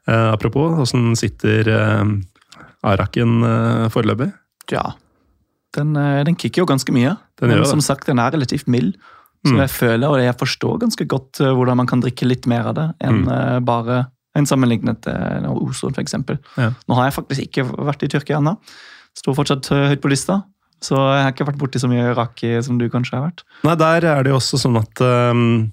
Uh, 0.07 0.31
apropos, 0.31 0.77
åssen 0.85 1.11
sitter 1.19 1.67
uh, 1.67 2.05
Araken 2.87 3.41
uh, 3.43 3.87
foreløpig? 3.91 4.29
Ja, 4.71 4.93
den, 5.75 5.97
den, 5.97 6.37
kicker 6.39 6.63
jo 6.63 6.69
ganske 6.69 6.93
mye. 6.95 7.17
Den 7.41 7.51
men 7.51 7.65
som 7.67 7.81
sagt, 7.83 8.07
den 8.07 8.21
er 8.23 8.31
relativt 8.33 8.71
mild. 8.71 8.95
Så 9.43 9.51
mm. 9.51 9.59
jeg 9.65 9.71
føler, 9.73 10.07
og 10.07 10.23
jeg 10.23 10.37
forstår 10.39 10.79
ganske 10.81 11.05
godt 11.11 11.41
hvordan 11.43 11.77
man 11.79 11.87
kan 11.89 12.01
drikke 12.03 12.27
litt 12.27 12.47
mer 12.49 12.71
av 12.71 12.73
det 12.75 12.87
enn 13.07 13.21
mm. 13.23 13.67
bare 13.67 14.01
en 14.39 14.49
sammenlignet 14.49 15.05
med 15.09 15.49
Oslo, 15.51 15.91
f.eks. 15.93 16.15
Ja. 16.57 16.71
Nå 16.73 16.97
har 16.97 17.09
jeg 17.09 17.17
faktisk 17.17 17.45
ikke 17.47 17.67
vært 17.89 18.05
i 18.05 18.11
Tyrkia 18.11 18.39
ennå. 18.39 18.55
Står 19.17 19.37
fortsatt 19.37 19.69
høyt 19.71 20.01
på 20.03 20.11
lista. 20.11 20.41
Så 20.83 20.95
jeg 20.95 21.23
har 21.25 21.33
ikke 21.33 21.47
vært 21.49 21.59
borti 21.59 21.81
så 21.81 21.89
mye 21.91 22.13
raki 22.15 22.53
som 22.63 22.79
du 22.79 22.87
kanskje 22.91 23.17
har 23.17 23.27
vært. 23.27 23.43
Nei, 23.67 23.75
der 23.79 24.07
er 24.07 24.23
det 24.23 24.31
jo 24.31 24.39
også 24.39 24.59
sånn 24.61 24.79
at 24.79 25.03
um, 25.03 25.67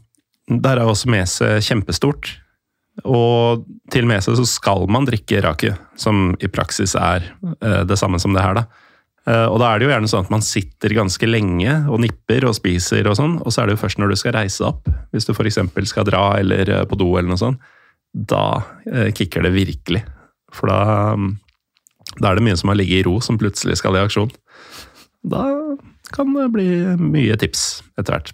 Der 0.51 0.81
er 0.81 0.87
også 0.87 1.11
Mese 1.13 1.57
kjempestort. 1.65 2.33
Og 3.05 3.67
til 3.93 4.09
Mese 4.09 4.35
så 4.39 4.47
skal 4.49 4.87
man 4.91 5.07
drikke 5.07 5.43
raki, 5.45 5.75
som 6.01 6.33
i 6.41 6.51
praksis 6.51 6.97
er 6.99 7.29
uh, 7.61 7.85
det 7.87 7.99
samme 8.01 8.19
som 8.23 8.35
det 8.35 8.45
her, 8.45 8.63
da. 8.63 8.67
Uh, 9.27 9.47
og 9.51 9.59
da 9.59 9.69
er 9.69 9.79
det 9.79 9.89
jo 9.89 9.91
gjerne 9.91 10.11
sånn 10.11 10.27
at 10.27 10.33
man 10.33 10.45
sitter 10.47 10.95
ganske 10.95 11.29
lenge 11.29 11.73
og 11.91 11.99
nipper 12.03 12.47
og 12.47 12.55
spiser 12.59 13.09
og 13.11 13.19
sånn, 13.19 13.39
og 13.43 13.53
så 13.53 13.63
er 13.63 13.69
det 13.69 13.77
jo 13.77 13.83
først 13.83 14.01
når 14.01 14.15
du 14.15 14.19
skal 14.19 14.37
reise 14.39 14.67
opp, 14.67 14.87
hvis 15.15 15.27
du 15.27 15.35
f.eks. 15.35 15.59
skal 15.91 16.07
dra 16.07 16.29
eller 16.39 16.71
på 16.87 16.99
do 16.99 17.11
eller 17.15 17.33
noe 17.33 17.43
sånt, 17.43 17.73
da 18.17 18.65
kicker 19.13 19.45
det 19.45 19.53
virkelig. 19.53 20.01
For 20.57 20.71
da, 20.71 21.13
um, 21.13 21.35
da 22.17 22.31
er 22.31 22.39
det 22.39 22.47
mye 22.47 22.57
som 22.57 22.73
har 22.73 22.79
ligget 22.81 23.03
i 23.03 23.07
ro, 23.07 23.19
som 23.21 23.39
plutselig 23.41 23.79
skal 23.81 23.99
i 23.99 24.03
aksjon. 24.05 24.33
Da 25.27 25.45
kan 26.15 26.33
det 26.37 26.49
bli 26.55 26.69
mye 27.01 27.37
tips 27.41 27.83
etter 27.99 28.17
hvert. 28.17 28.33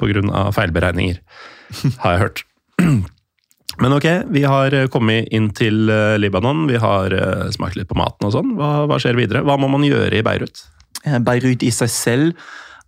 På 0.00 0.10
grunn 0.10 0.32
av 0.34 0.52
feilberegninger, 0.56 1.20
har 2.02 2.16
jeg 2.16 2.24
hørt. 2.24 2.44
Men 3.82 3.94
ok, 3.96 4.06
vi 4.34 4.44
har 4.46 4.74
kommet 4.92 5.30
inn 5.34 5.48
til 5.54 5.88
eh, 5.90 6.16
Libanon. 6.20 6.66
Vi 6.70 6.78
har 6.78 7.14
eh, 7.14 7.46
smakt 7.54 7.78
litt 7.78 7.88
på 7.90 7.98
maten 7.98 8.28
og 8.28 8.34
sånn. 8.34 8.52
Hva, 8.58 8.84
hva, 8.90 8.98
skjer 9.02 9.18
videre? 9.18 9.42
Hva 9.46 9.56
må 9.58 9.70
man 9.70 9.86
gjøre 9.86 10.18
i 10.18 10.22
Beirut? 10.26 10.62
Eh, 11.02 11.18
Beirut 11.22 11.64
i 11.66 11.72
seg 11.74 11.90
selv 11.90 12.44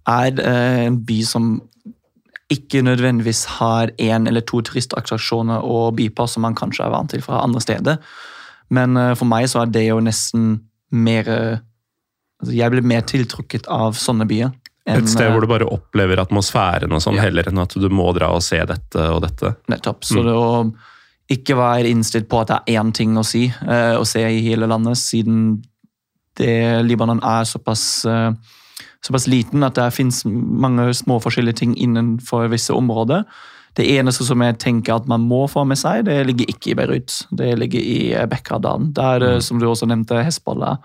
er 0.07 0.39
en 0.39 1.01
by 1.07 1.19
som 1.27 1.57
ikke 2.53 2.83
nødvendigvis 2.87 3.45
har 3.59 3.91
én 3.99 4.29
eller 4.29 4.45
to 4.47 4.61
turistattraksjoner 4.63 5.65
å 5.67 5.91
by 5.97 6.09
på, 6.15 6.27
som 6.31 6.47
man 6.47 6.55
kanskje 6.59 6.85
er 6.87 6.93
vant 6.95 7.11
til 7.11 7.25
fra 7.25 7.43
andre 7.43 7.63
steder. 7.65 7.99
Men 8.75 8.99
for 9.19 9.27
meg 9.31 9.49
så 9.51 9.65
er 9.65 9.73
det 9.75 9.85
jo 9.89 9.99
nesten 10.03 10.61
mer 10.91 11.27
altså 12.37 12.53
Jeg 12.55 12.71
blir 12.71 12.85
mer 12.87 13.05
tiltrukket 13.07 13.67
av 13.73 13.95
sånne 13.99 14.27
byer. 14.29 14.51
Enn, 14.87 15.03
Et 15.03 15.11
sted 15.11 15.31
hvor 15.33 15.43
du 15.43 15.49
bare 15.51 15.67
opplever 15.67 16.21
atmosfæren 16.23 16.93
og 16.95 17.03
sånn, 17.03 17.17
ja. 17.19 17.27
heller 17.27 17.49
enn 17.51 17.59
at 17.59 17.75
du 17.75 17.87
må 17.91 18.11
dra 18.15 18.29
og 18.37 18.45
se 18.45 18.61
dette 18.69 19.07
og 19.11 19.23
dette. 19.25 19.57
Nettopp. 19.73 20.05
Så 20.07 20.23
mm. 20.23 20.29
det 20.29 21.39
ikke 21.39 21.57
være 21.59 21.91
innstilt 21.91 22.29
på 22.31 22.39
at 22.43 22.53
det 22.53 22.59
er 22.61 22.83
én 22.83 22.93
ting 22.95 23.17
å 23.19 23.25
si 23.27 23.49
å 23.67 24.05
se 24.07 24.23
i 24.23 24.45
hele 24.45 24.69
landet, 24.71 25.01
siden 25.01 25.41
det, 26.39 26.85
Libanon 26.87 27.23
er 27.25 27.49
såpass, 27.49 28.05
såpass 29.05 29.27
liten 29.31 29.63
at 29.67 29.75
det 29.79 29.95
finnes 29.97 30.19
mange 30.27 30.95
små 30.97 31.21
forskjellige 31.23 31.57
ting 31.63 31.73
innenfor 31.77 32.49
visse 32.53 32.73
områder. 32.75 33.23
Det 33.77 33.85
eneste 33.99 34.25
som 34.25 34.41
jeg 34.41 34.57
tenker 34.63 34.95
at 34.97 35.07
man 35.11 35.21
må 35.29 35.49
få 35.53 35.65
med 35.69 35.79
seg, 35.79 36.05
det 36.09 36.27
ligger 36.31 36.47
ikke 36.49 36.71
i 36.73 36.77
Beirut. 36.79 37.11
Det 37.37 37.59
ligger 37.61 37.81
i 37.81 38.27
Bekkadalen. 38.31 38.93
Der, 38.97 39.19
mm. 39.37 39.43
som 39.45 39.57
du 39.61 39.67
også 39.69 39.87
nevnte, 39.91 40.25
Hezbollah 40.25 40.77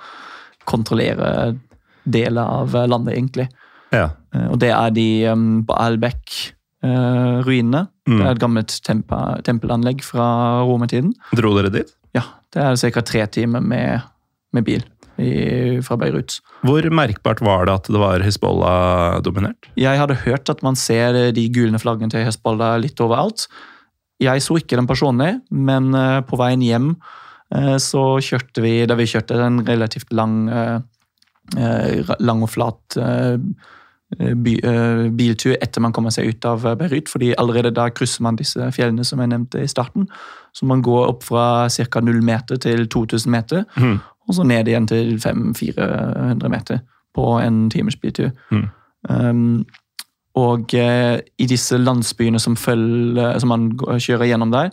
kontrollerer 0.70 1.56
deler 2.04 2.44
av 2.44 2.76
landet, 2.92 3.14
egentlig. 3.16 3.48
Ja. 3.96 4.08
Eh, 4.36 4.48
og 4.52 4.60
det 4.60 4.72
er 4.76 4.90
de 4.96 5.28
um, 5.32 5.64
på 5.68 5.74
Albeck-ruinene. 5.80 7.82
Uh, 7.88 7.92
mm. 8.12 8.18
Det 8.18 8.26
er 8.26 8.32
et 8.34 8.44
gammelt 8.44 8.72
tempel, 8.84 9.20
tempelanlegg 9.48 10.00
fra 10.04 10.28
romertiden. 10.68 11.12
Dro 11.38 11.50
dere 11.58 11.72
dit? 11.74 11.90
Ja. 12.18 12.24
Det 12.52 12.60
er 12.60 12.76
ca. 12.92 13.02
tre 13.08 13.24
timer 13.32 13.62
med, 13.64 14.04
med 14.52 14.64
bil 14.68 14.84
i, 15.22 15.80
fra 15.86 15.98
Beirut. 16.02 16.40
Hvor 16.68 16.90
merkbart 16.92 17.42
var 17.46 17.70
det 17.70 17.78
at 17.80 17.90
det 17.94 18.02
var 18.02 18.26
Hizbollah-dominert? 18.26 19.72
Jeg 19.80 20.02
hadde 20.02 20.20
hørt 20.26 20.50
at 20.52 20.64
man 20.66 20.80
ser 20.80 21.32
de 21.36 21.48
gulne 21.54 21.82
flaggene 21.82 22.14
til 22.14 22.26
Hezbollah 22.28 22.80
litt 22.84 23.00
overalt. 23.04 23.48
Jeg 24.22 24.44
så 24.46 24.60
ikke 24.60 24.78
den 24.78 24.90
personlig, 24.90 25.34
men 25.50 25.94
uh, 25.98 26.22
på 26.26 26.38
veien 26.42 26.62
hjem 26.66 26.94
Eh, 27.56 27.78
så 27.84 28.04
kjørte 28.24 28.64
vi 28.64 28.74
Da 28.88 28.96
vi 28.96 29.10
kjørte 29.10 29.40
en 29.44 29.62
relativt 29.68 30.14
lang, 30.16 30.48
eh, 30.50 30.80
eh, 31.58 32.16
lang 32.20 32.44
og 32.44 32.50
flat 32.50 32.98
biltur 34.12 35.54
etter 35.64 35.80
man 35.80 35.94
kommer 35.96 36.12
seg 36.12 36.28
ut 36.28 36.46
av 36.46 36.66
Beirut. 36.78 37.08
fordi 37.08 37.34
allerede 37.38 37.72
da 37.72 37.90
krysser 37.90 38.22
man 38.22 38.36
disse 38.36 38.60
fjellene 38.76 39.06
som 39.06 39.20
jeg 39.20 39.30
nevnte 39.30 39.62
i 39.62 39.68
starten. 39.68 40.06
Så 40.52 40.66
man 40.66 40.82
går 40.82 41.08
opp 41.08 41.24
fra 41.24 41.70
ca. 41.70 42.02
0 42.02 42.22
meter 42.22 42.58
til 42.58 42.88
2000 42.88 43.32
meter. 43.32 43.64
Mm. 43.78 44.02
Og 44.28 44.38
så 44.38 44.46
ned 44.48 44.70
igjen 44.70 44.88
til 44.90 45.16
500-400 45.22 46.52
meter 46.52 46.82
på 47.16 47.28
en 47.42 47.70
times 47.74 47.98
bytur. 48.00 48.32
Mm. 48.52 48.68
Um, 49.10 49.66
og 50.40 50.74
uh, 50.78 51.18
i 51.20 51.48
disse 51.50 51.78
landsbyene 51.78 52.40
som, 52.40 52.56
følger, 52.56 53.40
som 53.40 53.52
man 53.52 53.72
kjører 53.76 54.30
gjennom 54.30 54.54
der, 54.54 54.70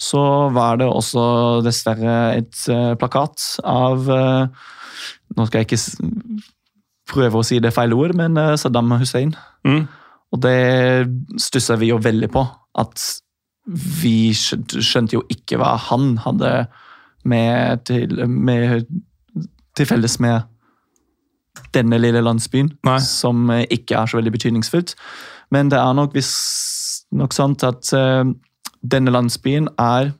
så 0.00 0.48
var 0.52 0.80
det 0.80 0.88
også 0.88 1.22
dessverre 1.64 2.18
et 2.40 2.64
uh, 2.72 2.96
plakat 3.00 3.46
av 3.68 4.08
uh, 4.08 4.68
Nå 5.36 5.44
skal 5.46 5.62
jeg 5.62 5.68
ikke 5.68 6.40
prøve 7.10 7.38
å 7.38 7.46
si 7.46 7.60
det 7.62 7.70
feil 7.72 7.92
ord, 7.94 8.12
men 8.18 8.34
Saddam 8.58 8.90
Hussein. 8.98 9.30
Mm. 9.62 9.84
Og 10.34 10.40
det 10.42 11.06
stussa 11.38 11.76
vi 11.78 11.92
jo 11.92 12.00
veldig 12.02 12.28
på. 12.34 12.42
At 12.82 12.98
vi 13.70 14.32
skjønte 14.34 15.14
jo 15.14 15.22
ikke 15.30 15.60
hva 15.60 15.76
han 15.86 16.16
hadde 16.24 16.50
med 17.24 17.84
til, 17.88 18.28
med, 18.28 18.86
til 19.76 19.86
felles 19.86 20.20
med 20.20 20.40
denne 21.74 21.98
lille 21.98 22.22
landsbyen, 22.22 22.70
Nei. 22.86 22.98
som 23.04 23.50
eh, 23.50 23.66
ikke 23.70 23.98
er 23.98 24.06
så 24.06 24.16
veldig 24.16 24.32
betydningsfullt. 24.32 24.94
Men 25.50 25.70
det 25.70 25.78
er 25.78 25.92
nok 25.92 26.14
visstnok 26.14 27.34
sant 27.34 27.64
at 27.66 27.90
uh, 27.96 28.24
denne 28.80 29.10
landsbyen 29.10 29.68
er 29.78 30.12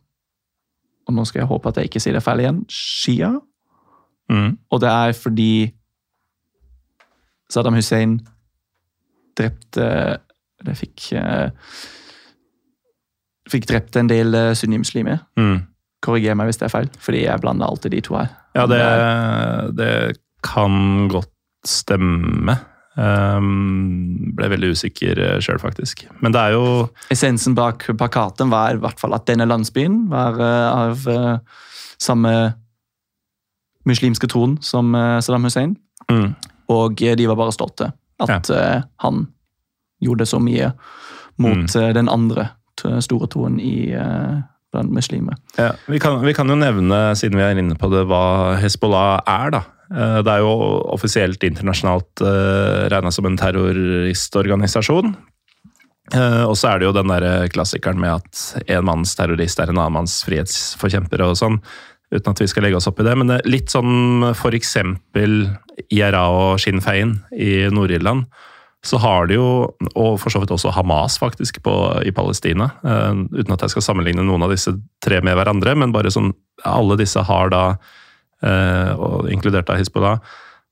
og 1.10 1.16
nå 1.16 1.26
skal 1.26 1.42
jeg 1.42 1.50
håpe 1.50 1.70
at 1.70 1.80
jeg 1.80 1.90
ikke 1.90 2.02
sier 2.02 2.14
det 2.14 2.22
feil 2.22 2.42
igjen 2.44 2.60
Shia. 2.70 3.32
Mm. 4.30 4.52
Og 4.70 4.82
det 4.82 4.90
er 4.90 5.14
fordi 5.18 5.52
Saddam 7.50 7.74
Hussein 7.74 8.20
drepte 9.38 9.86
Eller 10.60 10.76
fikk 10.78 11.08
uh, 11.18 11.48
Fikk 13.50 13.66
drept 13.66 13.96
en 13.98 14.06
del 14.06 14.36
uh, 14.36 14.52
sunnimuslimer. 14.54 15.24
Mm. 15.40 15.64
Korriger 16.00 16.34
meg 16.38 16.48
hvis 16.48 16.56
det 16.60 16.66
er 16.68 16.72
feil, 16.72 16.88
fordi 17.04 17.24
jeg 17.26 17.40
blander 17.42 17.66
alltid 17.68 17.92
de 17.92 18.00
to 18.06 18.14
her. 18.16 18.28
Ja, 18.56 18.64
det, 18.70 18.80
det 19.76 19.90
kan 20.42 21.08
godt 21.12 21.30
stemme. 21.68 22.54
Um, 23.00 24.32
ble 24.36 24.48
veldig 24.50 24.72
usikker 24.74 25.20
sjøl, 25.44 25.60
faktisk. 25.62 26.06
Men 26.24 26.32
det 26.34 26.40
er 26.40 26.56
jo 26.56 26.64
Essensen 27.12 27.54
bak 27.56 27.84
plakaten 28.00 28.50
var 28.52 28.74
i 28.74 28.80
hvert 28.82 28.98
fall 29.00 29.14
at 29.16 29.28
denne 29.28 29.46
landsbyen 29.48 30.02
var 30.10 30.40
eh, 30.40 30.66
av 30.72 31.04
eh, 31.08 31.60
samme 32.00 32.32
muslimske 33.88 34.28
troen 34.30 34.58
som 34.64 34.94
eh, 34.94 35.18
Saddam 35.24 35.46
Hussein. 35.48 35.76
mm, 36.10 36.30
Og 36.72 37.02
eh, 37.02 37.14
de 37.16 37.28
var 37.30 37.38
bare 37.40 37.54
stolte 37.56 37.92
at 38.20 38.50
eh, 38.52 38.82
han 39.04 39.26
gjorde 40.04 40.26
så 40.28 40.40
mye 40.42 40.72
mot 41.40 41.56
Mm. 41.56 41.68
eh, 41.80 41.92
den 41.96 42.08
andre 42.08 42.50
store 43.00 43.26
troen 43.32 43.58
i, 43.60 43.92
eh, 43.96 44.40
blant 44.70 44.92
muslimer. 44.94 45.34
ja, 45.58 45.72
vi, 45.90 45.98
kan, 46.02 46.20
vi 46.22 46.34
kan 46.36 46.48
jo 46.48 46.56
nevne, 46.58 47.00
siden 47.18 47.38
vi 47.38 47.44
er 47.46 47.58
inne 47.58 47.76
på 47.78 47.90
det, 47.92 48.04
hva 48.10 48.56
Hezbollah 48.60 49.20
er, 49.26 49.54
da. 49.56 49.64
Eh, 49.90 50.20
Det 50.22 50.30
er 50.30 50.44
jo 50.44 50.54
offisielt 50.94 51.42
internasjonalt 51.46 52.22
uh, 52.22 52.86
regna 52.92 53.10
som 53.14 53.26
en 53.26 53.38
terroristorganisasjon. 53.40 55.14
Eh, 56.10 56.42
og 56.42 56.56
så 56.58 56.72
er 56.72 56.80
det 56.80 56.88
jo 56.88 56.96
den 56.96 57.10
der 57.10 57.46
klassikeren 57.54 58.00
med 58.02 58.18
at 58.18 58.66
en 58.66 58.86
manns 58.86 59.14
terrorist 59.18 59.60
er 59.62 59.70
en 59.70 59.78
annen 59.78 60.00
manns 60.00 60.20
frihetsforkjemper 60.26 61.22
og 61.26 61.36
sånn. 61.38 61.60
Uten 62.10 62.32
at 62.32 62.40
vi 62.42 62.48
skal 62.50 62.66
legge 62.66 62.80
oss 62.80 62.88
opp 62.90 62.98
i 62.98 63.06
det. 63.06 63.14
Men 63.18 63.36
litt 63.46 63.70
sånn 63.70 64.24
eksempel 64.32 65.44
IRA 65.94 66.24
og 66.34 66.58
Sinn 66.62 66.82
Fein 66.82 67.20
i 67.30 67.68
Nord-Irland. 67.70 68.26
Så 68.86 68.96
har 68.96 69.28
de 69.28 69.36
jo, 69.36 69.46
og 69.92 70.14
for 70.22 70.32
så 70.32 70.40
vidt 70.40 70.52
også 70.54 70.72
Hamas 70.72 71.18
faktisk 71.20 71.58
på, 71.66 71.72
i 72.06 72.12
Palestina, 72.16 72.70
uh, 72.80 73.26
uten 73.28 73.52
at 73.52 73.64
jeg 73.66 73.74
skal 73.74 73.84
sammenligne 73.90 74.24
noen 74.24 74.46
av 74.46 74.54
disse 74.54 74.72
tre 75.04 75.18
med 75.24 75.36
hverandre, 75.36 75.74
men 75.76 75.92
bare 75.92 76.12
sånn 76.12 76.32
Alle 76.68 76.96
disse 77.00 77.20
har 77.24 77.52
da, 77.52 77.64
uh, 78.44 78.92
og 78.96 79.28
inkludert 79.32 79.68
av 79.72 79.80
Hizbollah, 79.80 80.20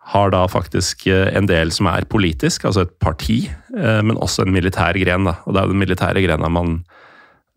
har 0.08 0.30
da 0.32 0.46
faktisk 0.48 1.04
eh, 1.12 1.26
en 1.36 1.44
del 1.48 1.68
som 1.68 1.84
er 1.90 2.06
politisk, 2.08 2.64
altså 2.64 2.86
et 2.86 2.94
parti, 2.96 3.42
uh, 3.76 4.00
men 4.00 4.16
også 4.16 4.46
en 4.46 4.54
militær 4.54 4.96
gren. 4.96 5.28
da, 5.28 5.34
Og 5.44 5.52
det 5.52 5.60
er 5.60 5.72
den 5.74 5.82
militære 5.82 6.24
grena 6.24 6.48
man 6.48 6.80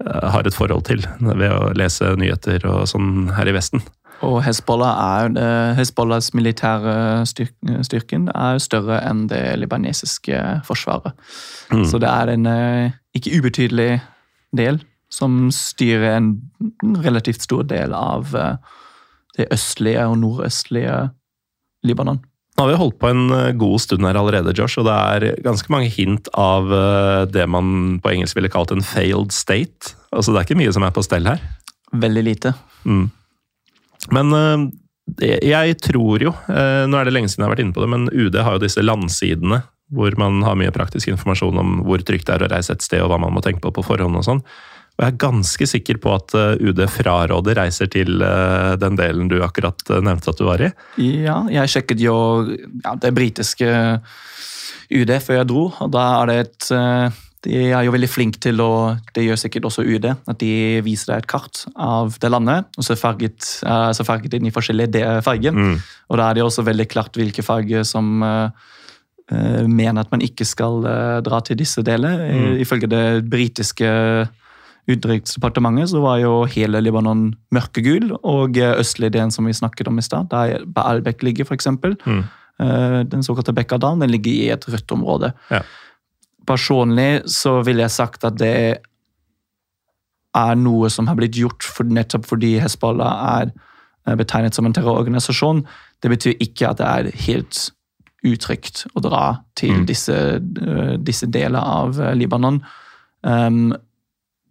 har 0.02 0.48
et 0.50 0.56
forhold 0.58 0.88
til 0.88 1.04
ved 1.22 1.52
å 1.54 1.72
lese 1.78 2.16
nyheter 2.18 2.64
og 2.66 2.88
sånn 2.90 3.30
her 3.38 3.46
i 3.46 3.54
Vesten. 3.54 3.84
Og 4.22 4.44
Hezbollah 4.46 4.94
er, 5.02 5.32
eh, 5.42 5.76
Hezbollahs 5.78 6.34
militære 6.38 7.26
styr, 7.26 7.50
styrken 7.82 8.30
er 8.30 8.60
større 8.62 9.00
enn 9.10 9.26
det 9.32 9.42
libanesiske 9.60 10.62
forsvaret. 10.68 11.16
Mm. 11.72 11.86
Så 11.90 12.00
det 12.02 12.10
er 12.10 12.34
en 12.34 12.46
eh, 12.46 12.92
ikke 13.18 13.40
ubetydelig 13.40 14.02
del 14.56 14.82
som 15.12 15.50
styrer 15.52 16.18
en 16.18 16.36
relativt 17.04 17.42
stor 17.42 17.64
del 17.68 17.96
av 17.98 18.36
eh, 18.36 18.58
det 19.38 19.48
østlige 19.52 20.06
og 20.08 20.20
nordøstlige 20.22 21.08
Libanon. 21.84 22.20
Nå 22.58 22.66
har 22.66 22.70
vi 22.70 22.78
holdt 22.78 23.00
på 23.00 23.10
en 23.10 23.58
god 23.58 23.80
stund 23.80 24.06
her 24.06 24.18
allerede, 24.20 24.54
Josh, 24.54 24.78
og 24.78 24.86
det 24.86 24.94
er 24.94 25.42
ganske 25.42 25.72
mange 25.72 25.88
hint 25.90 26.28
av 26.38 26.68
det 27.32 27.48
man 27.50 27.98
på 28.04 28.12
engelsk 28.12 28.38
ville 28.38 28.52
kalt 28.54 28.74
en 28.76 28.84
failed 28.86 29.32
state. 29.34 29.96
Altså 30.12 30.36
Det 30.36 30.42
er 30.42 30.46
ikke 30.46 30.60
mye 30.60 30.74
som 30.76 30.84
er 30.86 30.94
på 30.94 31.02
stell 31.02 31.26
her. 31.26 31.42
Veldig 31.96 32.24
lite. 32.28 32.54
Mm. 32.84 33.08
Men 34.10 34.34
eh, 34.34 35.38
jeg 35.52 35.78
tror 35.84 36.24
jo, 36.24 36.34
eh, 36.50 36.88
nå 36.90 36.98
er 36.98 37.08
det 37.08 37.14
lenge 37.14 37.30
siden 37.30 37.44
jeg 37.44 37.50
har 37.50 37.56
vært 37.56 37.64
inne 37.66 37.76
på 37.76 37.84
det, 37.84 37.92
men 37.94 38.10
UD 38.10 38.40
har 38.42 38.58
jo 38.58 38.66
disse 38.66 38.84
landsidene 38.84 39.62
hvor 39.92 40.16
man 40.16 40.40
har 40.48 40.56
mye 40.56 40.72
praktisk 40.72 41.12
informasjon 41.12 41.58
om 41.60 41.80
hvor 41.84 42.02
trygt 42.08 42.30
det 42.30 42.38
er 42.38 42.46
å 42.46 42.52
reise 42.54 42.72
et 42.74 42.84
sted 42.86 43.02
og 43.04 43.12
hva 43.12 43.20
man 43.20 43.34
må 43.36 43.44
tenke 43.44 43.60
på 43.66 43.74
på 43.76 43.84
forhånd 43.84 44.16
og 44.18 44.24
sånn. 44.24 44.40
Og 44.96 45.04
jeg 45.04 45.12
er 45.12 45.20
ganske 45.20 45.68
sikker 45.68 46.00
på 46.04 46.14
at 46.16 46.36
eh, 46.40 46.64
UD 46.64 46.80
fraråder 46.92 47.60
reiser 47.60 47.92
til 47.92 48.24
den 48.82 49.00
delen 49.00 49.32
du 49.32 49.42
akkurat 49.44 49.84
nevnte 50.00 50.32
at 50.32 50.40
du 50.40 50.48
var 50.48 50.64
i. 50.64 50.72
Ja, 51.04 51.42
jeg 51.52 51.74
sjekket 51.76 52.04
jo 52.04 52.16
ja, 52.48 52.96
det 52.96 53.12
britiske 53.18 53.68
UD 54.92 55.12
før 55.24 55.42
jeg 55.42 55.52
dro, 55.52 55.68
og 55.72 55.92
da 55.92 56.08
er 56.22 56.32
det 56.32 56.40
et 56.46 56.72
De 57.42 57.58
er 57.74 57.86
jo 57.88 57.94
veldig 57.94 58.10
flinke 58.10 58.42
til 58.42 58.62
å 58.62 58.98
Det 59.16 59.24
gjør 59.26 59.40
sikkert 59.40 59.66
også 59.72 59.86
UD, 59.86 60.06
at 60.14 60.42
de 60.42 60.82
viser 60.86 61.14
deg 61.14 61.24
et 61.24 61.30
kart 61.32 61.64
av 61.74 62.18
det 62.22 62.30
landet, 62.30 62.68
og 62.78 62.86
så 62.86 62.98
farget, 63.00 63.40
eh, 63.66 63.90
så 63.98 64.06
farget 64.06 64.36
inn 64.38 64.50
i 64.50 64.54
forskjellige 64.54 65.22
farger. 65.26 65.56
Mm. 65.56 65.80
Og 66.12 66.20
da 66.20 66.30
er 66.30 66.38
det 66.38 66.46
også 66.46 66.66
veldig 66.68 66.88
klart 66.92 67.18
hvilke 67.18 67.46
farger 67.46 67.88
som 67.88 68.22
uh, 68.22 68.52
mener 69.66 70.04
at 70.04 70.12
man 70.12 70.22
ikke 70.22 70.46
skal 70.46 70.86
uh, 70.86 71.22
dra 71.26 71.40
til 71.42 71.58
disse 71.58 71.82
deler. 71.88 72.20
Mm. 72.20 72.60
Ifølge 72.62 72.92
det 72.92 73.06
britiske 73.32 73.90
utenriksdepartementet 74.92 75.92
så 75.94 76.02
var 76.04 76.20
jo 76.22 76.44
hele 76.52 76.82
Libanon 76.84 77.30
mørkegul, 77.54 78.12
og 78.22 78.60
østlige 78.60 79.30
som 79.32 79.48
vi 79.48 79.56
snakket 79.56 79.90
om 79.90 79.98
i 79.98 80.06
stad, 80.06 80.30
der 80.30 80.68
Baalbek 80.68 81.26
ligger 81.26 81.50
f.eks., 81.50 81.74
Mm. 82.06 82.24
Uh, 82.62 83.02
den 83.10 83.24
såkalte 83.26 83.56
Bekkadalen, 83.58 84.04
den 84.04 84.12
ligger 84.12 84.30
i 84.30 84.52
et 84.54 84.68
rødt 84.70 84.92
område. 84.94 85.32
Ja. 85.50 85.64
Personlig 86.48 87.22
så 87.30 87.60
ville 87.66 87.86
jeg 87.86 87.94
sagt 87.94 88.26
at 88.28 88.40
det 88.42 88.56
er 90.38 90.56
noe 90.56 90.90
som 90.90 91.10
har 91.12 91.18
blitt 91.20 91.36
gjort 91.36 91.66
for, 91.68 91.84
nettopp 91.84 92.26
fordi 92.30 92.56
Hezbollah 92.64 93.42
er 93.42 93.52
eh, 94.08 94.16
betegnet 94.16 94.56
som 94.56 94.66
en 94.66 94.76
terrororganisasjon. 94.76 95.66
Det 96.02 96.12
betyr 96.14 96.40
ikke 96.40 96.72
at 96.72 96.80
det 96.80 96.88
er 96.88 97.12
helt 97.28 97.70
utrygt 98.24 98.86
å 98.96 99.02
dra 99.02 99.44
til 99.58 99.82
Mm. 99.82 99.86
disse, 99.86 100.16
eh, 100.36 100.98
disse 100.98 101.28
deler 101.28 101.60
av 101.60 102.00
eh, 102.00 102.14
Libanon. 102.16 102.62
Um, 103.24 103.74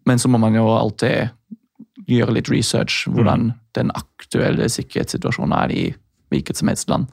men 0.06 0.18
så 0.18 0.28
må 0.28 0.38
man 0.38 0.54
jo 0.54 0.66
alltid 0.68 1.30
gjøre 2.06 2.34
litt 2.34 2.50
research 2.50 3.06
hvordan 3.08 3.52
den 3.74 3.90
aktuelle 3.94 4.68
sikkerhetssituasjonen 4.68 5.52
er 5.52 5.72
i 5.74 5.94
hvilket 6.30 6.56
som 6.56 6.68
helst 6.68 6.88
land. 6.90 7.06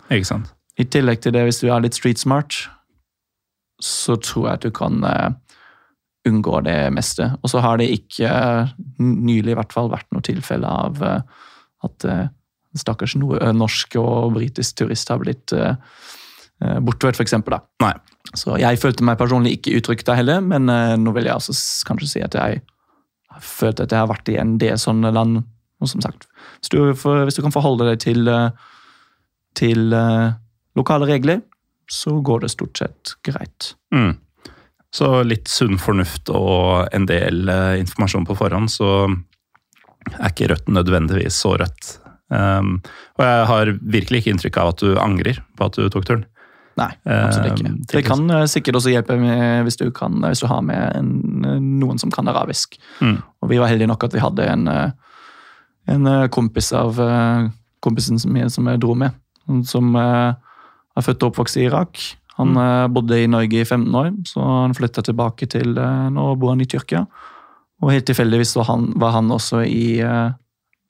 I 0.77 0.83
tillegg 0.83 1.21
til 1.21 1.33
det, 1.33 1.43
hvis 1.43 1.61
du 1.61 1.69
er 1.69 1.81
litt 1.81 1.97
street 1.97 2.19
smart, 2.21 2.67
så 3.83 4.17
tror 4.21 4.47
jeg 4.47 4.57
at 4.57 4.65
du 4.65 4.73
kan 4.73 5.03
eh, 5.05 5.29
unngå 6.27 6.61
det 6.65 6.77
meste. 6.95 7.29
Og 7.41 7.51
så 7.51 7.61
har 7.63 7.79
det 7.79 7.89
ikke 7.93 8.29
eh, 8.29 8.73
nylig 9.01 9.53
i 9.53 9.57
hvert 9.59 9.75
fall 9.75 9.91
vært 9.93 10.09
noe 10.15 10.25
tilfelle 10.25 10.67
av 10.67 11.03
eh, 11.05 11.43
at 11.85 12.07
stakkars 12.77 13.13
no 13.17 13.37
norsk 13.55 13.95
og 14.01 14.33
britisk 14.35 14.79
turist 14.81 15.09
har 15.09 15.21
blitt 15.21 15.53
bortført, 16.83 17.15
f.eks. 17.15 17.35
Så 18.37 18.57
jeg 18.59 18.79
følte 18.81 19.05
meg 19.05 19.17
personlig 19.17 19.53
ikke 19.55 19.75
uttrykt 19.77 20.05
da 20.09 20.17
heller, 20.17 20.41
men 20.41 20.65
nå 20.65 21.13
vil 21.15 21.29
jeg 21.29 21.37
også 21.37 21.85
kanskje 21.87 22.09
si 22.11 22.23
at 22.25 22.35
jeg 22.37 22.59
har 23.31 23.45
følt 23.45 23.81
at 23.81 23.93
jeg 23.93 24.01
har 24.01 24.09
vært 24.09 24.29
i 24.33 24.39
en 24.41 24.57
del 24.61 24.77
sånne 24.81 25.13
land. 25.13 25.39
Og 25.81 25.89
som 25.89 26.01
sagt, 26.03 26.25
hvis 26.59 26.73
du, 26.73 26.81
hvis 26.91 27.37
du 27.37 27.43
kan 27.45 27.55
forholde 27.55 27.87
deg 27.91 28.01
til, 28.03 28.29
til 29.57 29.95
lokale 30.77 31.09
regler, 31.13 31.45
så 31.91 32.17
går 32.21 32.43
det 32.43 32.53
stort 32.53 32.77
sett 32.77 33.15
greit. 33.25 33.73
Mm. 33.95 34.17
Så 34.93 35.11
litt 35.27 35.49
sunn 35.51 35.77
fornuft 35.81 36.31
og 36.33 36.87
en 36.95 37.07
del 37.09 37.49
eh, 37.51 37.79
informasjon 37.81 38.27
på 38.27 38.37
forhånd, 38.39 38.71
så 38.71 38.91
er 40.15 40.31
ikke 40.31 40.51
rødt 40.53 40.69
nødvendigvis 40.71 41.41
så 41.43 41.57
rødt. 41.59 41.97
Um, 42.27 42.81
og 43.15 43.23
jeg 43.23 43.43
har 43.47 43.69
virkelig 43.79 44.19
ikke 44.19 44.33
inntrykk 44.35 44.57
av 44.59 44.73
at 44.73 44.81
du 44.83 44.97
angrer 44.99 45.39
på 45.55 45.67
at 45.67 45.77
du 45.79 45.87
tok 45.91 46.07
turen. 46.07 46.25
Nei, 46.77 46.91
absolutt 47.09 47.57
ikke. 47.57 47.71
Eh, 47.71 47.77
Det 47.93 48.03
kan 48.05 48.23
eh, 48.29 48.45
sikkert 48.51 48.77
også 48.77 48.91
hjelpe 48.93 49.15
med, 49.17 49.63
hvis, 49.65 49.79
du 49.79 49.87
kan, 49.95 50.19
hvis 50.21 50.43
du 50.43 50.47
har 50.49 50.61
med 50.65 50.81
en, 50.99 51.11
eh, 51.41 51.61
noen 51.81 51.97
som 51.97 52.11
kan 52.13 52.27
arabisk. 52.29 52.77
Mm. 53.01 53.17
Og 53.41 53.49
vi 53.49 53.57
var 53.61 53.71
heldige 53.71 53.89
nok 53.89 54.05
at 54.05 54.13
vi 54.13 54.21
hadde 54.21 54.45
en, 54.45 54.67
eh, 54.69 54.91
en 55.95 56.11
eh, 56.11 56.27
kompis 56.33 56.69
av 56.77 56.99
eh, 57.01 57.47
kompisen 57.81 58.21
som 58.21 58.37
jeg, 58.37 58.51
som 58.53 58.69
jeg 58.69 58.81
dro 58.83 58.93
med, 58.97 59.15
som 59.65 59.95
uh, 59.95 60.35
er 60.97 61.05
født 61.05 61.23
og 61.23 61.31
oppvokst 61.31 61.59
i 61.61 61.67
Irak. 61.67 62.01
Han 62.37 62.53
Mm. 62.53 62.57
uh, 62.57 62.87
bodde 62.93 63.17
i 63.17 63.27
Norge 63.27 63.61
i 63.61 63.65
15 63.65 63.95
år, 63.95 64.11
så 64.29 64.41
han 64.41 64.75
flytta 64.77 65.01
tilbake 65.01 65.47
til 65.49 65.77
uh, 65.77 66.09
Nå 66.13 66.35
bor 66.37 66.53
han 66.53 66.61
i 66.61 66.67
Tyrkia. 66.69 67.05
Og 67.81 67.91
helt 67.93 68.05
tilfeldigvis 68.05 68.55
han, 68.67 68.91
var 68.97 69.11
han 69.15 69.29
også 69.33 69.63
i 69.65 70.01
uh, 70.05 70.31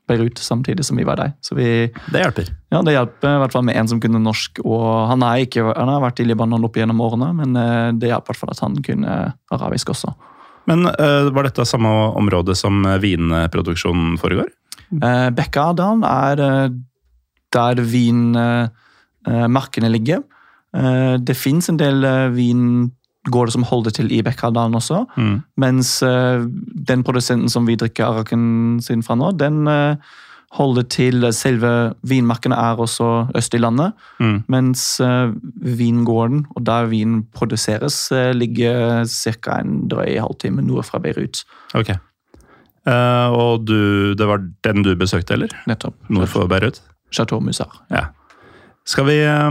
Beirut 0.07 0.39
samtidig 0.39 0.85
som 0.87 0.97
vi 0.97 1.03
var 1.03 1.19
der. 1.19 1.33
Så 1.43 1.55
vi, 1.55 1.91
Det 2.11 2.21
hjelper. 2.21 2.51
ja, 2.71 2.81
det 2.81 2.93
hjelper 2.95 3.35
i 3.35 3.39
hvert 3.43 3.51
fall 3.51 3.63
med 3.67 3.75
en 3.75 3.87
som 3.87 3.99
kunne 3.99 4.19
norsk. 4.23 4.59
og 4.63 5.07
Han, 5.09 5.23
ikke, 5.43 5.63
han 5.75 5.91
har 5.91 6.01
vært 6.03 6.19
i 6.19 6.27
Libanon 6.27 6.63
opp 6.63 6.75
gjennom 6.79 7.01
årene, 7.03 7.33
men 7.35 7.55
uh, 7.55 7.91
det 7.91 8.11
hjalp 8.11 8.23
i 8.23 8.31
hvert 8.31 8.39
fall 8.39 8.51
at 8.55 8.63
han 8.63 8.81
kunne 8.83 9.17
arabisk 9.51 9.91
også. 9.91 10.13
Men 10.67 10.83
uh, 10.87 11.31
var 11.31 11.47
dette 11.47 11.63
samme 11.67 11.89
område 12.19 12.55
som 12.55 12.83
eh, 12.85 12.99
vinproduksjonen 12.99 14.17
foregår? 14.19 14.49
Uh, 14.91 15.29
Bekkadalen 15.35 16.03
er 16.07 16.43
uh, 16.43 16.75
der 17.55 17.79
vinmarkene 19.27 19.91
ligger. 19.91 20.23
Eh, 20.75 21.15
det 21.19 21.37
fins 21.37 21.69
en 21.69 21.79
del 21.79 22.05
uh, 22.05 22.27
vingårder 22.35 23.55
som 23.55 23.65
holder 23.67 23.97
til 23.99 24.11
i 24.11 24.21
Bekkadalen 24.25 24.77
også. 24.77 25.03
Mm. 25.17 25.35
Mens 25.63 25.97
eh, 26.05 26.45
den 26.89 27.03
produsenten 27.07 27.51
som 27.51 27.67
vi 27.67 27.77
drikker 27.79 28.07
araken 28.07 28.79
sin 28.83 29.03
fra 29.03 29.17
nå, 29.19 29.33
den 29.39 29.67
eh, 29.71 30.15
holder 30.55 30.85
til 30.87 31.27
Selve 31.35 31.93
vinmarkene 32.07 32.55
er 32.55 32.79
også 32.79 33.27
øst 33.35 33.53
i 33.53 33.61
landet. 33.61 33.95
Mm. 34.19 34.43
Mens 34.47 34.99
eh, 35.03 35.33
vingården, 35.79 36.45
og 36.55 36.65
der 36.65 36.87
vinen 36.91 37.25
produseres, 37.35 38.11
eh, 38.11 38.31
ligger 38.35 39.03
ca. 39.05 39.59
en 39.59 39.87
drøy 39.91 40.19
halvtime 40.19 40.63
nord 40.63 40.87
fra 40.87 40.99
Beirut. 41.03 41.43
Ok. 41.75 41.95
Uh, 42.87 43.27
og 43.35 43.65
du, 43.67 44.13
det 44.15 44.27
var 44.29 44.39
den 44.63 44.85
du 44.85 44.93
besøkte, 44.95 45.35
eller? 45.35 45.51
Nettopp. 45.67 45.97
Nord 46.07 46.29
for 46.31 46.47
Beirut? 46.47 46.79
Chateau 47.11 47.41
Musar. 47.43 47.81
Ja. 47.91 48.05
Skal 48.87 49.07
vi 49.09 49.17
eh, 49.25 49.49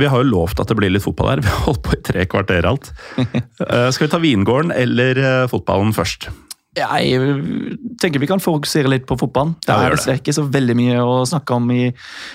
Vi 0.00 0.08
har 0.10 0.22
jo 0.22 0.30
lovt 0.30 0.62
at 0.62 0.70
det 0.70 0.78
blir 0.78 0.92
litt 0.92 1.04
fotball 1.04 1.34
her. 1.34 1.42
Vi 1.44 1.52
har 1.52 1.66
holdt 1.68 1.84
på 1.86 1.96
i 1.96 2.02
tre 2.04 2.24
kvarter 2.30 2.66
alt. 2.68 2.90
Eh, 3.20 3.90
skal 3.94 4.08
vi 4.08 4.10
ta 4.10 4.18
vingården 4.22 4.72
eller 4.74 5.20
eh, 5.20 5.44
fotballen 5.50 5.94
først? 5.94 6.30
Jeg 6.74 7.20
tenker 8.02 8.18
vi 8.18 8.26
kan 8.26 8.42
fokusere 8.42 8.90
litt 8.90 9.04
på 9.06 9.14
fotballen. 9.20 9.52
Det 9.62 9.70
er 9.70 9.94
dessverre 9.94 10.18
ikke 10.18 10.34
så 10.34 10.42
veldig 10.50 10.74
mye 10.74 11.04
å 11.06 11.20
snakke 11.30 11.54
om 11.54 11.68
i 11.70 11.84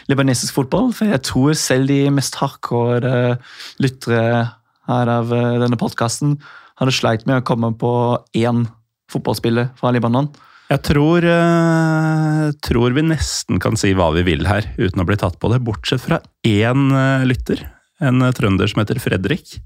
libanesisk 0.08 0.56
fotball. 0.56 0.94
For 0.96 1.12
jeg 1.12 1.20
tror 1.28 1.58
selv 1.60 1.92
de 1.92 2.06
mest 2.16 2.40
hardcore 2.40 3.12
eh, 3.34 3.58
lyttere 3.84 4.46
her 4.90 5.12
av 5.12 5.30
denne 5.30 5.78
podkasten 5.78 6.38
hadde 6.80 6.96
sleit 6.96 7.28
med 7.28 7.42
å 7.42 7.46
komme 7.46 7.74
på 7.78 7.92
én 8.40 8.64
fotballspiller 9.12 9.74
fra 9.80 9.92
Libanon. 9.94 10.32
Jeg 10.70 10.84
tror, 10.86 11.26
uh, 11.26 12.52
tror 12.62 12.94
vi 12.94 13.02
nesten 13.08 13.58
kan 13.62 13.78
si 13.80 13.96
hva 13.98 14.12
vi 14.14 14.22
vil 14.28 14.46
her, 14.46 14.68
uten 14.78 15.02
å 15.02 15.06
bli 15.08 15.18
tatt 15.18 15.40
på 15.42 15.50
det. 15.50 15.64
Bortsett 15.66 16.04
fra 16.04 16.20
én 16.46 16.92
uh, 16.94 17.26
lytter, 17.26 17.64
en 18.06 18.22
uh, 18.22 18.30
trønder 18.38 18.70
som 18.70 18.84
heter 18.84 19.02
Fredrik. 19.02 19.58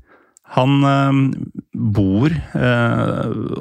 Han 0.54 0.84
bor, 1.74 2.34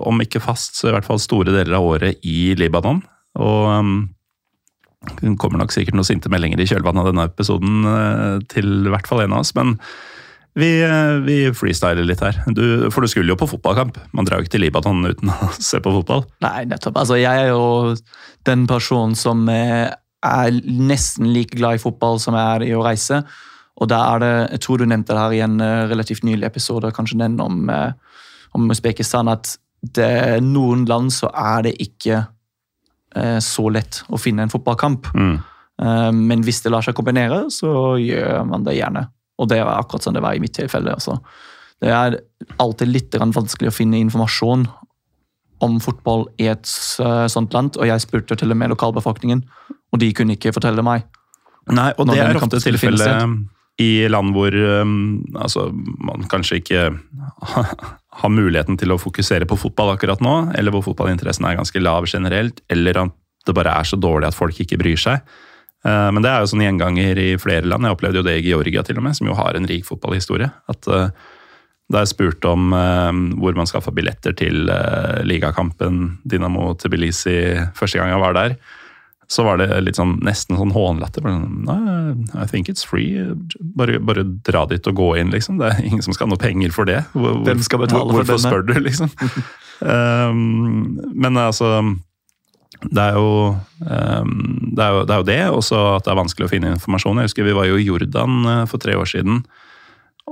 om 0.05 0.19
ikke 0.21 0.43
fast, 0.45 0.75
så 0.77 0.91
i 0.91 0.93
hvert 0.93 1.07
fall 1.07 1.23
store 1.23 1.55
deler 1.55 1.79
av 1.79 1.87
året 1.89 2.27
i 2.29 2.53
Libanon. 2.59 2.99
Og 3.41 3.69
um, 3.73 3.95
kommer 5.41 5.63
nok 5.63 5.73
sikkert 5.73 5.97
noen 5.97 6.11
sinte 6.11 6.29
meldinger 6.29 6.61
i 6.61 6.67
kjølvannet 6.69 7.01
av 7.01 7.09
denne 7.09 7.25
episoden 7.31 8.45
til 8.53 8.69
i 8.83 8.93
hvert 8.93 9.09
fall 9.09 9.25
en 9.25 9.39
av 9.39 9.47
oss. 9.47 9.55
men 9.57 9.79
vi, 10.59 10.71
eh, 10.85 11.15
vi 11.25 11.37
freestyler 11.57 12.07
litt 12.07 12.23
her. 12.25 12.43
Du, 12.53 12.91
for 12.93 13.05
du 13.05 13.11
skulle 13.11 13.33
jo 13.33 13.39
på 13.41 13.49
fotballkamp. 13.55 13.99
Man 14.17 14.29
drar 14.29 14.41
jo 14.41 14.47
ikke 14.47 14.57
til 14.57 14.65
Libanon 14.67 15.07
uten 15.09 15.33
å 15.33 15.51
se 15.71 15.81
på 15.83 15.95
fotball. 16.01 16.27
Nei, 16.45 16.67
nettopp. 16.71 16.99
Altså, 17.05 17.19
jeg 17.21 17.47
er 17.47 17.53
jo 17.53 17.95
den 18.49 18.67
personen 18.71 19.17
som 19.19 19.47
eh, 19.53 19.89
er 20.23 20.61
nesten 20.67 21.33
like 21.33 21.57
glad 21.59 21.81
i 21.81 21.83
fotball 21.83 22.21
som 22.23 22.37
jeg 22.39 22.59
er 22.59 22.67
i 22.69 22.77
å 22.77 22.85
reise. 22.85 23.23
Og 23.81 23.89
da 23.91 24.03
er 24.13 24.23
det, 24.23 24.35
jeg 24.59 24.65
tror 24.67 24.83
du 24.83 24.87
nevnte 24.87 25.17
det 25.17 25.25
her 25.25 25.39
i 25.39 25.43
en 25.47 25.59
eh, 25.65 25.87
relativt 25.91 26.27
nylig 26.29 26.51
episode, 26.51 26.93
kanskje 26.95 27.23
den 27.25 27.41
om, 27.43 27.65
om 28.53 28.71
Usbekistan, 28.75 29.33
at 29.33 29.57
det, 29.83 30.41
noen 30.45 30.85
land 30.87 31.11
så 31.15 31.31
er 31.35 31.67
det 31.67 31.73
ikke 31.83 32.21
eh, 33.17 33.39
så 33.43 33.67
lett 33.73 34.03
å 34.13 34.21
finne 34.21 34.47
en 34.47 34.53
fotballkamp. 34.53 35.11
Mm. 35.17 35.35
Eh, 35.83 36.11
men 36.15 36.45
hvis 36.47 36.63
det 36.65 36.73
lar 36.73 36.85
seg 36.87 36.97
kombinere, 36.99 37.45
så 37.55 37.97
gjør 38.01 38.45
man 38.49 38.67
det 38.67 38.79
gjerne. 38.79 39.07
Og 39.43 39.51
det 39.51 39.59
var 39.63 39.81
akkurat 39.81 40.07
sånn 40.07 40.17
det 40.17 40.23
var 40.25 40.39
i 40.39 40.43
mitt 40.43 40.55
tilfelle. 40.57 40.95
Altså. 40.95 41.19
Det 41.83 41.91
er 41.91 42.21
alltid 42.63 42.93
litt 42.93 43.19
vanskelig 43.19 43.73
å 43.73 43.75
finne 43.75 44.01
informasjon 44.03 44.69
om 45.63 45.79
fotball 45.83 46.27
i 46.43 46.49
et 46.51 46.67
sånt 46.67 47.55
land, 47.55 47.79
og 47.79 47.87
jeg 47.87 48.03
spurte 48.03 48.39
til 48.39 48.55
og 48.55 48.59
med 48.59 48.73
lokalbefolkningen, 48.75 49.45
og 49.95 50.01
de 50.03 50.11
kunne 50.17 50.35
ikke 50.35 50.55
fortelle 50.55 50.83
meg. 50.87 51.05
Nei, 51.71 51.93
og 51.95 52.09
det 52.11 52.19
er 52.19 52.39
ofte 52.39 52.59
tilfellet 52.65 53.47
i 53.81 54.09
land 54.11 54.35
hvor 54.37 54.53
um, 54.53 55.23
altså, 55.39 55.69
man 56.03 56.27
kanskje 56.31 56.59
ikke 56.61 56.83
har 58.23 58.33
muligheten 58.33 58.77
til 58.81 58.93
å 58.93 59.01
fokusere 59.01 59.49
på 59.49 59.59
fotball 59.61 59.95
akkurat 59.95 60.23
nå, 60.25 60.35
eller 60.59 60.75
hvor 60.75 60.85
fotballinteressen 60.91 61.47
er 61.49 61.61
ganske 61.61 61.83
lav 61.83 62.09
generelt, 62.11 62.61
eller 62.73 63.07
at 63.07 63.17
det 63.47 63.57
bare 63.57 63.75
er 63.79 63.89
så 63.89 63.99
dårlig 63.99 64.29
at 64.29 64.39
folk 64.39 64.59
ikke 64.63 64.79
bryr 64.83 65.01
seg. 65.01 65.23
Eh, 65.85 66.09
Men 66.15 66.23
det 66.23 66.31
er 66.31 66.43
jo 66.43 66.51
sånn 66.53 66.65
gjenganger 66.65 67.19
i 67.19 67.31
flere 67.43 67.67
land. 67.67 67.87
Jeg 67.87 67.97
opplevde 67.97 68.21
jo 68.23 68.27
det 68.27 68.37
i 68.41 68.47
Georgia, 68.49 68.83
til 68.87 69.01
og 69.01 69.07
med, 69.09 69.17
som 69.19 69.31
jo 69.31 69.39
har 69.39 69.59
en 69.59 69.67
rik 69.71 69.87
fotballhistorie. 69.89 70.51
At 70.71 70.87
eh, 70.89 71.09
da 71.93 72.05
jeg 72.05 72.13
spurte 72.15 72.53
om 72.53 72.71
eh, 72.77 73.11
hvor 73.43 73.59
man 73.59 73.69
skaffa 73.69 73.93
billetter 73.95 74.37
til 74.39 74.71
ligakampen 75.27 76.19
Dinamo 76.25 76.73
Tbilisi 76.81 77.41
første 77.77 77.99
gang 78.01 78.15
jeg 78.15 78.23
var 78.23 78.39
der, 78.39 78.57
så 79.33 79.47
var 79.47 79.57
det 79.57 79.69
litt 79.81 79.97
sånn, 79.97 80.19
nesten 80.27 80.59
sånn 80.61 80.75
hånlatter. 80.75 81.25
Sånn, 81.25 82.27
I 82.37 82.45
think 82.51 82.69
it's 82.69 82.85
free. 82.85 83.17
Bare, 83.79 83.97
bare 84.03 84.27
dra 84.45 84.67
dit 84.69 84.87
og 84.91 84.99
gå 84.99 85.07
inn, 85.23 85.31
liksom. 85.33 85.57
Det 85.63 85.71
er 85.71 85.83
ingen 85.89 86.05
som 86.05 86.13
skal 86.13 86.29
ha 86.29 86.35
noe 86.35 86.43
penger 86.43 86.75
for 86.75 86.89
det. 86.89 87.01
Hvor, 87.17 87.41
Hvem 87.47 87.63
skal 87.65 87.81
betale 87.81 88.05
hvor, 88.11 88.27
for 88.27 88.35
Hvorfor 88.35 88.43
spør 88.45 88.67
du, 88.69 88.75
liksom? 88.85 89.09
um, 89.81 90.99
men 91.25 91.41
altså 91.41 91.73
det 92.91 93.03
er, 93.03 93.15
jo, 93.15 93.57
det 93.81 94.83
er 94.83 94.97
jo 94.97 95.03
det, 95.07 95.19
det 95.29 95.41
og 95.53 95.63
at 95.63 96.07
det 96.07 96.13
er 96.13 96.19
vanskelig 96.19 96.49
å 96.49 96.53
finne 96.53 96.73
informasjon. 96.75 97.21
Jeg 97.23 97.31
husker 97.31 97.47
Vi 97.47 97.55
var 97.57 97.69
jo 97.69 97.79
i 97.79 97.87
Jordan 97.87 98.41
eh, 98.49 98.65
for 98.71 98.83
tre 98.83 98.97
år 98.99 99.07
siden. 99.11 99.43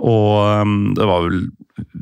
Og 0.01 0.63
um, 0.63 0.95
det 0.95 1.07
var 1.09 1.25
vel 1.27 1.41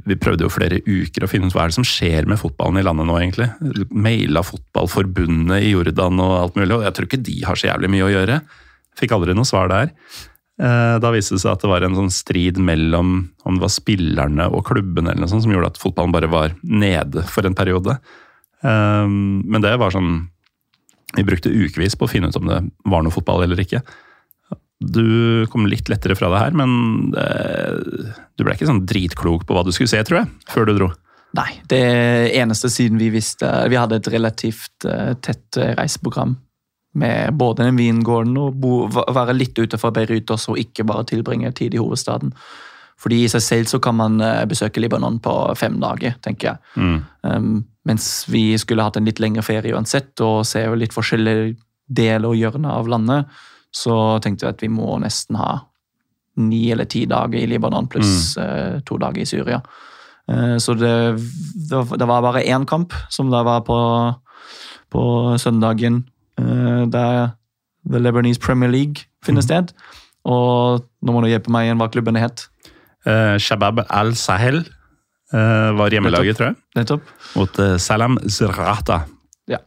Vi 0.09 0.17
prøvde 0.21 0.45
jo 0.45 0.53
flere 0.53 0.81
uker 0.85 1.25
å 1.25 1.31
finne 1.31 1.49
ut 1.49 1.55
hva 1.57 1.65
er 1.65 1.73
det 1.73 1.79
som 1.79 1.87
skjer 1.87 2.29
med 2.29 2.41
fotballen 2.41 2.81
i 2.81 2.85
landet 2.87 3.09
nå, 3.09 3.17
egentlig. 3.21 3.49
Maila 3.95 4.43
fotballforbundet 4.47 5.65
i 5.65 5.73
Jordan 5.73 6.21
og 6.23 6.35
alt 6.39 6.59
mulig, 6.59 6.75
og 6.77 6.85
jeg 6.87 6.97
tror 6.97 7.09
ikke 7.09 7.23
de 7.29 7.37
har 7.47 7.61
så 7.61 7.71
jævlig 7.71 7.93
mye 7.93 8.09
å 8.09 8.11
gjøre. 8.13 8.41
Fikk 8.99 9.15
aldri 9.15 9.37
noe 9.39 9.49
svar 9.49 9.71
der. 9.73 9.93
Eh, 10.59 10.97
Da 10.99 11.13
viste 11.15 11.37
det 11.37 11.45
seg 11.45 11.55
at 11.55 11.65
det 11.65 11.71
var 11.71 11.87
en 11.87 11.97
sånn 11.97 12.13
strid 12.13 12.59
mellom 12.59 13.13
om 13.47 13.59
det 13.59 13.65
var 13.65 13.73
spillerne 13.73 14.49
og 14.51 14.67
klubbene 14.69 15.13
eller 15.13 15.25
noe 15.25 15.33
sånt, 15.33 15.47
som 15.47 15.55
gjorde 15.55 15.73
at 15.73 15.81
fotballen 15.81 16.15
bare 16.17 16.33
var 16.33 16.57
nede 16.63 17.23
for 17.31 17.47
en 17.47 17.57
periode. 17.59 17.99
Eh, 18.65 19.07
Men 19.07 19.63
det 19.65 19.77
var 19.79 19.95
sånn 19.95 20.27
Vi 21.17 21.25
brukte 21.25 21.53
ukevis 21.53 21.97
på 21.97 22.05
å 22.05 22.11
finne 22.11 22.29
ut 22.29 22.37
om 22.37 22.49
det 22.51 22.61
var 22.89 23.05
noe 23.05 23.15
fotball 23.15 23.47
eller 23.47 23.61
ikke. 23.63 23.81
Du 24.79 25.47
kom 25.51 25.67
litt 25.67 25.89
lettere 25.91 26.15
fra 26.15 26.31
det 26.31 26.41
her, 26.45 26.57
men 26.59 27.11
det, 27.15 27.27
du 28.39 28.45
ble 28.45 28.55
ikke 28.55 28.69
sånn 28.69 28.85
dritklok 28.87 29.47
på 29.49 29.57
hva 29.57 29.65
du 29.67 29.73
skulle 29.75 29.91
se, 29.91 30.03
tror 30.07 30.21
jeg, 30.21 30.31
før 30.53 30.69
du 30.69 30.75
dro. 30.77 30.91
Nei, 31.37 31.51
det 31.69 31.83
eneste 32.39 32.71
siden 32.73 32.97
vi 32.97 33.11
visste 33.13 33.49
Vi 33.69 33.77
hadde 33.77 33.99
et 33.99 34.07
relativt 34.09 34.87
eh, 34.89 35.13
tett 35.21 35.59
eh, 35.61 35.75
reiseprogram 35.77 36.39
med 36.99 37.35
både 37.37 37.67
den 37.67 37.77
vingården 37.77 38.39
og 38.41 38.57
bo, 38.59 38.73
være 38.89 39.37
litt 39.37 39.59
utenfor 39.59 39.93
Beirut 39.95 40.31
også, 40.33 40.55
og 40.55 40.63
ikke 40.63 40.87
bare 40.89 41.05
tilbringe 41.07 41.53
tid 41.55 41.77
i 41.77 41.83
hovedstaden. 41.83 42.33
Fordi 42.99 43.21
i 43.23 43.29
seg 43.31 43.45
selv 43.45 43.71
så 43.71 43.79
kan 43.83 43.99
man 43.99 44.17
eh, 44.25 44.47
besøke 44.51 44.81
Libanon 44.83 45.21
på 45.23 45.35
fem 45.59 45.77
dager, 45.83 46.17
tenker 46.25 46.53
jeg. 46.53 46.63
Mm. 46.81 46.97
Um, 47.29 47.53
mens 47.89 48.27
vi 48.29 48.53
skulle 48.61 48.85
hatt 48.85 48.99
en 49.01 49.09
litt 49.09 49.21
lengre 49.23 49.43
ferie 49.47 49.73
uansett, 49.75 50.13
og 50.21 50.45
se 50.47 50.63
jo 50.67 50.77
litt 50.77 50.93
forskjellige 50.95 51.57
deler 51.89 52.29
og 52.29 52.37
hjørner 52.37 52.75
av 52.77 52.89
landet, 52.93 53.27
så 53.73 53.95
tenkte 54.25 54.45
vi 54.47 54.53
at 54.53 54.63
vi 54.65 54.69
må 54.73 54.99
nesten 55.01 55.39
ha 55.41 55.55
ni 56.39 56.69
eller 56.71 56.87
ti 56.89 57.07
dager 57.11 57.41
i 57.41 57.49
Libanon 57.51 57.89
pluss 57.91 58.37
eh, 58.39 58.79
to 58.87 58.99
dager 59.01 59.25
i 59.25 59.27
Syria. 59.27 59.59
Eh, 60.31 60.57
så 60.63 60.77
det, 60.79 60.93
det, 61.17 61.73
var- 61.75 61.97
det 61.99 62.07
var 62.09 62.23
bare 62.29 62.45
én 62.47 62.67
kamp, 62.69 62.93
som 63.11 63.33
da 63.33 63.41
var 63.47 63.65
på, 63.67 63.79
på 64.93 65.03
søndagen, 65.41 66.05
eh, 66.39 66.85
der 66.93 67.33
The 67.89 67.99
Lebanese 68.05 68.39
Premier 68.41 68.71
League 68.71 69.09
finner 69.25 69.43
sted. 69.43 69.73
Og 70.29 70.85
nå 71.03 71.13
må 71.15 71.23
du 71.25 71.31
hjelpe 71.33 71.51
meg 71.55 71.67
igjen 71.71 71.81
hva 71.81 71.89
klubben 71.91 72.19
het. 72.21 72.47
Eh, 73.09 73.37
Shabab 73.41 73.81
al-Sahel 73.89 74.63
var 75.33 75.93
hjemmelaget, 75.93 76.39
tror 76.39 76.51
jeg. 76.51 76.57
Nettopp. 76.79 77.11
mot 77.37 77.59
eh, 77.61 77.77
Salam 77.77 78.19
Zrata. 78.29 79.03
Ja. 79.51 79.59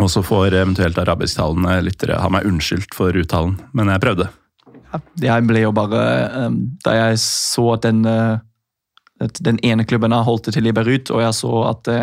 Og 0.00 0.08
så 0.10 0.22
får 0.24 0.54
eventuelt 0.54 0.98
arabisktalende 0.98 1.76
lyttere 1.84 2.20
ha 2.22 2.30
meg 2.32 2.48
unnskyldt 2.48 2.96
for 2.96 3.16
uttalen, 3.20 3.58
men 3.76 3.92
jeg 3.92 4.02
prøvde. 4.04 4.30
Ja, 4.94 5.00
jeg 5.26 5.46
ble 5.48 5.64
jo 5.64 5.72
bare 5.74 6.00
um, 6.46 6.58
Da 6.84 6.92
jeg 6.94 7.16
så 7.18 7.64
at 7.74 7.82
den 7.82 8.04
den 9.20 9.58
ene 9.62 9.84
klubben 9.86 10.12
har 10.12 10.24
holdt 10.26 10.50
til 10.52 10.66
i 10.66 10.72
Beirut, 10.74 11.10
og 11.14 11.22
jeg 11.22 11.36
så 11.38 11.52
at 11.68 11.82
det 11.86 11.98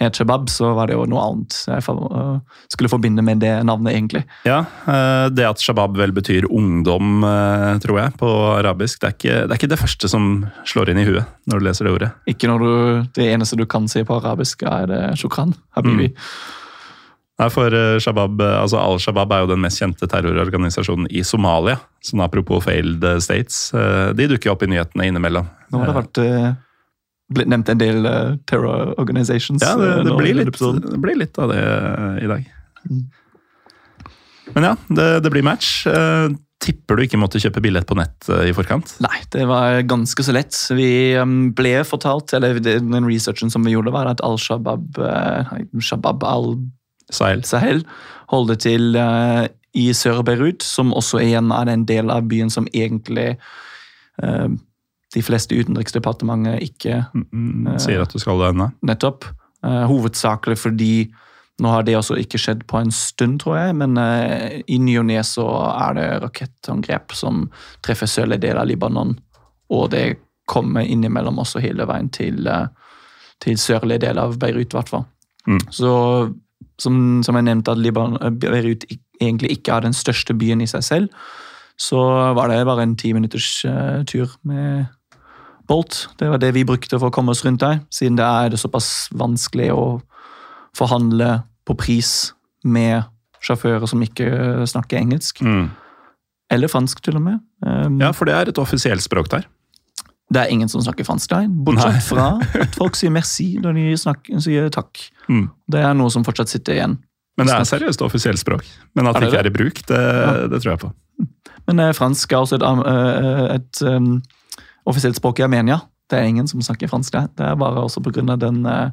het 0.00 0.16
Shabab, 0.16 0.48
så 0.50 0.72
var 0.74 0.88
det 0.88 0.96
jo 0.96 1.04
noe 1.06 1.20
annet 1.20 1.58
jeg 1.68 1.84
øh, 1.92 2.40
skulle 2.72 2.88
forbinde 2.88 3.22
med 3.22 3.42
det 3.44 3.52
navnet, 3.66 3.92
egentlig. 3.92 4.24
Ja, 4.48 4.64
eh, 4.88 5.28
Det 5.30 5.44
at 5.44 5.60
shabab 5.60 5.96
vel 5.96 6.12
betyr 6.12 6.48
ungdom, 6.50 7.22
eh, 7.24 7.78
tror 7.84 8.00
jeg, 8.00 8.16
på 8.18 8.30
arabisk, 8.56 9.00
det 9.00 9.06
er, 9.06 9.14
ikke, 9.18 9.36
det 9.44 9.50
er 9.50 9.60
ikke 9.60 9.72
det 9.74 9.80
første 9.82 10.08
som 10.08 10.46
slår 10.64 10.90
inn 10.90 10.98
i 10.98 11.06
huet 11.06 11.24
når 11.46 11.60
du 11.60 11.68
leser 11.68 11.84
det 11.84 11.94
ordet. 11.94 12.10
Ikke 12.26 12.48
når 12.48 12.58
du, 12.58 12.72
Det 13.14 13.30
eneste 13.32 13.56
du 13.56 13.66
kan 13.66 13.88
si 13.88 14.02
på 14.04 14.18
arabisk, 14.18 14.62
er 14.62 14.86
det 14.86 15.02
shukran, 15.20 15.54
habibi. 15.76 16.12
Nei, 17.34 17.48
for 17.50 17.74
eh, 17.74 17.96
Shabab, 17.98 18.38
eh, 18.44 18.56
altså 18.60 18.78
Al-Shabaab 18.78 19.32
er 19.34 19.42
jo 19.42 19.48
den 19.50 19.62
mest 19.64 19.80
kjente 19.82 20.06
terrororganisasjonen 20.10 21.08
i 21.10 21.24
Somalia. 21.26 21.80
Sånn 22.04 22.22
apropos 22.22 22.62
failed 22.62 23.02
eh, 23.02 23.18
states. 23.22 23.72
De 24.14 24.28
dukker 24.30 24.52
opp 24.52 24.62
i 24.62 24.70
nyhetene 24.70 25.08
innimellom. 25.10 25.48
Nå 25.74 25.82
har 25.82 25.90
det 25.90 25.96
vært 25.98 26.22
blitt 27.34 27.50
nevnt 27.50 27.72
en 27.72 27.80
del 27.80 28.06
terror 28.46 28.92
organizations. 29.00 29.64
Ja, 29.64 29.74
det, 29.80 29.90
det, 30.06 30.14
blir 30.14 30.38
litt, 30.38 30.54
det 30.84 31.02
blir 31.02 31.18
litt 31.18 31.40
av 31.40 31.50
det 31.50 31.60
i 32.22 32.30
dag. 32.30 32.46
Mm. 32.86 33.04
Men 34.54 34.66
ja, 34.68 34.72
det, 35.00 35.08
det 35.24 35.32
blir 35.34 35.46
match. 35.46 35.70
Tipper 36.62 37.00
du 37.00 37.02
ikke 37.08 37.18
måtte 37.18 37.40
kjøpe 37.42 37.64
billett 37.64 37.88
på 37.88 37.96
nett 37.98 38.28
i 38.44 38.52
forkant? 38.54 38.94
Nei, 39.02 39.24
det 39.34 39.48
var 39.50 39.80
ganske 39.88 40.22
så 40.22 40.36
lett. 40.36 40.54
Vi 40.76 41.16
um, 41.18 41.50
ble 41.56 41.80
fortalt, 41.88 42.36
eller 42.36 42.62
den 42.62 43.08
researchen 43.08 43.50
som 43.50 43.66
vi 43.66 43.74
gjorde, 43.74 43.92
var 43.96 44.12
at 44.12 44.22
Al-Shabaab 44.22 45.02
Shabab 45.82 46.22
Sahel. 47.10 47.42
al-Sahel 47.42 47.84
holder 48.32 48.60
til 48.60 48.96
uh, 48.96 49.44
i 49.74 49.90
Sør-Beirut, 49.92 50.62
som 50.62 50.94
også 50.94 51.20
igjen 51.24 51.50
er 51.52 51.70
en 51.72 51.84
del 51.88 52.12
av 52.14 52.28
byen 52.30 52.52
som 52.52 52.68
egentlig 52.72 53.34
uh, 54.22 54.48
de 55.14 55.22
fleste 55.22 55.54
Utenriksdepartementet 55.54 56.62
ikke 56.64 57.04
mm, 57.14 57.74
Sier 57.82 58.02
at 58.02 58.14
du 58.14 58.22
skal 58.22 58.40
det 58.40 58.54
ennå. 58.54 58.70
nettopp. 58.82 59.28
Uh, 59.64 59.84
hovedsakelig 59.90 60.58
fordi 60.60 60.94
nå 61.62 61.70
har 61.70 61.84
det 61.86 61.94
også 61.94 62.16
ikke 62.18 62.38
skjedd 62.42 62.64
på 62.70 62.80
en 62.82 62.90
stund, 62.94 63.38
tror 63.44 63.58
jeg, 63.60 63.76
men 63.78 63.98
uh, 64.00 64.58
i 64.66 64.78
ny 64.82 64.96
og 64.98 65.06
ne 65.10 65.20
så 65.26 65.46
er 65.70 65.98
det 65.98 66.08
rakettangrep 66.24 67.14
som 67.14 67.46
treffer 67.84 68.10
sørlige 68.10 68.48
deler 68.48 68.64
av 68.64 68.70
Libanon, 68.70 69.14
og 69.70 69.90
det 69.94 70.06
kommer 70.50 70.84
innimellom 70.84 71.38
også 71.40 71.62
hele 71.62 71.86
veien 71.88 72.10
til, 72.12 72.42
uh, 72.50 72.66
til 73.42 73.58
sørlige 73.60 74.02
deler 74.08 74.26
av 74.26 74.38
Beirut, 74.42 74.74
i 74.74 74.78
hvert 74.78 74.90
fall. 74.90 75.06
Mm. 75.46 75.62
Så 75.70 75.92
som, 76.80 77.22
som 77.26 77.38
jeg 77.38 77.46
nevnte, 77.46 77.72
at 77.74 77.80
Libanon, 77.80 78.18
uh, 78.22 78.30
Beirut 78.30 78.86
egentlig 79.20 79.58
ikke 79.58 79.76
er 79.76 79.86
den 79.86 79.96
største 79.96 80.34
byen 80.34 80.64
i 80.64 80.68
seg 80.70 80.84
selv, 80.84 81.24
så 81.80 82.00
var 82.36 82.50
det 82.50 82.60
bare 82.66 82.84
en 82.86 82.96
ti 82.98 83.12
minutters 83.16 83.64
uh, 83.66 84.02
tur 84.06 84.30
med 84.46 84.86
Bolt. 85.66 86.08
Det 86.20 86.28
var 86.28 86.38
det 86.42 86.52
vi 86.54 86.66
brukte 86.66 86.98
for 86.98 87.08
å 87.08 87.14
komme 87.14 87.32
oss 87.32 87.44
rundt 87.44 87.62
der, 87.62 87.80
siden 87.94 88.18
det 88.20 88.26
er 88.26 88.56
såpass 88.60 89.08
vanskelig 89.16 89.70
å 89.72 89.86
forhandle 90.76 91.38
på 91.64 91.76
pris 91.78 92.34
med 92.64 93.06
sjåfører 93.44 93.88
som 93.88 94.02
ikke 94.04 94.28
eh, 94.28 94.62
snakker 94.68 95.00
engelsk. 95.00 95.40
Mm. 95.44 95.68
Eller 96.52 96.68
fransk, 96.68 97.00
til 97.04 97.16
og 97.18 97.24
med. 97.24 97.40
Um, 97.64 98.00
Ja, 98.02 98.12
for 98.12 98.28
det 98.28 98.36
er 98.36 98.50
et 98.52 98.60
offisielt 98.60 99.04
språk 99.04 99.30
der. 99.32 99.46
Det 100.34 100.42
er 100.42 100.50
ingen 100.52 100.68
som 100.72 100.82
snakker 100.82 101.06
fransk 101.06 101.30
der, 101.30 101.48
bortsett 101.66 101.94
Nei. 101.94 102.04
fra 102.08 102.26
at 102.64 102.76
folk 102.78 102.96
sier 102.98 103.12
merci 103.14 103.52
når 103.62 103.76
de 103.78 103.84
snakker, 104.00 104.40
sier 104.42 104.70
takk. 104.74 104.98
Mm. 105.30 105.46
Det 105.70 105.82
er 105.86 105.94
noe 105.98 106.10
som 106.10 106.24
fortsatt 106.26 106.50
sitter 106.50 106.78
igjen. 106.80 106.98
Men 107.38 107.48
det 107.50 107.54
er 107.56 107.66
seriøst 107.66 108.02
offisielt 108.06 108.38
språk. 108.38 108.66
Men 108.94 109.08
at 109.10 109.16
det 109.18 109.28
ikke 109.30 109.40
er 109.42 109.48
i 109.50 109.54
bruk, 109.54 109.80
det, 109.88 110.02
det 110.52 110.60
tror 110.62 110.72
jeg 110.74 110.82
på. 110.84 110.90
Men 111.66 111.80
eh, 111.82 111.92
fransk 111.96 112.32
er 112.34 112.42
også 112.44 112.58
et, 112.60 112.64
am- 112.66 112.84
eh, 112.86 113.44
et 113.56 113.80
um, 113.88 114.08
offisielt 114.90 115.18
språk 115.18 115.40
i 115.40 115.46
Armenia. 115.46 115.80
Det 116.10 116.18
er 116.20 116.28
ingen 116.30 116.46
som 116.50 116.62
snakker 116.62 116.90
fransk 116.92 117.14
der. 117.16 117.26
Det 117.34 117.46
er 117.48 117.56
bare 117.58 117.82
også 117.86 118.02
pga. 118.04 118.36
den 118.36 118.60
uh, 118.68 118.90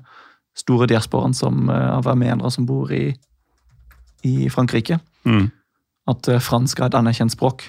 store 0.57 0.87
diasporen 0.89 1.33
som, 1.37 1.67
uh, 1.69 1.97
av 1.99 2.07
armenere 2.07 2.49
som 2.55 2.65
bor 2.65 2.89
i, 2.95 3.11
i 4.25 4.49
Frankrike. 4.49 4.97
Mm. 5.27 5.49
At 6.09 6.29
uh, 6.31 6.39
fransk 6.41 6.79
er 6.81 6.89
et 6.89 6.97
anerkjent 6.97 7.35
språk. 7.35 7.67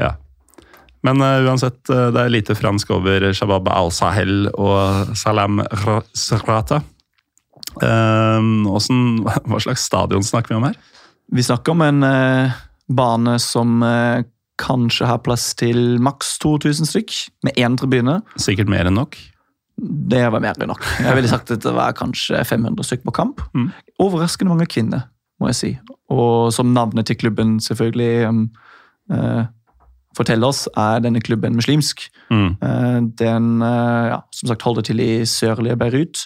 Ja. 0.00 0.14
Men 1.06 1.22
uh, 1.24 1.38
uansett, 1.48 1.80
uh, 1.90 2.08
det 2.14 2.24
er 2.24 2.32
lite 2.32 2.56
fransk 2.58 2.90
over 2.96 3.30
Shabab 3.36 3.68
al-Sahel 3.72 4.50
og 4.52 5.14
Salam 5.16 5.62
Ra- 5.84 6.02
Srata. 6.16 6.82
Hvordan- 7.70 9.20
hva 9.46 9.60
slags 9.62 9.84
stadion 9.86 10.24
snakker 10.26 10.48
vi 10.48 10.58
om 10.58 10.64
her? 10.66 10.76
Vi 11.32 11.42
snakker 11.46 11.70
om 11.70 11.82
en 11.86 12.02
eh, 12.02 12.56
bane 12.90 13.36
som 13.38 13.76
kanskje 14.60 15.06
har 15.06 15.20
plass 15.24 15.54
til 15.54 16.00
maks 16.02 16.34
2000 16.42 16.88
stykk, 16.90 17.14
med 17.46 17.54
én 17.56 17.76
tribune. 17.78 18.18
Sikkert 18.36 18.68
mer 18.68 18.90
enn 18.90 18.98
nok. 18.98 19.16
Det 19.80 20.24
var 20.32 20.42
mer 20.42 20.58
enn 20.58 20.68
nok. 20.68 20.82
Jeg 21.00 21.16
ville 21.16 21.30
sagt 21.30 21.52
at 21.54 21.62
det 21.64 21.72
var 21.76 21.94
kanskje 21.96 22.42
500 22.44 22.84
stykk 22.84 23.06
på 23.08 23.14
kamp. 23.16 23.40
Mm. 23.56 23.70
Overraskende 24.02 24.52
mange 24.52 24.68
kvinner, 24.68 25.06
må 25.40 25.48
jeg 25.52 25.60
si. 25.60 25.70
Og 26.12 26.50
som 26.52 26.74
navnet 26.74 27.08
til 27.08 27.16
klubben 27.22 27.58
selvfølgelig 27.64 28.28
um, 28.28 28.42
forteller 30.16 30.50
oss, 30.50 30.64
er 30.78 31.02
denne 31.04 31.22
klubben 31.22 31.56
muslimsk. 31.58 32.08
Mm. 32.30 32.50
Eh, 32.62 32.98
den 33.20 33.62
eh, 33.62 34.10
ja, 34.14 34.20
som 34.34 34.50
sagt 34.50 34.66
holder 34.66 34.86
til 34.86 35.02
i 35.02 35.12
sørlige 35.28 35.78
Beirut. 35.80 36.24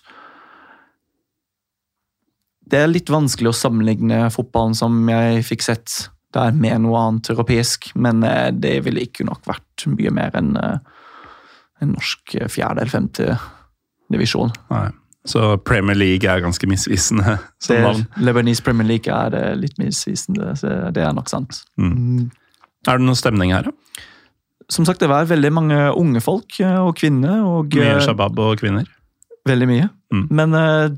Det 2.64 2.80
er 2.80 2.90
litt 2.90 3.12
vanskelig 3.12 3.52
å 3.52 3.56
sammenligne 3.56 4.26
fotballen 4.32 4.76
som 4.76 5.02
jeg 5.10 5.44
fikk 5.46 5.66
sett 5.66 6.08
der 6.34 6.54
med 6.56 6.82
noe 6.82 6.98
annet 6.98 7.30
europeisk, 7.30 7.92
men 7.94 8.24
eh, 8.26 8.50
det 8.56 8.78
ville 8.86 9.04
ikke 9.04 9.26
nok 9.28 9.44
vært 9.48 9.86
mye 9.90 10.12
mer 10.14 10.36
enn 10.40 10.54
en 10.56 11.90
norsk 11.90 12.36
fjerde 12.48 12.80
eller 12.80 12.92
femte 12.92 13.34
divisjon. 14.12 14.52
Nei. 14.72 14.88
Så 15.28 15.54
Premier 15.64 15.96
League 15.96 16.28
er 16.28 16.42
ganske 16.44 16.68
misvisende 16.68 17.38
som 17.64 17.76
Det, 17.76 17.82
navn. 17.84 18.02
Lebanese 18.20 18.64
Premier 18.64 18.88
League 18.88 19.12
er 19.12 19.56
litt 19.56 19.76
misvisende, 19.80 20.52
så 20.60 20.74
det 20.92 21.04
er 21.04 21.14
nok 21.16 21.32
sant. 21.32 21.62
Mm. 21.80 22.30
Er 22.88 23.00
det 23.00 23.06
noen 23.06 23.18
stemning 23.18 23.54
her, 23.54 23.68
da? 23.68 23.72
Som 24.72 24.86
sagt, 24.88 25.02
det 25.02 25.10
var 25.10 25.26
veldig 25.28 25.50
mange 25.52 25.78
unge 25.98 26.22
folk 26.24 26.56
eh, 26.62 26.78
og 26.80 26.94
kvinner. 27.00 27.42
Og, 27.44 27.74
Mye 27.76 27.98
eh, 27.98 28.04
shabab 28.04 28.38
og 28.40 28.60
kvinner? 28.62 28.88
Veldig 29.48 29.68
mye. 29.68 29.88
Mm. 30.14 30.22
Men 30.32 30.56
uh, 30.56 30.94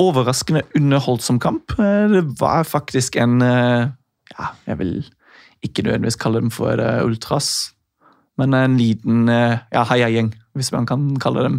overraskende 0.00 0.66
underholdsom 0.76 1.38
kamp. 1.40 1.72
Det 1.78 2.24
var 2.40 2.68
faktisk 2.68 3.16
en 3.20 3.40
uh, 3.40 3.88
Ja, 4.34 4.50
jeg 4.68 4.78
vil 4.82 4.92
ikke 5.64 5.82
nødvendigvis 5.82 6.20
kalle 6.20 6.42
dem 6.42 6.52
for 6.54 6.78
uh, 6.78 7.00
ultras, 7.06 7.72
men 8.38 8.54
en 8.54 8.76
liten 8.78 9.26
ja, 9.26 9.80
heiagjeng, 9.88 10.28
hvis 10.54 10.68
man 10.70 10.84
kan 10.86 11.08
kalle 11.18 11.42
dem 11.42 11.56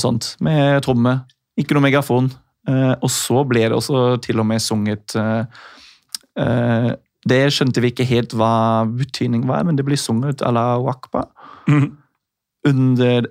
sånt. 0.00 0.30
Med 0.40 0.78
tromme, 0.86 1.18
ikke 1.60 1.76
noe 1.76 1.84
megafon. 1.84 2.30
Og 3.04 3.10
så 3.12 3.42
ble 3.44 3.66
det 3.66 3.76
også 3.76 4.14
til 4.24 4.40
og 4.40 4.46
med 4.48 4.64
sunget 4.64 5.12
Det 7.28 7.40
skjønte 7.54 7.80
vi 7.80 7.90
ikke 7.92 8.04
helt 8.08 8.34
hva 8.36 8.84
betydningen 8.90 9.48
var, 9.48 9.64
men 9.64 9.76
det 9.78 9.84
blir 9.86 9.96
sunget 10.00 10.42
à 10.44 10.52
la 10.52 10.78
wakba 10.82 11.26
Mm. 11.66 11.96
under 12.68 13.24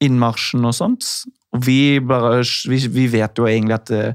innmarsjen 0.00 0.64
og 0.64 0.72
sånt. 0.74 1.04
Og 1.52 1.66
vi, 1.66 2.00
bare, 2.00 2.38
vi, 2.70 2.78
vi 2.88 3.04
vet 3.12 3.36
jo 3.38 3.44
egentlig 3.46 3.74
at 3.76 3.86
det 3.90 4.14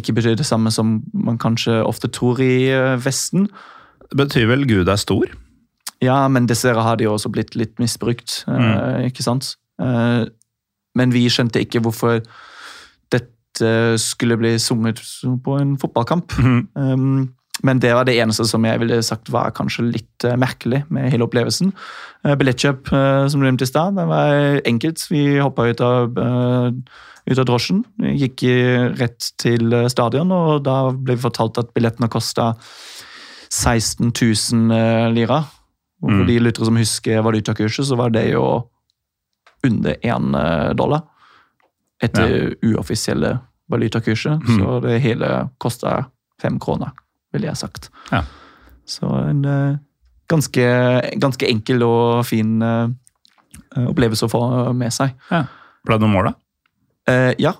ikke 0.00 0.14
betyr 0.16 0.36
det 0.40 0.46
samme 0.48 0.72
som 0.72 1.02
man 1.12 1.36
kanskje 1.38 1.82
ofte 1.84 2.08
tror 2.08 2.40
i 2.40 2.70
eh, 2.72 2.96
Vesten. 3.04 3.48
Det 4.08 4.16
betyr 4.16 4.48
vel 4.48 4.64
Gud 4.68 4.88
er 4.88 4.96
stor? 4.96 5.28
Ja, 6.02 6.26
men 6.32 6.48
dessverre 6.48 6.82
har 6.82 6.96
de 6.96 7.04
jo 7.04 7.12
også 7.14 7.28
blitt 7.30 7.52
litt 7.54 7.76
misbrukt, 7.78 8.44
eh, 8.48 9.04
ikke 9.10 9.22
sant? 9.22 9.52
Eh, 9.80 10.24
men 10.96 11.12
vi 11.12 11.26
skjønte 11.28 11.60
ikke 11.60 11.80
hvorfor 11.84 12.22
dette 13.12 13.70
skulle 14.00 14.36
bli 14.40 14.56
sunget 14.58 15.04
på 15.44 15.60
en 15.60 15.76
fotballkamp. 15.78 16.32
Mm. 16.40 16.62
Um, 16.74 17.34
men 17.62 17.78
det 17.82 17.92
var 17.94 18.04
det 18.08 18.16
eneste 18.18 18.44
som 18.48 18.64
jeg 18.66 18.80
ville 18.82 18.98
sagt 19.06 19.30
var 19.30 19.52
kanskje 19.54 19.84
litt 19.86 20.24
eh, 20.26 20.36
merkelig 20.40 20.82
med 20.90 21.10
hele 21.12 21.24
opplevelsen. 21.28 21.72
Uh, 22.26 22.34
Billettkjøp, 22.38 22.90
eh, 22.92 23.26
som 23.30 23.40
du 23.40 23.46
nevnte 23.46 23.66
i 23.66 23.70
stad, 23.70 23.94
det 23.96 24.06
var 24.10 24.60
enkelt. 24.68 25.04
Vi 25.10 25.38
hoppa 25.38 25.68
ut, 25.70 25.80
av, 25.80 26.18
eh, 26.18 26.68
ut 27.30 27.38
av 27.38 27.46
drosjen, 27.48 27.84
gikk 28.18 28.42
rett 28.98 29.30
til 29.38 29.72
eh, 29.72 29.88
stadion, 29.92 30.32
og 30.34 30.64
da 30.66 30.90
ble 30.92 31.14
vi 31.16 31.22
fortalt 31.28 31.58
at 31.62 31.70
billettene 31.74 32.10
kosta 32.10 32.52
16 33.52 34.10
000 34.12 34.76
eh, 34.76 35.08
lira. 35.14 35.42
Og 36.02 36.10
for 36.10 36.22
Mm. 36.24 36.26
de 36.26 36.38
lyttere 36.40 36.66
som 36.66 36.76
husker 36.76 37.22
valutakurset, 37.22 37.86
så 37.86 37.96
var 37.96 38.10
det 38.10 38.32
jo 38.32 38.68
under 39.62 39.94
én 40.02 40.32
dollar. 40.74 41.04
Etter 42.02 42.56
uoffisielle 42.66 43.36
valutakurset. 43.70 44.42
Mm. 44.42 44.58
Så 44.58 44.80
det 44.82 44.96
hele 45.04 45.28
kosta 45.62 46.06
fem 46.42 46.58
kroner, 46.58 46.90
ville 47.34 47.48
jeg 47.50 47.60
sagt. 47.60 47.90
Ja. 48.12 48.22
Så 48.88 49.08
en 49.08 49.44
eh, 49.48 49.80
ganske, 50.32 50.68
ganske 51.22 51.48
enkel 51.48 51.84
og 51.86 52.22
fin 52.28 52.60
eh, 52.62 52.88
opplevelse 53.86 54.28
å 54.28 54.32
få 54.32 54.44
med 54.76 54.92
seg. 54.94 55.14
Ble 55.30 55.98
det 55.98 56.04
noen 56.04 56.14
mål, 56.16 56.30
da? 56.30 56.34
Eh, 57.12 57.32
ja, 57.42 57.54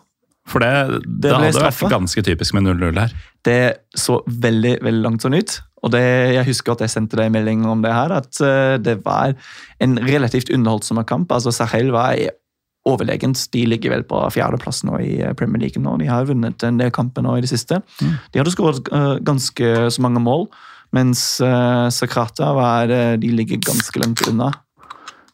For 0.46 0.62
det, 0.62 0.70
det, 1.06 1.28
det 1.28 1.34
hadde 1.34 1.52
straffe. 1.56 1.86
vært 1.86 1.96
ganske 1.96 2.24
typisk 2.26 2.56
med 2.58 2.66
0-0 2.68 2.98
her. 3.00 3.14
det 3.46 3.60
så 3.98 4.20
veldig 4.26 4.76
veldig 4.82 5.02
langt 5.06 5.24
sånn 5.24 5.38
ut. 5.38 5.56
Og 5.82 5.90
det, 5.94 6.02
jeg 6.36 6.46
husker 6.46 6.76
at 6.76 6.84
jeg 6.84 6.92
sendte 6.92 7.18
deg 7.18 7.26
en 7.26 7.34
melding 7.34 7.64
om 7.66 7.80
det 7.82 7.90
her, 7.90 8.12
at 8.14 8.38
det 8.78 9.00
var 9.02 9.32
en 9.82 9.96
relativt 9.98 10.52
underholdsom 10.54 11.00
kamp. 11.08 11.32
Altså 11.34 11.50
Sahel 11.50 11.90
var 11.90 12.14
overlegent. 12.88 13.38
De 13.54 13.64
ligger 13.68 13.94
vel 13.94 14.04
på 14.08 14.20
fjerdeplass 14.34 14.82
nå 14.88 14.98
i 15.02 15.14
eh, 15.22 15.34
Premier 15.38 15.64
League 15.64 15.82
nå. 15.82 15.96
De 16.00 16.10
har 16.10 16.28
vunnet 16.28 16.66
en 16.66 16.80
del 16.80 16.92
kamper 16.94 17.24
nå 17.24 17.36
i 17.38 17.44
det 17.44 17.50
siste. 17.52 17.80
Mm. 18.02 18.14
De 18.32 18.42
hadde 18.42 18.54
skåret 18.54 18.90
uh, 18.94 19.16
ganske 19.22 19.72
så 19.94 20.04
mange 20.04 20.22
mål, 20.22 20.48
mens 20.96 21.22
uh, 21.44 21.88
Sakrata 21.94 22.52
var, 22.56 22.90
de 23.20 23.32
ligger 23.32 23.62
ganske 23.62 24.02
langt 24.02 24.24
unna. 24.28 24.50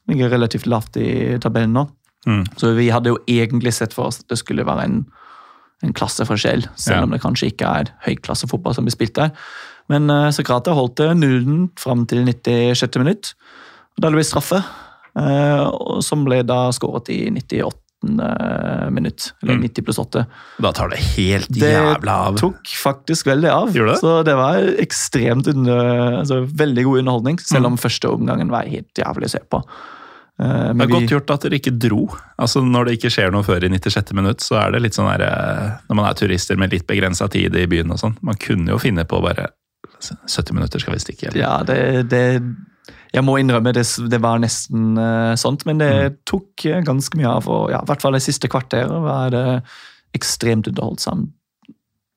Ligger 0.09 0.33
relativt 0.33 0.69
lavt 0.71 0.97
i 1.01 1.39
tabellen 1.43 1.77
nå. 1.77 1.87
Mm. 2.29 2.45
Så 2.61 2.75
vi 2.77 2.91
hadde 2.93 3.15
jo 3.15 3.23
egentlig 3.31 3.73
sett 3.77 3.95
for 3.97 4.11
oss 4.11 4.21
at 4.21 4.29
det 4.33 4.41
skulle 4.41 4.67
være 4.67 4.85
en, 4.85 5.01
en 5.85 5.95
klasseforskjell, 5.97 6.67
selv 6.77 7.01
ja. 7.01 7.07
om 7.07 7.15
det 7.15 7.23
kanskje 7.25 7.53
ikke 7.53 7.73
er 7.81 7.93
høyklassefotball 8.05 8.77
som 8.77 8.89
blir 8.89 8.97
spilt 8.97 9.17
der. 9.19 9.33
Men 9.89 10.11
uh, 10.13 10.29
Sakrata 10.35 10.77
holdt 10.77 11.01
nullen 11.17 11.71
fram 11.81 12.05
til 12.11 12.27
96. 12.29 13.01
minutt. 13.01 13.33
Da 13.99 14.13
det 14.13 14.21
ble 14.21 14.27
straffe, 14.27 14.61
som 16.05 16.25
ble 16.27 16.43
da 16.47 16.69
skåret 16.75 17.11
i 17.15 17.21
98 17.35 17.75
minutt. 18.95 19.33
Eller 19.43 19.59
mm. 19.59 19.63
90 19.63 19.85
pluss 19.85 19.99
8. 19.99 20.25
Da 20.63 20.73
tar 20.73 20.93
det 20.93 21.01
helt 21.17 21.51
jævla 21.51 22.15
av. 22.29 22.37
Det 22.37 22.45
tok 22.45 22.73
faktisk 22.83 23.27
veldig 23.27 23.51
av. 23.51 23.73
Det? 23.75 23.97
Så 23.99 24.17
det 24.23 24.37
var 24.39 24.71
ekstremt 24.79 25.51
under, 25.51 25.93
altså, 26.21 26.45
veldig 26.47 26.85
god 26.87 27.03
underholdning, 27.03 27.41
selv 27.43 27.73
om 27.73 27.75
mm. 27.79 27.83
første 27.83 28.11
omgangen 28.13 28.53
var 28.55 28.71
helt 28.71 29.03
jævlig 29.03 29.31
å 29.31 29.35
se 29.35 29.43
på. 29.51 29.63
Men 30.39 30.79
det 30.79 30.85
er 30.87 30.93
godt 30.93 31.13
gjort 31.17 31.31
at 31.35 31.45
dere 31.49 31.59
ikke 31.59 31.73
dro. 31.83 32.05
Altså 32.39 32.61
Når 32.63 32.87
det 32.87 32.93
ikke 33.01 33.11
skjer 33.11 33.33
noe 33.35 33.43
før 33.43 33.65
i 33.67 33.73
96. 33.73 34.13
minutt, 34.15 34.45
så 34.45 34.61
er 34.61 34.77
det 34.77 34.85
litt 34.85 34.95
sånn 34.95 35.11
der, 35.11 35.25
når 35.91 35.99
man 35.99 36.07
er 36.07 36.19
turister 36.19 36.61
med 36.61 36.71
litt 36.71 36.87
begrensa 36.87 37.27
tid 37.33 37.57
i 37.59 37.67
byen 37.67 37.91
og 37.91 37.99
sånn. 37.99 38.15
Man 38.23 38.39
kunne 38.39 38.71
jo 38.71 38.79
finne 38.79 39.03
på 39.09 39.19
bare 39.25 39.49
70 39.99 40.55
minutter 40.55 40.83
skal 40.83 40.95
vi 40.95 41.03
stikke. 41.03 41.31
Eller? 41.33 41.41
Ja, 41.43 41.55
det, 41.67 42.07
det, 42.13 42.23
jeg 43.15 43.25
må 43.25 43.39
innrømme 43.41 43.73
det, 43.77 43.85
det 44.11 44.21
var 44.23 44.41
nesten 44.43 44.99
uh, 44.99 45.35
sånt, 45.41 45.65
men 45.69 45.81
det 45.81 45.93
mm. 45.95 46.19
tok 46.29 46.67
uh, 46.69 46.81
ganske 46.87 47.19
mye 47.19 47.31
av. 47.31 47.49
Og 47.49 47.73
ja, 47.73 47.81
I 47.83 47.89
hvert 47.89 48.05
fall 48.05 48.17
det 48.17 48.25
siste 48.25 48.51
kvarteret 48.53 48.93
var 49.05 49.33
det 49.35 49.45
ekstremt 50.17 50.69
underholdsomt. 50.71 51.33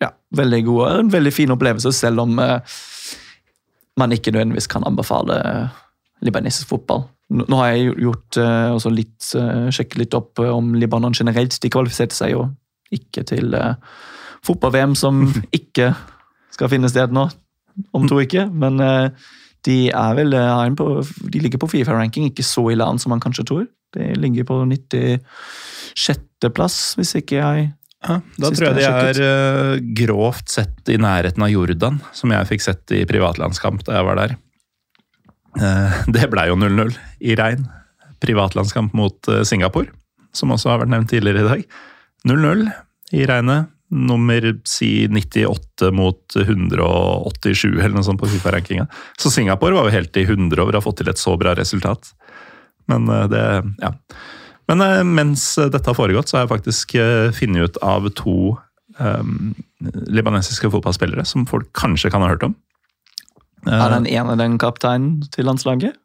Ja, 0.01 0.09
veldig 0.33 0.63
god. 0.65 0.83
En 0.97 1.13
veldig 1.13 1.33
fin 1.35 1.53
opplevelse, 1.53 1.93
selv 1.95 2.23
om 2.23 2.39
uh, 2.41 2.59
man 3.99 4.15
ikke 4.15 4.33
nødvendigvis 4.33 4.69
kan 4.71 4.87
anbefale 4.87 5.37
libanesisk 6.25 6.71
fotball. 6.73 7.05
Nå, 7.31 7.45
nå 7.47 7.59
har 7.61 7.71
jeg 7.71 7.93
gjort 8.03 8.37
også 8.75 8.89
litt, 8.91 9.27
sjekket 9.73 9.97
litt 10.01 10.15
opp 10.17 10.41
om 10.43 10.73
Libanon 10.75 11.15
generelt. 11.15 11.55
De 11.63 11.69
kvalifiserte 11.71 12.17
seg 12.17 12.33
jo 12.33 12.43
ikke 12.93 13.23
til 13.29 13.55
fotball-VM, 14.45 14.95
som 14.99 15.23
ikke 15.59 15.93
skal 16.51 16.71
finne 16.71 16.89
sted 16.91 17.13
nå 17.15 17.27
om 17.95 18.07
to 18.09 18.19
uker. 18.21 18.49
Men 18.51 18.79
eh, 18.83 19.29
de 19.67 19.77
vel 20.17 20.33
eh, 20.33 20.73
på, 20.77 20.85
de 21.05 21.39
ligger 21.43 21.59
på 21.61 21.71
Fifa-ranking, 21.75 22.23
ikke 22.31 22.45
så 22.45 22.63
ille 22.73 22.85
an 22.85 22.99
som 23.01 23.09
man 23.13 23.23
kanskje 23.23 23.47
tror. 23.47 23.65
De 23.95 24.03
ligger 24.17 24.43
på 24.47 24.55
96.-plass, 24.65 26.77
hvis 26.99 27.13
ikke 27.19 27.35
jeg 27.41 27.57
ja, 28.01 28.15
Da 28.41 28.47
tror 28.49 28.65
jeg 28.65 28.75
de 28.79 28.85
er 28.89 29.17
uh, 29.21 29.77
grovt 29.93 30.49
sett 30.49 30.89
i 30.89 30.97
nærheten 30.97 31.43
av 31.45 31.53
Jordan, 31.53 32.01
som 32.17 32.33
jeg 32.33 32.49
fikk 32.49 32.61
sett 32.65 32.91
i 32.97 33.05
privatlandskamp 33.09 33.83
da 33.85 33.91
jeg 33.99 34.07
var 34.07 34.15
der. 34.17 34.31
Uh, 35.59 35.91
det 36.15 36.31
blei 36.31 36.45
jo 36.49 36.55
0-0 36.57 36.95
i 37.29 37.31
regn. 37.37 37.61
Privatlandskamp 38.23 38.91
mot 38.97 39.17
uh, 39.29 39.45
Singapore, 39.45 39.89
som 40.33 40.53
også 40.55 40.67
har 40.73 40.81
vært 40.81 40.93
nevnt 40.95 41.11
tidligere 41.13 41.41
i 41.43 41.49
dag. 41.51 41.61
0-0 42.31 42.65
i 43.19 43.21
regnet 43.29 43.61
nummer 43.91 44.45
si 44.67 45.07
98 45.11 45.91
mot 45.91 46.35
187 46.35 47.67
eller 47.75 47.95
noe 47.97 48.05
sånt 48.07 48.21
på 48.21 48.29
Fifa-rankinga. 48.31 48.87
Så 49.19 49.31
Singapore 49.33 49.75
var 49.75 49.89
jo 49.89 49.95
helt 49.97 50.17
i 50.17 50.23
100 50.23 50.61
over 50.63 50.75
å 50.75 50.79
ha 50.79 50.85
fått 50.85 51.01
til 51.01 51.11
et 51.11 51.19
så 51.19 51.35
bra 51.39 51.55
resultat. 51.57 52.13
Men 52.91 53.09
eh, 53.09 53.27
det 53.31 53.45
Ja. 53.83 53.95
Men 54.71 54.81
eh, 54.85 55.03
mens 55.03 55.43
dette 55.59 55.83
har 55.89 55.97
foregått, 55.97 56.31
så 56.31 56.37
har 56.37 56.45
jeg 56.45 56.53
faktisk 56.53 56.95
eh, 56.95 57.31
funnet 57.35 57.71
ut 57.71 57.79
av 57.83 58.07
to 58.15 58.55
um, 59.01 59.51
libanesiske 60.07 60.69
fotballspillere 60.71 61.25
som 61.27 61.47
folk 61.49 61.67
kanskje 61.75 62.11
kan 62.13 62.23
ha 62.23 62.31
hørt 62.31 62.45
om. 62.47 62.55
Er 63.67 63.91
den 63.93 64.07
ene 64.09 64.37
den 64.39 64.55
kapteinen 64.61 65.19
til 65.33 65.45
landslaget? 65.49 65.97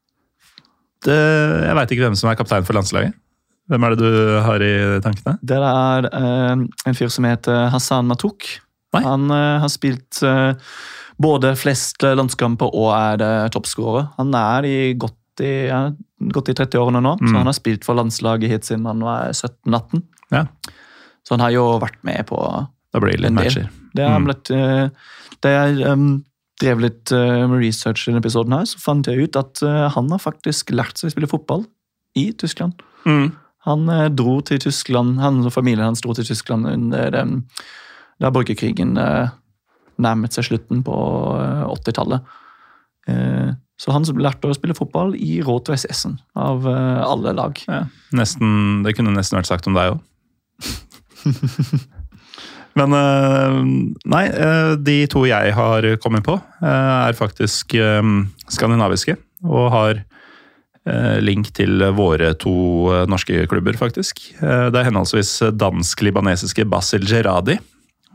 Det, 1.07 1.15
jeg 1.15 1.77
veit 1.79 1.93
ikke 1.95 2.09
hvem 2.09 2.19
som 2.19 2.33
er 2.33 2.39
kaptein 2.41 2.67
for 2.67 2.77
landslaget. 2.77 3.15
Hvem 3.67 3.83
er 3.83 3.95
det 3.95 3.99
du 3.99 4.19
har 4.47 4.63
i 4.63 4.75
tankene? 5.03 5.37
Det 5.43 5.59
er 5.59 6.09
uh, 6.13 6.55
en 6.87 6.97
fyr 6.97 7.11
som 7.11 7.27
heter 7.27 7.67
Hassan 7.73 8.07
Matouk. 8.07 8.47
Nei. 8.95 9.03
Han 9.03 9.27
uh, 9.33 9.59
har 9.63 9.71
spilt 9.73 10.21
uh, 10.23 10.55
både 11.23 11.55
flest 11.59 12.05
landskamper 12.07 12.71
og 12.71 12.93
er 12.95 13.51
toppskårer. 13.55 14.13
Han 14.21 14.35
er 14.39 14.69
i 14.69 14.77
godt 14.95 15.43
i, 15.43 15.67
ja, 15.69 15.81
godt 16.33 16.53
i 16.53 16.57
30-årene 16.57 17.03
nå, 17.05 17.17
mm. 17.19 17.27
så 17.29 17.41
han 17.41 17.51
har 17.51 17.57
spilt 17.57 17.85
for 17.85 17.99
landslaget 17.99 18.53
hit 18.53 18.69
siden 18.69 18.87
han 18.89 19.03
var 19.05 19.35
17-18. 19.35 20.05
Ja. 20.33 20.47
Så 21.27 21.35
han 21.35 21.43
har 21.45 21.53
jo 21.57 21.67
vært 21.83 21.99
med 22.07 22.23
på 22.31 22.39
Da 22.39 23.03
blir 23.03 23.19
det 23.19 23.27
litt 23.27 23.35
matcher. 23.37 23.67
Det 23.97 24.07
har 24.07 24.21
mm. 24.23 24.29
blitt 24.29 24.51
Da 25.45 25.53
jeg 25.53 25.91
um, 25.91 26.07
drev 26.63 26.81
litt 26.85 27.13
med 27.13 27.59
research 27.61 28.07
i 28.07 28.13
denne 28.13 28.23
episoden, 28.23 28.55
her, 28.57 28.69
så 28.71 28.81
fant 28.81 29.11
jeg 29.11 29.27
ut 29.27 29.41
at 29.41 29.61
han 29.97 30.13
har 30.13 30.23
faktisk 30.23 30.73
lært 30.73 30.97
seg 31.01 31.11
å 31.11 31.17
spille 31.17 31.29
fotball 31.29 31.67
i 32.17 32.31
Tyskland. 32.39 32.81
Mm. 33.05 33.35
Han 33.67 33.89
eh, 33.91 34.09
dro 34.15 34.39
til 34.47 34.61
Tyskland, 34.63 35.19
han 35.21 35.43
og 35.45 35.53
familien 35.55 35.89
hans 35.89 36.03
dro 36.05 36.15
til 36.17 36.27
Tyskland 36.29 36.69
under 36.71 37.11
den, 37.15 37.37
da 38.23 38.31
borgerkrigen 38.35 38.97
eh, 39.01 39.35
nærmet 40.03 40.37
seg 40.37 40.49
slutten 40.51 40.85
på 40.87 40.97
80-tallet. 41.67 42.37
Eh, 43.11 43.51
så 43.77 43.93
han 43.93 44.07
lærte 44.17 44.49
å 44.49 44.57
spille 44.57 44.77
fotball 44.77 45.13
i 45.21 45.43
Råtveis 45.45 45.85
Essen, 45.91 46.17
av 46.33 46.65
alle 46.65 47.35
lag. 47.37 47.59
Ja, 47.69 47.83
nesten, 48.17 48.81
det 48.87 48.95
kunne 48.97 49.13
nesten 49.13 49.37
vært 49.37 49.51
sagt 49.51 49.69
om 49.69 49.77
deg 49.77 49.93
òg. 49.93 50.01
Men 52.81 52.93
nei, 54.09 54.23
de 54.81 54.97
to 55.13 55.27
jeg 55.29 55.53
har 55.57 55.91
kommet 56.01 56.25
på, 56.25 56.39
er 56.65 57.21
faktisk 57.21 57.77
skandinaviske. 58.53 59.19
Og 59.45 59.69
har 59.77 60.01
Eh, 60.01 60.16
link 61.23 61.51
til 61.57 61.83
våre 61.97 62.33
to 62.39 62.55
eh, 62.95 63.07
norske 63.11 63.47
klubber, 63.51 63.79
faktisk. 63.79 64.23
Eh, 64.39 64.69
det 64.71 64.81
er 64.81 64.89
henholdsvis 64.89 65.33
dansk-libanesiske 65.59 66.67
Basil 66.71 67.07
Geradi, 67.09 67.59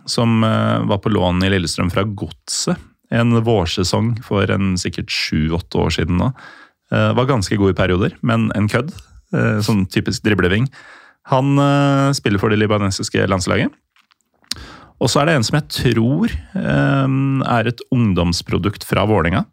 som 0.09 0.41
var 0.41 0.97
på 0.97 1.11
lån 1.13 1.43
i 1.45 1.51
Lillestrøm 1.53 1.91
fra 1.93 2.01
Godset 2.03 2.79
en 3.13 3.35
vårsesong 3.45 4.15
for 4.25 4.49
en 4.49 4.71
sikkert 4.79 5.11
sju-åtte 5.13 5.77
år 5.77 5.91
siden 5.93 6.17
nå. 6.17 6.29
Var 6.89 7.27
ganske 7.29 7.57
god 7.59 7.73
i 7.73 7.75
perioder, 7.77 8.15
men 8.25 8.47
en 8.57 8.69
kødd. 8.71 8.89
Sånn 9.61 9.83
typisk 9.93 10.23
dribleving. 10.25 10.65
Han 11.29 11.53
spiller 12.17 12.41
for 12.41 12.49
det 12.49 12.57
libanesiske 12.63 13.27
landslaget. 13.29 13.69
Og 14.97 15.11
så 15.11 15.21
er 15.21 15.29
det 15.29 15.35
en 15.37 15.45
som 15.45 15.59
jeg 15.59 15.69
tror 15.75 16.33
er 16.55 17.69
et 17.69 17.85
ungdomsprodukt 17.93 18.87
fra 18.89 19.05
Vålerenga. 19.11 19.43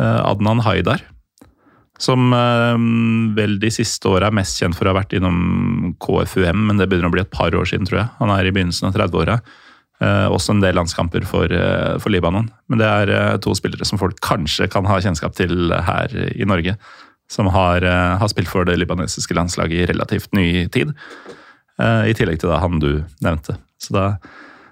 Adnan 0.00 0.64
Haidar. 0.66 1.04
Som 1.98 2.30
øh, 2.32 2.78
vel 3.34 3.56
de 3.58 3.70
siste 3.74 4.06
åra 4.10 4.30
er 4.30 4.36
mest 4.38 4.60
kjent 4.60 4.76
for 4.78 4.86
å 4.86 4.92
ha 4.92 5.00
vært 5.00 5.16
innom 5.18 5.96
KFUM, 5.98 6.68
men 6.68 6.78
det 6.78 6.86
begynner 6.86 7.10
å 7.10 7.14
bli 7.16 7.24
et 7.24 7.34
par 7.34 7.54
år 7.58 7.66
siden, 7.66 7.88
tror 7.88 8.04
jeg. 8.04 8.12
Han 8.20 8.30
er 8.34 8.46
i 8.46 8.52
begynnelsen 8.54 8.88
av 8.88 8.94
30-åra. 8.94 9.40
Uh, 9.98 10.06
eh, 10.06 10.28
også 10.30 10.54
en 10.54 10.62
del 10.62 10.76
landskamper 10.78 11.26
for, 11.26 11.50
uh, 11.50 11.98
for 11.98 12.14
Libanon. 12.14 12.46
Men 12.70 12.78
det 12.78 12.86
er 12.86 13.10
eh, 13.10 13.36
to 13.42 13.50
spillere 13.58 13.86
som 13.88 13.98
folk 13.98 14.20
kanskje 14.22 14.68
kan 14.70 14.86
ha 14.86 15.00
kjennskap 15.02 15.34
til 15.34 15.74
her 15.74 16.14
i 16.30 16.46
Norge. 16.46 16.76
Som 17.28 17.50
har, 17.52 17.84
har 17.84 18.28
spilt 18.32 18.48
for 18.48 18.64
det 18.64 18.78
libanesiske 18.80 19.34
landslaget 19.36 19.82
i 19.82 19.88
relativt 19.90 20.30
ny 20.32 20.64
tid. 20.72 20.94
I 21.76 22.14
tillegg 22.16 22.38
til 22.40 22.48
da 22.48 22.56
han 22.62 22.78
du 22.80 23.02
nevnte. 23.20 23.58
Så 23.76 23.92
da, 23.92 24.04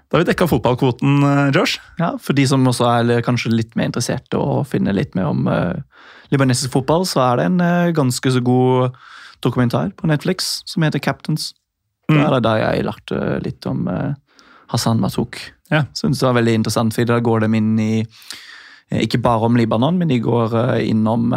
da 0.09 0.17
har 0.17 0.23
vi 0.23 0.29
dekka 0.31 0.49
fotballkvoten, 0.49 1.21
Josh. 1.53 1.77
Ja, 2.01 2.15
For 2.17 2.33
de 2.33 2.47
som 2.49 2.65
også 2.65 2.89
er 2.89 3.21
kanskje 3.27 3.53
litt 3.53 3.77
mer 3.77 3.91
interessert 3.91 4.33
og 4.41 4.65
finner 4.71 4.97
litt 4.97 5.13
mer 5.19 5.29
om 5.35 5.45
libanesisk 6.33 6.73
fotball, 6.75 7.07
så 7.09 7.23
er 7.25 7.41
det 7.41 7.49
en 7.51 7.61
eh, 7.65 7.93
ganske 7.97 8.33
så 8.33 8.43
god 8.45 8.97
dokumentar 9.45 9.93
på 9.97 10.09
Netflix 10.11 10.61
som 10.67 10.87
heter 10.87 11.03
Captains. 11.03 11.53
Mm. 12.11 12.19
Der 12.19 12.37
er 12.39 12.45
da 12.45 12.55
jeg 12.61 12.87
lærte 12.87 13.21
litt 13.45 13.67
om 13.69 13.87
eh, 13.91 14.17
Hassan 14.73 15.03
Matouk. 15.03 15.39
Ja. 15.71 15.85
Synes 15.99 16.21
det 16.21 16.29
var 16.29 16.39
veldig 16.39 16.59
interessant, 16.61 16.95
for 16.95 17.09
da 17.09 17.21
går 17.23 17.45
de 17.45 17.53
inn 17.59 17.77
i 17.83 17.93
eh, 18.01 19.01
Ikke 19.03 19.23
bare 19.23 19.49
om 19.49 19.57
Libanon, 19.59 19.99
men 19.99 20.11
de 20.11 20.21
går 20.23 20.55
innom 20.87 21.33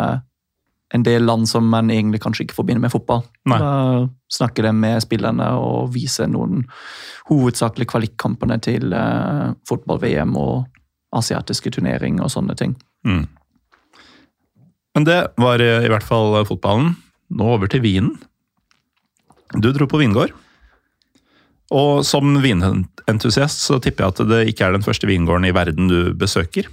en 0.90 1.04
del 1.06 1.26
land 1.26 1.46
som 1.50 1.68
man 1.70 1.92
egentlig 1.94 2.22
kanskje 2.22 2.48
ikke 2.48 2.58
forbinder 2.58 2.82
med 2.82 2.94
fotball. 2.94 3.22
Nei. 3.50 3.60
Da 3.62 4.08
snakker 4.34 4.66
de 4.66 4.74
med 4.74 5.04
spillerne 5.06 5.52
og 5.62 5.92
viser 5.94 6.30
noen 6.30 6.64
hovedsakelig 7.30 7.86
kvalikkampene 7.92 8.58
til 8.66 8.94
fotball-VM 9.70 10.34
og 10.38 10.66
asiatiske 11.14 11.76
turneringer 11.78 12.26
og 12.26 12.34
sånne 12.34 12.58
ting. 12.58 12.74
Mm. 13.06 13.28
Men 15.00 15.08
det 15.08 15.20
var 15.40 15.62
i 15.64 15.88
hvert 15.88 16.04
fall 16.04 16.34
fotballen. 16.44 16.98
Nå 17.32 17.46
over 17.56 17.70
til 17.72 17.80
vinen. 17.80 18.18
Du 19.56 19.72
dro 19.72 19.88
på 19.88 20.02
vingård. 20.02 20.34
Og 21.72 22.02
som 22.04 22.34
vinentusiast 22.44 23.64
så 23.64 23.78
tipper 23.80 24.04
jeg 24.04 24.12
at 24.12 24.22
det 24.28 24.42
ikke 24.52 24.68
er 24.68 24.76
den 24.76 24.84
første 24.84 25.08
vingården 25.08 25.48
i 25.48 25.54
verden 25.56 25.88
du 25.88 26.12
besøker. 26.20 26.68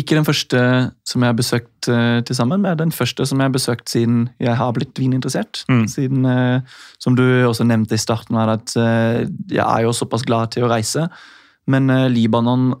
Ikke 0.00 0.16
den 0.16 0.24
første 0.24 0.62
som 1.08 1.24
jeg 1.24 1.32
har 1.32 1.36
besøkt 1.36 1.88
uh, 1.92 2.22
til 2.24 2.36
sammen, 2.36 2.60
men 2.64 2.80
den 2.80 2.92
første 2.92 3.24
som 3.28 3.40
jeg 3.40 3.48
har 3.48 3.54
besøkt 3.54 3.92
siden 3.92 4.26
jeg 4.40 4.56
har 4.56 4.72
blitt 4.76 4.96
vininteressert. 4.96 5.64
Mm. 5.68 5.84
Siden, 5.92 6.24
uh, 6.24 6.80
som 7.02 7.16
du 7.16 7.24
også 7.44 7.68
nevnte 7.68 7.96
i 7.96 8.00
starten, 8.00 8.36
var 8.36 8.54
at 8.56 8.72
uh, 8.80 9.28
jeg 9.52 9.64
er 9.64 9.84
jo 9.84 9.92
såpass 9.96 10.24
glad 10.24 10.56
til 10.56 10.64
å 10.64 10.72
reise. 10.72 11.08
Men 11.68 11.90
Libanon 12.12 12.76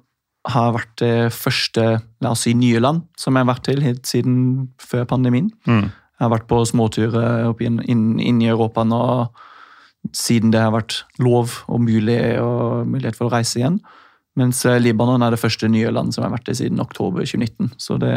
har 0.52 0.74
vært 0.76 0.94
det 1.02 1.32
første 1.34 1.84
la 2.22 2.32
oss 2.32 2.44
si, 2.46 2.54
nye 2.54 2.80
land 2.82 3.04
som 3.18 3.34
jeg 3.34 3.44
har 3.44 3.50
vært 3.50 3.66
til 3.66 3.82
helt 3.84 4.06
siden 4.06 4.36
før 4.82 5.06
pandemien. 5.10 5.50
Mm. 5.66 5.88
Jeg 5.90 6.24
har 6.24 6.32
vært 6.32 6.48
på 6.48 6.62
småturer 6.68 7.48
opp 7.50 7.60
inn, 7.64 7.80
inn, 7.84 8.16
inn 8.22 8.40
i 8.40 8.50
Europa 8.52 8.86
nå 8.86 9.02
siden 10.14 10.52
det 10.54 10.62
har 10.62 10.74
vært 10.74 11.00
lov 11.18 11.60
og 11.66 11.82
mulig 11.82 12.20
og 12.38 12.86
mulighet 12.86 13.18
for 13.18 13.28
å 13.28 13.34
reise 13.34 13.58
igjen. 13.58 13.80
Mens 14.36 14.60
eh, 14.68 14.78
Libanon 14.78 15.24
er 15.24 15.32
det 15.32 15.40
første 15.40 15.68
nye 15.72 15.90
land 15.92 16.14
som 16.14 16.22
jeg 16.22 16.28
har 16.28 16.36
vært 16.36 16.50
i 16.52 16.56
siden 16.58 16.82
oktober 16.82 17.24
2019. 17.24 17.72
Så 17.80 17.96
det, 18.00 18.14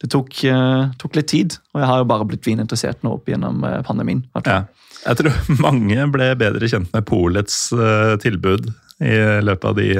det 0.00 0.10
tok, 0.14 0.30
uh, 0.46 0.90
tok, 1.00 1.18
litt 1.18 1.30
tid, 1.32 1.56
og 1.74 1.82
jeg 1.82 1.90
har 1.90 2.02
jo 2.02 2.10
bare 2.12 2.26
blitt 2.30 2.46
vininteressert 2.46 3.02
nå 3.04 3.16
opp 3.18 3.30
gjennom 3.30 3.64
pandemien. 3.86 4.22
Ja. 4.46 4.62
Jeg 5.00 5.18
tror 5.20 5.40
mange 5.66 6.06
ble 6.14 6.30
bedre 6.40 6.70
kjent 6.70 6.94
med 6.94 7.06
Polets 7.08 7.66
uh, 7.74 8.14
tilbud 8.22 8.70
i 9.00 9.16
løpet 9.42 9.66
av 9.66 9.76
de 9.78 9.90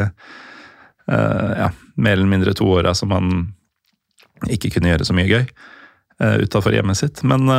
ja, 1.11 1.71
mer 1.99 2.19
eller 2.19 2.31
mindre 2.31 2.55
to 2.55 2.69
åra 2.71 2.95
som 2.95 3.11
man 3.11 3.33
ikke 4.49 4.71
kunne 4.77 4.93
gjøre 4.93 5.07
så 5.09 5.17
mye 5.17 5.29
gøy 5.29 5.43
uh, 6.23 6.37
utafor 6.45 6.75
hjemmet 6.77 7.01
sitt. 7.01 7.23
Men 7.27 7.51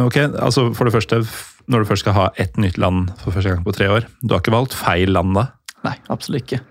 ok, 0.00 0.16
altså 0.38 0.70
for 0.76 0.88
det 0.88 0.94
første 0.94 1.20
når 1.66 1.82
du 1.82 1.88
først 1.88 2.04
skal 2.04 2.14
ha 2.14 2.26
ett 2.38 2.54
nytt 2.62 2.78
land 2.78 3.10
for 3.18 3.34
første 3.34 3.50
gang 3.50 3.64
på 3.66 3.74
tre 3.74 3.88
år. 3.90 4.06
Du 4.22 4.34
har 4.34 4.42
ikke 4.42 4.54
valgt 4.54 4.76
feil 4.78 5.10
land 5.10 5.34
da? 5.34 5.48
Nei, 5.86 5.96
absolutt 6.12 6.46
ikke. 6.46 6.62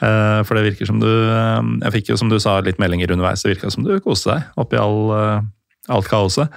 Uh, 0.00 0.40
for 0.48 0.56
det 0.56 0.64
virker 0.70 0.88
som 0.88 0.96
du 0.96 1.06
uh, 1.06 1.60
Jeg 1.84 1.92
fikk 1.98 2.06
jo, 2.08 2.16
som 2.16 2.30
du 2.32 2.38
sa, 2.40 2.56
litt 2.64 2.80
meldinger 2.82 3.12
underveis. 3.14 3.44
Det 3.44 3.52
virka 3.52 3.70
som 3.70 3.86
du 3.86 3.92
koste 4.02 4.32
deg 4.32 4.60
oppi 4.60 4.80
all, 4.80 5.12
alt 5.92 6.10
kaoset. 6.10 6.50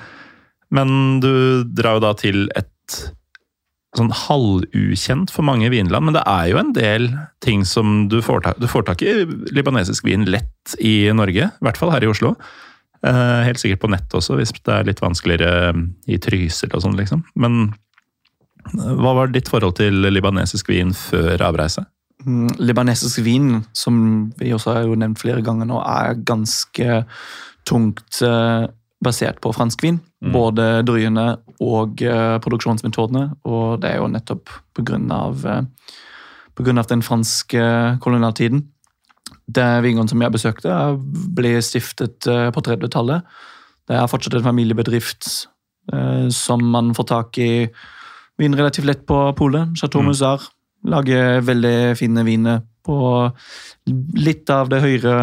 Men 0.74 1.20
du 1.22 1.64
drar 1.70 2.00
jo 2.00 2.06
da 2.08 2.14
til 2.18 2.48
et 2.58 2.98
sånn 3.98 4.10
halvukjent 4.16 5.32
for 5.34 5.46
mange 5.46 5.70
vinland, 5.70 6.08
men 6.08 6.16
det 6.16 6.24
er 6.26 6.50
jo 6.50 6.60
en 6.62 6.74
del 6.74 7.08
ting 7.46 7.62
som 7.68 8.08
du 8.10 8.20
får 8.26 8.42
tak 8.46 8.62
Du 8.62 8.66
får 8.70 8.88
tak 8.88 9.04
i 9.06 9.14
libanesisk 9.54 10.08
vin 10.08 10.26
lett 10.26 10.76
i 10.82 11.12
Norge, 11.14 11.50
i 11.52 11.66
hvert 11.66 11.78
fall 11.78 11.94
her 11.94 12.06
i 12.06 12.10
Oslo. 12.10 12.34
Helt 13.04 13.60
sikkert 13.60 13.84
på 13.84 13.92
nett 13.92 14.14
også, 14.16 14.38
hvis 14.40 14.54
det 14.64 14.74
er 14.74 14.88
litt 14.88 15.02
vanskeligere 15.04 15.74
i 16.08 16.18
Trysil 16.24 16.72
og 16.74 16.86
sånn, 16.86 16.98
liksom. 16.98 17.26
Men 17.36 17.74
hva 18.72 19.12
var 19.18 19.34
ditt 19.34 19.52
forhold 19.52 19.76
til 19.82 20.08
libanesisk 20.08 20.72
vin 20.72 20.94
før 20.96 21.42
avreise? 21.50 21.84
Mm, 22.24 22.48
libanesisk 22.64 23.20
vin, 23.26 23.58
som 23.76 24.32
vi 24.40 24.54
også 24.56 24.78
har 24.78 24.88
jo 24.88 24.96
nevnt 24.96 25.20
flere 25.20 25.44
ganger 25.44 25.68
nå, 25.68 25.82
er 25.84 26.16
ganske 26.24 27.02
tungt 27.68 28.24
basert 29.04 29.42
på 29.44 29.52
fransk 29.56 29.84
vin. 29.84 30.00
Mm. 30.24 30.32
Både 30.32 30.66
druene 30.88 31.26
og 31.64 32.04
uh, 32.08 32.38
produksjonsmetodene. 32.44 33.26
Og 33.50 33.82
det 33.84 33.92
er 33.92 34.02
jo 34.02 34.12
nettopp 34.12 34.54
pga. 34.78 35.00
Uh, 35.44 35.98
på 36.54 36.64
grunn 36.64 36.78
av 36.78 36.86
den 36.88 37.02
franske 37.02 37.64
kolonialtiden. 38.04 38.62
Det 39.50 39.66
vingården 39.84 40.12
som 40.12 40.22
jeg 40.22 40.34
besøkte, 40.36 40.76
ble 41.34 41.56
stiftet 41.66 42.28
på 42.54 42.62
30-tallet. 42.68 43.26
Det 43.90 43.98
er 43.98 44.12
fortsatt 44.12 44.38
en 44.38 44.46
familiebedrift 44.46 45.26
som 46.30 46.62
man 46.76 46.94
får 46.94 47.08
tak 47.10 47.40
i 47.42 47.50
vin 48.38 48.56
relativt 48.56 48.86
lett 48.86 49.02
på 49.10 49.18
polet. 49.34 49.74
Chateau 49.82 50.04
mm. 50.04 50.12
Muzar 50.12 50.46
lager 50.88 51.42
veldig 51.42 51.98
fine 52.00 52.24
viner 52.28 52.62
på 52.86 52.98
litt 54.20 54.50
av 54.52 54.70
det 54.72 54.82
høyere 54.84 55.18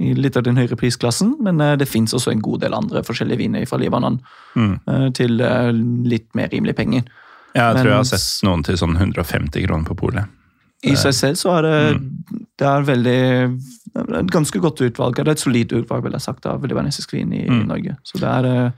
litt 0.00 0.36
av 0.38 0.44
den 0.46 0.58
høyere 0.58 0.78
prisklassen, 0.80 1.34
men 1.44 1.60
eh, 1.60 1.76
det 1.80 1.88
fins 1.88 2.14
også 2.16 2.32
en 2.32 2.42
god 2.44 2.64
del 2.64 2.76
andre 2.76 3.02
forskjellige 3.06 3.42
viner 3.42 3.66
fra 3.68 3.78
Libanon 3.80 4.20
mm. 4.56 4.74
Eh, 4.90 5.08
til 5.16 5.40
eh, 5.44 5.70
litt 6.08 6.30
mer 6.38 6.50
rimelig 6.52 6.76
penger. 6.78 7.04
Ja, 7.52 7.70
jeg 7.70 7.80
men, 7.80 7.82
tror 7.82 7.92
jeg 7.92 7.98
har 7.98 8.10
sett 8.12 8.46
noen 8.46 8.62
til 8.66 8.78
sånn 8.80 8.96
150 8.96 9.66
kroner 9.66 9.88
på 9.88 9.98
polet. 9.98 10.36
I 10.86 10.94
seg 10.96 11.12
selv 11.12 11.36
så 11.36 11.58
er 11.58 11.66
det, 11.66 11.78
mm. 11.98 12.44
det 12.56 12.68
er 12.70 12.86
veldig 12.88 13.18
et 14.22 14.30
ganske 14.32 14.62
godt 14.62 14.80
utvalg. 14.86 15.18
Det 15.18 15.26
er 15.26 15.34
et 15.34 15.42
solid 15.42 15.74
utvalg 15.76 16.06
vil 16.06 16.16
jeg 16.16 16.24
sagt, 16.24 16.46
av 16.48 16.64
libanesisk 16.64 17.12
vin 17.12 17.34
i, 17.36 17.42
mm. 17.50 17.66
Norge. 17.68 17.98
Så 18.06 18.22
det 18.22 18.30
er 18.30 18.70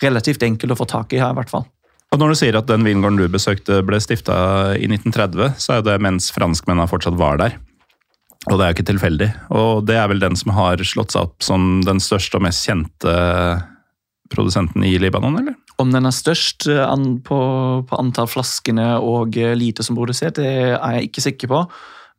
relativt 0.00 0.46
enkelt 0.46 0.72
å 0.72 0.78
få 0.78 0.86
tak 0.88 1.12
i 1.12 1.20
her, 1.20 1.34
i 1.34 1.36
hvert 1.36 1.52
fall. 1.52 1.66
Og 2.10 2.18
Når 2.22 2.32
du 2.32 2.38
sier 2.40 2.56
at 2.58 2.70
den 2.70 2.86
vingården 2.86 3.20
du 3.20 3.26
besøkte 3.30 3.82
ble 3.86 4.00
stifta 4.00 4.38
i 4.78 4.88
1930, 4.88 5.60
så 5.60 5.76
er 5.76 5.84
det 5.84 6.00
mens 6.02 6.30
franskmennene 6.34 6.88
fortsatt 6.90 7.18
var 7.20 7.42
der. 7.42 7.58
Og 8.48 8.56
det 8.56 8.64
er 8.64 8.70
jo 8.70 8.76
ikke 8.78 8.88
tilfeldig. 8.88 9.28
Og 9.52 9.82
det 9.88 9.98
er 10.00 10.08
vel 10.08 10.22
den 10.22 10.38
som 10.38 10.54
har 10.56 10.80
slått 10.86 11.12
seg 11.12 11.28
opp 11.28 11.44
som 11.44 11.82
den 11.84 12.00
største 12.00 12.38
og 12.38 12.46
mest 12.46 12.64
kjente 12.64 13.12
produsenten 14.30 14.84
i 14.86 14.94
Libanon, 15.02 15.36
eller? 15.42 15.56
Om 15.80 15.90
den 15.92 16.06
er 16.08 16.14
størst 16.14 16.68
eh, 16.70 17.06
på, 17.26 17.40
på 17.88 17.98
antall 17.98 18.28
flaskene 18.30 18.92
og 19.02 19.36
eh, 19.40 19.56
lite 19.58 19.84
som 19.84 19.98
produsert, 19.98 20.38
det 20.38 20.76
er 20.76 20.96
jeg 20.96 21.10
ikke 21.10 21.24
sikker 21.26 21.52
på. 21.52 21.64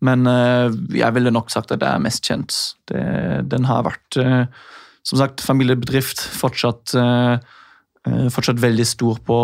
Men 0.06 0.28
eh, 0.30 0.74
jeg 0.98 1.16
ville 1.18 1.34
nok 1.34 1.50
sagt 1.54 1.74
at 1.74 1.82
det 1.82 1.90
er 1.90 2.04
mest 2.04 2.28
kjent. 2.28 2.58
Det, 2.92 3.02
den 3.50 3.66
har 3.70 3.86
vært, 3.88 4.20
som 5.08 5.22
sagt, 5.22 5.44
familiebedrift. 5.46 6.22
Fortsatt 6.42 6.96
fortsatt 8.34 8.58
veldig 8.58 8.86
stor 8.90 9.20
på 9.22 9.36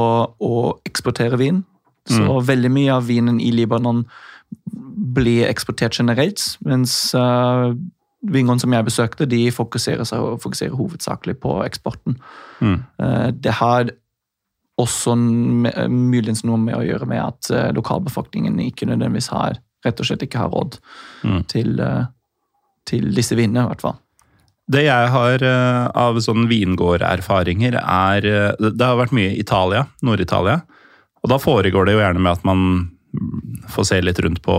å 0.41 0.53
eksportere 0.89 1.37
vin. 1.37 1.59
Så 2.09 2.23
mm. 2.23 2.45
veldig 2.47 2.71
mye 2.73 2.95
av 2.95 3.05
vinen 3.05 3.37
i 3.37 3.51
Libanon 3.53 4.01
blir 5.17 5.47
eksportert 5.47 5.97
generelt, 5.97 6.41
mens 6.65 6.95
uh, 7.17 7.73
vingene 8.27 8.61
som 8.61 8.73
jeg 8.73 8.87
besøkte, 8.87 9.29
de 9.29 9.47
fokuserer, 9.53 10.07
seg, 10.07 10.25
fokuserer 10.43 10.75
hovedsakelig 10.77 11.37
på 11.43 11.59
eksporten. 11.65 12.17
Mm. 12.61 12.81
Uh, 13.01 13.29
det 13.33 13.57
har 13.59 13.93
også 14.77 15.15
muligens 15.17 16.43
noe 16.45 16.59
med 16.61 16.77
å 16.77 16.83
gjøre 16.85 17.07
med 17.09 17.23
at 17.23 17.51
uh, 17.53 17.69
lokalbefolkningen 17.77 18.59
ikke 18.67 18.89
nødvendigvis 18.89 19.31
har 19.33 19.61
rett 19.85 20.01
og 20.01 20.09
slett 20.09 20.25
ikke 20.25 20.41
har 20.41 20.51
råd 20.53 20.77
mm. 21.23 21.41
til, 21.49 21.79
til 22.89 23.11
disse 23.15 23.37
vinene, 23.37 23.63
i 23.63 23.71
hvert 23.71 23.83
fall. 23.85 23.99
Det 24.67 24.81
jeg 24.83 25.11
har 25.13 25.43
av 25.95 26.17
sånn 26.19 26.49
vingårderfaringer, 26.49 27.77
er 27.79 28.25
Det 28.59 28.83
har 28.83 28.97
vært 28.99 29.13
mye 29.15 29.37
Italia, 29.39 29.85
Nord-Italia. 30.03 30.57
Og 31.23 31.31
da 31.31 31.37
foregår 31.39 31.87
det 31.87 31.95
jo 31.95 32.01
gjerne 32.01 32.23
med 32.25 32.33
at 32.33 32.43
man 32.49 32.65
får 33.71 33.87
se 33.89 34.01
litt 34.01 34.19
rundt 34.23 34.41
på, 34.45 34.57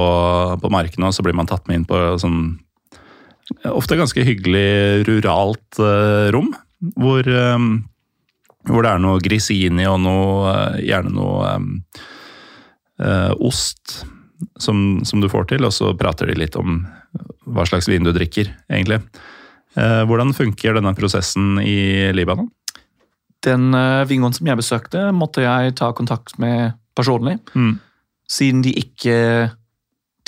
på 0.63 0.71
markene, 0.73 1.09
og 1.09 1.17
så 1.17 1.25
blir 1.27 1.37
man 1.37 1.49
tatt 1.51 1.69
med 1.69 1.81
inn 1.81 1.89
på 1.89 2.01
sånn 2.23 2.41
ofte 3.65 3.97
ganske 3.97 4.25
hyggelig 4.27 5.07
ruralt 5.09 5.81
uh, 5.81 6.29
rom. 6.35 6.53
Hvor, 6.99 7.27
um, 7.27 7.71
hvor, 8.69 8.85
det 8.85 8.93
er 8.93 9.03
noe 9.03 9.23
grisini 9.25 9.87
og 9.89 9.99
noe, 10.05 10.53
gjerne 10.85 11.15
noe 11.15 11.55
um, 11.57 11.73
ost 13.43 14.03
som, 14.63 15.01
som, 15.07 15.23
du 15.23 15.31
får 15.31 15.49
til, 15.51 15.67
og 15.67 15.75
så 15.75 15.95
prater 15.99 16.31
de 16.31 16.39
litt 16.39 16.59
om 16.59 16.85
hva 17.49 17.65
slags 17.67 17.89
vin 17.91 18.07
du 18.07 18.13
drikker, 18.15 18.53
egentlig. 18.71 19.01
Uh, 19.79 20.05
hvordan 20.09 20.37
funker 20.37 20.77
denne 20.77 20.95
prosessen 20.99 21.59
i 21.63 22.13
Libanon? 22.15 22.51
Den 23.47 23.71
uh, 23.75 24.07
vingården 24.09 24.39
som 24.39 24.51
jeg 24.51 24.61
besøkte, 24.61 25.09
måtte 25.15 25.45
jeg 25.47 25.77
ta 25.79 25.91
kontakt 25.97 26.39
med 26.43 26.77
personlig. 26.99 27.39
Mm. 27.55 27.79
Siden 28.29 28.63
de 28.65 28.75
ikke 28.77 29.17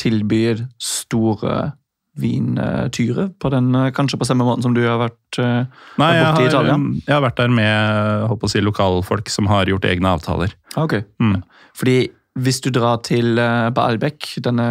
tilbyr 0.01 0.64
store 0.80 1.72
vintyre, 2.20 3.28
på 3.40 3.51
den, 3.53 3.74
eh, 3.74 3.90
kanskje 3.90 4.18
på 4.18 4.26
samme 4.26 4.44
måte 4.44 4.62
som 4.62 4.74
du 4.74 4.82
har 4.82 4.98
vært 4.98 5.38
uh, 5.38 5.64
Nei, 6.01 6.11
borte 6.18 6.42
i 6.42 6.48
Italia? 6.48 6.76
Jeg 7.07 7.14
har 7.14 7.22
vært 7.22 7.38
der 7.38 7.53
med 7.55 8.24
håper 8.28 8.48
å 8.48 8.51
si, 8.51 8.62
lokalfolk 8.64 9.30
som 9.30 9.46
har 9.51 9.70
gjort 9.70 9.86
egne 9.88 10.11
avtaler. 10.16 10.55
Ok. 10.80 10.98
Mm. 11.22 11.38
Fordi 11.78 11.98
hvis 12.40 12.61
du 12.64 12.70
drar 12.74 13.01
til 13.07 13.38
Baalbek, 13.74 14.26
denne 14.42 14.66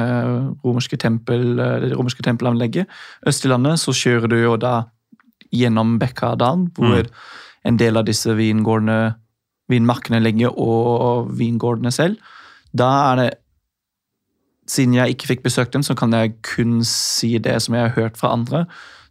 romerske 0.63 0.97
tempel, 0.99 1.57
det 1.57 1.91
romerske 1.93 2.23
tempelanlegget, 2.25 2.88
øst 3.27 3.45
i 3.45 3.51
landet, 3.51 3.82
så 3.82 3.93
kjører 3.95 4.32
du 4.32 4.38
jo 4.39 4.55
da 4.59 4.84
gjennom 5.53 5.97
Bekkadalen, 6.01 6.69
hvor 6.77 7.03
mm. 7.03 7.19
en 7.67 7.80
del 7.80 7.99
av 7.99 8.07
disse 8.07 8.34
vingårdene, 8.38 9.15
vinmarkene 9.69 10.21
ligger, 10.23 10.55
og 10.55 11.34
vingårdene 11.38 11.91
selv. 11.93 12.17
Da 12.78 12.89
er 13.11 13.22
det 13.22 13.30
Siden 14.70 14.93
jeg 14.93 15.15
ikke 15.15 15.32
fikk 15.32 15.39
besøkt 15.41 15.74
dem, 15.74 15.82
så 15.82 15.95
kan 15.97 16.11
jeg 16.13 16.36
kun 16.45 16.84
si 16.86 17.39
det 17.41 17.55
som 17.63 17.74
jeg 17.74 17.88
har 17.88 17.95
hørt 17.95 18.20
fra 18.22 18.30
andre. 18.36 18.67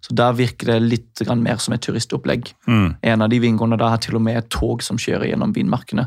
Så 0.06 0.14
Der 0.14 0.36
virker 0.38 0.66
det 0.70 0.82
litt 0.82 1.22
mer 1.34 1.59
som 1.59 1.74
et 1.74 1.82
turistopplegg. 1.82 2.52
Mm. 2.68 2.94
En 3.02 3.22
av 3.22 3.28
de 3.28 3.40
vingårdene 3.42 3.78
da 3.80 3.88
har 3.88 3.98
til 3.98 4.14
og 4.14 4.22
med 4.22 4.38
et 4.38 4.50
tog 4.54 4.84
som 4.86 4.96
kjører 4.96 5.32
gjennom 5.32 5.50
vinmarkene. 5.56 6.06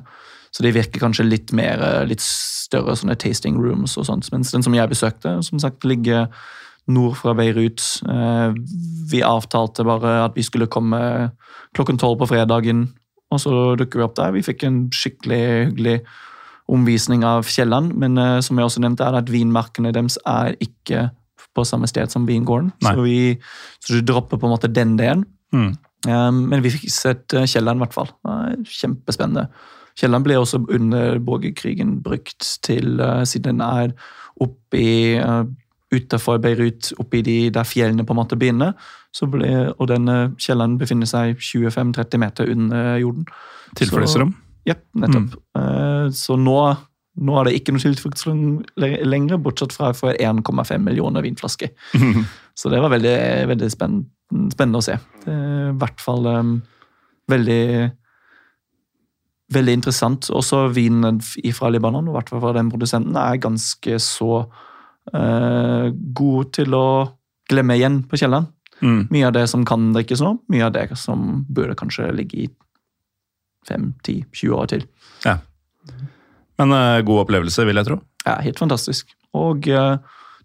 Så 0.56 0.64
det 0.64 0.72
virker 0.76 1.04
kanskje 1.04 1.28
litt 1.28 1.52
mer, 1.52 1.84
eh, 1.84 2.06
litt 2.08 2.24
større 2.24 2.96
sånne 2.96 3.18
tasting 3.20 3.60
rooms 3.60 3.98
og 3.98 4.06
sånt. 4.06 4.32
Mens 4.32 4.52
den 4.52 4.64
som 4.64 4.74
jeg 4.74 4.88
besøkte, 4.88 5.44
som 5.44 5.60
sagt 5.60 5.84
ligger 5.84 6.30
nord 6.88 7.16
fra 7.18 7.34
Beirut. 7.34 7.82
Eh, 8.08 8.54
vi 9.12 9.22
avtalte 9.22 9.86
bare 9.86 10.26
at 10.26 10.36
vi 10.36 10.44
skulle 10.44 10.68
komme 10.68 11.32
klokken 11.76 12.00
tolv 12.00 12.20
på 12.20 12.28
fredagen, 12.28 12.90
og 13.32 13.40
så 13.40 13.76
dukker 13.80 14.00
vi 14.00 14.04
opp 14.04 14.16
der. 14.16 14.32
Vi 14.32 14.42
fikk 14.42 14.64
en 14.64 14.90
skikkelig 14.90 15.42
hyggelig 15.68 16.02
omvisning 16.72 17.26
av 17.28 17.48
Kielland, 17.50 17.96
men 18.00 18.18
uh, 18.20 18.40
som 18.44 18.60
jeg 18.60 18.70
også 18.70 18.84
nevnte, 18.84 19.08
er 19.08 19.20
at 19.20 19.32
vinmarkene 19.32 19.94
deres 19.96 20.18
er 20.28 20.56
ikke 20.64 21.10
på 21.56 21.66
samme 21.68 21.90
sted 21.90 22.12
som 22.14 22.28
vingården. 22.28 22.72
Så, 22.82 22.96
vi, 23.04 23.36
så 23.84 24.00
du 24.00 24.06
dropper 24.08 24.40
på 24.40 24.48
en 24.48 24.54
måte 24.54 24.72
den 24.72 24.96
delen. 25.00 25.26
Mm. 25.52 25.74
Um, 26.08 26.46
men 26.50 26.64
vi 26.64 26.72
fikk 26.74 26.88
sett 26.90 27.36
eh, 27.36 27.46
kjelleren, 27.50 27.82
i 27.82 27.84
hvert 27.84 27.98
fall. 27.98 28.10
Kjempespennende. 28.66 29.50
Kielland 30.00 30.26
ble 30.26 30.38
også 30.40 30.62
under 30.72 31.20
borgerkrigen 31.20 31.98
brukt 32.06 32.48
til, 32.64 32.96
uh, 33.04 33.26
siden 33.28 33.60
den 33.60 33.66
er 33.66 33.92
oppi 34.42 35.20
uh, 35.20 35.44
utenfor 35.92 36.40
Beirut, 36.42 36.94
oppi 37.04 37.22
de 37.22 37.38
der 37.54 37.68
fjellene 37.68 38.06
på 38.08 38.16
en 38.16 38.22
måte 38.22 38.40
begynner, 38.40 38.72
så 39.12 39.28
ble, 39.28 39.74
og 39.76 39.90
denne 39.92 40.32
kjelleren 40.40 40.78
befinner 40.80 41.10
seg 41.10 41.36
25-30 41.36 42.22
meter 42.22 42.52
under 42.54 42.96
jorden. 43.02 43.28
Tilfluktsrom? 43.76 44.32
Ja, 44.68 44.78
nettopp. 44.94 45.38
Eh, 45.58 46.08
så 46.16 46.38
nå, 46.40 46.58
nå 47.22 47.38
er 47.40 47.48
det 47.48 47.56
ikke 47.58 47.76
noe 47.76 47.84
tilfluktsrom 47.84 48.44
lenger, 48.78 49.40
bortsett 49.42 49.74
fra 49.76 49.92
for 49.98 50.14
1,5 50.14 50.86
millioner 50.86 51.26
vinflasker. 51.26 51.74
Så 52.62 52.70
det 52.70 52.82
var 52.84 52.92
veldig, 52.92 53.16
veldig 53.48 53.70
spenn, 53.72 54.04
spennende 54.52 54.82
å 54.82 54.86
se. 54.86 54.98
Det 55.24 55.34
er 55.34 55.72
I 55.72 55.78
hvert 55.82 56.04
fall 56.04 56.28
um, 56.28 56.54
veldig 57.32 57.64
Veldig 59.52 59.74
interessant. 59.76 60.30
Også 60.32 60.62
vinen 60.72 61.18
fra 61.52 61.68
Libanon, 61.68 62.06
i 62.08 62.14
hvert 62.16 62.30
fall 62.32 62.40
fra 62.40 62.54
den 62.56 62.70
produsenten, 62.72 63.18
er 63.20 63.42
ganske 63.44 63.98
så 64.00 64.46
uh, 64.48 65.88
god 65.92 66.54
til 66.56 66.78
å 66.78 66.86
glemme 67.52 67.76
igjen 67.76 67.98
på 68.08 68.22
kjelleren. 68.22 68.48
Mm. 68.80 69.02
Mye 69.12 69.28
av 69.28 69.36
det 69.36 69.44
som 69.52 69.66
kan 69.68 69.92
drikkes 69.92 70.24
nå, 70.24 70.38
mye 70.52 70.70
av 70.70 70.72
det 70.78 70.86
som 70.96 71.44
burde 71.52 71.76
kanskje 71.76 72.08
ligge 72.16 72.46
i 72.46 72.48
5-10-20 73.70 74.54
år 74.58 74.66
til. 74.72 74.86
Ja. 75.26 75.38
Men 76.62 76.72
uh, 76.74 77.02
god 77.06 77.24
opplevelse, 77.26 77.66
vil 77.66 77.76
jeg 77.82 77.86
tro. 77.88 78.00
Ja, 78.26 78.40
helt 78.46 78.60
fantastisk. 78.62 79.14
Og 79.38 79.68
uh, 79.70 79.98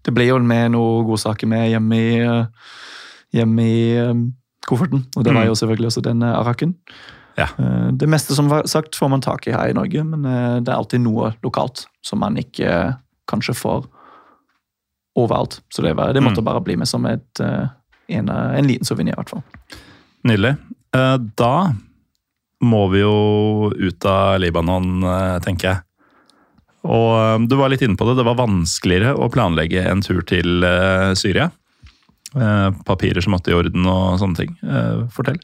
det 0.05 0.13
ble 0.15 0.27
jo 0.29 0.37
med 0.39 0.71
noen 0.75 1.05
godsaker 1.09 1.47
med 1.49 1.69
hjemme 1.71 1.97
i, 1.99 2.21
uh, 2.23 2.45
hjemme 3.35 3.65
i 3.67 3.81
kofferten. 4.67 5.05
Og 5.15 5.23
det 5.23 5.33
var 5.33 5.43
Mm. 5.45 5.49
jo 5.51 5.55
selvfølgelig 5.59 5.87
også 5.91 6.01
denne 6.05 6.31
araken. 6.35 6.75
Ja. 7.37 7.45
Det 7.93 8.07
meste 8.09 8.33
som 8.33 8.47
var 8.49 8.65
sagt 8.67 8.95
får 8.97 9.09
man 9.13 9.21
tak 9.21 9.45
i 9.47 9.51
her 9.53 9.69
i 9.69 9.73
Norge, 9.77 10.01
men 10.03 10.23
det 10.65 10.71
er 10.71 10.75
alltid 10.75 11.03
noe 11.03 11.35
lokalt 11.45 11.83
som 12.03 12.19
man 12.19 12.35
ikke 12.41 12.95
kanskje 13.29 13.53
får 13.53 13.85
overalt. 15.15 15.59
Så 15.69 15.81
det, 15.85 15.93
var, 15.95 16.13
det 16.13 16.23
måtte 16.25 16.41
Mm. 16.41 16.45
bare 16.49 16.61
bli 16.65 16.75
med 16.75 16.87
som 16.89 17.05
et, 17.05 17.39
en, 18.09 18.29
en 18.29 18.67
liten 18.67 18.85
souvenir, 18.85 19.13
i 19.13 19.21
hvert 19.21 19.29
fall. 19.29 19.43
Nydelig. 20.25 20.55
Da 21.37 21.73
må 22.63 22.87
vi 22.89 23.03
jo 23.03 23.69
ut 23.75 24.05
av 24.09 24.39
Libanon, 24.41 25.03
eh, 25.03 25.37
tenker 25.45 25.69
jeg. 25.69 25.83
Og 26.87 27.11
eh, 27.19 27.45
du 27.49 27.55
var 27.59 27.69
litt 27.69 27.83
inne 27.85 27.97
på 27.99 28.07
det, 28.09 28.17
det 28.19 28.25
var 28.27 28.39
vanskeligere 28.39 29.13
å 29.17 29.29
planlegge 29.33 29.83
en 29.85 30.01
tur 30.05 30.23
til 30.27 30.63
eh, 30.65 31.13
Syria. 31.19 31.51
Papirer 32.85 33.23
som 33.23 33.31
måtte 33.33 33.49
i 33.49 33.55
orden 33.55 33.85
og 33.87 34.17
sånne 34.19 34.37
ting. 34.37 34.51
Fortell. 35.15 35.37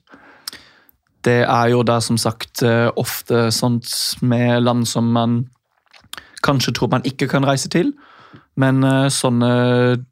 Det 1.26 1.40
er 1.48 1.70
jo 1.72 1.80
da 1.88 1.96
som 2.04 2.20
sagt 2.20 2.60
ofte 3.00 3.46
sånt 3.56 3.88
med 4.22 4.66
land 4.66 4.84
som 4.92 5.08
man 5.16 5.38
kanskje 6.46 6.74
tror 6.76 6.92
man 6.92 7.08
ikke 7.08 7.30
kan 7.32 7.48
reise 7.48 7.72
til, 7.72 7.94
men 8.60 8.84
sånne 9.10 9.50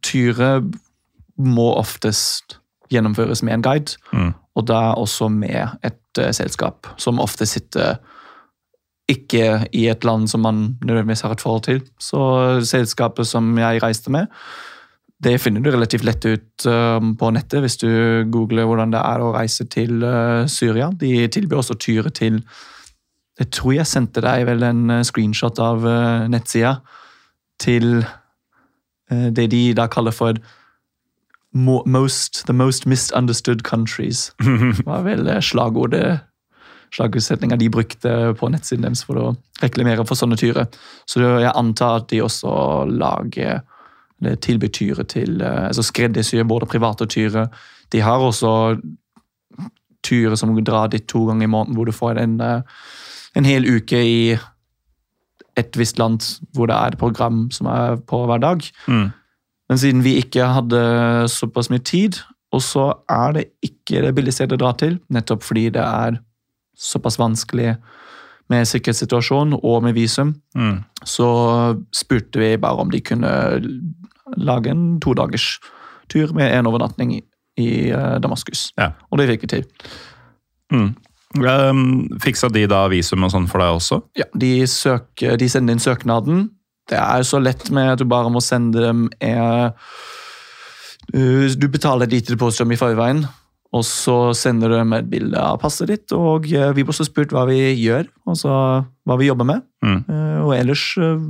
turer 0.02 0.64
må 1.38 1.68
oftest 1.76 2.56
gjennomføres 2.90 3.44
med 3.44 3.60
en 3.60 3.68
guide, 3.68 4.00
Mm. 4.16 4.34
og 4.56 4.66
da 4.72 4.82
også 4.96 5.30
med 5.30 5.78
et 5.84 6.01
eh, 6.20 6.34
selskap 6.36 6.90
som 7.02 7.22
ofte 7.24 7.48
sitter 7.50 8.02
ikke 9.12 9.68
i 9.76 9.88
et 9.92 10.06
land 10.08 10.28
som 10.32 10.44
man 10.46 10.62
nødvendigvis 10.82 11.24
har 11.26 11.36
et 11.36 11.42
forhold 11.44 11.64
til. 11.68 11.82
Så 12.00 12.22
selskapet 12.68 13.28
som 13.28 13.58
jeg 13.60 13.82
reiste 13.84 14.12
med, 14.14 14.30
det 15.22 15.38
finner 15.42 15.62
du 15.62 15.70
relativt 15.70 16.06
lett 16.08 16.26
ut 16.26 16.66
um, 16.66 17.14
på 17.18 17.30
nettet 17.36 17.62
hvis 17.62 17.78
du 17.82 17.90
googler 18.34 18.66
hvordan 18.66 18.94
det 18.94 19.02
er 19.02 19.22
å 19.22 19.34
reise 19.36 19.68
til 19.70 20.02
uh, 20.02 20.48
Syria. 20.50 20.90
De 20.90 21.28
tilbyr 21.30 21.62
også 21.62 21.78
turer 21.78 22.10
til 22.10 22.42
Jeg 23.40 23.52
tror 23.54 23.76
jeg 23.76 23.90
sendte 23.90 24.24
deg 24.24 24.48
vel 24.50 24.64
en 24.66 24.82
uh, 24.90 25.04
screenshot 25.06 25.60
av 25.62 25.86
uh, 25.86 26.28
nettsida 26.32 26.80
til 27.62 28.02
det 29.12 29.44
de 29.52 29.74
da 29.76 29.90
kaller 29.92 30.14
for 30.16 30.38
most, 31.54 32.46
The 32.48 32.54
most 32.54 32.86
misunderstood 32.86 33.64
countries. 33.64 34.32
Det 34.40 34.86
var 34.86 35.04
vel 35.04 35.28
slagordet 35.42 36.20
slagutsetninga 36.96 37.56
de 37.56 37.70
brukte 37.70 38.34
på 38.40 38.50
nettsiden 38.52 38.84
deres 38.84 39.06
for 39.08 39.20
å 39.20 39.28
reklamere 39.62 40.04
for 40.08 40.20
sånne 40.20 40.38
tyre. 40.40 40.66
Så 41.08 41.22
jeg 41.24 41.54
antar 41.56 42.02
at 42.02 42.10
de 42.12 42.22
også 42.24 42.52
lager 42.92 43.62
eller 44.22 44.38
tilbyr 44.38 44.70
tyre 44.70 45.04
til 45.10 45.42
eh, 45.42 45.68
altså 45.72 45.82
Skreddersyr 45.82 46.44
både 46.46 46.70
private 46.70 47.08
tyre. 47.10 47.48
De 47.92 48.04
har 48.06 48.22
også 48.22 48.52
tyre 50.06 50.38
som 50.38 50.54
drar 50.66 50.92
dit 50.94 51.08
to 51.10 51.24
ganger 51.26 51.48
i 51.48 51.50
måneden, 51.50 51.78
hvor 51.78 51.90
du 51.90 51.92
får 51.96 52.20
en, 52.22 52.36
eh, 52.42 52.62
en 53.36 53.48
hel 53.48 53.66
uke 53.66 53.98
i 53.98 54.38
et 55.58 55.78
visst 55.78 55.98
land 56.00 56.22
hvor 56.54 56.70
det 56.70 56.78
er 56.78 56.94
et 56.94 57.02
program 57.02 57.48
som 57.52 57.68
er 57.68 57.98
på 57.98 58.22
hver 58.30 58.44
dag. 58.44 58.62
Mm. 58.88 59.10
Men 59.72 59.80
siden 59.80 60.04
vi 60.04 60.18
ikke 60.20 60.50
hadde 60.52 60.82
såpass 61.32 61.70
mye 61.72 61.80
tid, 61.88 62.20
og 62.52 62.60
så 62.66 62.90
er 63.08 63.38
det 63.38 63.46
ikke 63.64 64.02
det 64.04 64.12
billigste 64.18 64.44
stedet 64.44 64.58
å 64.58 64.64
dra 64.66 64.74
til, 64.76 64.98
nettopp 65.08 65.46
fordi 65.48 65.70
det 65.72 65.86
er 65.86 66.18
såpass 66.76 67.16
vanskelig 67.22 67.78
med 68.52 68.68
sikkerhetssituasjonen 68.68 69.56
og 69.64 69.84
med 69.86 69.96
visum, 69.96 70.36
Mm. 70.56 70.84
så 71.08 71.80
spurte 71.96 72.40
vi 72.40 72.58
bare 72.58 72.84
om 72.84 72.92
de 72.92 73.00
kunne 73.00 73.32
lage 74.36 74.68
en 74.70 75.00
todagers 75.00 75.60
tur 76.10 76.34
med 76.34 76.52
en 76.52 76.68
overnatting 76.68 77.16
i, 77.16 77.22
i 77.58 77.70
eh, 77.92 78.20
Damaskus. 78.20 78.74
Ja. 78.78 78.92
Og 79.10 79.20
det 79.20 79.30
fikk 79.30 79.48
vi 79.48 79.48
til. 79.48 79.66
Mm. 80.74 80.96
Um, 81.40 82.10
fiksa 82.20 82.50
de 82.52 82.66
da 82.68 82.90
visum 82.92 83.24
og 83.24 83.32
sånn 83.32 83.48
for 83.48 83.64
deg 83.64 83.78
også? 83.78 84.02
Ja, 84.20 84.28
de, 84.36 84.68
søker, 84.68 85.38
de 85.40 85.48
sender 85.48 85.78
inn 85.78 85.80
søknaden. 85.80 86.50
Det 86.92 87.00
er 87.00 87.24
så 87.28 87.40
lett 87.40 87.70
med 87.74 87.94
at 87.94 88.02
du 88.02 88.08
bare 88.10 88.32
må 88.34 88.42
sende 88.44 88.84
dem 88.84 89.06
eh, 89.24 89.70
uh, 91.16 91.54
Du 91.56 91.68
betaler 91.72 92.08
et 92.08 92.18
lite 92.18 92.36
depositum 92.36 92.74
i 92.76 92.80
forveien, 92.80 93.24
og 93.72 93.86
så 93.88 94.34
sender 94.36 94.72
du 94.72 94.76
dem 94.76 94.92
et 94.98 95.08
bilde 95.12 95.40
av 95.40 95.62
passet 95.62 95.88
ditt. 95.88 96.12
Og 96.12 96.50
eh, 96.52 96.74
vi 96.76 96.84
ble 96.84 96.92
også 96.92 97.08
spurt 97.08 97.32
hva 97.32 97.46
vi 97.48 97.60
gjør, 97.80 98.10
altså 98.28 98.52
hva 99.08 99.16
vi 99.20 99.30
jobber 99.30 99.48
med. 99.48 99.64
Mm. 99.86 100.02
Eh, 100.12 100.40
og 100.44 100.52
ellers 100.58 100.84
eh, 101.00 101.24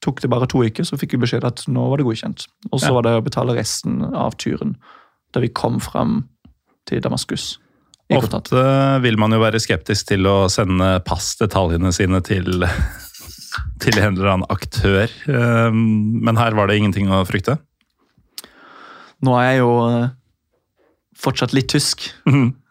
tok 0.00 0.22
det 0.24 0.30
bare 0.32 0.48
to 0.48 0.62
uker, 0.64 0.86
så 0.88 0.96
fikk 0.96 1.18
vi 1.18 1.24
beskjed 1.26 1.44
at 1.44 1.64
nå 1.68 1.84
var 1.90 2.00
det 2.00 2.06
godkjent. 2.08 2.46
Og 2.70 2.80
så 2.80 2.88
Ja. 2.88 2.94
var 2.96 3.04
det 3.04 3.16
å 3.18 3.26
betale 3.26 3.58
resten 3.58 4.00
av 4.14 4.38
turen 4.40 4.78
da 5.34 5.40
vi 5.44 5.52
kom 5.52 5.76
fram 5.80 6.22
til 6.88 7.04
Damaskus. 7.04 7.58
Ofte 8.12 8.64
vil 9.00 9.16
man 9.16 9.32
jo 9.32 9.40
være 9.40 9.60
skeptisk 9.62 10.08
til 10.10 10.26
å 10.28 10.48
sende 10.52 11.00
passdetaljene 11.04 11.92
sine 11.92 12.20
til, 12.24 12.64
til 13.82 13.98
en 14.00 14.14
eller 14.16 14.30
annen 14.32 14.48
aktør, 14.52 15.10
Um, 15.26 16.20
men 16.24 16.36
her 16.40 16.54
var 16.56 16.66
det 16.70 16.78
ingenting 16.80 17.10
å 17.12 17.22
frykte. 17.28 17.58
Nå 19.22 19.36
er 19.38 19.52
jeg 19.52 19.60
jo 19.60 19.70
eh, 19.86 20.08
fortsatt 21.22 21.52
litt 21.54 21.68
tysk. 21.70 22.08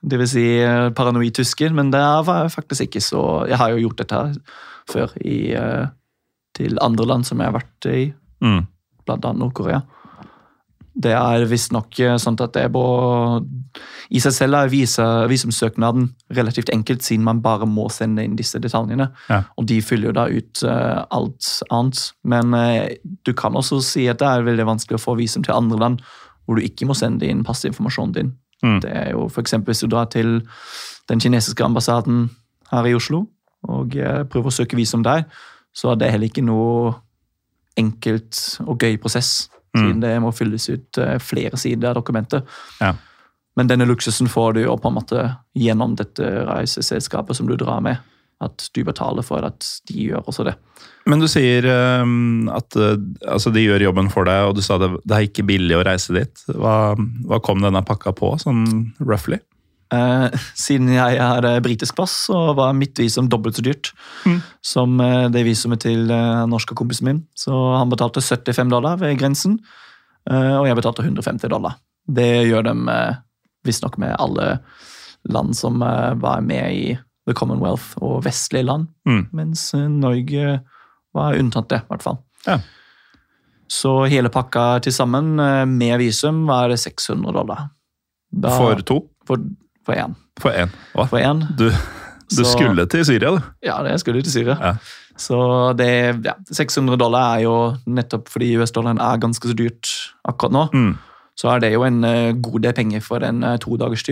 Det 0.01 0.17
vil 0.19 0.27
si 0.27 0.43
eh, 0.59 0.89
paranoid 0.97 1.35
tysker, 1.37 1.71
men 1.77 1.91
det 1.93 2.01
var 2.27 2.49
faktisk 2.51 2.87
ikke 2.89 3.03
så 3.05 3.21
Jeg 3.47 3.59
har 3.61 3.71
jo 3.71 3.83
gjort 3.85 4.01
dette 4.01 4.17
her 4.19 4.33
før 4.91 5.13
i, 5.21 5.53
eh, 5.55 5.85
til 6.57 6.75
andre 6.83 7.05
land 7.07 7.27
som 7.29 7.39
jeg 7.39 7.51
har 7.51 7.59
vært 7.61 7.87
i, 7.93 8.13
Mm. 8.41 8.65
annet 9.07 9.37
Nord-Korea. 9.37 9.83
Det 10.93 11.13
er 11.15 11.45
visstnok 11.47 11.95
sånn 12.19 12.35
at 12.43 12.55
det 12.57 12.65
både 12.73 13.45
I 14.11 14.19
seg 14.19 14.33
selv 14.35 14.57
er 14.59 14.71
visumsøknaden 15.31 16.09
relativt 16.35 16.71
enkelt, 16.73 17.03
siden 17.05 17.23
man 17.23 17.39
bare 17.43 17.67
må 17.69 17.87
sende 17.93 18.25
inn 18.27 18.35
disse 18.35 18.59
detaljene. 18.59 19.07
Ja. 19.29 19.43
Og 19.55 19.69
de 19.71 19.79
fyller 19.85 20.09
jo 20.09 20.15
da 20.17 20.25
ut 20.27 20.63
uh, 20.67 21.05
alt 21.15 21.47
annet. 21.71 22.01
Men 22.27 22.51
uh, 22.57 22.91
du 23.23 23.31
kan 23.37 23.55
også 23.55 23.79
si 23.87 24.07
at 24.11 24.19
det 24.19 24.27
er 24.27 24.47
veldig 24.49 24.67
vanskelig 24.67 24.99
å 24.99 25.05
få 25.05 25.15
visum 25.19 25.45
til 25.47 25.55
andre 25.55 25.79
land 25.79 26.03
hvor 26.43 26.59
du 26.59 26.65
ikke 26.65 26.89
må 26.89 26.97
sende 26.97 27.29
inn 27.29 27.45
passinformasjonen 27.47 28.17
din. 28.17 28.33
Mm. 28.65 28.81
Det 28.83 28.91
er 28.91 29.13
jo 29.13 29.29
eksempel 29.39 29.71
Hvis 29.71 29.85
du 29.85 29.87
drar 29.89 30.11
til 30.11 30.41
den 31.09 31.23
kinesiske 31.23 31.63
ambassaden 31.63 32.27
her 32.71 32.85
i 32.85 32.93
Oslo 32.97 33.25
og 33.71 33.95
uh, 33.95 34.25
prøver 34.27 34.51
å 34.51 34.57
søke 34.59 34.75
visum 34.75 35.07
der, 35.07 35.23
så 35.71 35.93
er 35.93 36.01
det 36.01 36.11
heller 36.11 36.27
ikke 36.27 36.43
noe 36.43 36.97
enkelt 37.79 38.59
og 38.65 38.81
gøy 38.83 38.97
prosess. 38.99 39.47
Mm. 39.75 39.83
Siden 39.85 40.03
det 40.03 40.13
må 40.23 40.33
fylles 40.35 40.67
ut 40.69 40.99
eh, 40.99 41.17
flere 41.23 41.59
sider 41.59 41.91
av 41.91 41.99
dokumentet. 42.01 42.47
Ja. 42.81 42.93
Men 43.59 43.67
denne 43.67 43.87
luksusen 43.87 44.29
får 44.31 44.55
du 44.55 44.63
jo 44.65 44.77
på 44.79 44.91
en 44.91 44.97
måte 44.97 45.27
gjennom 45.57 45.95
dette 45.99 46.27
reiseselskapet 46.47 47.37
som 47.37 47.49
du 47.49 47.57
drar 47.59 47.83
med. 47.83 47.99
At 48.41 48.71
du 48.73 48.81
betaler 48.87 49.21
for 49.21 49.45
at 49.45 49.67
de 49.89 50.07
gjør 50.07 50.23
også 50.25 50.47
det. 50.47 50.55
Men 51.05 51.21
du 51.21 51.27
sier 51.29 51.65
um, 52.01 52.47
at 52.49 52.73
uh, 52.79 52.95
altså 53.29 53.51
de 53.53 53.61
gjør 53.67 53.85
jobben 53.85 54.09
for 54.13 54.25
deg, 54.25 54.47
og 54.49 54.55
du 54.57 54.63
sa 54.65 54.79
det, 54.81 54.89
det 55.05 55.17
er 55.17 55.27
ikke 55.27 55.45
billig 55.45 55.77
å 55.77 55.83
reise 55.85 56.15
dit. 56.15 56.43
Hva, 56.49 56.95
hva 57.29 57.41
kom 57.45 57.61
denne 57.61 57.83
pakka 57.85 58.15
på, 58.17 58.33
sånn 58.41 58.63
roughly? 58.97 59.37
Eh, 59.91 60.29
siden 60.55 60.87
jeg 60.93 61.17
har 61.19 61.43
britisk 61.65 61.95
pass, 61.97 62.13
så 62.29 62.53
var 62.55 62.71
mitt 62.77 62.95
visum 62.99 63.27
dobbelt 63.29 63.57
så 63.59 63.63
dyrt 63.65 63.89
Mm. 64.25 64.37
som 64.61 64.99
eh, 65.01 65.27
det 65.33 65.43
visumet 65.43 65.81
til 65.83 66.09
eh, 66.11 66.45
norske 66.47 66.75
kompisen 66.77 67.05
min. 67.09 67.23
Så 67.35 67.51
han 67.77 67.89
betalte 67.91 68.21
75 68.23 68.69
dollar 68.71 68.97
ved 69.01 69.17
grensen. 69.19 69.59
Eh, 70.29 70.55
og 70.59 70.67
jeg 70.69 70.77
betalte 70.79 71.03
150 71.03 71.49
dollar. 71.51 71.75
Det 72.07 72.29
gjør 72.47 72.63
de 72.69 72.75
visstnok 73.65 73.97
med 74.01 74.15
alle 74.19 74.59
land 75.29 75.55
som 75.57 75.81
eh, 75.83 76.13
var 76.21 76.41
med 76.41 76.71
i 76.73 76.97
The 77.27 77.33
Commonwealth 77.37 77.97
og 78.01 78.23
vestlige 78.25 78.65
land. 78.65 78.87
Mm. 79.05 79.27
Mens 79.33 79.73
eh, 79.77 79.87
Norge 79.91 80.61
var 81.13 81.35
unntatt 81.37 81.67
det, 81.69 81.81
i 81.83 81.89
hvert 81.91 82.03
fall. 82.05 82.17
Ja. 82.47 82.59
Så 83.71 83.91
hele 84.11 84.29
pakka 84.33 84.79
til 84.83 84.93
sammen 84.95 85.35
eh, 85.39 85.65
med 85.69 85.99
visum 86.01 86.45
var 86.49 86.71
600 86.75 87.33
dollar. 87.35 87.67
Da- 88.31 88.55
For 88.57 88.81
to? 88.87 89.01
For, 89.27 89.37
for 89.85 89.93
én. 89.97 90.15
For 90.41 90.51
én? 90.51 90.69
Hva? 90.95 91.05
For 91.09 91.17
én. 91.19 91.43
Du, 91.57 91.69
du 91.69 92.43
Så- 92.43 92.51
skulle 92.57 92.85
til 92.89 93.05
Syria, 93.05 93.31
du. 93.35 93.41
Ja, 93.63 93.81
det 93.83 93.99
skulle 93.99 94.21
til 94.21 94.31
Syria. 94.31 94.57
Ja. 94.61 94.75
Så 95.17 95.73
det, 95.77 96.25
ja, 96.25 96.33
600 96.51 96.97
dollar 96.97 97.35
er 97.37 97.41
jo 97.43 97.55
nettopp 97.85 98.29
fordi 98.29 98.55
US-dollaren 98.57 98.99
er 99.01 99.17
ganske 99.21 99.47
så 99.47 99.53
dyrt 99.53 99.89
akkurat 100.25 100.51
nå. 100.55 100.63
Mm. 100.73 100.97
Så 101.37 101.49
er 101.49 101.59
det 101.59 101.73
jo 101.73 101.83
en 101.83 102.03
eh, 102.03 102.33
god 102.33 102.61
del 102.61 102.73
penger 102.73 102.99
for 103.01 103.23
en 103.23 103.43
uh, 103.43 103.57
to 103.57 103.75
dagers. 103.77 104.03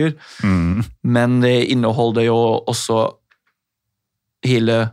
Mm. 0.42 0.84
Men 1.04 1.40
det 1.42 1.64
inneholder 1.70 2.22
jo 2.26 2.36
også 2.66 3.12
hele, 4.44 4.90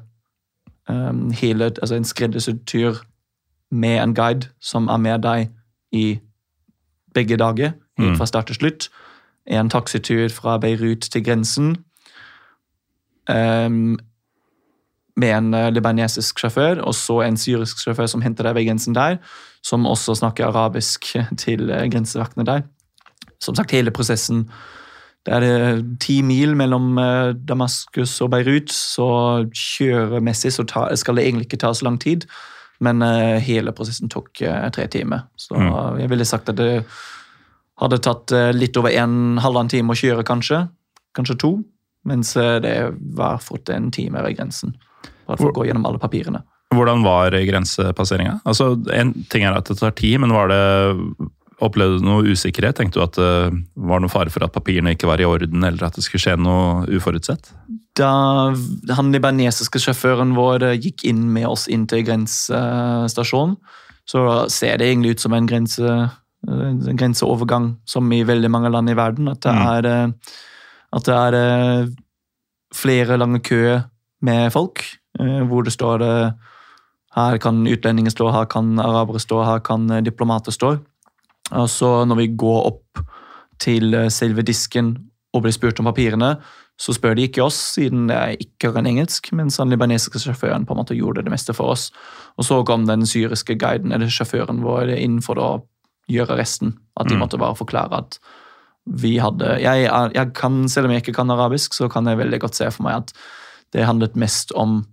um, 0.89 1.31
hele 1.31 1.65
Altså 1.81 1.95
en 1.95 2.05
skreddersydd 2.05 2.65
tur 2.67 2.97
med 3.71 3.99
en 4.03 4.13
guide 4.15 4.47
som 4.61 4.87
er 4.87 4.97
med 4.97 5.21
deg 5.23 5.49
i 5.91 6.19
begge 7.13 7.37
dager, 7.37 7.73
helt 7.97 8.11
Mm. 8.11 8.17
fra 8.17 8.25
start 8.25 8.45
til 8.47 8.55
slutt. 8.55 8.89
En 9.47 9.69
taxitur 9.69 10.29
fra 10.29 10.57
Beirut 10.57 11.07
til 11.11 11.23
grensen. 11.23 11.75
Um, 13.29 13.97
med 15.17 15.33
en 15.33 15.53
eh, 15.53 15.69
libanesisk 15.73 16.39
sjåfør, 16.39 16.81
og 16.85 16.95
så 16.95 17.21
en 17.25 17.37
syrisk 17.39 17.81
sjåfør 17.81 18.09
som 18.11 18.23
henter 18.25 18.47
deg 18.47 18.57
ved 18.57 18.67
grensen 18.69 18.95
der, 18.95 19.17
som 19.65 19.87
også 19.89 20.17
snakker 20.19 20.47
arabisk 20.51 21.09
til 21.43 21.71
eh, 21.73 21.87
grensevaktene 21.91 22.45
der. 22.47 22.67
Som 23.41 23.57
sagt, 23.57 23.73
hele 23.75 23.93
prosessen 23.93 24.47
det 25.27 25.33
er 25.35 25.43
eh, 25.47 25.81
ti 25.99 26.21
mil 26.23 26.53
mellom 26.55 26.95
Damaskus 27.49 28.13
og 28.23 28.31
Beirut, 28.35 28.71
så 28.71 29.09
kjøremessig 29.51 30.53
så 30.55 30.67
ta, 30.69 30.87
skal 30.95 31.17
det 31.17 31.25
egentlig 31.27 31.49
ikke 31.49 31.63
ta 31.65 31.73
så 31.73 31.89
lang 31.89 31.99
tid. 32.01 32.29
Men 32.79 33.01
hele 33.41 33.71
prosessen 33.73 34.05
tok 34.13 34.37
tre 34.37 34.83
timer. 34.93 35.23
Så 35.33 35.55
Mm. 35.57 35.97
jeg 35.97 36.09
ville 36.11 36.25
sagt 36.25 36.49
at 36.49 36.57
det 36.57 36.85
hadde 37.81 38.01
tatt 38.03 38.33
eh, 38.35 38.51
litt 38.55 38.77
over 38.79 38.93
en 38.97 39.37
halvannen 39.43 39.71
time 39.71 39.93
å 39.93 39.99
kjøre, 39.99 40.25
kanskje. 40.27 40.65
Kanskje 41.17 41.39
to. 41.43 41.53
Mens 42.07 42.35
eh, 42.39 42.57
det 42.63 42.75
var 43.17 43.41
fått 43.43 43.71
en 43.73 43.91
time 43.93 44.23
ved 44.25 44.37
grensen. 44.37 44.75
Bare 45.27 45.39
for 45.39 45.51
å 45.51 45.57
gå 45.59 45.67
gjennom 45.67 45.87
alle 45.89 46.01
papirene. 46.01 46.43
Hvordan 46.75 47.03
var 47.05 47.31
grensepasseringa? 47.31 48.41
Altså, 48.47 48.73
en 48.91 49.13
ting 49.31 49.45
er 49.47 49.55
at 49.55 49.69
det 49.69 49.79
tar 49.79 49.95
tid, 49.95 50.19
men 50.23 50.35
var 50.35 50.51
det 50.51 50.61
Opplevde 51.57 51.97
du 51.97 52.05
noe 52.05 52.33
usikkerhet? 52.35 52.77
Tenkte 52.77 52.99
du 52.99 53.01
at 53.01 53.15
det 53.17 53.63
var 53.89 54.01
noe 54.01 54.13
fare 54.13 54.29
for 54.29 54.45
at 54.45 54.53
papirene 54.53 54.91
ikke 54.93 55.07
var 55.09 55.21
i 55.21 55.25
orden, 55.25 55.63
eller 55.65 55.87
at 55.87 55.95
det 55.97 56.03
skulle 56.05 56.21
skje 56.21 56.35
noe 56.37 56.83
uforutsett? 56.93 57.49
Da 57.97 58.11
han 58.93 59.09
libanesiske 59.13 59.81
sjåføren 59.81 60.35
vår 60.37 60.67
eh, 60.67 60.77
gikk 60.77 61.07
inn 61.09 61.25
med 61.33 61.47
oss 61.49 61.65
inn 61.71 61.87
til 61.89 62.05
grensestasjonen, 62.05 63.57
så 64.07 64.21
ser 64.53 64.77
det 64.77 64.91
egentlig 64.91 65.15
ut 65.15 65.25
som 65.25 65.33
en, 65.33 65.49
grense, 65.49 65.81
eh, 65.81 66.13
en 66.13 66.13
grenseovergang, 66.45 67.77
som 67.85 68.11
i 68.14 68.23
veldig 68.23 68.49
mange 68.51 68.69
land 68.72 68.89
i 68.89 68.95
verden. 68.95 69.27
At 69.27 69.41
det 69.41 69.53
Mm. 69.53 69.68
er, 69.68 69.85
eh, 69.85 70.11
at 70.93 71.03
det 71.03 71.14
er 71.15 71.34
eh, 71.34 71.88
flere 72.73 73.18
lange 73.18 73.39
køer 73.39 73.85
med 74.22 74.51
folk, 74.51 74.84
eh, 75.19 75.43
hvor 75.45 75.64
det 75.64 75.73
står 75.73 75.99
det 75.99 76.34
her 77.15 77.38
kan 77.38 77.65
utlendinger 77.65 78.11
stå, 78.11 78.31
her 78.31 78.45
kan 78.45 78.77
arabere 78.80 79.19
stå, 79.19 79.43
her 79.43 79.59
kan 79.59 79.89
eh, 79.91 80.01
diplomater 80.01 80.51
stå. 80.51 80.80
Og 81.51 81.69
så 81.69 82.05
når 82.05 82.15
vi 82.18 82.27
går 82.27 82.65
opp 82.68 82.99
til 83.59 83.93
eh, 83.93 84.09
selve 84.09 84.43
disken 84.43 85.09
og 85.34 85.43
blir 85.43 85.51
spurt 85.51 85.80
om 85.80 85.85
papirene, 85.85 86.38
så 86.80 86.93
spør 86.93 87.15
de 87.15 87.23
ikke 87.27 87.43
oss, 87.43 87.55
siden 87.73 88.07
det 88.07 88.38
ikke 88.39 88.69
en 88.77 88.85
engelsk, 88.85 89.31
mens 89.34 89.57
den 89.57 89.69
libanesiske 89.69 90.19
sjåføren 90.19 90.65
på 90.68 90.73
en 90.76 90.77
måte 90.77 90.93
gjorde 90.95 91.23
det 91.23 91.31
meste 91.31 91.53
for 91.53 91.72
oss. 91.73 91.91
Og 92.38 92.45
så 92.45 92.64
kom 92.64 92.85
den 92.85 93.01
syriske 93.01 93.57
guiden, 93.57 93.91
eller 93.91 94.05
sjåføren 94.05 94.61
vår, 94.61 94.93
innenfor 94.95 95.35
for 95.35 95.41
å 95.41 95.64
gjøre 96.09 96.38
resten. 96.39 96.77
At 96.99 97.07
de 97.09 97.15
Mm. 97.15 97.19
måtte 97.21 97.38
bare 97.39 97.55
forklare 97.55 97.97
at 97.97 98.19
vi 98.88 99.17
hadde 99.19 99.59
jeg, 99.59 99.89
jeg 100.15 100.34
kan, 100.34 100.67
Selv 100.69 100.85
om 100.85 100.91
jeg 100.91 101.01
ikke 101.03 101.13
kan 101.15 101.29
arabisk, 101.29 101.73
så 101.73 101.89
kan 101.91 102.05
jeg 102.07 102.17
veldig 102.17 102.39
godt 102.39 102.55
se 102.55 102.69
for 102.71 102.84
meg 102.84 102.95
at 102.95 103.13
det 103.73 103.85
handlet 103.85 104.15
mest 104.15 104.51
om 104.55 104.85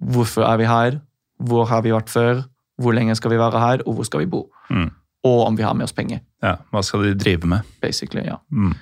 hvorfor 0.00 0.44
er 0.46 0.56
vi 0.60 0.64
her, 0.68 1.00
hvor 1.42 1.66
har 1.66 1.82
vi 1.82 1.90
vært 1.90 2.08
før, 2.12 2.44
hvor 2.80 2.94
lenge 2.94 3.16
skal 3.18 3.30
vi 3.32 3.38
være 3.40 3.58
her, 3.58 3.82
og 3.86 3.94
hvor 3.98 4.06
skal 4.06 4.20
vi 4.20 4.26
bo. 4.30 4.44
Mm. 4.70 4.90
Og 5.24 5.46
om 5.48 5.56
vi 5.58 5.62
har 5.66 5.74
med 5.74 5.84
oss 5.88 5.92
penger, 5.92 6.20
Ja, 6.42 6.54
Hva 6.72 6.82
skal 6.84 7.02
de 7.02 7.14
drive 7.14 7.46
med? 7.46 7.60
basically. 7.82 8.22
ja. 8.24 8.36
Mm. 8.52 8.74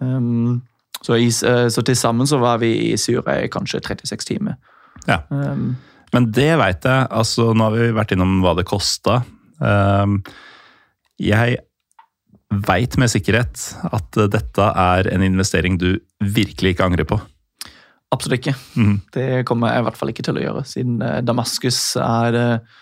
Um, 0.00 0.62
så, 1.02 1.12
i, 1.14 1.26
eh, 1.26 1.68
så 1.68 1.82
til 1.84 1.94
sammen 1.96 2.26
så 2.26 2.38
var 2.40 2.56
vi 2.58 2.92
i 2.92 2.96
Syria 2.96 3.42
i 3.44 3.48
kanskje 3.48 3.80
36 3.82 4.24
timer. 4.24 4.54
Ja. 5.06 5.18
Um, 5.30 5.76
Men 6.12 6.30
det 6.32 6.56
veit 6.58 6.82
jeg. 6.84 7.06
altså 7.10 7.52
Nå 7.54 7.64
har 7.64 7.70
vi 7.72 7.92
vært 7.92 8.12
innom 8.12 8.40
hva 8.42 8.54
det 8.56 8.64
kosta. 8.66 9.22
Um, 9.60 10.22
jeg 11.22 11.60
veit 12.66 12.96
med 13.00 13.10
sikkerhet 13.10 13.62
at 13.88 14.18
dette 14.32 14.66
er 14.78 15.08
en 15.12 15.24
investering 15.24 15.78
du 15.80 15.94
virkelig 16.20 16.74
ikke 16.74 16.88
angrer 16.90 17.08
på. 17.08 17.20
absolutt 18.12 18.42
ikke. 18.42 18.54
Mm. 18.76 18.96
Det 19.14 19.46
kommer 19.48 19.72
jeg 19.72 19.80
i 19.80 19.84
hvert 19.86 19.96
fall 19.96 20.12
ikke 20.12 20.24
til 20.26 20.38
å 20.38 20.44
gjøre, 20.44 20.64
siden 20.68 21.00
eh, 21.02 21.20
Damaskus 21.24 21.96
er 21.96 22.36
eh, 22.36 22.78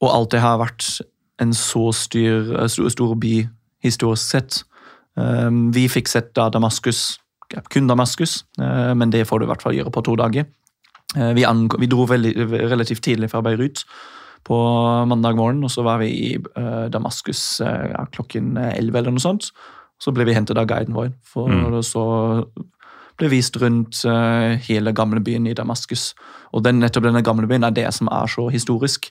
Og 0.00 0.10
alltid 0.14 0.40
har 0.40 0.60
vært 0.62 1.02
en 1.42 1.52
så 1.52 1.90
styr, 1.92 2.54
eh, 2.54 2.68
stor, 2.70 2.88
stor 2.94 3.14
by 3.18 3.34
historisk 3.84 4.34
sett. 4.34 4.62
Vi 5.74 5.84
fikk 5.90 6.06
sett 6.06 6.28
da 6.38 6.44
Damaskus, 6.50 7.18
kun 7.74 7.88
Damaskus, 7.90 8.44
men 8.58 9.10
det 9.10 9.24
får 9.26 9.40
du 9.40 9.46
i 9.46 9.48
hvert 9.50 9.62
fall 9.62 9.74
gjøre 9.74 9.90
på 9.90 10.02
to 10.06 10.14
dager. 10.18 10.46
Vi, 11.14 11.42
vi 11.82 11.88
dro 11.90 12.06
veldig, 12.06 12.32
relativt 12.70 13.02
tidlig 13.02 13.30
fra 13.32 13.42
Beirut 13.42 13.82
på 14.46 14.58
mandag 15.10 15.36
morgen, 15.36 15.64
og 15.64 15.72
så 15.72 15.84
var 15.86 16.00
vi 16.02 16.08
i 16.12 16.30
eh, 16.38 16.86
Damaskus 16.92 17.60
eh, 17.64 17.90
ja, 17.92 18.04
klokken 18.14 18.56
11 18.56 18.98
eller 18.98 19.14
noe 19.14 19.24
sånt. 19.24 19.50
Så 19.98 20.14
ble 20.14 20.28
vi 20.28 20.36
hentet 20.36 20.58
av 20.58 20.68
guiden 20.70 20.94
vår, 20.94 21.12
for 21.26 21.50
Mm. 21.50 21.82
så 21.82 22.04
ble 23.18 23.28
vist 23.32 23.56
rundt 23.58 24.04
eh, 24.06 24.58
hele 24.68 24.92
gamlebyen 24.94 25.46
i 25.50 25.54
Damaskus. 25.54 26.14
Og 26.54 26.62
den, 26.64 26.78
nettopp 26.78 27.08
denne 27.08 27.24
gamlebyen 27.26 27.66
er 27.66 27.74
det 27.74 27.88
som 27.94 28.08
er 28.12 28.30
så 28.30 28.48
historisk. 28.48 29.10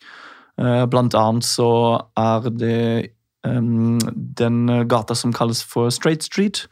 Eh, 0.57 0.85
blant 0.85 1.15
annet 1.15 1.45
så 1.45 2.01
er 2.17 2.49
det 2.49 3.11
um, 3.43 3.99
den 4.15 4.87
gata 4.87 5.15
som 5.15 5.33
kalles 5.33 5.63
for 5.63 5.89
Straight 5.89 6.23
Street. 6.23 6.67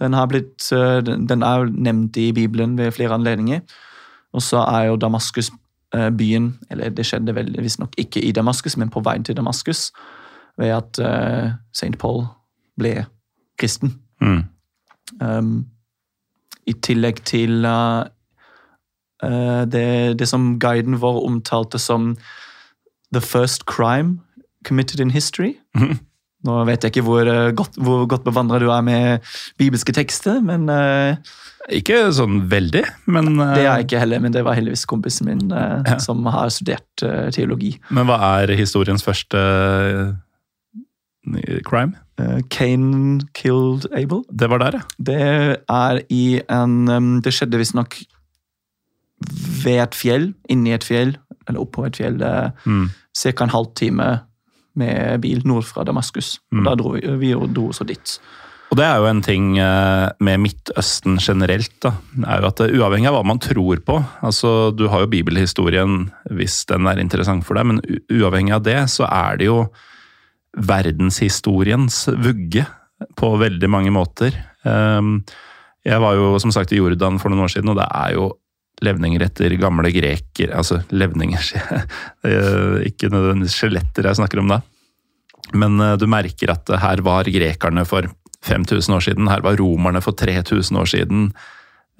Den, 0.00 0.12
har 0.12 0.26
blitt, 0.26 0.72
eh, 0.72 0.98
den, 1.04 1.42
er 1.42 1.70
nevnt 1.70 2.16
i 2.16 2.32
Bibelen 2.32 2.76
ved 2.78 2.92
flere 2.92 3.14
anledninger. 3.14 3.62
Og 4.32 4.42
så 4.42 4.64
er 4.64 4.90
jo 4.90 4.96
Damaskus 4.96 5.50
eh, 5.50 5.61
byen 5.92 6.58
Eller 6.70 6.88
det 6.90 7.04
skjedde 7.06 7.34
visstnok 7.60 7.94
ikke 7.98 8.20
i 8.24 8.32
Damaskus, 8.32 8.76
men 8.76 8.90
på 8.90 9.00
veien 9.04 9.24
til 9.24 9.36
Damaskus. 9.36 9.90
Ved 10.58 10.68
at 10.68 10.98
uh, 10.98 11.50
St. 11.72 11.98
Paul 11.98 12.26
ble 12.80 13.04
kristen. 13.58 13.94
Mm. 14.20 14.44
Um, 15.20 15.66
I 16.66 16.72
tillegg 16.72 17.22
til 17.24 17.64
uh, 17.64 18.04
det, 19.68 20.18
det 20.18 20.28
som 20.28 20.58
guiden 20.60 21.00
vår 21.00 21.26
omtalte 21.26 21.78
som 21.78 22.16
the 23.12 23.20
first 23.20 23.66
crime 23.66 24.20
committed 24.64 25.00
in 25.00 25.10
history. 25.10 25.54
Mhm. 25.74 25.98
Nå 26.44 26.64
vet 26.66 26.82
jeg 26.82 26.90
ikke 26.92 27.04
hvor, 27.06 27.28
uh, 27.28 27.50
godt, 27.54 27.76
hvor 27.78 28.06
godt 28.10 28.24
bevandra 28.26 28.58
du 28.58 28.68
er 28.74 28.82
med 28.82 29.20
bibelske 29.60 29.92
tekster, 29.94 30.40
men 30.42 30.68
uh, 30.70 31.14
Ikke 31.70 32.08
sånn 32.16 32.40
veldig, 32.50 32.82
men 33.06 33.36
det 33.38 33.62
er 33.62 33.68
jeg 33.78 33.84
ikke 33.86 34.00
heller. 34.02 34.18
Men 34.24 34.32
det 34.34 34.42
var 34.44 34.56
heldigvis 34.58 34.84
kompisen 34.90 35.28
min 35.30 35.44
Ja. 35.52 35.98
som 36.02 36.24
har 36.26 36.48
studert 36.50 37.04
teologi. 37.32 37.76
Men 37.94 38.06
hva 38.10 38.16
er 38.42 38.56
historiens 38.58 39.04
første 39.06 39.38
crime? 41.68 41.94
Cain 42.50 43.20
killed 43.34 43.86
Abel. 43.94 44.24
Det 44.30 44.48
var 44.50 44.58
der, 44.58 44.80
ja. 44.80 44.82
Det 44.98 45.20
er 45.70 46.00
i 46.10 46.40
en 46.50 46.88
um, 46.90 47.20
Det 47.22 47.32
skjedde 47.34 47.58
visstnok 47.62 47.96
ved 49.62 49.78
et 49.84 49.94
fjell, 49.94 50.32
inni 50.50 50.72
et 50.74 50.82
fjell, 50.84 51.14
eller 51.46 51.62
oppå 51.62 51.84
et 51.86 51.96
fjell, 52.00 52.18
eh, 52.26 52.50
Mm. 52.66 52.88
ca. 53.14 53.44
en 53.44 53.50
halvtime 53.54 54.20
med 54.78 55.20
bil 55.24 55.42
nord 55.48 55.66
fra 55.68 55.84
Damaskus. 55.84 56.36
Mm. 56.52 56.64
Da 56.66 56.76
dro 56.78 56.94
vi, 56.96 57.02
vi 57.20 57.34
dro 57.34 57.68
også 57.70 57.86
dit. 57.88 58.16
Og 58.72 58.78
det 58.80 58.86
er 58.88 59.02
jo 59.02 59.08
en 59.10 59.20
ting 59.20 59.48
eh, 59.60 60.06
med 60.24 60.40
Midtøsten 60.40 61.18
generelt, 61.20 61.74
da, 61.84 61.92
er 62.24 62.40
jo 62.40 62.48
at 62.48 62.62
eh, 62.64 62.72
uavhengig 62.78 63.10
av 63.10 63.18
hva 63.18 63.24
man 63.28 63.40
tror 63.42 63.82
på 63.84 63.98
altså 64.24 64.72
Du 64.72 64.86
har 64.88 65.04
jo 65.04 65.10
bibelhistorien 65.12 66.06
hvis 66.32 66.62
den 66.70 66.88
er 66.88 67.02
interessant 67.02 67.44
for 67.44 67.60
deg, 67.60 67.68
men 67.68 67.82
uavhengig 68.08 68.56
av 68.56 68.64
det, 68.64 68.78
så 68.88 69.04
er 69.10 69.42
det 69.42 69.50
jo 69.50 69.58
verdenshistoriens 70.56 72.06
vugge 72.24 72.64
på 73.18 73.34
veldig 73.40 73.68
mange 73.72 73.92
måter. 73.92 74.34
Um, 74.64 75.20
Jeg 75.84 75.98
var 75.98 76.14
jo 76.14 76.36
som 76.38 76.52
sagt 76.54 76.72
i 76.72 76.78
Jordan 76.78 77.18
for 77.18 77.32
noen 77.32 77.44
år 77.44 77.52
siden, 77.52 77.72
og 77.72 77.80
det 77.80 77.88
er 77.88 78.12
jo 78.14 78.28
levninger 78.82 79.22
etter 79.24 79.54
gamle 79.60 79.92
greker 79.94 80.52
Altså 80.56 80.80
levninger, 80.90 81.52
Ikke 82.90 83.10
nødvendigvis 83.12 83.56
skjeletter 83.60 84.08
jeg 84.08 84.20
snakker 84.20 84.42
om 84.42 84.52
da. 84.52 84.60
Men 85.56 85.80
eh, 85.80 85.96
du 86.00 86.06
merker 86.10 86.54
at 86.54 86.70
her 86.82 87.02
var 87.04 87.30
grekerne 87.30 87.84
for 87.88 88.08
5000 88.42 88.96
år 88.96 89.04
siden, 89.06 89.30
her 89.30 89.42
var 89.44 89.58
romerne 89.60 90.02
for 90.02 90.16
3000 90.18 90.78
år 90.78 90.88
siden. 90.90 91.26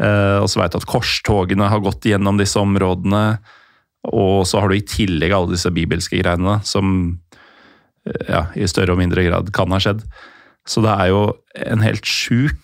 Eh, 0.03 0.39
og 0.43 0.49
så 0.51 0.63
veit 0.63 0.75
du 0.75 0.81
at 0.81 0.89
korstogene 0.89 1.69
har 1.71 1.83
gått 1.85 2.09
gjennom 2.11 2.41
disse 2.41 2.59
områdene. 2.61 3.25
Og 4.11 4.43
så 4.49 4.63
har 4.63 4.71
du 4.71 4.79
i 4.79 4.87
tillegg 4.87 5.35
alle 5.35 5.55
disse 5.55 5.71
bibelske 5.75 6.19
greiene 6.23 6.59
som 6.67 7.19
eh, 8.09 8.29
ja, 8.29 8.47
i 8.59 8.69
større 8.71 8.97
og 8.97 9.03
mindre 9.03 9.27
grad 9.29 9.53
kan 9.55 9.75
ha 9.75 9.81
skjedd. 9.83 10.03
Så 10.69 10.83
det 10.85 10.93
er 10.95 11.11
jo 11.11 11.23
en 11.67 11.83
helt 11.83 12.07
sjuk 12.07 12.59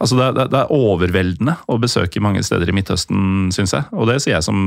Altså 0.00 0.16
det, 0.16 0.26
det, 0.36 0.44
det 0.52 0.58
er 0.60 0.72
overveldende 0.72 1.54
å 1.68 1.76
besøke 1.80 2.22
mange 2.24 2.40
steder 2.44 2.70
i 2.70 2.74
Midtøsten, 2.76 3.50
syns 3.52 3.74
jeg. 3.76 3.84
Og 3.92 4.08
det 4.08 4.16
sier 4.24 4.38
jeg 4.38 4.46
som 4.46 4.62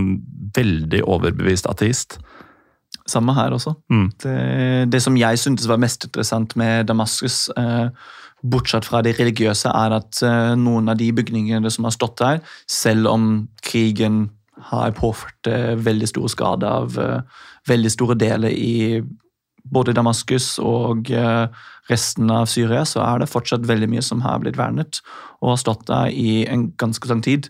veldig 0.53 0.99
overbevist 1.09 1.65
ateist. 1.69 2.19
Samme 3.09 3.33
her 3.33 3.55
også. 3.55 3.73
Mm. 3.89 4.05
Det, 4.21 4.35
det 4.93 5.01
som 5.01 5.17
jeg 5.17 5.41
syntes 5.41 5.65
var 5.69 5.81
mest 5.81 6.05
interessant 6.05 6.53
med 6.59 6.85
Damaskus, 6.91 7.47
eh, 7.57 7.89
bortsett 8.45 8.85
fra 8.85 9.01
det 9.01 9.15
religiøse, 9.17 9.73
er 9.73 9.97
at 9.97 10.21
eh, 10.25 10.53
noen 10.59 10.93
av 10.93 10.99
de 11.01 11.09
bygningene 11.17 11.71
som 11.73 11.87
har 11.89 11.95
stått 11.95 12.19
der, 12.21 12.41
selv 12.69 13.09
om 13.11 13.29
krigen 13.65 14.27
har 14.69 14.93
påført 14.97 15.49
eh, 15.49 15.73
veldig 15.79 16.09
store 16.13 16.33
skader 16.33 16.67
av 16.81 16.99
eh, 17.01 17.39
veldig 17.69 17.93
store 17.93 18.17
deler 18.19 18.53
i 18.53 19.01
både 19.71 19.93
Damaskus 19.97 20.57
og 20.63 21.09
eh, 21.11 21.47
resten 21.89 22.29
av 22.33 22.45
Syria, 22.51 22.83
så 22.85 23.01
er 23.05 23.19
det 23.23 23.29
fortsatt 23.31 23.67
veldig 23.67 23.89
mye 23.93 24.03
som 24.03 24.21
har 24.25 24.39
blitt 24.43 24.57
vernet 24.59 24.99
og 25.41 25.53
har 25.53 25.61
stått 25.61 25.85
der 25.87 26.11
i 26.11 26.45
en 26.51 26.69
ganske 26.79 27.07
lang 27.09 27.21
tid. 27.25 27.49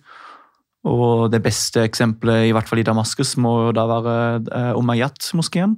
Og 0.88 1.32
det 1.34 1.42
beste 1.44 1.82
eksempelet, 1.84 2.46
i 2.48 2.54
hvert 2.56 2.70
fall 2.70 2.80
i 2.80 2.86
Damaskus, 2.88 3.36
må 3.42 3.72
da 3.76 3.88
være 3.90 4.14
eh, 4.46 4.74
Umayyad-moskeen. 4.78 5.78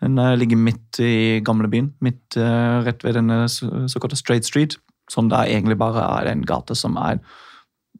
Den 0.00 0.18
eh, 0.18 0.36
ligger 0.40 0.56
midt 0.58 1.00
i 1.04 1.40
gamlebyen, 1.44 1.92
midt 2.02 2.38
rett 2.86 3.04
ved 3.04 3.18
denne 3.20 3.44
så- 3.52 3.86
såkalte 3.92 4.16
Straight 4.18 4.48
Street, 4.48 4.78
som 5.10 5.28
da 5.28 5.44
egentlig 5.44 5.76
bare 5.78 6.02
er 6.20 6.30
en 6.32 6.42
gate 6.46 6.74
som 6.78 6.96
er 6.96 7.20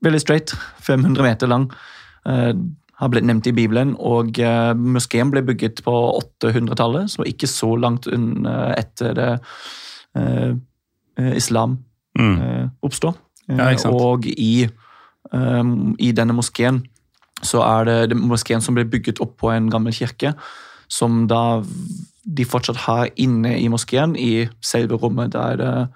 veldig 0.03 0.21
straight, 0.23 0.55
500 0.89 1.23
meter 1.23 1.51
lang. 1.51 1.69
Eh, 3.01 3.03
har 3.03 3.09
blitt 3.09 3.25
nevnt 3.25 3.47
i 3.47 3.53
Bibelen, 3.53 3.97
og 3.99 4.37
uh, 4.39 4.75
moskeen 4.77 5.31
ble 5.31 5.43
bygget 5.43 5.81
på 5.85 5.95
800-tallet, 6.45 7.11
så 7.11 7.25
ikke 7.25 7.47
så 7.49 7.75
langt 7.77 8.07
etter 8.07 9.15
det 9.17 9.31
uh, 10.17 10.57
eh, 11.17 11.37
islam 11.37 11.79
Mm. 12.19 12.41
uh, 12.41 12.69
oppstå. 12.83 13.15
Eh, 13.49 13.57
Ja. 13.57 13.89
Og 13.91 14.27
i, 14.27 14.69
um, 15.33 15.97
i 15.99 16.13
denne 16.13 16.33
moskeen 16.33 16.83
så 17.43 17.63
er 17.63 17.85
det, 17.85 18.11
det 18.11 18.17
moskeen 18.17 18.61
som 18.61 18.75
ble 18.75 18.85
bygget 18.85 19.21
opp 19.21 19.37
på 19.39 19.51
en 19.51 19.71
gammel 19.71 19.93
kirke, 19.93 20.35
som 20.89 21.29
da 21.29 21.63
de 22.37 22.45
fortsatt 22.45 22.77
har 22.77 23.09
inne 23.17 23.61
i 23.61 23.69
moskeen, 23.69 24.17
i 24.17 24.49
selve 24.61 24.97
rommet 24.97 25.33
der 25.33 25.87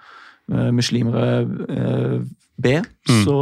uh, 0.49 0.71
muslimer 0.71 1.45
ber, 2.57 2.85
Mm. 3.09 3.23
så, 3.25 3.39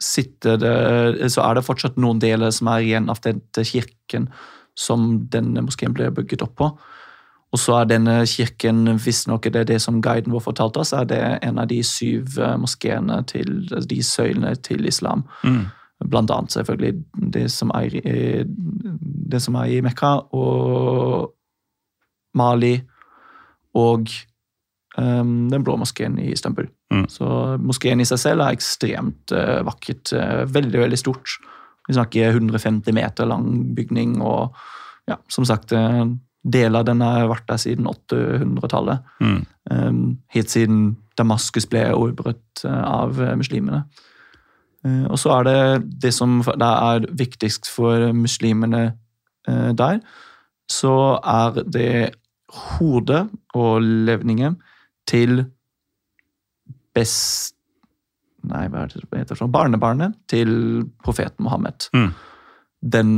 sitter 0.00 0.56
det, 0.56 1.30
så 1.32 1.40
er 1.42 1.54
det 1.54 1.64
fortsatt 1.64 1.96
noen 1.96 2.18
deler 2.20 2.50
som 2.50 2.68
er 2.68 2.84
igjen 2.84 3.08
av 3.08 3.20
denne 3.24 3.64
kirken 3.64 4.28
som 4.76 5.26
denne 5.32 5.62
moskeen 5.64 5.94
ble 5.94 6.10
bygget 6.10 6.42
opp 6.42 6.56
på. 6.56 6.68
Og 7.48 7.58
så 7.58 7.78
er 7.78 7.88
denne 7.88 8.26
kirken, 8.28 8.84
visstnok 9.00 9.46
er 9.46 9.50
det 9.50 9.66
det 9.70 9.80
som 9.80 10.02
guiden 10.02 10.32
vår 10.32 10.44
fortalte 10.44 10.82
oss, 10.82 10.92
er 10.92 11.04
det 11.08 11.22
en 11.42 11.58
av 11.58 11.68
de 11.70 11.80
syv 11.82 12.36
eh, 12.38 12.56
moskeene 12.60 13.22
til 13.26 13.68
altså 13.72 13.88
de 13.88 14.02
søylene 14.04 14.54
til 14.54 14.86
islam. 14.86 15.24
Mm. 15.44 15.64
Blant 16.10 16.30
annet 16.30 16.52
selvfølgelig 16.52 17.04
det 17.32 17.50
som 17.50 17.72
er 17.74 17.88
det 19.28 19.40
som 19.42 19.56
er 19.58 19.64
i 19.64 19.80
Mekka 19.80 20.12
og 20.32 21.32
Mali 22.34 22.76
og 23.74 24.12
den 24.98 25.64
blå 25.64 25.76
moskeen 25.78 26.18
i 26.18 26.32
Istanbul. 26.32 26.68
Mm. 26.92 27.06
Så 27.12 27.26
moskeen 27.62 28.00
i 28.02 28.06
seg 28.08 28.20
selv 28.22 28.44
er 28.44 28.56
ekstremt 28.56 29.34
eh, 29.34 29.60
vakkert. 29.66 30.12
eh, 30.12 30.44
veldig, 30.50 30.80
veldig 30.84 30.98
stort. 30.98 31.36
Vi 31.88 31.96
snakker 31.96 32.32
150 32.32 32.96
meter 32.96 33.28
lang 33.28 33.46
bygning, 33.76 34.18
og 34.22 34.56
ja, 35.08 35.18
som 35.32 35.46
sagt 35.48 35.72
eh, 35.76 36.06
Deler 36.48 36.80
av 36.80 36.84
den 36.86 37.02
har 37.02 37.26
vært 37.28 37.48
der 37.50 37.58
siden 37.60 37.88
800-tallet. 37.90 39.02
Mm. 39.20 39.40
Um, 39.68 39.96
helt 40.32 40.52
siden 40.52 40.84
Damaskus 41.18 41.66
ble 41.68 41.82
uh, 41.90 42.68
av 42.86 43.18
muslimene. 43.36 43.82
Og 45.10 45.18
så 45.18 45.32
er 45.34 45.44
det 45.44 45.58
det 46.06 46.12
som 46.14 46.38
er 46.46 47.08
viktigst 47.18 47.66
for 47.68 48.06
muslimene 48.14 48.94
der, 49.44 49.98
så 50.70 50.94
er 51.18 51.58
det 51.66 52.14
hodet 52.78 53.24
og 53.58 53.82
levningen 53.82 54.56
til 55.08 55.46
best 56.96 57.54
Nei, 58.48 58.68
hva 58.70 58.84
er 58.86 58.92
det 58.92 59.18
heter? 59.18 59.36
sånn? 59.36 59.50
Barnebarnet 59.52 60.14
til 60.30 60.50
profeten 61.02 61.42
Mohammed. 61.44 61.88
Mm. 61.92 62.12
Den, 62.94 63.10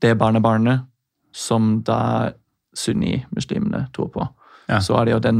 det 0.00 0.12
barnebarnet 0.20 0.86
som 1.34 1.80
da 1.84 2.30
sunni-muslimene 2.78 3.88
tror 3.92 4.12
på. 4.14 4.26
Ja. 4.68 4.78
Så 4.84 4.98
er 4.98 5.08
det 5.08 5.14
jo 5.14 5.20
den 5.24 5.38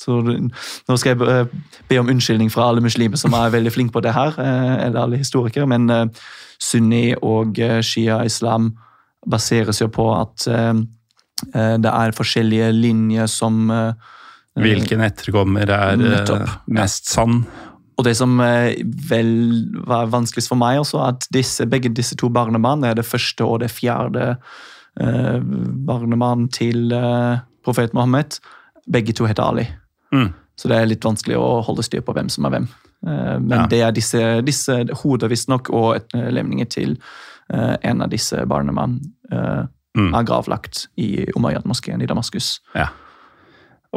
så 0.00 0.18
Nå 0.20 0.96
skal 1.00 1.14
jeg 1.14 1.48
be 1.88 1.98
om 1.98 2.10
unnskyldning 2.12 2.50
fra 2.52 2.68
alle 2.68 2.84
muslimer 2.84 3.16
som 3.16 3.32
er 3.36 3.54
veldig 3.54 3.72
flinke 3.72 3.94
på 3.94 4.02
det 4.04 4.12
her, 4.12 4.36
eh, 4.36 4.86
eller 4.86 5.00
alle 5.00 5.20
historikere, 5.20 5.66
men 5.66 5.88
eh, 5.90 6.06
sunni 6.60 7.14
og 7.16 7.58
eh, 7.58 7.80
shia-islam 7.80 8.74
baseres 9.30 9.80
jo 9.80 9.88
på 9.92 10.06
at 10.16 10.46
det 11.52 11.90
er 11.90 12.14
forskjellige 12.16 12.70
linjer 12.72 13.26
som 13.28 13.68
Hvilken 14.58 15.00
etterkommer 15.04 15.68
er 15.70 15.92
eh, 15.94 16.00
Nettopp. 16.00 16.48
mest 16.66 17.06
sann? 17.10 17.44
Og 18.00 18.04
det 18.04 18.16
som 18.16 18.32
eh, 18.40 18.80
vel 19.10 19.30
var 19.86 20.08
vanskeligst 20.10 20.48
for 20.50 20.58
meg 20.58 20.80
også, 20.80 21.02
at 21.06 21.26
disse, 21.34 21.66
begge 21.68 21.92
disse 21.94 22.16
to 22.18 22.30
barnebarna 22.32 22.90
er 22.90 22.94
det 22.98 23.06
første 23.06 23.44
og 23.46 23.60
det 23.60 23.70
fjerde 23.70 24.36
eh, 25.00 25.40
barnebarn 25.86 26.48
til 26.52 26.90
eh, 26.96 27.40
profet 27.64 27.94
Mohammed. 27.94 28.40
Begge 28.90 29.12
to 29.14 29.28
heter 29.28 29.42
Ali. 29.44 29.66
Mm. 30.14 30.32
Så 30.58 30.68
det 30.68 30.76
er 30.80 30.88
litt 30.90 31.04
vanskelig 31.04 31.36
å 31.38 31.60
holde 31.64 31.84
styr 31.86 32.02
på 32.04 32.14
hvem 32.16 32.28
som 32.32 32.48
er 32.48 32.56
hvem. 32.56 32.68
Eh, 33.06 33.36
men 33.38 33.58
Ja. 33.58 33.66
det 33.70 33.82
er 33.82 33.92
disse, 33.92 34.22
disse 34.44 34.80
hoder, 35.04 35.28
visstnok, 35.28 35.70
og 35.70 35.96
et, 35.96 36.14
eh, 36.14 36.64
til 36.68 36.98
eh, 37.52 37.76
en 37.82 38.02
av 38.02 38.10
disse 38.10 38.46
barnebarn 38.46 39.00
eh, 39.32 39.66
Mm. 39.98 40.14
er 40.14 40.22
gravlagt 40.22 40.84
i 41.02 41.26
Umayyad-moskeen 41.34 42.00
i 42.00 42.06
Damaskus. 42.06 42.60
Ja. 42.76 42.88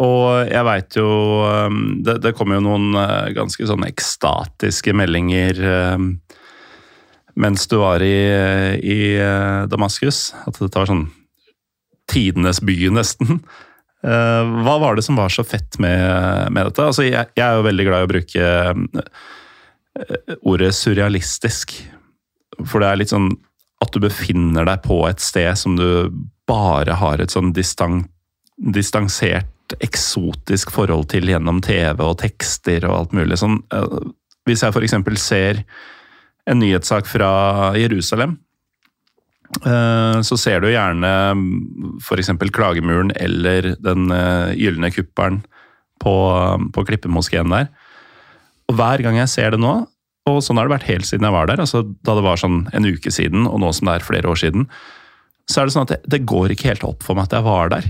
Og 0.01 0.49
jeg 0.49 0.65
veit 0.65 0.95
jo 0.97 1.09
um, 1.45 1.81
det, 2.05 2.17
det 2.23 2.33
kom 2.37 2.53
jo 2.55 2.63
noen 2.65 2.95
uh, 2.97 3.29
ganske 3.35 3.67
sånn 3.69 3.85
ekstatiske 3.85 4.95
meldinger 4.97 5.59
um, 5.93 6.15
mens 7.37 7.65
du 7.69 7.79
var 7.81 8.01
i, 8.05 8.17
i 8.81 8.97
uh, 9.21 9.69
Damaskus. 9.69 10.31
At 10.49 10.57
dette 10.57 10.81
var 10.81 10.89
sånn 10.89 11.07
tidenes 12.09 12.61
by, 12.65 12.77
nesten. 12.97 13.43
Uh, 14.03 14.43
hva 14.65 14.79
var 14.81 14.97
det 14.97 15.05
som 15.05 15.17
var 15.19 15.33
så 15.33 15.45
fett 15.45 15.77
med, 15.81 16.01
med 16.53 16.69
dette? 16.69 16.89
Altså, 16.89 17.05
jeg, 17.07 17.29
jeg 17.37 17.45
er 17.45 17.59
jo 17.59 17.67
veldig 17.69 17.87
glad 17.87 18.03
i 18.03 18.07
å 18.07 18.13
bruke 18.13 18.51
um, 18.73 18.85
ordet 20.53 20.73
surrealistisk. 20.77 21.77
For 22.65 22.81
det 22.81 22.89
er 22.89 23.01
litt 23.01 23.13
sånn 23.13 23.31
at 23.83 23.93
du 23.93 24.01
befinner 24.01 24.65
deg 24.67 24.83
på 24.85 25.03
et 25.09 25.21
sted 25.21 25.53
som 25.59 25.77
du 25.77 26.09
bare 26.49 26.97
har 26.99 27.21
et 27.21 27.33
sånn 27.33 27.53
distan 27.55 28.05
distansert, 28.53 29.47
eksotisk 29.83 30.73
forhold 30.73 31.07
til 31.13 31.29
gjennom 31.31 31.61
TV 31.63 32.01
og 32.03 32.17
tekster 32.21 32.85
og 32.87 32.95
alt 32.97 33.15
mulig. 33.17 33.39
Sånn, 33.39 33.59
eh, 33.73 33.99
hvis 34.47 34.63
jeg 34.65 34.73
f.eks. 34.73 34.97
ser 35.21 35.63
en 36.49 36.59
nyhetssak 36.59 37.07
fra 37.07 37.31
Jerusalem, 37.79 38.37
eh, 39.63 40.19
så 40.25 40.39
ser 40.39 40.63
du 40.63 40.71
gjerne 40.71 41.13
f.eks. 42.03 42.33
Klagemuren 42.53 43.13
eller 43.15 43.73
Den 43.79 44.11
eh, 44.11 44.53
gylne 44.59 44.91
kuppelen 44.93 45.41
på, 46.03 46.15
på 46.75 46.85
Klippemoskeen 46.89 47.53
der. 47.53 47.71
Og 48.71 48.77
hver 48.79 49.03
gang 49.03 49.19
jeg 49.19 49.31
ser 49.31 49.55
det 49.55 49.61
nå, 49.63 49.75
og 50.29 50.39
sånn 50.43 50.59
har 50.59 50.69
det 50.69 50.77
vært 50.77 50.87
helt 50.87 51.07
siden 51.07 51.27
jeg 51.27 51.35
var 51.35 51.49
der, 51.49 51.59
altså 51.59 51.83
da 51.83 52.15
det 52.15 52.23
var 52.23 52.39
sånn 52.39 52.63
en 52.71 52.87
uke 52.87 53.11
siden, 53.11 53.47
og 53.47 53.59
nå 53.59 53.71
som 53.75 53.89
det 53.89 53.97
er 53.97 54.05
flere 54.07 54.29
år 54.31 54.39
siden, 54.39 54.69
så 55.51 55.61
er 55.61 55.67
det 55.67 55.75
sånn 55.75 55.87
at 55.87 55.91
det, 55.91 55.99
det 56.13 56.21
går 56.29 56.53
ikke 56.53 56.69
helt 56.71 56.85
opp 56.87 57.03
for 57.03 57.17
meg 57.17 57.27
at 57.27 57.35
jeg 57.35 57.47
var 57.47 57.73
der. 57.73 57.89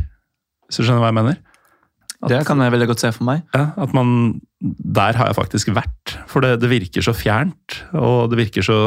Hvis 0.66 0.80
du 0.80 0.88
skjønner 0.88 1.04
hva 1.04 1.12
jeg 1.12 1.20
mener? 1.20 1.42
At- 2.24 2.30
Det 2.32 2.42
kan 2.48 2.60
jeg 2.64 2.72
veldig 2.72 2.88
godt 2.88 3.00
se 3.04 3.12
for 3.12 3.24
meg. 3.28 3.42
Ja, 3.54 3.72
at 3.78 3.94
man 3.94 4.42
Der 4.64 5.14
har 5.20 5.28
jeg 5.28 5.36
faktisk 5.36 5.68
vært. 5.76 6.14
For 6.32 6.40
det, 6.40 6.62
det 6.62 6.70
virker 6.72 7.04
så 7.04 7.12
fjernt. 7.14 7.82
Og 7.94 8.30
det 8.32 8.38
virker 8.40 8.64
så 8.64 8.78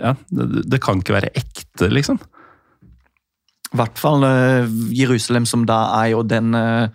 Ja, 0.00 0.14
det, 0.30 0.70
det 0.70 0.80
kan 0.80 1.00
ikke 1.02 1.16
være 1.18 1.32
ekte, 1.34 1.90
liksom. 1.90 2.20
I 3.72 3.76
hvert 3.78 3.98
fall 3.98 4.24
eh, 4.26 4.66
Jerusalem, 4.98 5.46
som 5.46 5.66
da 5.66 5.80
er 6.02 6.10
jo 6.14 6.22
den 6.26 6.54
eh, 6.58 6.88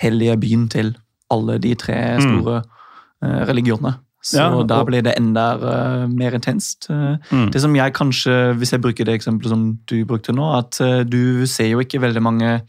hellige 0.00 0.36
byen 0.40 0.66
til 0.68 0.94
alle 1.32 1.58
de 1.60 1.74
tre 1.74 1.96
store 2.20 2.62
eh, 3.24 3.40
religionene. 3.48 3.94
Så 4.24 4.36
Ja, 4.36 4.62
da 4.66 4.82
blir 4.84 5.00
det 5.06 5.14
enda 5.16 5.44
uh, 5.56 6.08
mer 6.10 6.34
intenst. 6.34 6.88
Uh, 6.90 7.16
Mm. 7.30 7.50
Det 7.52 7.60
som 7.62 7.74
jeg 7.76 7.92
kanskje, 7.94 8.52
hvis 8.58 8.72
jeg 8.72 8.80
bruker 8.82 9.04
det 9.06 9.14
eksempelet 9.14 9.48
som 9.48 9.78
du 9.88 10.04
brukte 10.04 10.32
nå, 10.34 10.48
at 10.58 10.80
uh, 10.82 11.04
du 11.06 11.46
ser 11.46 11.68
jo 11.70 11.78
ikke 11.80 12.00
veldig 12.02 12.22
mange 12.22 12.60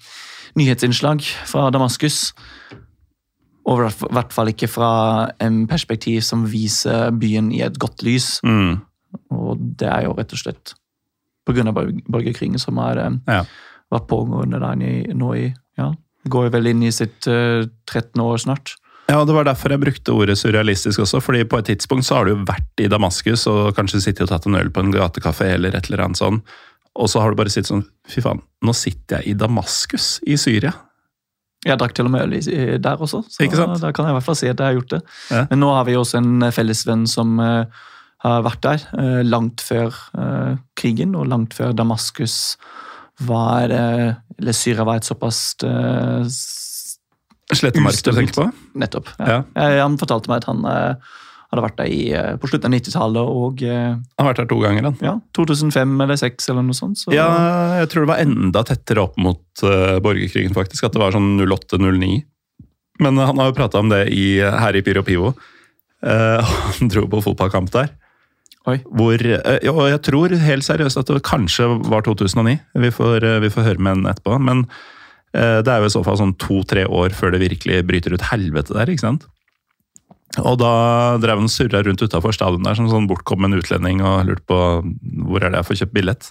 nyhetsinnslag 0.57 1.21
fra 1.45 1.69
Damaskus. 1.73 2.33
Og 3.69 3.83
i 3.85 3.89
hvert 4.15 4.33
fall 4.33 4.49
ikke 4.53 4.69
fra 4.71 4.89
en 5.43 5.65
perspektiv 5.69 6.21
som 6.25 6.45
viser 6.49 7.11
byen 7.19 7.51
i 7.53 7.61
et 7.65 7.77
godt 7.79 8.01
lys. 8.07 8.39
Mm. 8.45 8.79
Og 9.35 9.57
det 9.77 9.89
er 9.89 10.07
jo 10.07 10.15
rett 10.17 10.33
og 10.33 10.41
slett 10.41 10.73
pga. 11.45 11.63
borgerkrigen 12.09 12.59
som 12.59 12.77
har 12.77 12.97
eh, 12.97 13.09
Ja. 13.27 13.43
vært 13.91 14.07
pågående 14.07 14.59
der 14.59 14.85
i- 14.85 15.13
nå 15.13 15.33
i 15.35 15.53
ja, 15.77 15.93
Går 16.27 16.49
vel 16.51 16.67
inn 16.67 16.83
i 16.83 16.91
sitt 16.91 17.25
uh, 17.27 17.63
13. 17.87 18.19
år 18.21 18.37
snart. 18.37 18.73
Ja, 19.09 19.23
det 19.25 19.33
var 19.33 19.45
derfor 19.45 19.69
jeg 19.71 19.79
brukte 19.79 20.11
ordet 20.13 20.37
surrealistisk 20.37 20.99
også, 20.99 21.21
fordi 21.23 21.43
på 21.45 21.57
et 21.57 21.65
tidspunkt 21.65 22.05
så 22.05 22.15
har 22.17 22.25
du 22.25 22.35
jo 22.35 22.43
vært 22.45 22.83
i 22.83 22.87
Damaskus 22.87 23.47
og 23.47 23.73
kanskje 23.73 24.01
sittet 24.03 24.21
og 24.23 24.29
tatt 24.29 24.45
en 24.45 24.55
øl 24.59 24.69
på 24.69 24.81
en 24.83 24.91
gatekafé 24.93 25.53
eller 25.55 25.73
et 25.73 25.87
eller 25.89 26.03
annet 26.03 26.17
sånn, 26.19 26.41
og 26.95 27.09
så 27.11 27.21
har 27.21 27.31
du 27.31 27.39
bare 27.39 27.51
sittet 27.53 27.69
sånn 27.71 27.85
Fy 28.09 28.23
faen, 28.25 28.41
nå 28.65 28.73
sitter 28.73 29.19
jeg 29.19 29.33
i 29.33 29.37
Damaskus 29.37 30.17
i 30.25 30.37
Syria. 30.41 30.73
Jeg 31.65 31.77
drakk 31.77 31.93
til 31.93 32.07
og 32.07 32.13
med 32.13 32.23
øl 32.23 32.79
der 32.81 33.01
også, 33.03 33.21
så 33.27 33.45
da 33.45 33.91
kan 33.91 34.07
jeg 34.07 34.13
i 34.13 34.17
hvert 34.17 34.25
fall 34.25 34.37
si 34.39 34.47
at 34.47 34.57
jeg 34.57 34.65
har 34.65 34.77
gjort 34.77 34.93
det. 34.95 34.99
Ja. 35.29 35.45
Men 35.51 35.59
nå 35.61 35.71
har 35.75 35.85
vi 35.85 35.97
også 35.99 36.17
en 36.21 36.47
fellesvenn 36.55 37.03
som 37.11 37.35
uh, 37.43 37.67
har 38.23 38.45
vært 38.47 38.63
der 38.63 38.85
uh, 38.95 39.21
langt 39.27 39.61
før 39.61 39.91
uh, 40.17 40.55
krigen, 40.79 41.17
og 41.19 41.27
langt 41.29 41.53
før 41.57 41.75
Damaskus 41.75 42.55
var 43.19 43.69
eh, 43.69 44.13
Eller 44.39 44.55
Syria 44.55 44.85
var 44.87 44.99
et 44.99 45.07
såpass 45.07 45.55
eh, 45.63 46.21
Slettemark 47.49 47.97
du 48.05 48.11
tenker 48.13 48.35
på? 48.35 48.45
Nettopp. 48.79 49.09
Ja. 49.17 49.25
Ja. 49.31 49.39
Eh, 49.55 49.79
Han 49.81 49.97
fortalte 49.99 50.31
meg 50.31 50.43
at 50.43 50.47
han 50.47 50.63
eh, 50.69 51.09
hadde 51.49 51.65
vært 51.65 51.77
der 51.79 51.89
i, 51.89 52.01
eh, 52.13 52.33
på 52.37 52.49
slutten 52.49 52.69
av 52.69 52.77
90-tallet 52.77 53.29
og 53.41 53.61
eh, 53.65 53.93
Han 53.97 54.21
har 54.21 54.31
vært 54.31 54.41
der 54.43 54.49
to 54.51 54.57
ganger, 54.61 54.89
han. 54.89 54.97
ja, 55.01 55.15
2005 55.37 55.95
eller 56.05 56.19
2006 56.19 56.49
eller 56.53 56.65
noe 56.67 56.77
sånt. 56.77 57.01
Så, 57.01 57.13
Ja, 57.15 57.29
jeg 57.81 57.89
tror 57.89 58.05
det 58.05 58.11
var 58.11 58.25
enda 58.25 58.63
tettere 58.67 59.05
opp 59.07 59.17
mot 59.17 59.63
uh, 59.65 59.97
borgerkrigen, 60.03 60.53
faktisk. 60.53 60.85
At 60.85 60.93
det 60.93 61.01
var 61.01 61.15
sånn 61.15 61.39
08-09. 61.41 62.19
Men 63.01 63.17
uh, 63.17 63.25
han 63.31 63.41
har 63.41 63.49
jo 63.49 63.57
prata 63.57 63.81
om 63.81 63.89
det 63.89 64.03
i, 64.13 64.27
her 64.43 64.77
i 64.77 64.83
Pyro 64.85 65.01
Pivo. 65.07 65.33
Uh, 66.05 66.45
han 66.77 66.93
dro 66.93 67.07
på 67.09 67.23
fotballkamp 67.25 67.73
der. 67.73 67.89
Oi. 68.69 68.77
Hvor, 68.85 69.17
og 69.17 69.83
jeg 69.89 70.01
tror 70.05 70.35
helt 70.43 70.67
seriøst 70.67 70.99
at 71.01 71.09
det 71.09 71.25
kanskje 71.25 71.65
var 71.89 72.05
2009. 72.05 72.59
Vi 72.83 72.93
får, 72.93 73.25
vi 73.41 73.49
får 73.49 73.65
høre 73.65 73.81
med 73.81 73.95
han 73.95 74.09
etterpå. 74.11 74.35
Men 74.45 74.67
det 75.33 75.69
er 75.71 75.81
jo 75.81 75.87
i 75.87 75.93
så 75.93 76.01
fall 76.05 76.17
sånn 76.19 76.35
to-tre 76.41 76.83
år 76.85 77.13
før 77.15 77.33
det 77.33 77.41
virkelig 77.41 77.79
bryter 77.87 78.13
ut 78.13 78.27
helvete 78.29 78.75
der. 78.75 78.91
ikke 78.91 79.05
sant? 79.05 79.25
Og 80.37 80.59
da 80.61 80.73
drev 81.21 81.41
han 81.41 81.49
surra 81.49 81.81
rundt 81.85 82.03
utafor 82.05 82.35
stadion 82.35 82.65
der 82.65 82.77
som 82.77 82.89
sånn 82.91 83.07
bortkommen 83.09 83.57
utlending 83.57 84.03
og 84.05 84.27
lurte 84.27 84.45
på 84.49 84.59
hvor 85.25 85.41
er 85.41 85.49
det 85.49 85.63
jeg 85.63 85.69
får 85.69 85.79
kjøpt 85.81 85.95
billett. 85.95 86.29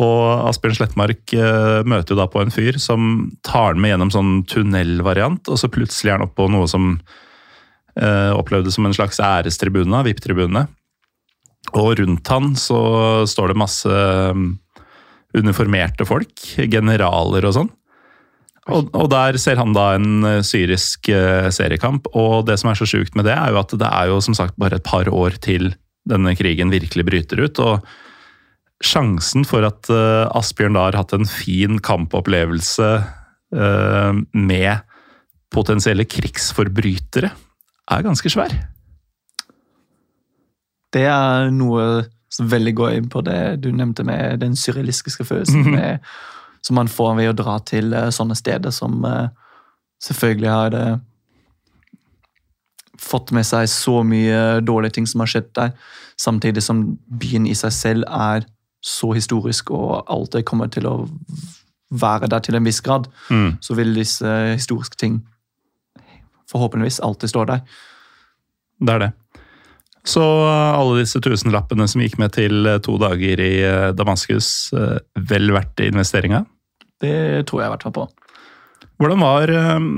Og 0.00 0.48
Asbjørn 0.48 0.78
Slettmark 0.78 1.34
eh, 1.36 1.82
møter 1.86 2.14
jo 2.14 2.18
da 2.18 2.26
på 2.30 2.40
en 2.42 2.54
fyr 2.54 2.80
som 2.82 3.28
tar 3.46 3.74
han 3.74 3.82
med 3.82 3.92
gjennom 3.92 4.10
sånn 4.10 4.32
tunnelvariant, 4.50 5.52
og 5.52 5.60
så 5.60 5.70
plutselig 5.70 6.10
er 6.10 6.18
han 6.18 6.26
oppe 6.26 6.40
på 6.40 6.48
noe 6.50 6.66
som 6.70 6.96
eh, 6.96 8.32
opplevdes 8.34 8.74
som 8.74 8.88
en 8.88 8.96
slags 8.96 9.20
ærestribune, 9.22 10.02
VIP-tribune. 10.08 10.64
Og 11.78 11.94
rundt 12.00 12.32
han 12.32 12.52
så 12.58 12.80
står 13.30 13.52
det 13.52 13.60
masse 13.60 14.02
mm, 14.34 14.50
uniformerte 15.38 16.08
folk, 16.08 16.34
generaler 16.72 17.46
og 17.46 17.56
sånn. 17.60 17.70
Og, 18.72 18.88
og 18.96 19.10
der 19.12 19.36
ser 19.36 19.58
han 19.60 19.74
da 19.76 19.90
en 19.98 20.24
eh, 20.24 20.38
syrisk 20.46 21.10
eh, 21.12 21.50
seriekamp, 21.52 22.06
og 22.16 22.46
det 22.48 22.56
som 22.60 22.70
er 22.70 22.78
så 22.80 22.86
sjukt 22.88 23.16
med 23.18 23.26
det, 23.28 23.34
er 23.36 23.52
jo 23.52 23.60
at 23.60 23.74
det 23.76 23.90
er 23.90 24.08
jo 24.08 24.22
som 24.24 24.36
sagt 24.38 24.56
bare 24.60 24.78
et 24.80 24.86
par 24.86 25.10
år 25.12 25.36
til 25.44 25.74
denne 26.08 26.32
krigen 26.36 26.72
virkelig 26.72 27.04
bryter 27.04 27.44
ut. 27.44 27.60
og 27.60 27.84
Sjansen 28.84 29.44
for 29.48 29.64
at 29.68 29.88
eh, 29.92 30.24
Asbjørn 30.36 30.76
da 30.78 30.86
har 30.88 30.96
hatt 31.02 31.12
en 31.16 31.28
fin 31.28 31.78
kampopplevelse 31.80 32.90
med 33.54 34.80
potensielle 35.54 36.02
krigsforbrytere, 36.10 37.28
er 37.94 38.02
ganske 38.02 38.32
svær. 38.32 38.50
Det 40.90 41.04
er 41.06 41.52
noe 41.54 41.84
som 42.34 42.48
veldig 42.50 42.72
går 42.74 42.96
inn 42.98 43.06
på 43.12 43.22
det 43.22 43.60
du 43.62 43.68
nevnte 43.70 44.02
med 44.06 44.40
den 44.42 44.56
surrealistiske 44.58 45.22
følelsen 45.28 45.62
Mhm. 45.62 45.76
med, 45.76 46.00
som 46.64 46.78
man 46.78 46.88
får 46.88 47.16
ved 47.18 47.32
å 47.32 47.36
dra 47.36 47.58
til 47.68 47.92
eh, 47.92 48.10
sånne 48.14 48.36
steder 48.38 48.72
som 48.72 49.02
eh, 49.04 49.26
selvfølgelig 50.04 50.52
har 50.52 50.72
det 50.72 50.86
fått 53.04 53.34
med 53.36 53.44
seg 53.44 53.68
så 53.68 53.98
mye 54.06 54.62
dårlige 54.64 54.96
ting 54.96 55.08
som 55.10 55.20
har 55.20 55.28
skjedd 55.28 55.50
der, 55.58 55.74
samtidig 56.20 56.62
som 56.64 56.84
byen 57.20 57.48
i 57.50 57.56
seg 57.58 57.74
selv 57.74 58.08
er 58.08 58.46
så 58.84 59.12
historisk 59.16 59.72
og 59.74 60.04
alltid 60.12 60.46
kommer 60.48 60.70
til 60.72 60.86
å 60.88 60.94
være 61.94 62.30
der 62.32 62.44
til 62.44 62.56
en 62.56 62.64
viss 62.64 62.80
grad, 62.84 63.10
Mm. 63.30 63.58
så 63.60 63.76
vil 63.76 63.92
disse 63.94 64.30
historiske 64.54 64.96
ting 64.96 65.20
forhåpentligvis 66.50 67.00
alltid 67.00 67.28
stå 67.28 67.44
der. 67.44 67.60
Det 68.80 68.94
er 68.94 68.98
det. 68.98 69.12
Så 70.04 70.22
eh, 70.22 70.78
alle 70.78 71.02
disse 71.02 71.20
tusenlappene 71.20 71.88
som 71.88 72.00
gikk 72.00 72.16
med 72.18 72.32
til 72.32 72.68
to 72.84 72.96
dager 73.00 73.40
i 73.40 73.54
Damaskus, 73.96 74.72
vel 74.72 75.52
verdt 75.52 75.84
investeringa? 75.90 76.44
Det 77.02 77.46
tror 77.48 77.62
jeg 77.62 77.68
i 77.68 77.72
hvert 77.74 77.86
fall 77.86 77.96
på. 77.96 78.04
Hvordan 79.00 79.24
var 79.24 79.50
eh, 79.50 79.88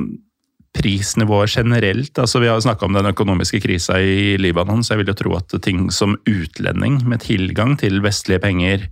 prisnivået 0.76 1.52
generelt? 1.56 2.18
Altså, 2.18 2.40
vi 2.40 2.48
har 2.48 2.60
snakka 2.60 2.86
om 2.86 2.96
den 2.96 3.10
økonomiske 3.12 3.60
krisa 3.64 3.98
i 4.00 4.36
Libanon, 4.40 4.84
så 4.84 4.94
jeg 4.94 5.02
vil 5.02 5.12
jo 5.12 5.18
tro 5.20 5.36
at 5.36 5.56
ting 5.62 5.90
som 5.92 6.16
utlending 6.28 7.02
med 7.08 7.24
tilgang 7.26 7.76
til 7.80 8.00
vestlige 8.04 8.42
penger 8.42 8.88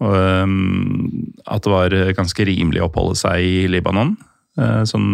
og, 0.00 0.14
eh, 0.16 0.46
At 1.46 1.62
det 1.64 1.72
var 1.72 1.90
ganske 2.16 2.44
rimelig 2.46 2.80
å 2.80 2.88
oppholde 2.88 3.16
seg 3.18 3.44
i 3.44 3.66
Libanon, 3.68 4.16
eh, 4.58 4.82
sånn 4.88 5.08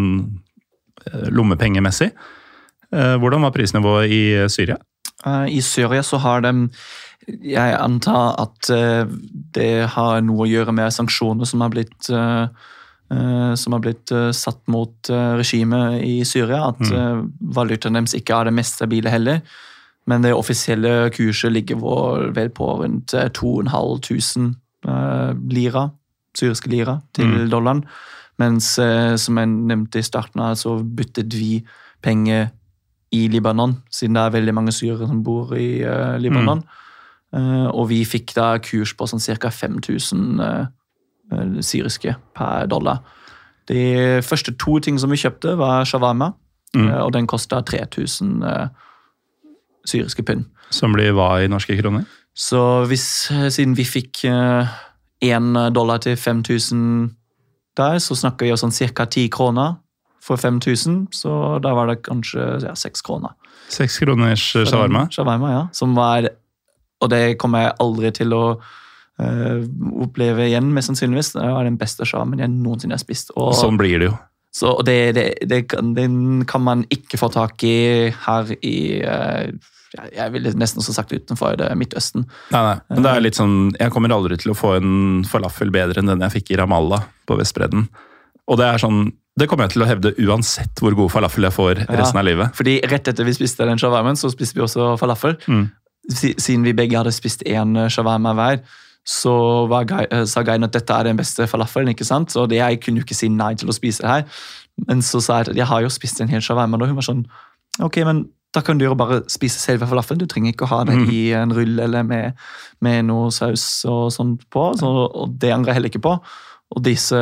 eh, 1.06 1.30
lommepengemessig. 1.30 2.12
Eh, 2.92 3.16
Hvordan 3.18 3.42
var 3.42 3.50
prisnivået 3.50 4.10
i 4.10 4.48
Syria? 4.48 4.76
Eh, 5.24 5.56
I 5.58 5.60
Syria 5.60 6.02
så 6.02 6.20
har 6.22 6.40
de 6.44 6.68
Jeg 7.26 7.74
antar 7.74 8.36
at 8.38 8.70
eh, 8.70 9.04
det 9.54 9.88
har 9.96 10.20
noe 10.22 10.44
å 10.44 10.48
gjøre 10.50 10.74
med 10.76 10.94
sanksjoner 10.94 11.48
som 11.48 11.64
har 11.64 11.72
blitt 11.74 12.10
eh, 12.14 12.46
eh, 13.10 13.54
som 13.58 13.74
har 13.74 13.82
blitt 13.82 14.12
satt 14.36 14.62
mot 14.70 15.10
regimet 15.10 16.04
i 16.06 16.20
Syria. 16.26 16.68
At 16.70 16.82
mm. 16.82 17.32
valutaen 17.56 17.98
deres 17.98 18.14
ikke 18.18 18.38
er 18.38 18.50
det 18.50 18.56
mest 18.58 18.78
stabile 18.78 19.10
heller. 19.10 19.42
Men 20.06 20.22
det 20.22 20.36
offisielle 20.38 21.10
kurset 21.14 21.50
ligger 21.50 21.82
vel 22.34 22.52
på 22.54 22.70
rundt 22.82 23.14
eh, 23.14 23.26
2500 23.34 24.54
uh, 24.86 25.32
lira, 25.50 25.88
syriske 26.38 26.70
lira, 26.70 27.00
til 27.16 27.26
Mm. 27.26 27.50
dollaren. 27.50 27.84
Mens, 28.38 28.74
som 28.76 29.38
jeg 29.40 29.48
nevnte 29.48 29.98
i 29.98 30.04
starten, 30.04 30.42
så 30.60 30.76
byttet 30.84 31.32
vi 31.32 31.64
penger 32.04 32.50
i 33.10 33.28
Libanon, 33.32 33.78
siden 33.90 34.14
det 34.14 34.22
er 34.22 34.34
veldig 34.34 34.54
mange 34.54 34.74
syrere 34.76 35.08
som 35.08 35.22
bor 35.24 35.54
i 35.56 35.80
Libanon. 36.20 36.58
Eh, 36.58 36.85
og 37.36 37.88
vi 37.90 38.04
fikk 38.04 38.32
da 38.34 38.58
kurs 38.58 38.94
på 38.96 39.06
sånn 39.10 39.20
ca. 39.20 39.50
5000 39.50 40.40
uh, 40.40 40.66
syriske 41.60 42.14
per 42.34 42.66
dollar. 42.70 43.02
De 43.68 44.22
første 44.22 44.54
to 44.56 44.78
ting 44.80 44.98
som 44.98 45.10
vi 45.10 45.18
kjøpte, 45.20 45.56
var 45.58 45.84
shawarma, 45.84 46.32
Mm. 46.76 46.88
eh, 46.88 47.00
og 47.00 47.12
den 47.12 47.26
kosta 47.26 47.62
3000 47.62 48.42
eh, 48.42 48.68
syriske 49.86 50.22
pund. 50.26 50.44
Som 50.70 50.92
blir 50.92 51.14
hva 51.16 51.42
i 51.44 51.48
norske 51.48 51.76
kroner? 51.78 52.04
Så 52.36 52.84
hvis, 52.90 53.30
eh, 53.30 53.48
siden 53.48 53.76
vi 53.76 53.84
fikk 53.84 54.24
én 55.24 55.72
dollar 55.72 55.98
til 55.98 56.16
5000 56.16 57.14
der, 57.76 57.98
så 57.98 58.14
snakker 58.16 58.46
vi 58.46 58.52
om 58.52 58.56
sånn 58.56 58.94
ca. 58.94 59.06
10 59.06 59.28
kroner 59.30 59.76
for 60.20 60.36
5000, 60.36 61.08
så 61.12 61.60
da 61.62 61.72
var 61.74 61.86
det 61.86 62.02
kanskje 62.02 62.62
ja, 62.62 62.74
6 62.74 63.02
kroner. 63.02 63.30
Seks 63.68 63.98
kroners 63.98 64.52
shawarma? 64.52 65.08
Shawarma, 65.10 65.50
ja. 65.50 65.68
Som 65.72 65.94
var 65.94 66.28
Og 67.04 67.10
det 67.12 67.36
kommer 67.38 67.66
jeg 67.66 67.76
aldri 67.84 68.10
til 68.16 68.32
å 68.32 68.42
uh, 69.20 69.60
oppleve 70.06 70.46
igjen, 70.48 70.70
mest 70.74 70.88
sannsynligvis. 70.90 71.34
Det 71.36 71.44
var 71.52 71.64
den 71.68 71.76
beste 71.80 72.06
sjarmen 72.08 72.40
jeg 72.40 72.52
noensinne 72.52 72.96
har 72.96 73.02
spist. 73.02 73.32
Og, 73.36 73.52
Sånn 73.58 73.76
blir 73.80 73.98
det 74.00 74.10
jo. 74.10 74.16
så, 74.56 74.74
og 74.78 74.84
det, 74.88 74.98
det, 75.16 75.26
det 75.50 75.62
kan, 75.68 75.94
den 75.96 76.44
kan 76.48 76.64
man 76.64 76.84
ikke 76.92 77.18
få 77.20 77.28
tak 77.34 77.62
i 77.68 77.74
her 78.26 78.52
i 78.64 78.76
uh, 79.04 79.50
jeg- 80.12 80.32
ville 80.32 80.52
nesten 80.56 80.80
også 80.82 80.92
sagt 80.96 81.12
utenfor 81.12 81.60
Midtøsten. 81.76 82.26
Nei, 82.52 82.62
nei. 82.70 82.74
Men 82.94 83.04
det 83.04 83.12
er 83.12 83.20
litt 83.24 83.38
sånn, 83.38 83.54
jeg 83.80 83.92
kommer 83.94 84.12
aldri 84.16 84.36
til 84.40 84.52
å 84.52 84.56
få 84.58 84.74
en 84.80 85.22
falafel 85.28 85.70
bedre 85.72 86.00
enn 86.02 86.10
den 86.14 86.24
jeg 86.26 86.34
fikk 86.40 86.50
i 86.52 86.58
Ramallah 86.60 87.04
på 87.28 87.36
Vestbredden. 87.38 87.86
Og 88.48 88.58
det 88.60 88.66
er 88.68 88.78
sånn, 88.82 89.10
det 89.36 89.48
kommer 89.50 89.66
jeg 89.66 89.76
til 89.76 89.84
å 89.84 89.88
hevde 89.88 90.12
uansett 90.22 90.80
hvor 90.80 90.94
god 90.96 91.10
falafel 91.12 91.44
jeg 91.48 91.52
får 91.56 91.80
Ja. 91.84 91.96
resten 92.00 92.20
av 92.20 92.24
livet. 92.28 92.52
Fordi 92.56 92.78
rett 92.88 93.08
etter 93.08 93.24
vi 93.26 93.32
spiste 93.36 93.64
den 93.68 93.80
shawarmen, 93.80 94.16
så 94.16 94.28
spiste 94.32 94.54
vi 94.58 94.64
også 94.64 94.94
falafel. 95.00 95.36
Mm. 95.48 95.66
Si- 96.10 96.34
Siden 96.38 96.62
vi 96.64 96.72
begge 96.72 96.96
hadde 96.96 97.12
spist 97.12 97.42
én 97.46 97.76
eh, 97.76 97.88
shawarma 97.88 98.32
hver, 98.34 98.60
så 99.06 99.66
var 99.70 99.84
guide, 99.84 100.08
eh, 100.12 100.24
sa 100.24 100.42
guiden 100.42 100.64
at 100.64 100.72
dette 100.72 100.90
er 100.94 101.04
den 101.04 101.16
beste 101.16 101.46
falafelen. 101.46 101.88
ikke 101.94 102.04
sant? 102.06 102.30
Så 102.30 102.46
det, 102.48 102.56
jeg 102.58 102.80
kunne 102.82 102.98
jo 103.00 103.04
ikke 103.04 103.14
si 103.14 103.28
nei 103.28 103.54
til 103.54 103.68
å 103.68 103.74
spise 103.74 104.02
det 104.02 104.08
her. 104.10 104.24
Men 104.86 104.98
så 105.02 105.20
sa 105.22 105.38
jeg 105.40 105.48
at 105.50 105.56
jeg 105.56 105.66
har 105.66 105.82
jo 105.82 105.88
spist 105.88 106.20
en 106.20 106.28
hel 106.28 106.40
shawarma, 106.40 106.76
og 106.80 106.86
hun 106.88 106.96
var 106.96 107.02
sånn 107.06 107.26
Ok, 107.80 107.96
men 108.04 108.24
da 108.54 108.62
kan 108.62 108.78
du 108.78 108.84
jo 108.86 108.94
bare 108.96 109.20
spise 109.28 109.58
selve 109.60 109.84
falafelen. 109.86 110.18
Du 110.18 110.26
trenger 110.26 110.52
ikke 110.54 110.64
å 110.64 110.68
ha 110.70 110.84
det 110.84 110.94
Mm. 110.96 111.10
i 111.12 111.32
en 111.36 111.50
rull 111.52 111.78
eller 111.80 112.02
med, 112.02 112.32
med 112.80 113.04
noe 113.04 113.30
saus 113.30 113.84
og 113.84 114.10
sånt 114.12 114.46
på. 114.50 114.72
Så, 114.78 114.86
og 115.14 115.34
det 115.38 115.50
angrer 115.52 115.74
jeg 115.74 115.74
heller 115.74 115.88
ikke 115.92 116.00
på. 116.06 116.14
Og 116.74 116.82
disse 116.82 117.18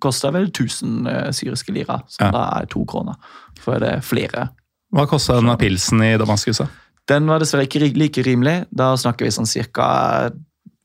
koster 0.00 0.32
vel 0.32 0.46
1000 0.48 1.06
eh, 1.06 1.30
syriske 1.32 1.72
lira, 1.74 2.00
som 2.08 2.26
Ja. 2.26 2.30
da 2.32 2.60
er 2.60 2.66
to 2.66 2.84
kroner. 2.86 3.14
For 3.60 3.78
det 3.78 3.88
er 3.92 4.00
flere. 4.00 4.48
Hva 4.94 5.06
kosta 5.06 5.34
denne 5.36 5.56
pilsen 5.58 6.00
i 6.02 6.16
Damaskus? 6.16 6.58
da? 6.58 6.66
Den 7.08 7.26
var 7.26 7.38
dessverre 7.40 7.66
ikke 7.66 7.80
like 7.96 8.22
rimelig. 8.22 8.66
Da 8.70 8.92
snakker 8.96 9.24
vi 9.26 9.30
sånn 9.34 9.48
ca. 9.72 10.30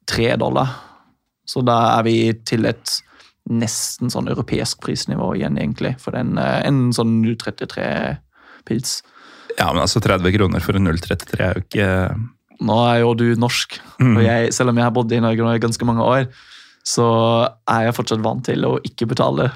tre 0.07 0.35
dollar. 0.37 0.69
Så 1.47 1.63
da 1.65 1.97
er 1.99 2.03
vi 2.03 2.33
til 2.45 2.65
et 2.65 3.01
nesten 3.49 4.09
sånn 4.09 4.27
europeisk 4.31 4.79
prisnivå 4.81 5.35
igjen, 5.37 5.57
egentlig. 5.57 5.99
For 6.01 6.15
en, 6.17 6.37
eh, 6.37 6.61
en 6.65 6.91
sånn 6.93 7.23
033-pils. 7.23 9.01
Ja, 9.57 9.71
men 9.73 9.83
altså 9.83 10.01
30 10.01 10.33
kroner 10.35 10.59
for 10.63 10.75
en 10.75 10.87
033 10.89 11.39
er 11.45 11.53
jo 11.59 11.61
ikke 11.65 12.31
Nå 12.65 12.75
er 12.87 13.01
jo 13.01 13.13
du 13.19 13.35
norsk, 13.35 13.79
Mm. 13.99 14.15
og 14.17 14.23
jeg, 14.23 14.53
selv 14.53 14.69
om 14.69 14.77
jeg 14.77 14.83
har 14.85 14.91
bodd 14.91 15.11
i 15.11 15.19
Norge 15.19 15.43
nå 15.43 15.55
i 15.55 15.59
ganske 15.59 15.85
mange 15.85 16.01
år, 16.03 16.27
så 16.87 17.49
er 17.67 17.85
jeg 17.85 17.95
fortsatt 17.95 18.21
vant 18.23 18.43
til 18.45 18.63
å 18.63 18.79
ikke 18.81 19.07
betale 19.07 19.51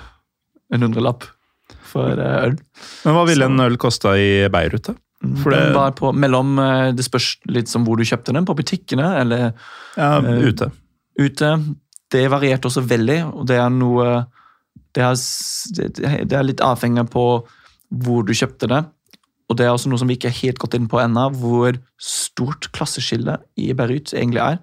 en 0.73 0.81
hundrelapp 0.81 1.23
for 1.81 2.11
eh, 2.19 2.44
øl. 2.49 2.57
Men 3.06 3.14
hva 3.15 3.26
ville 3.26 3.45
Så- 3.45 3.52
en 3.52 3.60
øl 3.60 3.77
kosta 3.77 4.10
i 4.19 4.49
Beirut? 4.49 4.84
da? 4.84 4.94
For 5.44 5.52
det- 5.52 5.60
Den 5.60 5.74
var 5.76 5.91
på, 5.91 6.14
mellom, 6.16 6.58
eh, 6.60 6.91
Det 6.94 7.04
spørs 7.04 7.38
litt 7.48 7.68
som 7.68 7.84
hvor 7.86 7.98
du 7.98 8.04
kjøpte 8.04 8.32
den, 8.34 8.46
på 8.46 8.56
butikkene 8.56 9.20
eller 9.20 9.54
Ja, 9.98 10.20
Eh, 10.22 10.48
ute. 10.48 10.72
ute. 11.20 11.76
Det 12.10 12.30
varierte 12.32 12.66
også 12.70 12.82
veldig, 12.88 13.36
og 13.36 13.46
det 13.48 13.58
er 13.58 13.70
noe 13.70 14.26
Det 14.96 15.04
er, 15.04 15.14
det 15.76 16.28
det 16.30 16.34
er 16.34 16.44
litt 16.44 16.62
avhengig 16.62 17.10
på 17.12 17.46
hvor 17.94 18.24
du 18.26 18.34
kjøpte 18.34 18.68
det. 18.68 18.86
Og 19.50 19.58
det 19.58 19.66
er 19.66 19.70
også 19.74 19.88
noe 19.90 19.98
som 20.00 20.08
vi 20.08 20.16
ikke 20.16 20.30
er 20.30 20.41
helt 20.41 20.58
gått 20.60 20.74
inn 20.76 20.88
på 20.88 20.98
ennå, 21.00 21.30
hvor 21.36 21.78
stort 22.00 22.72
klasseskille 22.72 23.38
i 23.58 23.72
Beirut 23.74 24.14
egentlig 24.14 24.40
er. 24.41 24.60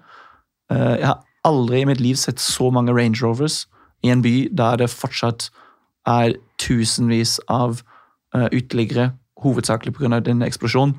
Uh, 0.71 0.95
Jeg 0.97 1.05
har 1.05 1.23
aldri 1.45 1.81
i 1.81 1.85
mitt 1.85 2.01
liv 2.01 2.15
sett 2.15 2.37
så 2.39 2.71
mange 2.71 2.93
Range 2.93 3.21
Rovers 3.21 3.67
i 4.03 4.09
en 4.09 4.21
by 4.21 4.49
der 4.53 4.77
det 4.77 4.89
fortsatt 4.89 5.49
er 6.05 6.33
tusenvis 6.57 7.39
av 7.47 7.81
uh, 8.35 8.47
uteliggere, 8.51 9.13
hovedsakelig 9.43 9.93
pga. 9.93 10.19
den 10.19 10.41
eksplosjonen. 10.41 10.95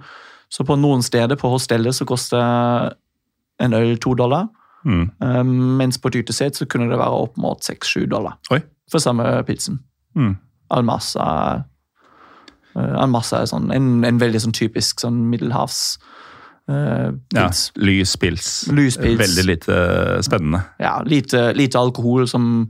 Så 0.50 0.64
på 0.64 0.76
noen 0.76 1.02
steder 1.02 1.36
på 1.36 1.48
hostellet 1.52 1.94
så 1.94 2.04
koster 2.08 2.94
en 3.60 3.74
øl 3.74 3.98
to 3.98 4.14
dollar. 4.14 4.46
Mm. 4.84 5.10
Um, 5.20 5.46
mens 5.76 5.98
på 5.98 6.08
et 6.08 6.14
utested 6.22 6.54
så 6.54 6.66
kunne 6.66 6.88
det 6.88 6.98
være 6.98 7.10
opp 7.24 7.36
mot 7.36 7.64
seks-sju 7.64 8.06
dollar 8.06 8.36
Oi. 8.54 8.60
for 8.90 8.98
samme 9.02 9.24
pilsen. 9.44 9.80
Mm. 10.14 10.36
Almasa 10.70 11.24
uh, 12.76 12.94
Almasa 13.02 13.40
er 13.42 13.46
sånn, 13.50 13.72
en, 13.74 14.04
en 14.06 14.20
veldig 14.22 14.40
sånn 14.46 14.54
typisk 14.54 15.00
sånn 15.02 15.18
middelhavs-pils. 15.32 15.98
Ja, 17.34 17.48
pils. 17.48 18.16
pils. 18.16 18.48
Lys 18.70 18.96
pils. 19.00 19.18
Veldig 19.18 19.44
lite 19.48 19.78
spennende. 20.22 20.62
Ja, 20.80 20.98
lite, 21.04 21.52
lite 21.58 21.78
alkohol 21.80 22.28
som 22.28 22.68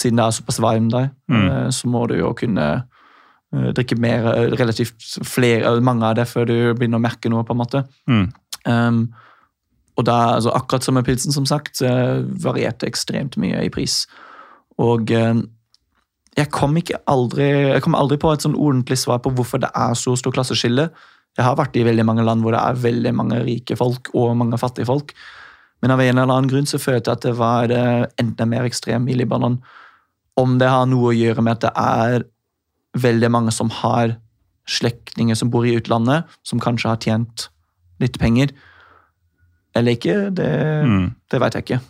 Siden 0.00 0.16
det 0.16 0.24
er 0.24 0.30
såpass 0.34 0.58
varmt 0.64 0.90
der, 0.94 1.10
Mm. 1.28 1.42
uh, 1.50 1.68
så 1.70 1.86
må 1.92 2.06
du 2.08 2.14
jo 2.16 2.32
kunne 2.34 2.64
eh, 2.72 2.80
drikke 3.52 3.98
mer, 4.00 4.26
eh, 4.32 4.54
relativt 4.56 5.04
flere, 5.28 5.74
mange 5.84 6.08
av 6.08 6.16
det 6.16 6.28
før 6.30 6.48
du 6.48 6.56
begynner 6.74 7.00
å 7.00 7.04
merke 7.04 7.30
noe, 7.32 7.44
på 7.44 7.52
en 7.52 7.60
måte. 7.60 7.84
Mm. 8.08 8.26
Um, 8.64 9.02
og 10.00 10.06
da, 10.08 10.18
altså 10.38 10.54
akkurat 10.56 10.86
som 10.86 10.96
med 10.96 11.04
pilsen, 11.04 11.34
som 11.34 11.46
sagt, 11.46 11.82
eh, 11.84 12.22
varierte 12.44 12.88
ekstremt 12.88 13.36
mye 13.36 13.60
i 13.66 13.72
pris. 13.72 14.06
Og 14.80 15.12
um, 15.12 15.44
jeg 16.38 16.48
kom 16.54 16.78
ikke 16.80 17.02
aldri, 17.12 17.50
jeg 17.74 17.84
kom 17.84 17.96
aldri 17.98 18.16
på 18.20 18.32
et 18.32 18.44
sånn 18.44 18.56
ordentlig 18.56 18.96
svar 19.02 19.20
på 19.20 19.34
hvorfor 19.36 19.60
det 19.60 19.68
er 19.76 19.92
så 20.00 20.16
stor 20.16 20.32
klasseskille. 20.32 20.88
Jeg 21.36 21.44
har 21.44 21.56
vært 21.60 21.76
i 21.76 21.84
veldig 21.84 22.06
mange 22.08 22.24
land 22.24 22.44
hvor 22.44 22.56
det 22.56 22.62
er 22.62 22.80
veldig 22.80 23.12
mange 23.16 23.44
rike 23.44 23.76
folk 23.76 24.08
og 24.16 24.32
mange 24.40 24.60
fattige 24.60 24.88
folk. 24.88 25.12
Men 25.82 25.92
av 25.92 26.00
en 26.00 26.16
eller 26.16 26.30
annen 26.30 26.48
grunn 26.48 26.68
så 26.68 26.80
følte 26.80 27.10
jeg 27.10 27.18
at 27.18 27.26
det 27.26 27.36
var 27.36 27.72
eh, 27.74 28.04
enda 28.22 28.46
mer 28.48 28.68
ekstrem 28.68 29.08
i 29.10 29.16
Libanon. 29.18 29.58
Om 30.40 30.56
det 30.60 30.70
har 30.72 30.86
noe 30.88 31.10
å 31.10 31.16
gjøre 31.16 31.44
med 31.44 31.58
at 31.58 31.66
det 31.66 31.72
er 31.76 32.26
veldig 32.98 33.30
mange 33.32 33.52
som 33.54 33.70
har 33.70 34.16
slektninger 34.68 35.34
som 35.38 35.50
bor 35.50 35.66
i 35.66 35.74
utlandet, 35.78 36.28
som 36.46 36.60
kanskje 36.62 36.88
har 36.92 37.00
tjent 37.02 37.48
litt 38.02 38.18
penger. 38.20 38.52
Eller 39.74 39.96
ikke, 39.96 40.30
det, 40.34 40.50
Mm. 40.84 41.14
det 41.30 41.40
veit 41.40 41.54
jeg 41.54 41.64
ikke. 41.64 41.80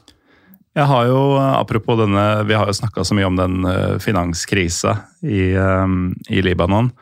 Jeg 0.74 0.86
har 0.88 1.04
jo, 1.06 1.36
apropos 1.36 1.98
denne, 1.98 2.46
Vi 2.46 2.54
har 2.54 2.66
jo 2.66 2.72
snakka 2.72 3.04
så 3.04 3.14
mye 3.14 3.26
om 3.26 3.36
den 3.36 3.64
eh, 3.66 3.98
finanskrisa 3.98 5.02
i, 5.22 5.52
eh, 5.52 5.86
i 6.30 6.40
Libanon. 6.40 6.92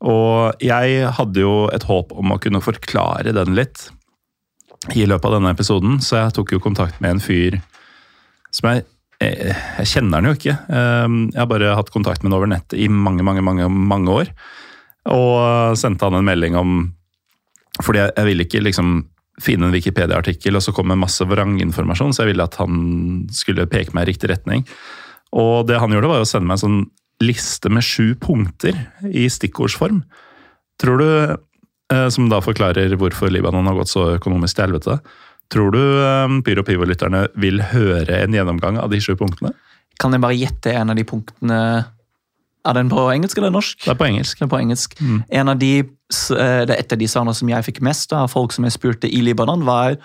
Og 0.00 0.54
jeg 0.60 1.10
hadde 1.12 1.40
jo 1.40 1.68
et 1.72 1.82
håp 1.82 2.12
om 2.12 2.32
å 2.32 2.38
kunne 2.40 2.60
forklare 2.60 3.34
den 3.34 3.54
litt 3.54 3.90
i 4.94 5.04
løpet 5.04 5.24
av 5.24 5.32
denne 5.32 5.50
episoden, 5.52 5.98
så 6.00 6.24
jeg 6.24 6.32
tok 6.38 6.52
jo 6.52 6.58
kontakt 6.62 7.00
med 7.00 7.10
en 7.10 7.20
fyr 7.20 7.60
som 8.50 8.70
jeg 8.70 8.86
Jeg, 9.20 9.86
kjenner 9.90 10.20
han 10.20 10.30
jo 10.30 10.36
ikke. 10.38 10.56
Eh, 10.72 11.16
Jeg 11.34 11.40
har 11.42 11.50
bare 11.50 11.74
hatt 11.76 11.92
kontakt 11.92 12.22
med 12.22 12.32
han 12.32 12.38
over 12.38 12.50
nettet 12.50 12.78
i 12.80 12.88
mange, 12.88 13.24
mange, 13.26 13.44
mange, 13.44 13.68
mange 13.68 14.14
år. 14.22 14.32
Og 15.12 15.76
sendte 15.80 16.08
han 16.08 16.18
en 16.18 16.26
melding 16.26 16.56
om 16.60 16.72
Fordi 17.80 18.02
jeg, 18.02 18.12
jeg 18.16 18.28
ville 18.28 18.44
ikke 18.44 18.60
liksom 18.66 18.88
finne 19.40 19.68
en 19.68 19.72
Wikipedia-artikkel 19.72 20.58
og 20.58 20.60
så 20.64 20.72
komme 20.76 20.92
med 20.92 21.06
masse 21.06 21.24
vranginformasjon, 21.24 22.12
så 22.12 22.26
jeg 22.26 22.34
ville 22.34 22.44
at 22.44 22.58
han 22.60 22.74
skulle 23.32 23.64
peke 23.72 23.94
meg 23.96 24.04
i 24.04 24.10
riktig 24.10 24.28
retning. 24.28 24.66
Og 25.32 25.64
det 25.64 25.78
han 25.80 25.94
gjorde, 25.94 26.10
var 26.10 26.20
å 26.20 26.28
sende 26.28 26.50
meg 26.50 26.58
en 26.58 26.64
sånn 26.64 26.82
liste 27.24 27.70
med 27.72 27.86
sju 27.86 28.12
punkter 28.20 28.76
i 29.06 29.24
stikkordsform. 29.32 30.02
Tror 30.80 31.00
du, 31.00 31.08
eh, 31.92 32.08
som 32.12 32.28
da 32.28 32.42
forklarer 32.44 32.92
hvorfor 33.00 33.32
Libanon 33.32 33.68
har 33.70 33.78
gått 33.80 33.92
så 33.92 34.10
økonomisk 34.18 34.58
til 34.58 34.66
helvete, 34.66 34.98
tror 35.52 35.74
du 35.74 35.80
eh, 35.80 36.36
Pyro 36.46 36.64
Pivo-lytterne 36.66 37.26
vil 37.40 37.62
høre 37.72 38.22
en 38.24 38.36
gjennomgang 38.36 38.78
av 38.80 38.90
de 38.92 39.00
sju 39.02 39.14
punktene? 39.18 39.52
Kan 40.00 40.14
jeg 40.16 40.22
bare 40.22 40.38
gjette 40.38 40.74
en 40.74 40.92
av 40.92 40.96
de 40.96 41.04
punktene 41.04 41.60
Er 42.64 42.76
den 42.76 42.90
på 42.92 43.06
engelsk 43.12 43.38
eller 43.40 43.52
norsk? 43.54 43.84
Det 43.84 43.92
er 43.94 43.96
på 44.00 44.08
engelsk. 44.08 44.38
Det 44.38 44.44
er 44.44 44.52
på 44.52 44.60
engelsk. 44.60 44.96
Mm. 45.00 45.20
En 45.40 45.48
av 45.48 45.60
de, 45.60 45.72
eh, 45.80 46.62
det 46.68 46.74
er 46.74 46.78
et 46.78 46.92
av 46.92 47.00
de 47.00 47.08
svarene 47.08 47.34
som 47.36 47.48
jeg 47.48 47.66
fikk 47.70 47.80
mest 47.80 48.12
av 48.12 48.28
folk 48.32 48.52
som 48.52 48.66
jeg 48.68 48.76
spurte 48.76 49.08
i 49.08 49.22
Libanon, 49.24 49.64
var 49.64 49.96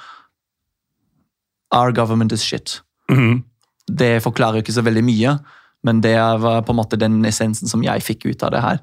Our 1.75 1.91
government 1.91 2.31
is 2.31 2.43
shit. 2.43 2.79
Mm. 3.11 3.43
Det 3.91 4.23
forklarer 4.23 4.59
jo 4.59 4.65
ikke 4.65 4.77
så 4.77 4.85
veldig 4.85 5.03
mye, 5.03 5.35
men 5.83 5.99
det 6.01 6.15
var 6.15 6.63
på 6.65 6.71
en 6.71 6.79
måte 6.79 6.97
den 6.97 7.19
essensen 7.27 7.67
som 7.67 7.83
jeg 7.83 8.05
fikk 8.05 8.25
ut 8.25 8.43
av 8.45 8.53
det 8.55 8.63
her. 8.63 8.79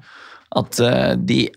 At 0.53 0.79
eh, 0.79 1.15
de 1.17 1.47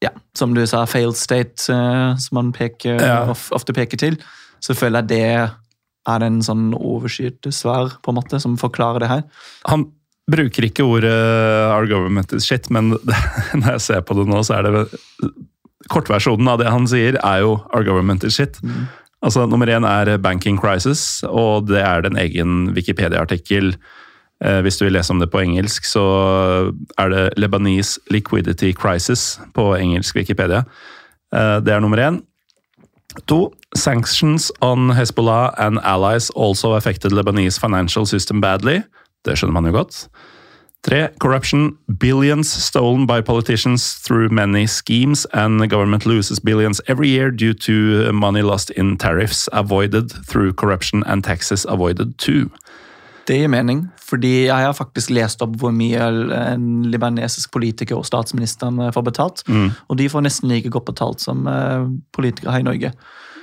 Ja, 0.00 0.10
som 0.36 0.54
du 0.56 0.62
sa, 0.66 0.86
failed 0.88 1.16
state, 1.16 1.68
eh, 1.68 2.16
som 2.16 2.34
man 2.38 2.52
peker, 2.56 3.00
Ja. 3.00 3.30
of, 3.30 3.50
ofte 3.52 3.74
peker 3.76 3.98
til. 4.00 4.16
Så 4.60 4.74
føler 4.74 5.02
jeg 5.02 5.08
det 5.08 5.50
er 6.08 6.22
en 6.24 6.40
sånn 6.40 6.70
overskyet 6.74 7.52
svar, 7.52 7.92
på 8.02 8.12
en 8.12 8.16
måte, 8.16 8.40
som 8.40 8.56
forklarer 8.56 9.00
det 9.00 9.08
her. 9.08 9.22
Han 9.66 9.90
bruker 10.30 10.62
ikke 10.64 10.86
ordet 10.86 11.12
'our 11.12 11.86
government 11.86 12.32
is 12.32 12.46
shit', 12.46 12.70
men 12.70 12.90
når 13.60 13.72
jeg 13.72 13.80
ser 13.80 14.00
på 14.00 14.14
det 14.16 14.26
nå, 14.26 14.40
så 14.44 14.58
er 14.58 14.62
det 14.62 14.88
Kortversjonen 15.90 16.46
av 16.48 16.58
det 16.60 16.68
han 16.70 16.86
sier, 16.86 17.16
er 17.24 17.40
jo 17.40 17.56
'our 17.74 17.84
government 17.84 18.24
is 18.24 18.38
shit'. 18.38 18.60
Altså, 19.22 19.46
Nummer 19.48 19.66
én 19.66 19.84
er 19.84 20.16
banking 20.18 20.58
crisis, 20.58 21.22
og 21.24 21.66
det 21.66 21.82
er 21.82 22.00
det 22.00 22.12
en 22.12 22.18
egen 22.18 22.74
Wikipedia-artikkel. 22.74 23.74
Eh, 24.44 24.60
hvis 24.64 24.78
du 24.78 24.86
vil 24.86 24.92
lese 24.96 25.12
om 25.12 25.20
det 25.20 25.30
på 25.30 25.42
engelsk, 25.42 25.84
så 25.84 26.04
er 26.98 27.12
det 27.12 27.24
Lebanese 27.36 28.00
liquidity 28.10 28.72
crisis 28.72 29.40
på 29.54 29.74
engelsk 29.76 30.16
Wikipedia. 30.16 30.64
Eh, 31.34 31.60
det 31.60 31.74
er 31.74 31.80
nummer 31.80 31.98
én. 31.98 32.22
To, 33.26 33.52
sanctions 33.76 34.52
on 34.60 34.90
Hezbollah 34.90 35.50
and 35.58 35.78
allies 35.82 36.30
also 36.30 36.72
affected 36.72 37.12
Lebanese 37.12 37.60
financial 37.60 38.06
system 38.06 38.40
badly. 38.40 38.82
Det 39.24 39.36
skjønner 39.36 39.52
man 39.52 39.66
jo 39.66 39.72
godt. 39.72 40.08
Tre, 40.82 41.08
corruption. 41.18 41.76
Billions 41.98 42.48
stolen 42.48 43.06
by 43.06 43.20
politicians 43.20 44.00
through 44.00 44.32
many 44.32 44.66
schemes, 44.66 45.26
and 45.34 45.60
the 45.60 45.68
government 45.68 46.06
loses 46.06 46.40
billions 46.40 46.80
every 46.88 47.08
year 47.08 47.30
due 47.30 47.52
to 47.52 48.10
money 48.12 48.40
lost 48.40 48.70
in 48.70 48.96
tariffs 48.96 49.48
avoided 49.52 50.10
through 50.26 50.54
corruption 50.54 51.02
and 51.04 51.22
taxes 51.22 51.66
avoided 51.68 52.16
too. 52.16 52.50
Det 53.30 53.36
gir 53.38 53.50
mening, 53.52 53.84
fordi 54.02 54.32
jeg 54.48 54.66
har 54.66 54.74
faktisk 54.74 55.12
lest 55.14 55.42
opp 55.44 55.52
hvor 55.60 55.70
mye 55.74 56.10
en 56.34 56.68
libanesisk 56.90 57.52
politiker 57.54 58.00
og 58.00 58.08
statsministeren 58.08 58.80
eh, 58.82 58.92
får 58.96 59.06
betalt. 59.06 59.42
Og 59.86 59.98
de 60.00 60.08
får 60.10 60.24
nesten 60.26 60.50
like 60.50 60.72
godt 60.72 60.88
betalt 60.90 61.22
som 61.22 61.46
eh, 61.46 61.84
politikere 62.16 62.56
her 62.56 62.64
i 62.64 62.66
Norge. 62.66 62.90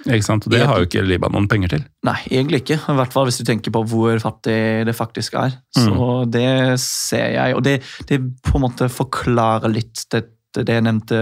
Ikke 0.08 0.26
sant? 0.26 0.46
Og 0.48 0.54
det 0.54 0.64
har 0.68 0.80
jo 0.80 0.88
ikke 0.88 1.04
Libanon 1.04 1.48
penger 1.52 1.74
til. 1.74 1.86
Nei, 2.08 2.18
egentlig 2.30 2.62
ikke. 2.64 2.80
I 2.80 2.96
hvert 3.00 3.16
fall 3.16 3.28
hvis 3.28 3.40
du 3.42 3.46
tenker 3.48 3.74
på 3.76 3.84
hvor 3.92 4.20
fattig 4.24 4.86
det 4.88 4.96
faktisk 4.96 5.36
er. 5.40 5.58
Så 5.76 6.10
det 6.32 6.80
ser 6.84 7.34
jeg, 7.36 7.56
og 7.58 7.64
det, 7.66 7.80
det 8.08 8.22
på 8.46 8.58
en 8.60 8.68
måte 8.68 8.88
forklarer 8.92 9.72
litt 9.74 10.06
det, 10.14 10.24
det 10.56 10.78
jeg 10.78 10.86
nevnte 10.88 11.22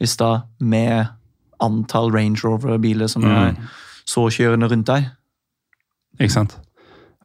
i 0.00 0.08
stad, 0.08 0.48
med 0.60 1.08
antall 1.64 2.12
Range 2.14 2.38
Rover-biler 2.44 3.10
som 3.10 3.24
jeg 3.26 3.56
så 4.08 4.28
kjørende 4.32 4.68
rundt 4.70 4.90
der. 4.90 5.08
Ikke 6.18 6.34
sant? 6.34 6.58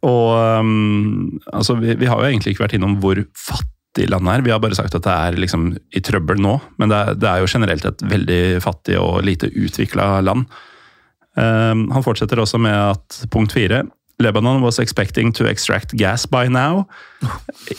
Og 0.04 0.60
um, 0.60 1.40
altså, 1.54 1.78
vi, 1.80 1.96
vi 2.00 2.10
har 2.12 2.20
jo 2.20 2.28
egentlig 2.28 2.54
ikke 2.54 2.66
vært 2.66 2.76
innom 2.78 2.98
hvor 3.04 3.22
fattig 3.40 4.10
landet 4.12 4.34
er. 4.34 4.46
Vi 4.46 4.52
har 4.52 4.62
bare 4.64 4.76
sagt 4.78 4.96
at 4.98 5.06
det 5.06 5.16
er 5.16 5.40
liksom 5.40 5.72
i 5.96 6.04
trøbbel 6.04 6.42
nå, 6.44 6.58
men 6.82 6.92
det 6.92 7.00
er, 7.00 7.18
det 7.22 7.30
er 7.30 7.44
jo 7.44 7.52
generelt 7.54 7.88
et 7.88 8.06
veldig 8.12 8.44
fattig 8.66 9.00
og 9.00 9.22
lite 9.24 9.52
utvikla 9.54 10.18
land. 10.26 10.48
Um, 11.40 11.88
han 11.94 12.06
fortsetter 12.06 12.42
også 12.42 12.60
med 12.62 12.76
at 12.76 13.24
punkt 13.34 13.56
fire 13.56 13.86
Lebanon 14.22 14.62
was 14.62 14.78
expecting 14.80 15.32
to 15.34 15.46
extract 15.50 15.96
gas 15.98 16.26
by 16.26 16.48
now. 16.48 16.86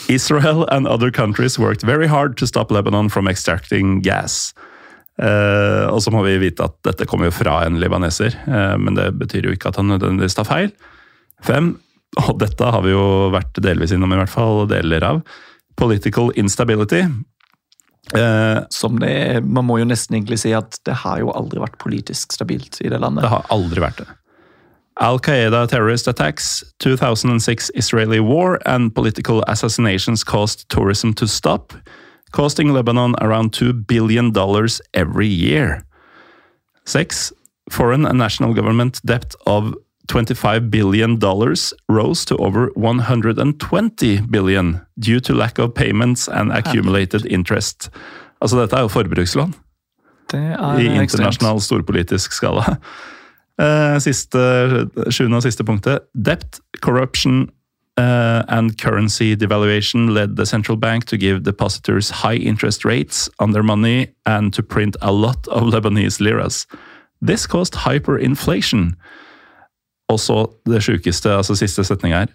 Israel 0.09 0.66
and 0.70 0.88
other 0.88 1.10
countries 1.10 1.59
worked 1.59 1.82
very 1.82 2.06
hard 2.06 2.36
to 2.38 2.46
stop 2.46 2.70
Lebanon 2.70 3.09
from 3.09 3.28
extracting 3.28 4.02
gas. 4.02 4.55
Uh, 5.14 5.86
og 5.94 6.02
så 6.02 6.10
må 6.10 6.24
vi 6.26 6.34
vite 6.42 6.66
at 6.66 6.74
dette 6.82 7.06
kommer 7.06 7.30
jo 7.30 7.36
fra 7.36 7.60
en 7.62 7.78
libaneser, 7.78 8.34
uh, 8.51 8.74
men 8.82 8.98
det 8.98 9.12
betyr 9.20 9.46
jo 9.46 9.55
ikke 9.55 9.70
at 9.70 9.78
han 9.78 9.92
nødvendigvis 9.92 10.34
tar 10.34 10.48
feil. 10.48 10.72
Fem, 11.46 11.76
og 12.22 12.38
dette 12.42 12.70
har 12.76 12.82
vi 12.84 12.94
jo 12.94 13.30
vært 13.34 13.60
delvis 13.62 13.94
innom, 13.94 14.12
i 14.14 14.20
hvert 14.20 14.32
fall 14.32 14.64
deler 14.70 15.06
av. 15.06 15.22
Political 15.80 16.32
instability. 16.38 17.02
Eh, 18.14 18.58
Som 18.70 18.98
det, 19.00 19.42
Man 19.44 19.64
må 19.64 19.78
jo 19.80 19.86
nesten 19.88 20.18
egentlig 20.18 20.38
si 20.42 20.52
at 20.54 20.78
det 20.84 21.00
har 21.04 21.22
jo 21.22 21.32
aldri 21.32 21.62
vært 21.62 21.80
politisk 21.80 22.36
stabilt 22.36 22.80
i 22.84 22.90
det 22.92 23.00
landet. 23.00 23.24
Det 23.24 23.32
har 23.32 23.48
aldri 23.54 23.82
vært 23.82 24.02
det. 24.02 24.08
Al 25.02 25.18
Qaeda 25.18 25.66
terrorist 25.66 26.06
attacks, 26.06 26.62
2006 26.78 27.70
Israeli 27.74 28.20
war, 28.20 28.60
and 28.64 28.94
political 28.94 29.42
assassinations 29.48 30.22
caused 30.22 30.68
tourism 30.68 31.12
to 31.12 31.26
stop, 31.26 31.72
costing 32.30 32.72
Lebanon 32.72 33.16
around 33.20 33.52
$2 33.52 33.86
billion 33.88 34.32
every 34.94 35.26
year. 35.26 35.84
Six, 36.84 37.32
foreign 37.70 38.06
and 38.06 38.18
national 38.18 38.54
government 38.54 39.00
debt 39.04 39.34
of 39.46 39.74
$25 40.09 40.70
billion 40.70 41.18
dollars 41.18 41.72
rose 41.89 42.24
to 42.24 42.36
over 42.36 42.70
120 42.74 44.20
billion 44.31 44.81
due 44.98 45.20
to 45.20 45.35
lack 45.35 45.59
of 45.59 45.74
payments 45.74 46.28
and 46.28 46.52
accumulated 46.52 47.26
interest. 47.26 47.90
Altså, 48.40 48.60
dette 48.60 48.76
er 48.76 48.81
jo 48.81 48.89
forbrukslån 48.89 49.55
i 50.35 50.86
internasjonal 50.86 51.60
storpolitisk 51.60 52.32
skala. 52.32 52.64
Eh, 53.55 54.01
siste, 54.02 54.40
sjuende 55.14 55.39
og 55.39 55.44
siste 55.44 55.62
punktet. 55.62 56.09
Debt, 56.26 56.59
corruption 56.82 57.44
uh, 57.97 58.43
and 58.48 58.76
currency 58.78 59.36
devaluation 59.36 60.10
led 60.10 60.35
the 60.35 60.44
central 60.44 60.76
bank 60.76 61.05
to 61.06 61.16
give 61.16 61.44
depositors 61.44 62.10
high 62.10 62.35
interest 62.35 62.85
rates 62.85 63.31
on 63.39 63.52
their 63.52 63.62
money 63.62 64.09
and 64.26 64.52
to 64.52 64.60
print 64.60 64.97
a 65.02 65.12
lot 65.12 65.47
of 65.48 65.62
Lebanese 65.72 66.20
liras. 66.20 66.66
This 67.22 67.47
caused 67.47 67.74
hyperinflation. 67.74 68.94
Og 70.14 70.20
så 70.22 70.38
det 70.68 70.82
sjukeste, 70.86 71.28
altså 71.34 71.54
siste 71.58 71.82
setning 71.84 72.12
her. 72.14 72.26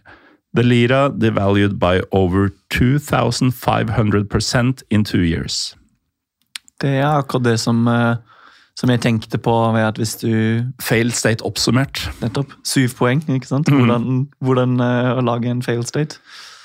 The 0.57 0.63
lira 0.65 1.09
devalued 1.09 1.79
by 1.79 2.01
over 2.11 2.49
2500% 2.73 4.83
in 4.89 5.03
two 5.05 5.21
years. 5.23 5.75
Det 6.81 6.89
er 7.01 7.17
akkurat 7.19 7.43
det 7.45 7.59
som 7.59 7.87
uh 7.87 8.15
som 8.79 8.91
jeg 8.93 9.01
tenkte 9.03 9.39
på 9.43 9.53
ved 9.75 9.83
at 9.83 9.97
hvis 9.99 10.15
du 10.21 10.29
Failed 10.83 11.15
state 11.17 11.43
oppsummert. 11.45 12.05
Nettopp. 12.23 12.53
Syv 12.67 12.95
poeng. 12.99 13.23
ikke 13.27 13.49
sant? 13.49 13.67
Mhm. 13.67 13.81
Hvordan, 13.81 14.27
hvordan 14.39 14.77
uh, 14.79 15.19
å 15.19 15.25
lage 15.25 15.51
en 15.51 15.63
failed 15.65 15.89
state. 15.89 16.21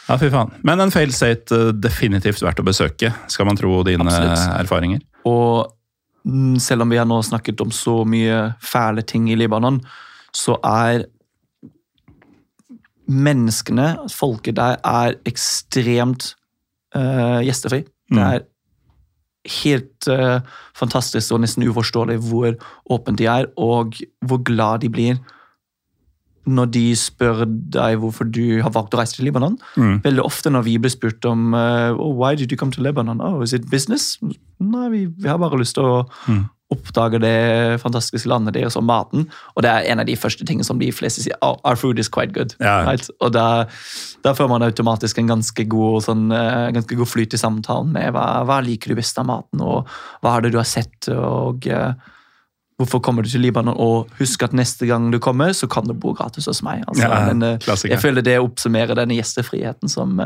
Ja, 0.08 0.18
fy 0.20 0.28
faen. 0.30 0.52
Men 0.62 0.82
en 0.84 0.92
failed 0.94 1.16
state 1.16 1.54
uh, 1.54 1.72
definitivt 1.72 2.44
verdt 2.44 2.60
å 2.60 2.66
besøke, 2.66 3.10
skal 3.32 3.48
man 3.48 3.58
tro 3.58 3.80
dine 3.86 4.06
Absolutt. 4.06 4.44
erfaringer. 4.60 5.00
Og 5.26 5.72
mm, 6.28 6.58
selv 6.62 6.84
om 6.84 6.92
vi 6.92 7.00
har 7.00 7.08
nå 7.08 7.18
snakket 7.24 7.64
om 7.64 7.72
så 7.74 8.02
mye 8.06 8.52
fæle 8.62 9.02
ting 9.02 9.30
i 9.32 9.38
Libanon, 9.40 9.80
så 10.34 10.56
er 10.66 11.04
menneskene, 13.04 13.94
folket 14.12 14.56
der, 14.56 14.80
er 14.84 15.18
ekstremt 15.28 16.32
uh, 16.96 17.40
gjestefri. 17.44 17.84
Det 17.84 18.18
mm. 18.18 18.24
er 18.24 18.44
helt 19.60 20.08
uh, 20.08 20.40
fantastisk 20.76 21.34
og 21.34 21.42
nesten 21.44 21.66
uforståelig 21.68 22.18
hvor 22.24 22.54
åpne 22.90 23.16
de 23.20 23.28
er, 23.30 23.48
og 23.60 23.98
hvor 24.24 24.42
glad 24.42 24.84
de 24.84 24.92
blir 24.92 25.22
når 26.44 26.66
de 26.74 26.88
spør 26.96 27.46
deg 27.72 27.94
hvorfor 28.02 28.28
du 28.28 28.60
har 28.60 28.72
valgt 28.72 28.92
å 28.92 28.98
reise 29.00 29.16
til 29.16 29.24
Libanon. 29.24 29.54
Mm. 29.80 30.02
Veldig 30.04 30.24
ofte 30.26 30.50
når 30.52 30.66
vi 30.66 30.74
blir 30.76 30.92
spurt 30.92 31.24
om 31.28 31.54
uh, 31.56 31.96
oh, 31.96 32.12
why 32.12 32.34
did 32.36 32.52
you 32.52 32.58
come 32.60 32.72
to 32.72 32.84
Lebanon, 32.84 33.22
oh, 33.24 33.40
is 33.40 33.54
it 33.56 33.70
business? 33.70 34.18
Nei, 34.60 34.88
vi, 34.92 35.06
vi 35.08 35.30
har 35.30 35.40
bare 35.40 35.60
lyst 35.60 35.78
til 35.78 35.88
å 35.88 36.02
mm 36.28 36.44
oppdager 36.74 37.22
det 37.22 37.80
fantastiske 37.82 38.28
landet 38.30 38.56
deres 38.56 38.76
og 38.78 38.84
maten. 38.86 39.26
Og 39.54 39.64
det 39.64 39.70
er 39.70 39.90
en 39.92 40.02
av 40.02 40.08
de 40.08 40.16
første 40.18 40.46
tingene 40.46 40.66
som 40.66 40.80
de 40.80 40.90
fleste 40.94 41.24
sier. 41.24 41.36
Oh, 41.44 41.56
our 41.64 41.78
food 41.78 41.98
is 42.02 42.10
quite 42.12 42.34
good. 42.36 42.56
Ja. 42.60 42.82
Right? 42.88 43.08
Og 43.24 43.32
da, 43.34 43.66
da, 44.26 44.34
får 44.36 44.50
man 44.50 44.66
automatisk 44.66 45.20
en 45.20 45.30
ganske 45.30 45.66
god, 45.70 46.04
sånn, 46.06 46.26
uh, 46.34 46.70
ganske 46.74 46.98
god 46.98 47.10
flyt 47.10 47.36
i 47.36 47.40
samtalen 47.40 47.94
med 47.94 48.12
hva, 48.16 48.26
hva, 48.48 48.60
liker 48.64 48.92
du 48.92 48.98
best 48.98 49.18
av 49.20 49.28
maten, 49.30 49.62
og 49.64 49.90
hva 50.24 50.36
er 50.36 50.46
det 50.46 50.54
du 50.54 50.60
har 50.60 50.68
sett, 50.68 51.08
og 51.12 51.68
uh, 51.70 51.92
hvorfor 52.80 53.02
kommer 53.04 53.24
du 53.24 53.30
til 53.32 53.44
Libanon? 53.44 53.78
Og 53.80 54.12
husk 54.20 54.46
at 54.46 54.56
neste 54.56 54.88
gang 54.90 55.10
du 55.14 55.20
kommer, 55.22 55.54
så 55.56 55.68
kan 55.70 55.88
du 55.88 55.94
bo 55.94 56.14
gratis 56.16 56.48
hos 56.50 56.62
meg. 56.66 56.82
Altså, 56.88 57.06
ja, 57.06 57.20
men, 57.30 57.44
uh, 57.44 57.84
jeg 57.88 58.00
føler 58.02 58.26
det 58.26 58.40
oppsummerer 58.42 58.98
denne 58.98 59.18
gjestefriheten 59.18 59.92
som, 59.92 60.18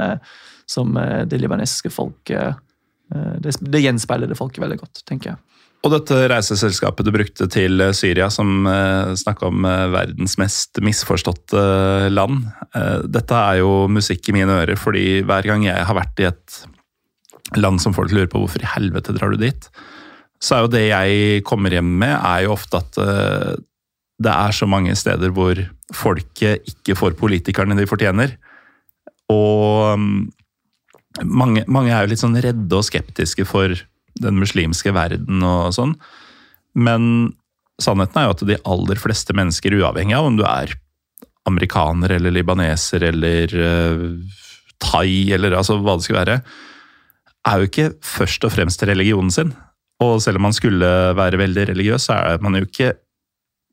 som 0.69 0.97
det 1.29 1.41
libanesiske 1.41 1.93
folk 1.93 2.33
det, 3.09 3.55
det 3.73 3.81
gjenspeiler 3.81 4.29
det 4.29 4.37
folket 4.37 4.61
veldig 4.61 4.77
godt, 4.83 5.01
tenker 5.09 5.31
jeg. 5.31 5.58
Og 5.87 5.93
dette 5.95 6.17
reiseselskapet 6.33 7.07
du 7.07 7.13
brukte 7.15 7.47
til 7.53 7.79
eh, 7.85 7.95
Syria, 7.95 8.27
som 8.35 8.67
eh, 8.67 9.13
snakka 9.19 9.47
om 9.47 9.67
eh, 9.69 9.85
verdens 9.95 10.35
mest 10.41 10.81
misforståtte 10.83 11.61
eh, 11.61 12.09
land. 12.11 12.49
Dette 13.07 13.39
er 13.39 13.61
jo 13.61 13.87
musikk 13.91 14.29
i 14.29 14.35
mine 14.37 14.59
ører, 14.65 14.79
fordi 14.79 15.23
hver 15.27 15.47
gang 15.47 15.65
jeg 15.69 15.87
har 15.87 15.97
vært 15.97 16.23
i 16.23 16.29
et 16.29 16.59
land 17.57 17.81
som 17.81 17.95
folk 17.97 18.13
lurer 18.13 18.29
på 18.31 18.43
hvorfor 18.43 18.63
i 18.63 18.73
helvete 18.75 19.15
drar 19.17 19.33
du 19.33 19.39
dit, 19.41 19.71
så 20.43 20.57
er 20.57 20.65
jo 20.65 20.73
det 20.75 20.85
jeg 20.91 21.45
kommer 21.49 21.73
hjem 21.73 21.89
med, 22.03 22.13
er 22.13 22.45
jo 22.45 22.53
ofte 22.55 22.83
at 22.83 22.99
det 24.19 24.35
er 24.35 24.55
så 24.55 24.67
mange 24.71 24.95
steder 24.99 25.33
hvor 25.35 25.59
folket 25.95 26.67
ikke 26.69 26.97
får 26.99 27.17
politikerne 27.19 27.77
de 27.79 27.87
fortjener. 27.89 28.35
Og 29.33 29.99
mm, 29.99 30.21
mange, 31.25 31.65
mange 31.71 31.95
er 31.95 32.05
jo 32.05 32.13
litt 32.13 32.23
sånn 32.23 32.39
redde 32.43 32.79
og 32.79 32.87
skeptiske 32.87 33.47
for 33.49 33.75
den 34.23 34.39
muslimske 34.40 34.93
verden 34.97 35.45
og 35.47 35.74
sånn. 35.77 35.95
Men 36.78 37.32
sannheten 37.82 38.20
er 38.20 38.28
jo 38.28 38.35
at 38.36 38.45
de 38.49 38.59
aller 38.69 39.01
fleste 39.01 39.35
mennesker, 39.36 39.77
uavhengig 39.78 40.16
av 40.19 40.28
om 40.28 40.39
du 40.39 40.45
er 40.49 40.74
amerikaner 41.49 42.12
eller 42.19 42.35
libaneser 42.35 43.07
eller 43.09 43.55
uh, 43.55 44.05
thai 44.82 45.32
eller 45.35 45.57
altså 45.57 45.78
hva 45.81 45.97
det 45.99 46.07
skal 46.07 46.20
være, 46.20 46.39
er 47.49 47.61
jo 47.61 47.69
ikke 47.69 47.90
først 48.05 48.45
og 48.45 48.53
fremst 48.55 48.85
religionen 48.85 49.32
sin. 49.32 49.55
Og 50.05 50.20
selv 50.23 50.39
om 50.39 50.47
man 50.49 50.55
skulle 50.55 50.89
være 51.19 51.40
veldig 51.40 51.69
religiøs, 51.73 52.07
så 52.07 52.19
er 52.35 52.43
man 52.45 52.59
jo 52.59 52.66
ikke 52.66 52.93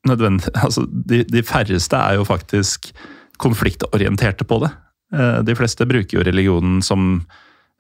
nødvendig 0.10 0.54
Altså, 0.66 0.86
de, 0.88 1.24
de 1.28 1.44
færreste 1.46 1.98
er 1.98 2.20
jo 2.20 2.26
faktisk 2.26 2.92
konfliktorienterte 3.42 4.48
på 4.48 4.62
det. 4.64 4.72
Uh, 5.14 5.42
de 5.46 5.58
fleste 5.58 5.88
bruker 5.90 6.20
jo 6.20 6.26
religionen 6.26 6.82
som 6.86 7.26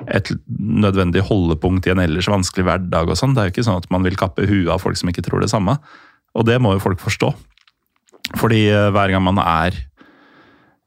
et 0.03 0.29
nødvendig 0.59 1.23
holdepunkt 1.25 1.87
i 1.87 1.93
en 1.93 2.01
ellers 2.03 2.27
vanskelig 2.29 2.65
hverdag. 2.67 3.09
og 3.09 3.17
sånn. 3.17 3.35
Det 3.35 3.41
er 3.41 3.49
jo 3.49 3.55
ikke 3.55 3.67
sånn 3.67 3.81
at 3.81 3.89
man 3.93 4.03
vil 4.05 4.17
kappe 4.19 4.47
huet 4.47 4.71
av 4.73 4.83
folk 4.83 4.99
som 4.99 5.09
ikke 5.11 5.23
tror 5.25 5.43
det 5.43 5.51
samme. 5.53 5.77
Og 6.35 6.45
det 6.47 6.59
må 6.61 6.75
jo 6.75 6.83
folk 6.83 6.99
forstå. 6.99 7.31
Fordi 8.41 8.65
eh, 8.71 8.91
hver 8.93 9.13
gang 9.13 9.23
man 9.23 9.39
er 9.41 9.77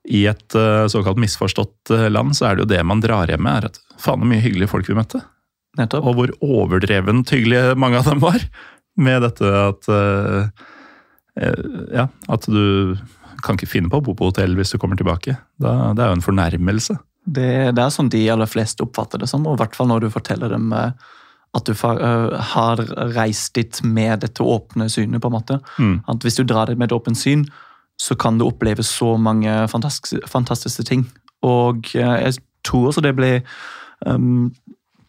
i 0.09 0.25
et 0.29 0.57
eh, 0.57 0.87
såkalt 0.93 1.21
misforstått 1.21 1.93
eh, 1.95 2.09
land, 2.13 2.37
så 2.37 2.49
er 2.49 2.57
det 2.57 2.65
jo 2.65 2.73
det 2.75 2.85
man 2.87 3.03
drar 3.05 3.31
hjem 3.31 3.45
med, 3.45 3.63
er 3.63 3.71
at 3.71 3.81
faen 4.01 4.25
så 4.25 4.29
mye 4.29 4.45
hyggelige 4.45 4.71
folk 4.73 4.89
vi 4.89 4.97
møtte. 4.99 5.23
Nettopp. 5.79 6.09
Og 6.11 6.19
hvor 6.19 6.35
overdrevent 6.45 7.33
hyggelige 7.33 7.77
mange 7.79 8.01
av 8.01 8.09
dem 8.11 8.21
var. 8.25 8.43
Med 8.99 9.23
dette 9.23 9.47
at 9.47 9.87
Ja, 11.95 12.09
at 12.11 12.47
du 12.51 12.97
kan 13.47 13.55
ikke 13.55 13.71
finne 13.71 13.87
på 13.93 14.01
å 14.01 14.03
bo 14.03 14.17
på 14.19 14.33
hotell 14.33 14.57
hvis 14.59 14.73
du 14.75 14.79
kommer 14.83 14.99
tilbake. 14.99 15.37
Da, 15.63 15.93
det 15.95 16.03
er 16.03 16.11
jo 16.11 16.17
en 16.17 16.25
fornærmelse. 16.25 16.97
Det, 17.29 17.51
det, 17.77 17.83
er 17.83 17.93
sånn 17.93 18.11
de 18.13 18.25
aller 18.33 18.49
fleste 18.49 18.85
oppfatter 18.87 19.21
det 19.21 19.29
som, 19.31 19.47
og 19.47 19.59
i 19.59 19.63
hvert 19.63 19.77
fall 19.77 19.91
når 19.91 20.07
du 20.07 20.13
forteller 20.15 20.53
dem 20.55 20.73
eh, 20.73 20.93
at 21.57 21.69
du 21.69 21.73
eh, 21.73 22.37
har 22.53 22.83
reist 23.17 23.55
dit 23.57 23.81
med 23.85 24.21
dette 24.25 24.45
åpne 24.45 24.89
synet. 24.93 25.21
på 25.23 25.31
en 25.31 25.37
måte. 25.37 25.61
Mm. 25.79 26.01
At 26.07 26.23
Hvis 26.23 26.37
du 26.37 26.45
drar 26.45 26.67
dit 26.67 26.79
med 26.79 26.91
et 26.91 26.97
åpent 26.97 27.19
syn, 27.19 27.47
så 27.99 28.15
kan 28.15 28.39
du 28.39 28.47
oppleve 28.47 28.83
så 28.83 29.17
mange 29.17 29.51
fantastiske, 29.69 30.21
fantastiske 30.27 30.83
ting. 30.83 31.09
Og 31.43 31.89
eh, 31.95 32.19
jeg 32.25 32.39
tror 32.65 32.91
også 32.91 33.01
det 33.01 33.15
ble 33.17 33.43
um, 34.07 34.53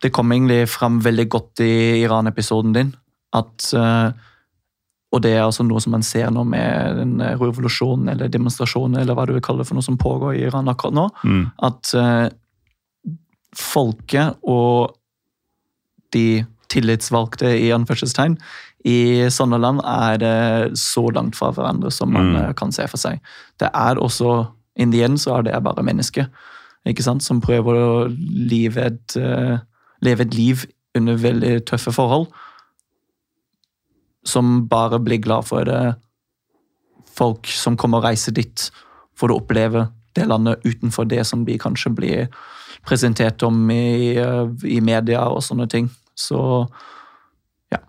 Det 0.02 0.14
kom 0.14 0.32
egentlig 0.32 0.70
fram 0.70 1.02
veldig 1.04 1.30
godt 1.30 1.60
i 1.60 2.02
Iran-episoden 2.06 2.74
din. 2.74 2.96
At 3.36 3.74
uh, 3.76 4.12
og 5.10 5.24
det 5.26 5.32
er 5.34 5.44
altså 5.44 5.66
noe 5.66 5.82
som 5.82 5.94
man 5.96 6.06
ser 6.06 6.30
nå 6.34 6.44
med 6.46 7.00
den 7.00 7.16
revolusjonen 7.42 8.12
eller 8.14 8.30
demonstrasjonen 8.30 9.00
eller 9.02 9.18
hva 9.18 9.26
du 9.26 9.34
vil 9.34 9.44
kalle 9.46 9.64
det 9.64 9.70
for 9.70 9.80
noe 9.80 9.86
som 9.86 9.98
pågår 9.98 10.38
i 10.38 10.44
Iran 10.46 10.70
akkurat 10.70 10.96
nå. 10.96 11.08
Mm. 11.26 11.44
At 11.66 11.94
uh, 11.98 12.28
folket 13.58 14.38
og 14.46 14.94
de 16.14 16.44
tillitsvalgte 16.70 17.50
i 17.58 17.72
anførselstegn 17.74 18.38
i 18.88 19.00
sånne 19.34 19.58
land 19.60 19.82
er 19.82 20.20
det 20.22 20.78
så 20.80 21.08
langt 21.14 21.36
fra 21.38 21.50
hverandre 21.58 21.90
som 21.94 22.14
man 22.14 22.30
mm. 22.30 22.38
uh, 22.38 22.52
kan 22.58 22.74
se 22.76 22.86
for 22.92 23.02
seg. 23.02 23.18
Det 23.62 23.74
er 23.74 24.02
også 24.02 24.44
In 24.80 24.94
the 24.94 25.02
end 25.04 25.18
så 25.20 25.34
er 25.36 25.42
det 25.44 25.58
bare 25.66 25.84
mennesker 25.84 26.30
ikke 26.88 27.04
sant, 27.04 27.26
som 27.26 27.42
prøver 27.44 27.76
å 27.76 27.96
leve 28.08 28.86
et, 28.86 29.16
leve 30.00 30.24
et 30.24 30.38
liv 30.38 30.62
under 30.96 31.18
veldig 31.20 31.66
tøffe 31.68 31.92
forhold 31.92 32.30
som 34.28 34.68
bare 34.70 35.00
blir 35.04 35.22
glad 35.24 35.48
for 35.48 35.68
det. 35.68 35.96
Folk 37.18 37.48
som 37.52 37.78
kommer 37.80 38.02
og 38.02 38.10
reiser 38.10 38.36
dit 38.36 38.70
for 39.18 39.32
å 39.32 39.40
oppleve 39.42 39.88
det 40.18 40.28
landet 40.30 40.64
utenfor 40.66 41.08
det 41.10 41.24
som 41.28 41.46
de 41.48 41.58
kanskje 41.62 41.92
blir 41.96 42.30
presentert 42.88 43.44
om 43.46 43.68
i, 43.72 44.16
i 44.18 44.80
media 44.84 45.26
og 45.30 45.44
sånne 45.46 45.68
ting. 45.72 45.90
Så 46.20 46.40
ja. 47.72 47.80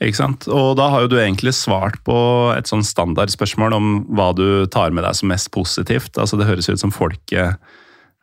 ikke 0.00 0.20
sant? 0.20 0.48
Og 0.50 0.74
da 0.78 0.88
har 0.92 1.04
jo 1.04 1.12
du 1.12 1.18
egentlig 1.20 1.54
svart 1.58 2.00
på 2.06 2.16
et 2.54 2.70
sånn 2.70 2.86
standardspørsmål 2.86 3.76
om 3.76 3.92
hva 4.08 4.30
du 4.36 4.66
tar 4.72 4.94
med 4.94 5.06
deg 5.06 5.18
som 5.18 5.30
mest 5.32 5.52
positivt. 5.54 6.16
Altså 6.16 6.40
Det 6.40 6.48
høres 6.50 6.70
ut 6.70 6.82
som 6.82 6.94
folket 6.94 7.58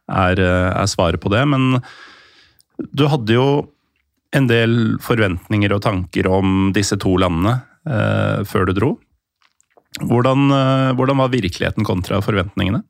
er, 0.07 0.39
er 0.39 0.91
svaret 0.91 1.21
på 1.23 1.31
det, 1.33 1.43
men 1.47 1.81
du 2.77 3.07
hadde 3.09 3.35
jo 3.35 3.47
en 4.35 4.47
del 4.49 4.97
forventninger 5.03 5.73
og 5.75 5.83
tanker 5.85 6.27
om 6.31 6.71
disse 6.75 6.97
to 6.99 7.15
landene 7.21 7.59
eh, 7.87 8.43
før 8.47 8.67
du 8.67 8.73
dro. 8.75 8.91
Hvordan, 10.03 10.51
eh, 10.51 10.91
hvordan 10.97 11.21
var 11.23 11.33
virkeligheten 11.33 11.87
kontra 11.87 12.19
forventningene? 12.21 12.83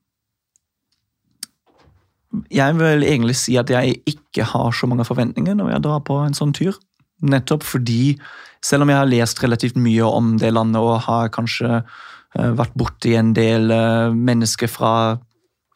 Jeg 2.52 2.76
vil 2.78 3.06
egentlig 3.08 3.38
si 3.40 3.56
at 3.58 3.70
jeg 3.72 4.02
ikke 4.10 4.46
har 4.50 4.74
så 4.76 4.90
mange 4.90 5.06
forventninger 5.08 5.56
når 5.56 5.76
jeg 5.76 5.86
drar 5.86 6.04
på 6.06 6.20
en 6.26 6.36
sånn 6.38 6.54
tur. 6.56 6.76
Nettopp 7.24 7.64
fordi 7.66 8.18
selv 8.66 8.84
om 8.84 8.92
jeg 8.92 9.00
har 9.00 9.10
lest 9.10 9.42
relativt 9.44 9.80
mye 9.80 10.06
om 10.06 10.36
det 10.42 10.52
landet 10.54 10.82
og 10.84 11.06
har 11.08 11.32
kanskje 11.34 11.82
uh, 11.82 12.52
vært 12.58 12.76
borti 12.78 13.16
en 13.18 13.32
del 13.38 13.72
uh, 13.72 14.14
mennesker 14.14 14.70
fra 14.70 14.92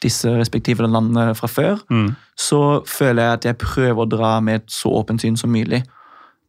disse 0.02 0.32
respektive 0.34 0.88
landene 0.88 1.36
fra 1.38 1.50
før, 1.52 1.82
mm. 1.92 2.12
så 2.40 2.82
føler 2.90 3.24
jeg 3.24 3.40
at 3.40 3.48
jeg 3.52 3.60
prøver 3.62 4.04
å 4.04 4.10
dra 4.10 4.36
med 4.44 4.62
et 4.62 4.74
så 4.74 4.92
åpent 5.02 5.24
syn 5.24 5.38
som 5.40 5.54
mulig. 5.54 5.84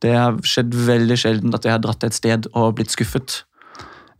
Det 0.02 0.16
har 0.16 0.40
skjedd 0.46 0.74
veldig 0.74 1.18
sjelden 1.20 1.54
at 1.54 1.68
jeg 1.68 1.76
har 1.76 1.82
dratt 1.84 2.04
et 2.06 2.16
sted 2.16 2.48
og 2.52 2.74
blitt 2.78 2.94
skuffet. 2.94 3.42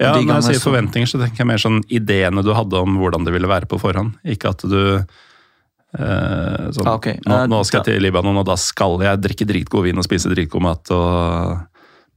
Ja, 0.00 0.14
Når 0.16 0.40
jeg 0.40 0.56
sier 0.56 0.64
forventninger, 0.64 1.09
så 1.10 1.20
tenker 1.20 1.44
jeg 1.44 1.50
mer 1.52 1.62
sånn 1.62 1.82
ideene 1.92 2.42
du 2.42 2.52
hadde 2.56 2.80
om 2.80 2.96
hvordan 2.98 3.26
det 3.26 3.34
ville 3.34 3.50
være 3.50 3.68
på 3.70 3.78
forhånd. 3.82 4.16
Ikke 4.26 4.54
at 4.54 4.64
du 4.66 5.04
Eh, 5.92 6.68
sånn, 6.72 6.86
ah, 6.88 6.96
okay. 6.96 7.18
nå, 7.28 7.42
nå, 7.52 7.59
skal 7.68 7.82
jeg 7.82 7.98
til 7.98 8.06
Libanon, 8.06 8.38
og 8.40 8.46
da 8.48 8.54
skal 8.56 8.96
jeg 9.04 9.20
drikke 9.20 9.44
dritgod 9.48 9.84
vin 9.84 10.00
og 10.00 10.06
spise 10.06 10.32
dritgod 10.32 10.64
mat. 10.64 10.92
Og 10.94 11.59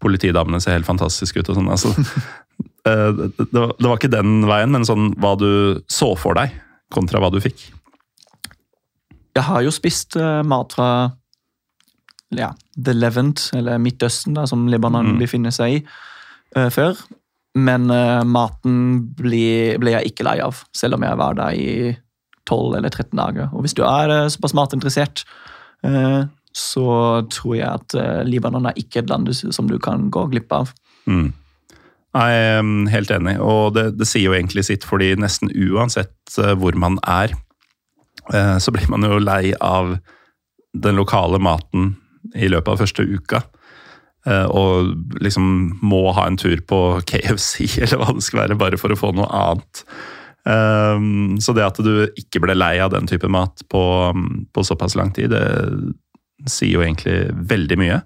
politidamene 0.03 0.61
ser 0.63 0.77
helt 0.77 0.87
fantastiske 0.87 1.41
ut 1.41 1.51
og 1.51 1.59
sånn. 1.59 1.71
Altså, 1.73 1.91
eh, 2.89 3.09
det, 3.17 3.49
det, 3.51 3.87
var 3.87 3.97
ikke 3.97 4.13
den 4.13 4.45
veien, 4.47 4.71
men 4.75 4.87
sånn 4.87 5.11
hva 5.19 5.35
du 5.39 5.49
så 5.91 6.13
for 6.19 6.39
deg, 6.39 6.55
kontra 6.93 7.21
hva 7.21 7.31
du 7.33 7.39
fikk. 7.43 7.67
Jeg 9.35 9.43
har 9.49 9.65
jo 9.65 9.73
spist 9.73 10.15
uh, 10.19 10.41
mat 10.47 10.75
fra 10.77 10.89
ja, 12.35 12.53
The 12.75 12.95
Levant, 12.95 13.49
eller 13.55 13.81
Midtøsten, 13.81 14.35
da, 14.37 14.45
som 14.49 14.67
Libanon 14.71 15.15
mm. 15.15 15.19
befinner 15.19 15.53
seg 15.55 15.79
i, 15.79 15.81
uh, 16.55 16.69
før. 16.73 16.99
Men 17.55 17.89
uh, 17.91 18.23
maten 18.27 18.79
ble, 19.15 19.75
ble, 19.81 19.95
jeg 19.97 20.11
ikke 20.11 20.27
lei 20.27 20.39
av, 20.43 20.63
selv 20.75 20.97
om 20.97 21.05
jeg 21.07 21.19
var 21.19 21.37
der 21.39 21.59
i 21.59 21.69
12 22.45 22.77
eller 22.77 22.91
13 22.91 23.19
dager. 23.19 23.51
Og 23.53 23.65
hvis 23.65 23.75
du 23.77 23.83
er 23.87 24.13
uh, 24.13 24.31
såpass 24.31 24.55
matinteressert, 24.57 25.25
eh, 25.85 26.25
så 26.55 26.89
tror 27.33 27.55
jeg 27.57 27.67
at 27.67 27.95
eh, 27.99 28.21
Libanon 28.23 28.69
er 28.69 28.77
ikke 28.79 29.01
et 29.01 29.09
land 29.11 29.27
som 29.35 29.67
du 29.67 29.75
kan 29.83 30.07
gå 30.13 30.23
glipp 30.31 30.53
av. 30.55 30.71
Mm. 31.03 31.33
Jeg 32.15 32.35
er 32.39 32.67
helt 32.93 33.11
enig, 33.11 33.35
og 33.43 33.73
det, 33.75 33.89
det, 33.99 34.07
sier 34.07 34.29
jo 34.29 34.35
egentlig 34.37 34.63
sitt, 34.69 34.85
fordi 34.87 35.11
nesten 35.19 35.51
uansett 35.51 36.37
hvor 36.61 36.77
man 36.79 36.95
er, 37.03 37.33
så 38.63 38.71
blir 38.71 38.87
man 38.89 39.03
jo 39.03 39.19
lei 39.19 39.51
av 39.59 39.97
den 40.71 40.95
lokale 40.95 41.41
maten 41.43 41.93
i 42.33 42.47
løpet 42.47 42.71
av 42.71 42.79
første 42.79 43.03
uka. 43.03 43.41
Og 44.47 45.19
liksom 45.21 45.49
må 45.85 46.05
ha 46.15 46.25
en 46.29 46.39
tur 46.39 46.63
på 46.65 46.79
KFC 47.05 47.67
eller 47.83 47.99
hva 48.01 48.15
det 48.15 48.23
skal 48.25 48.45
være, 48.45 48.59
bare 48.63 48.79
for 48.81 48.95
å 48.95 48.99
få 48.99 49.11
noe 49.15 49.27
annet. 49.29 49.83
Så 51.43 51.53
det 51.57 51.67
at 51.67 51.83
du 51.83 52.07
ikke 52.15 52.41
ble 52.45 52.55
lei 52.57 52.77
av 52.81 52.93
den 52.95 53.11
type 53.11 53.29
mat 53.31 53.65
på, 53.69 53.83
på 54.55 54.65
såpass 54.65 54.95
lang 54.97 55.11
tid, 55.13 55.35
det 55.35 56.49
sier 56.49 56.77
jo 56.77 56.85
egentlig 56.85 57.19
veldig 57.51 57.79
mye. 57.81 57.99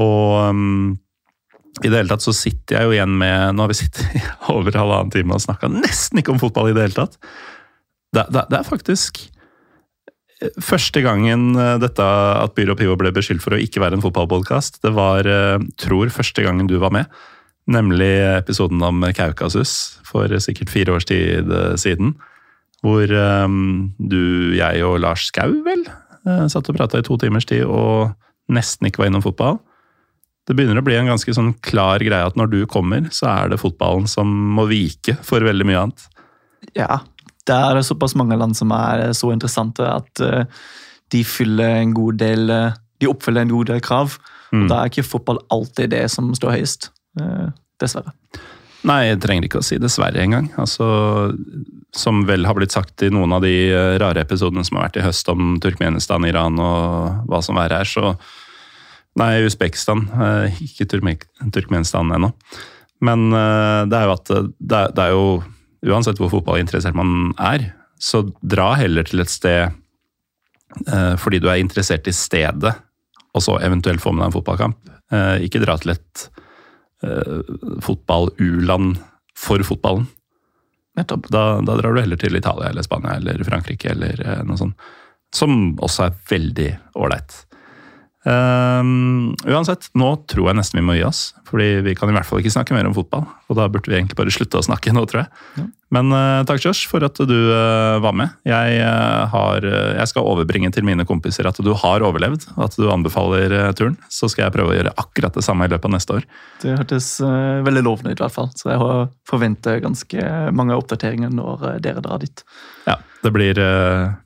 Og 0.00 0.98
i 1.80 1.88
det 1.88 1.96
hele 1.96 2.10
tatt 2.12 2.24
så 2.24 2.34
sitter 2.36 2.76
jeg 2.76 2.84
jo 2.84 2.92
igjen 2.92 3.14
med 3.16 3.56
Nå 3.56 3.64
har 3.64 3.70
vi 3.72 3.78
sittet 3.78 4.16
i 4.18 4.20
over 4.52 4.76
halvannen 4.76 5.12
time 5.14 5.38
og 5.38 5.40
snakka 5.40 5.70
nesten 5.72 6.20
ikke 6.20 6.34
om 6.34 6.42
fotball 6.42 6.68
i 6.68 6.74
det 6.76 6.84
hele 6.84 6.98
tatt. 6.98 7.16
Det, 8.12 8.26
det, 8.28 8.44
det 8.52 8.58
er 8.58 8.68
faktisk 8.68 9.22
første 10.62 11.02
gangen 11.04 11.52
eh, 11.58 11.76
dette 11.82 12.04
at 12.04 12.54
Byrå 12.56 12.76
Pivo 12.78 12.96
ble 13.00 13.12
beskyldt 13.14 13.44
for 13.44 13.56
å 13.56 13.60
ikke 13.62 13.82
være 13.82 13.98
en 13.98 14.04
fotballpodkast. 14.04 14.80
Det 14.84 14.92
var, 14.96 15.28
eh, 15.28 15.62
tror 15.80 16.12
første 16.14 16.44
gangen 16.44 16.70
du 16.70 16.78
var 16.82 16.94
med. 16.94 17.10
Nemlig 17.70 18.10
episoden 18.40 18.82
om 18.82 19.04
Kaukasus 19.14 20.00
for 20.06 20.32
sikkert 20.42 20.72
fire 20.72 20.96
års 20.96 21.06
tid 21.06 21.50
eh, 21.50 21.74
siden. 21.78 22.16
Hvor 22.82 23.06
du, 23.06 24.22
jeg 24.58 24.82
og 24.82 24.96
Lars 24.98 25.28
Skau, 25.28 25.52
vel, 25.62 25.84
satt 26.50 26.66
og 26.66 26.74
prata 26.74 26.98
i 26.98 27.04
to 27.06 27.14
timers 27.14 27.46
tid 27.46 27.62
og 27.62 28.10
nesten 28.50 28.88
ikke 28.88 29.04
var 29.04 29.12
innom 29.12 29.22
fotball. 29.22 29.60
Det 30.48 30.56
begynner 30.58 30.80
å 30.80 30.84
bli 30.84 30.96
en 30.98 31.10
ganske 31.12 31.34
sånn 31.36 31.52
klar 31.62 32.02
greie 32.02 32.26
at 32.26 32.38
når 32.38 32.50
du 32.50 32.60
kommer, 32.70 33.06
så 33.14 33.28
er 33.30 33.52
det 33.52 33.60
fotballen 33.62 34.08
som 34.10 34.30
må 34.56 34.66
vike 34.70 35.14
for 35.22 35.44
veldig 35.46 35.68
mye 35.68 35.82
annet. 35.84 36.06
Ja, 36.78 37.00
det 37.46 37.54
er 37.54 37.82
såpass 37.86 38.16
mange 38.18 38.38
land 38.38 38.56
som 38.58 38.72
er 38.74 39.08
så 39.18 39.30
interessante 39.34 39.86
at 39.86 40.22
uh, 40.22 40.42
de 41.14 41.22
fyller 41.26 41.80
en 41.82 41.94
god 41.94 42.18
del 42.22 42.50
De 43.02 43.10
oppfyller 43.10 43.44
en 43.44 43.52
god 43.52 43.70
del 43.70 43.82
krav. 43.82 44.14
Mm. 44.52 44.64
Og 44.64 44.70
da 44.70 44.80
er 44.80 44.90
ikke 44.90 45.06
fotball 45.06 45.40
alltid 45.52 45.90
det 45.94 46.04
som 46.12 46.30
står 46.36 46.58
høyest. 46.58 46.90
Eh, 47.20 47.48
dessverre. 47.82 48.12
Nei, 48.88 49.12
jeg 49.12 49.20
trenger 49.22 49.46
ikke 49.46 49.60
å 49.60 49.66
si 49.66 49.78
dessverre 49.78 50.22
engang. 50.24 50.48
Altså, 50.58 50.86
som 51.94 52.24
vel 52.26 52.48
har 52.48 52.56
blitt 52.58 52.74
sagt 52.74 53.04
i 53.06 53.12
noen 53.14 53.34
av 53.36 53.44
de 53.44 53.52
eh, 53.70 53.96
rare 54.02 54.24
episodene 54.24 54.64
som 54.66 54.78
har 54.78 54.88
vært 54.88 54.98
i 54.98 55.04
høst 55.06 55.28
om 55.32 55.56
Turkmenistan, 55.62 56.26
Iran 56.26 56.58
og 56.62 57.28
hva 57.30 57.42
som 57.44 57.58
verre 57.60 57.82
er, 57.82 57.88
så 57.88 58.14
Nei, 59.20 59.32
Usbekistan. 59.44 60.06
Eh, 60.14 60.62
ikke 60.64 60.88
Turkmenistan 60.88 62.14
ennå. 62.16 62.32
Men 63.02 63.32
det 63.90 63.98
er 63.98 64.04
jo 64.06 64.12
at 64.14 64.28
det 64.62 64.80
er, 65.02 65.08
jo 65.10 65.42
Uansett 65.90 66.20
hvor 66.22 66.30
fotballinteressert 66.30 66.94
man 66.94 67.32
er, 67.34 67.64
så 67.98 68.20
dra 68.46 68.68
heller 68.78 69.02
til 69.08 69.24
et 69.24 69.32
sted 69.32 69.74
fordi 71.18 71.40
du 71.42 71.48
er 71.50 71.58
interessert 71.58 72.06
i 72.08 72.14
stedet, 72.14 72.70
og 73.34 73.42
så 73.42 73.56
eventuelt 73.66 74.00
få 74.00 74.12
med 74.14 74.22
deg 74.22 74.30
en 74.30 74.36
fotballkamp. 74.36 74.92
Ikke 75.42 75.60
dra 75.60 75.74
til 75.82 75.96
et 75.96 76.22
Eh, 77.02 77.40
fotball-u-land 77.80 78.98
for 79.36 79.62
fotballen. 79.62 80.06
Nettopp. 80.96 81.26
Da, 81.28 81.60
da, 81.60 81.76
drar 81.76 81.94
du 81.94 82.00
heller 82.00 82.20
til 82.20 82.36
Italia 82.36 82.68
eller 82.68 82.84
Spania 82.86 83.16
eller 83.16 83.42
Frankrike 83.44 83.90
eller 83.90 84.20
eh, 84.22 84.42
noe 84.46 84.60
sånt. 84.60 84.84
Som 85.34 85.74
også 85.82 86.06
er 86.06 86.20
veldig 86.30 86.68
ålreit. 87.00 87.34
Um, 88.22 89.32
uansett, 89.50 89.88
nå 89.98 90.12
tror 90.30 90.52
jeg 90.52 90.58
nesten 90.60 90.78
vi 90.78 90.86
må 90.86 90.96
gi 90.98 91.04
oss. 91.06 91.32
Fordi 91.48 91.82
vi 91.86 91.94
kan 91.98 92.10
i 92.10 92.16
hvert 92.16 92.28
fall 92.28 92.42
ikke 92.42 92.54
snakke 92.54 92.76
mer 92.76 92.88
om 92.88 92.96
fotball. 92.96 93.26
Og 93.50 93.58
da 93.58 93.68
burde 93.72 93.90
vi 93.90 93.98
egentlig 93.98 94.18
bare 94.18 94.34
slutte 94.34 94.60
å 94.60 94.66
snakke 94.66 94.94
nå, 94.94 95.04
tror 95.10 95.24
jeg. 95.24 95.32
Ja. 95.58 95.68
Men 95.92 96.08
uh, 96.08 96.40
takk, 96.48 96.62
Josh, 96.64 96.86
for 96.88 97.04
at 97.04 97.18
du 97.28 97.36
uh, 97.52 98.00
var 98.00 98.14
med. 98.16 98.32
Jeg, 98.48 98.78
uh, 98.80 99.28
har, 99.28 99.66
jeg, 99.66 100.08
skal 100.08 100.28
overbringe 100.28 100.70
til 100.72 100.86
mine 100.88 101.04
kompiser 101.08 101.44
at 101.48 101.60
du 101.60 101.68
har 101.76 102.04
overlevd, 102.06 102.46
og 102.56 102.64
at 102.64 102.78
du 102.80 102.88
anbefaler 102.92 103.54
turen. 103.76 103.98
Så 104.08 104.30
skal 104.32 104.46
jeg 104.46 104.54
prøve 104.56 104.72
å 104.72 104.78
gjøre 104.78 104.94
akkurat 105.02 105.36
det 105.36 105.44
samme 105.44 105.68
i 105.68 105.72
løpet 105.72 105.90
av 105.90 105.94
neste 105.96 106.16
år. 106.16 106.26
Det 106.64 106.78
hørtes 106.78 107.10
veldig 107.66 107.84
lovende 107.84 108.14
ut, 108.14 108.20
i 108.20 108.24
hvert 108.24 108.36
fall. 108.38 108.48
Så 108.56 108.72
jeg 108.72 109.06
forventer 109.28 109.82
ganske 109.84 110.28
mange 110.56 110.78
oppdateringer 110.78 111.32
når 111.34 111.82
dere 111.84 112.04
drar 112.04 112.22
dit. 112.22 112.44
Ja, 112.88 112.96
det 113.22 113.34
blir, 113.34 113.60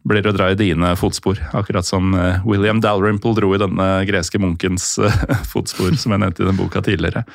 blir, 0.07 0.31
å 0.31 0.35
dra 0.37 0.53
i 0.53 0.59
dine 0.59 0.95
fotspor, 0.99 1.41
akkurat 1.57 1.89
som 1.89 2.15
William 2.47 2.79
Dalrymple 2.85 3.35
dro 3.41 3.53
i 3.57 3.61
denne 3.61 3.91
greske 4.09 4.41
munkens 4.43 4.95
fotspor, 5.53 5.99
som 5.99 6.15
jeg 6.15 6.23
nevnte 6.23 6.45
i 6.45 6.51
den 6.51 6.61
boka 6.61 6.85
tidligere. 6.85 7.27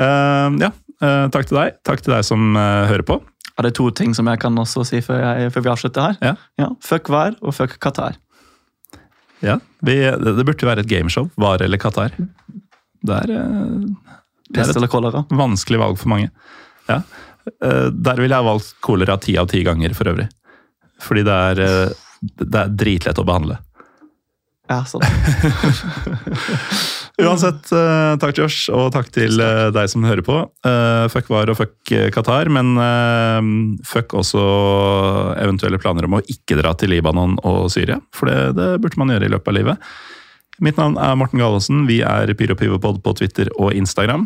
ja, 0.00 0.72
takk 1.00 1.48
til 1.48 1.58
deg. 1.58 1.80
Takk 1.86 2.04
til 2.04 2.14
deg 2.14 2.24
som 2.24 2.54
hører 2.56 3.04
på. 3.06 3.20
Ja, 3.56 3.64
det 3.64 3.70
er 3.72 3.76
to 3.78 3.88
ting 3.96 4.12
som 4.16 4.28
jeg 4.28 4.40
kan 4.42 4.56
også 4.60 4.84
si 4.84 5.00
før, 5.04 5.22
jeg, 5.22 5.52
før 5.54 5.64
vi 5.64 5.72
avslutter 5.72 6.10
her. 6.10 6.16
Ja. 6.20 6.32
ja. 6.60 6.68
Fuck 6.84 7.08
VAR 7.12 7.36
og 7.40 7.54
fuck 7.56 7.78
Qatar. 7.80 8.18
Ja, 9.44 9.58
vi, 9.84 9.96
det, 10.00 10.34
det 10.36 10.44
burde 10.44 10.68
være 10.68 10.84
et 10.84 10.90
gameshow. 10.90 11.30
VAR 11.40 11.64
eller 11.64 11.80
Qatar. 11.80 12.12
Det 13.06 13.16
er, 13.22 13.32
eh, 13.32 14.12
det 14.50 14.64
er 14.64 14.72
et 14.72 15.36
vanskelig 15.40 15.80
valg 15.80 16.00
for 16.00 16.12
mange. 16.12 16.28
Ja. 16.88 17.00
Eh, 17.46 17.88
der 17.92 18.20
ville 18.20 18.36
jeg 18.36 18.48
valgt 18.48 18.74
kolera 18.84 19.16
ti 19.22 19.36
av 19.40 19.48
ti 19.52 19.62
ganger, 19.66 19.94
for 19.96 20.12
øvrig. 20.12 20.28
Fordi 21.02 21.24
det 21.26 21.38
er, 21.50 21.62
eh, 21.64 22.20
det 22.42 22.60
er 22.60 22.76
dritlett 22.84 23.20
å 23.22 23.26
behandle. 23.26 23.58
Ja, 24.66 24.80
sånn. 24.88 25.04
Uansett, 27.22 27.70
uh, 27.72 28.16
takk 28.20 28.40
Josh, 28.42 28.66
og 28.74 28.90
takk 28.92 29.12
til 29.14 29.38
uh, 29.40 29.68
deg 29.74 29.88
som 29.92 30.04
hører 30.04 30.24
på. 30.26 30.40
Uh, 30.66 31.06
fuck 31.12 31.30
VAR 31.32 31.52
og 31.52 31.60
fuck 31.60 31.94
Qatar, 32.12 32.50
men 32.52 32.74
fuck 33.86 34.16
også 34.18 34.42
eventuelle 35.38 35.80
planer 35.82 36.08
om 36.08 36.18
å 36.18 36.24
ikke 36.26 36.58
dra 36.60 36.74
til 36.76 36.92
Libanon 36.92 37.38
og 37.46 37.70
Syria. 37.72 38.00
For 38.16 38.28
det, 38.30 38.56
det 38.58 38.74
burde 38.82 39.00
man 39.00 39.14
gjøre 39.14 39.30
i 39.30 39.34
løpet 39.36 39.52
av 39.52 39.58
livet. 39.60 39.88
Mitt 40.64 40.78
navn 40.80 40.96
er 40.96 41.16
Morten 41.20 41.40
Galaasen. 41.40 41.84
Vi 41.88 42.00
er 42.06 42.32
Pyropivopod 42.36 43.02
på 43.04 43.16
Twitter 43.18 43.50
og 43.60 43.74
Instagram. 43.76 44.24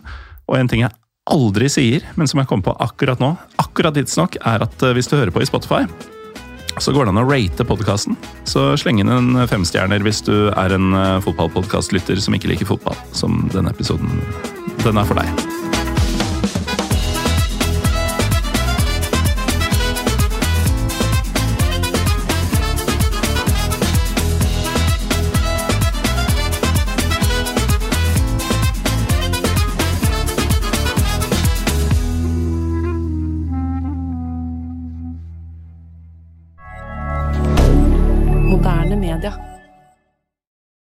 Og 0.50 0.58
en 0.58 0.70
ting 0.70 0.84
jeg 0.84 0.94
aldri 1.30 1.68
sier, 1.70 2.06
men 2.18 2.30
som 2.30 2.40
jeg 2.40 2.48
kom 2.50 2.62
på 2.64 2.74
akkurat 2.82 3.20
nå, 3.22 3.34
akkurat 3.62 3.94
tidsnok, 3.96 4.38
er 4.46 4.64
at 4.66 4.86
eh, 4.86 4.94
hvis 4.96 5.10
du 5.10 5.16
hører 5.18 5.34
på 5.34 5.42
i 5.44 5.48
Spotify, 5.48 5.84
så 6.78 6.94
går 6.94 7.06
det 7.06 7.14
an 7.14 7.22
å 7.22 7.26
rate 7.28 7.66
podkasten. 7.66 8.18
Så 8.48 8.70
sleng 8.80 9.02
inn 9.02 9.12
en 9.12 9.40
femstjerner 9.50 10.04
hvis 10.06 10.22
du 10.26 10.50
er 10.52 10.76
en 10.76 10.92
fotballpodkastlytter 11.26 12.20
som 12.22 12.36
ikke 12.36 12.52
liker 12.52 12.70
fotball, 12.70 12.98
som 13.16 13.42
denne 13.54 13.74
episoden. 13.74 14.22
Den 14.84 15.00
er 15.00 15.08
for 15.08 15.18
deg. 15.18 15.59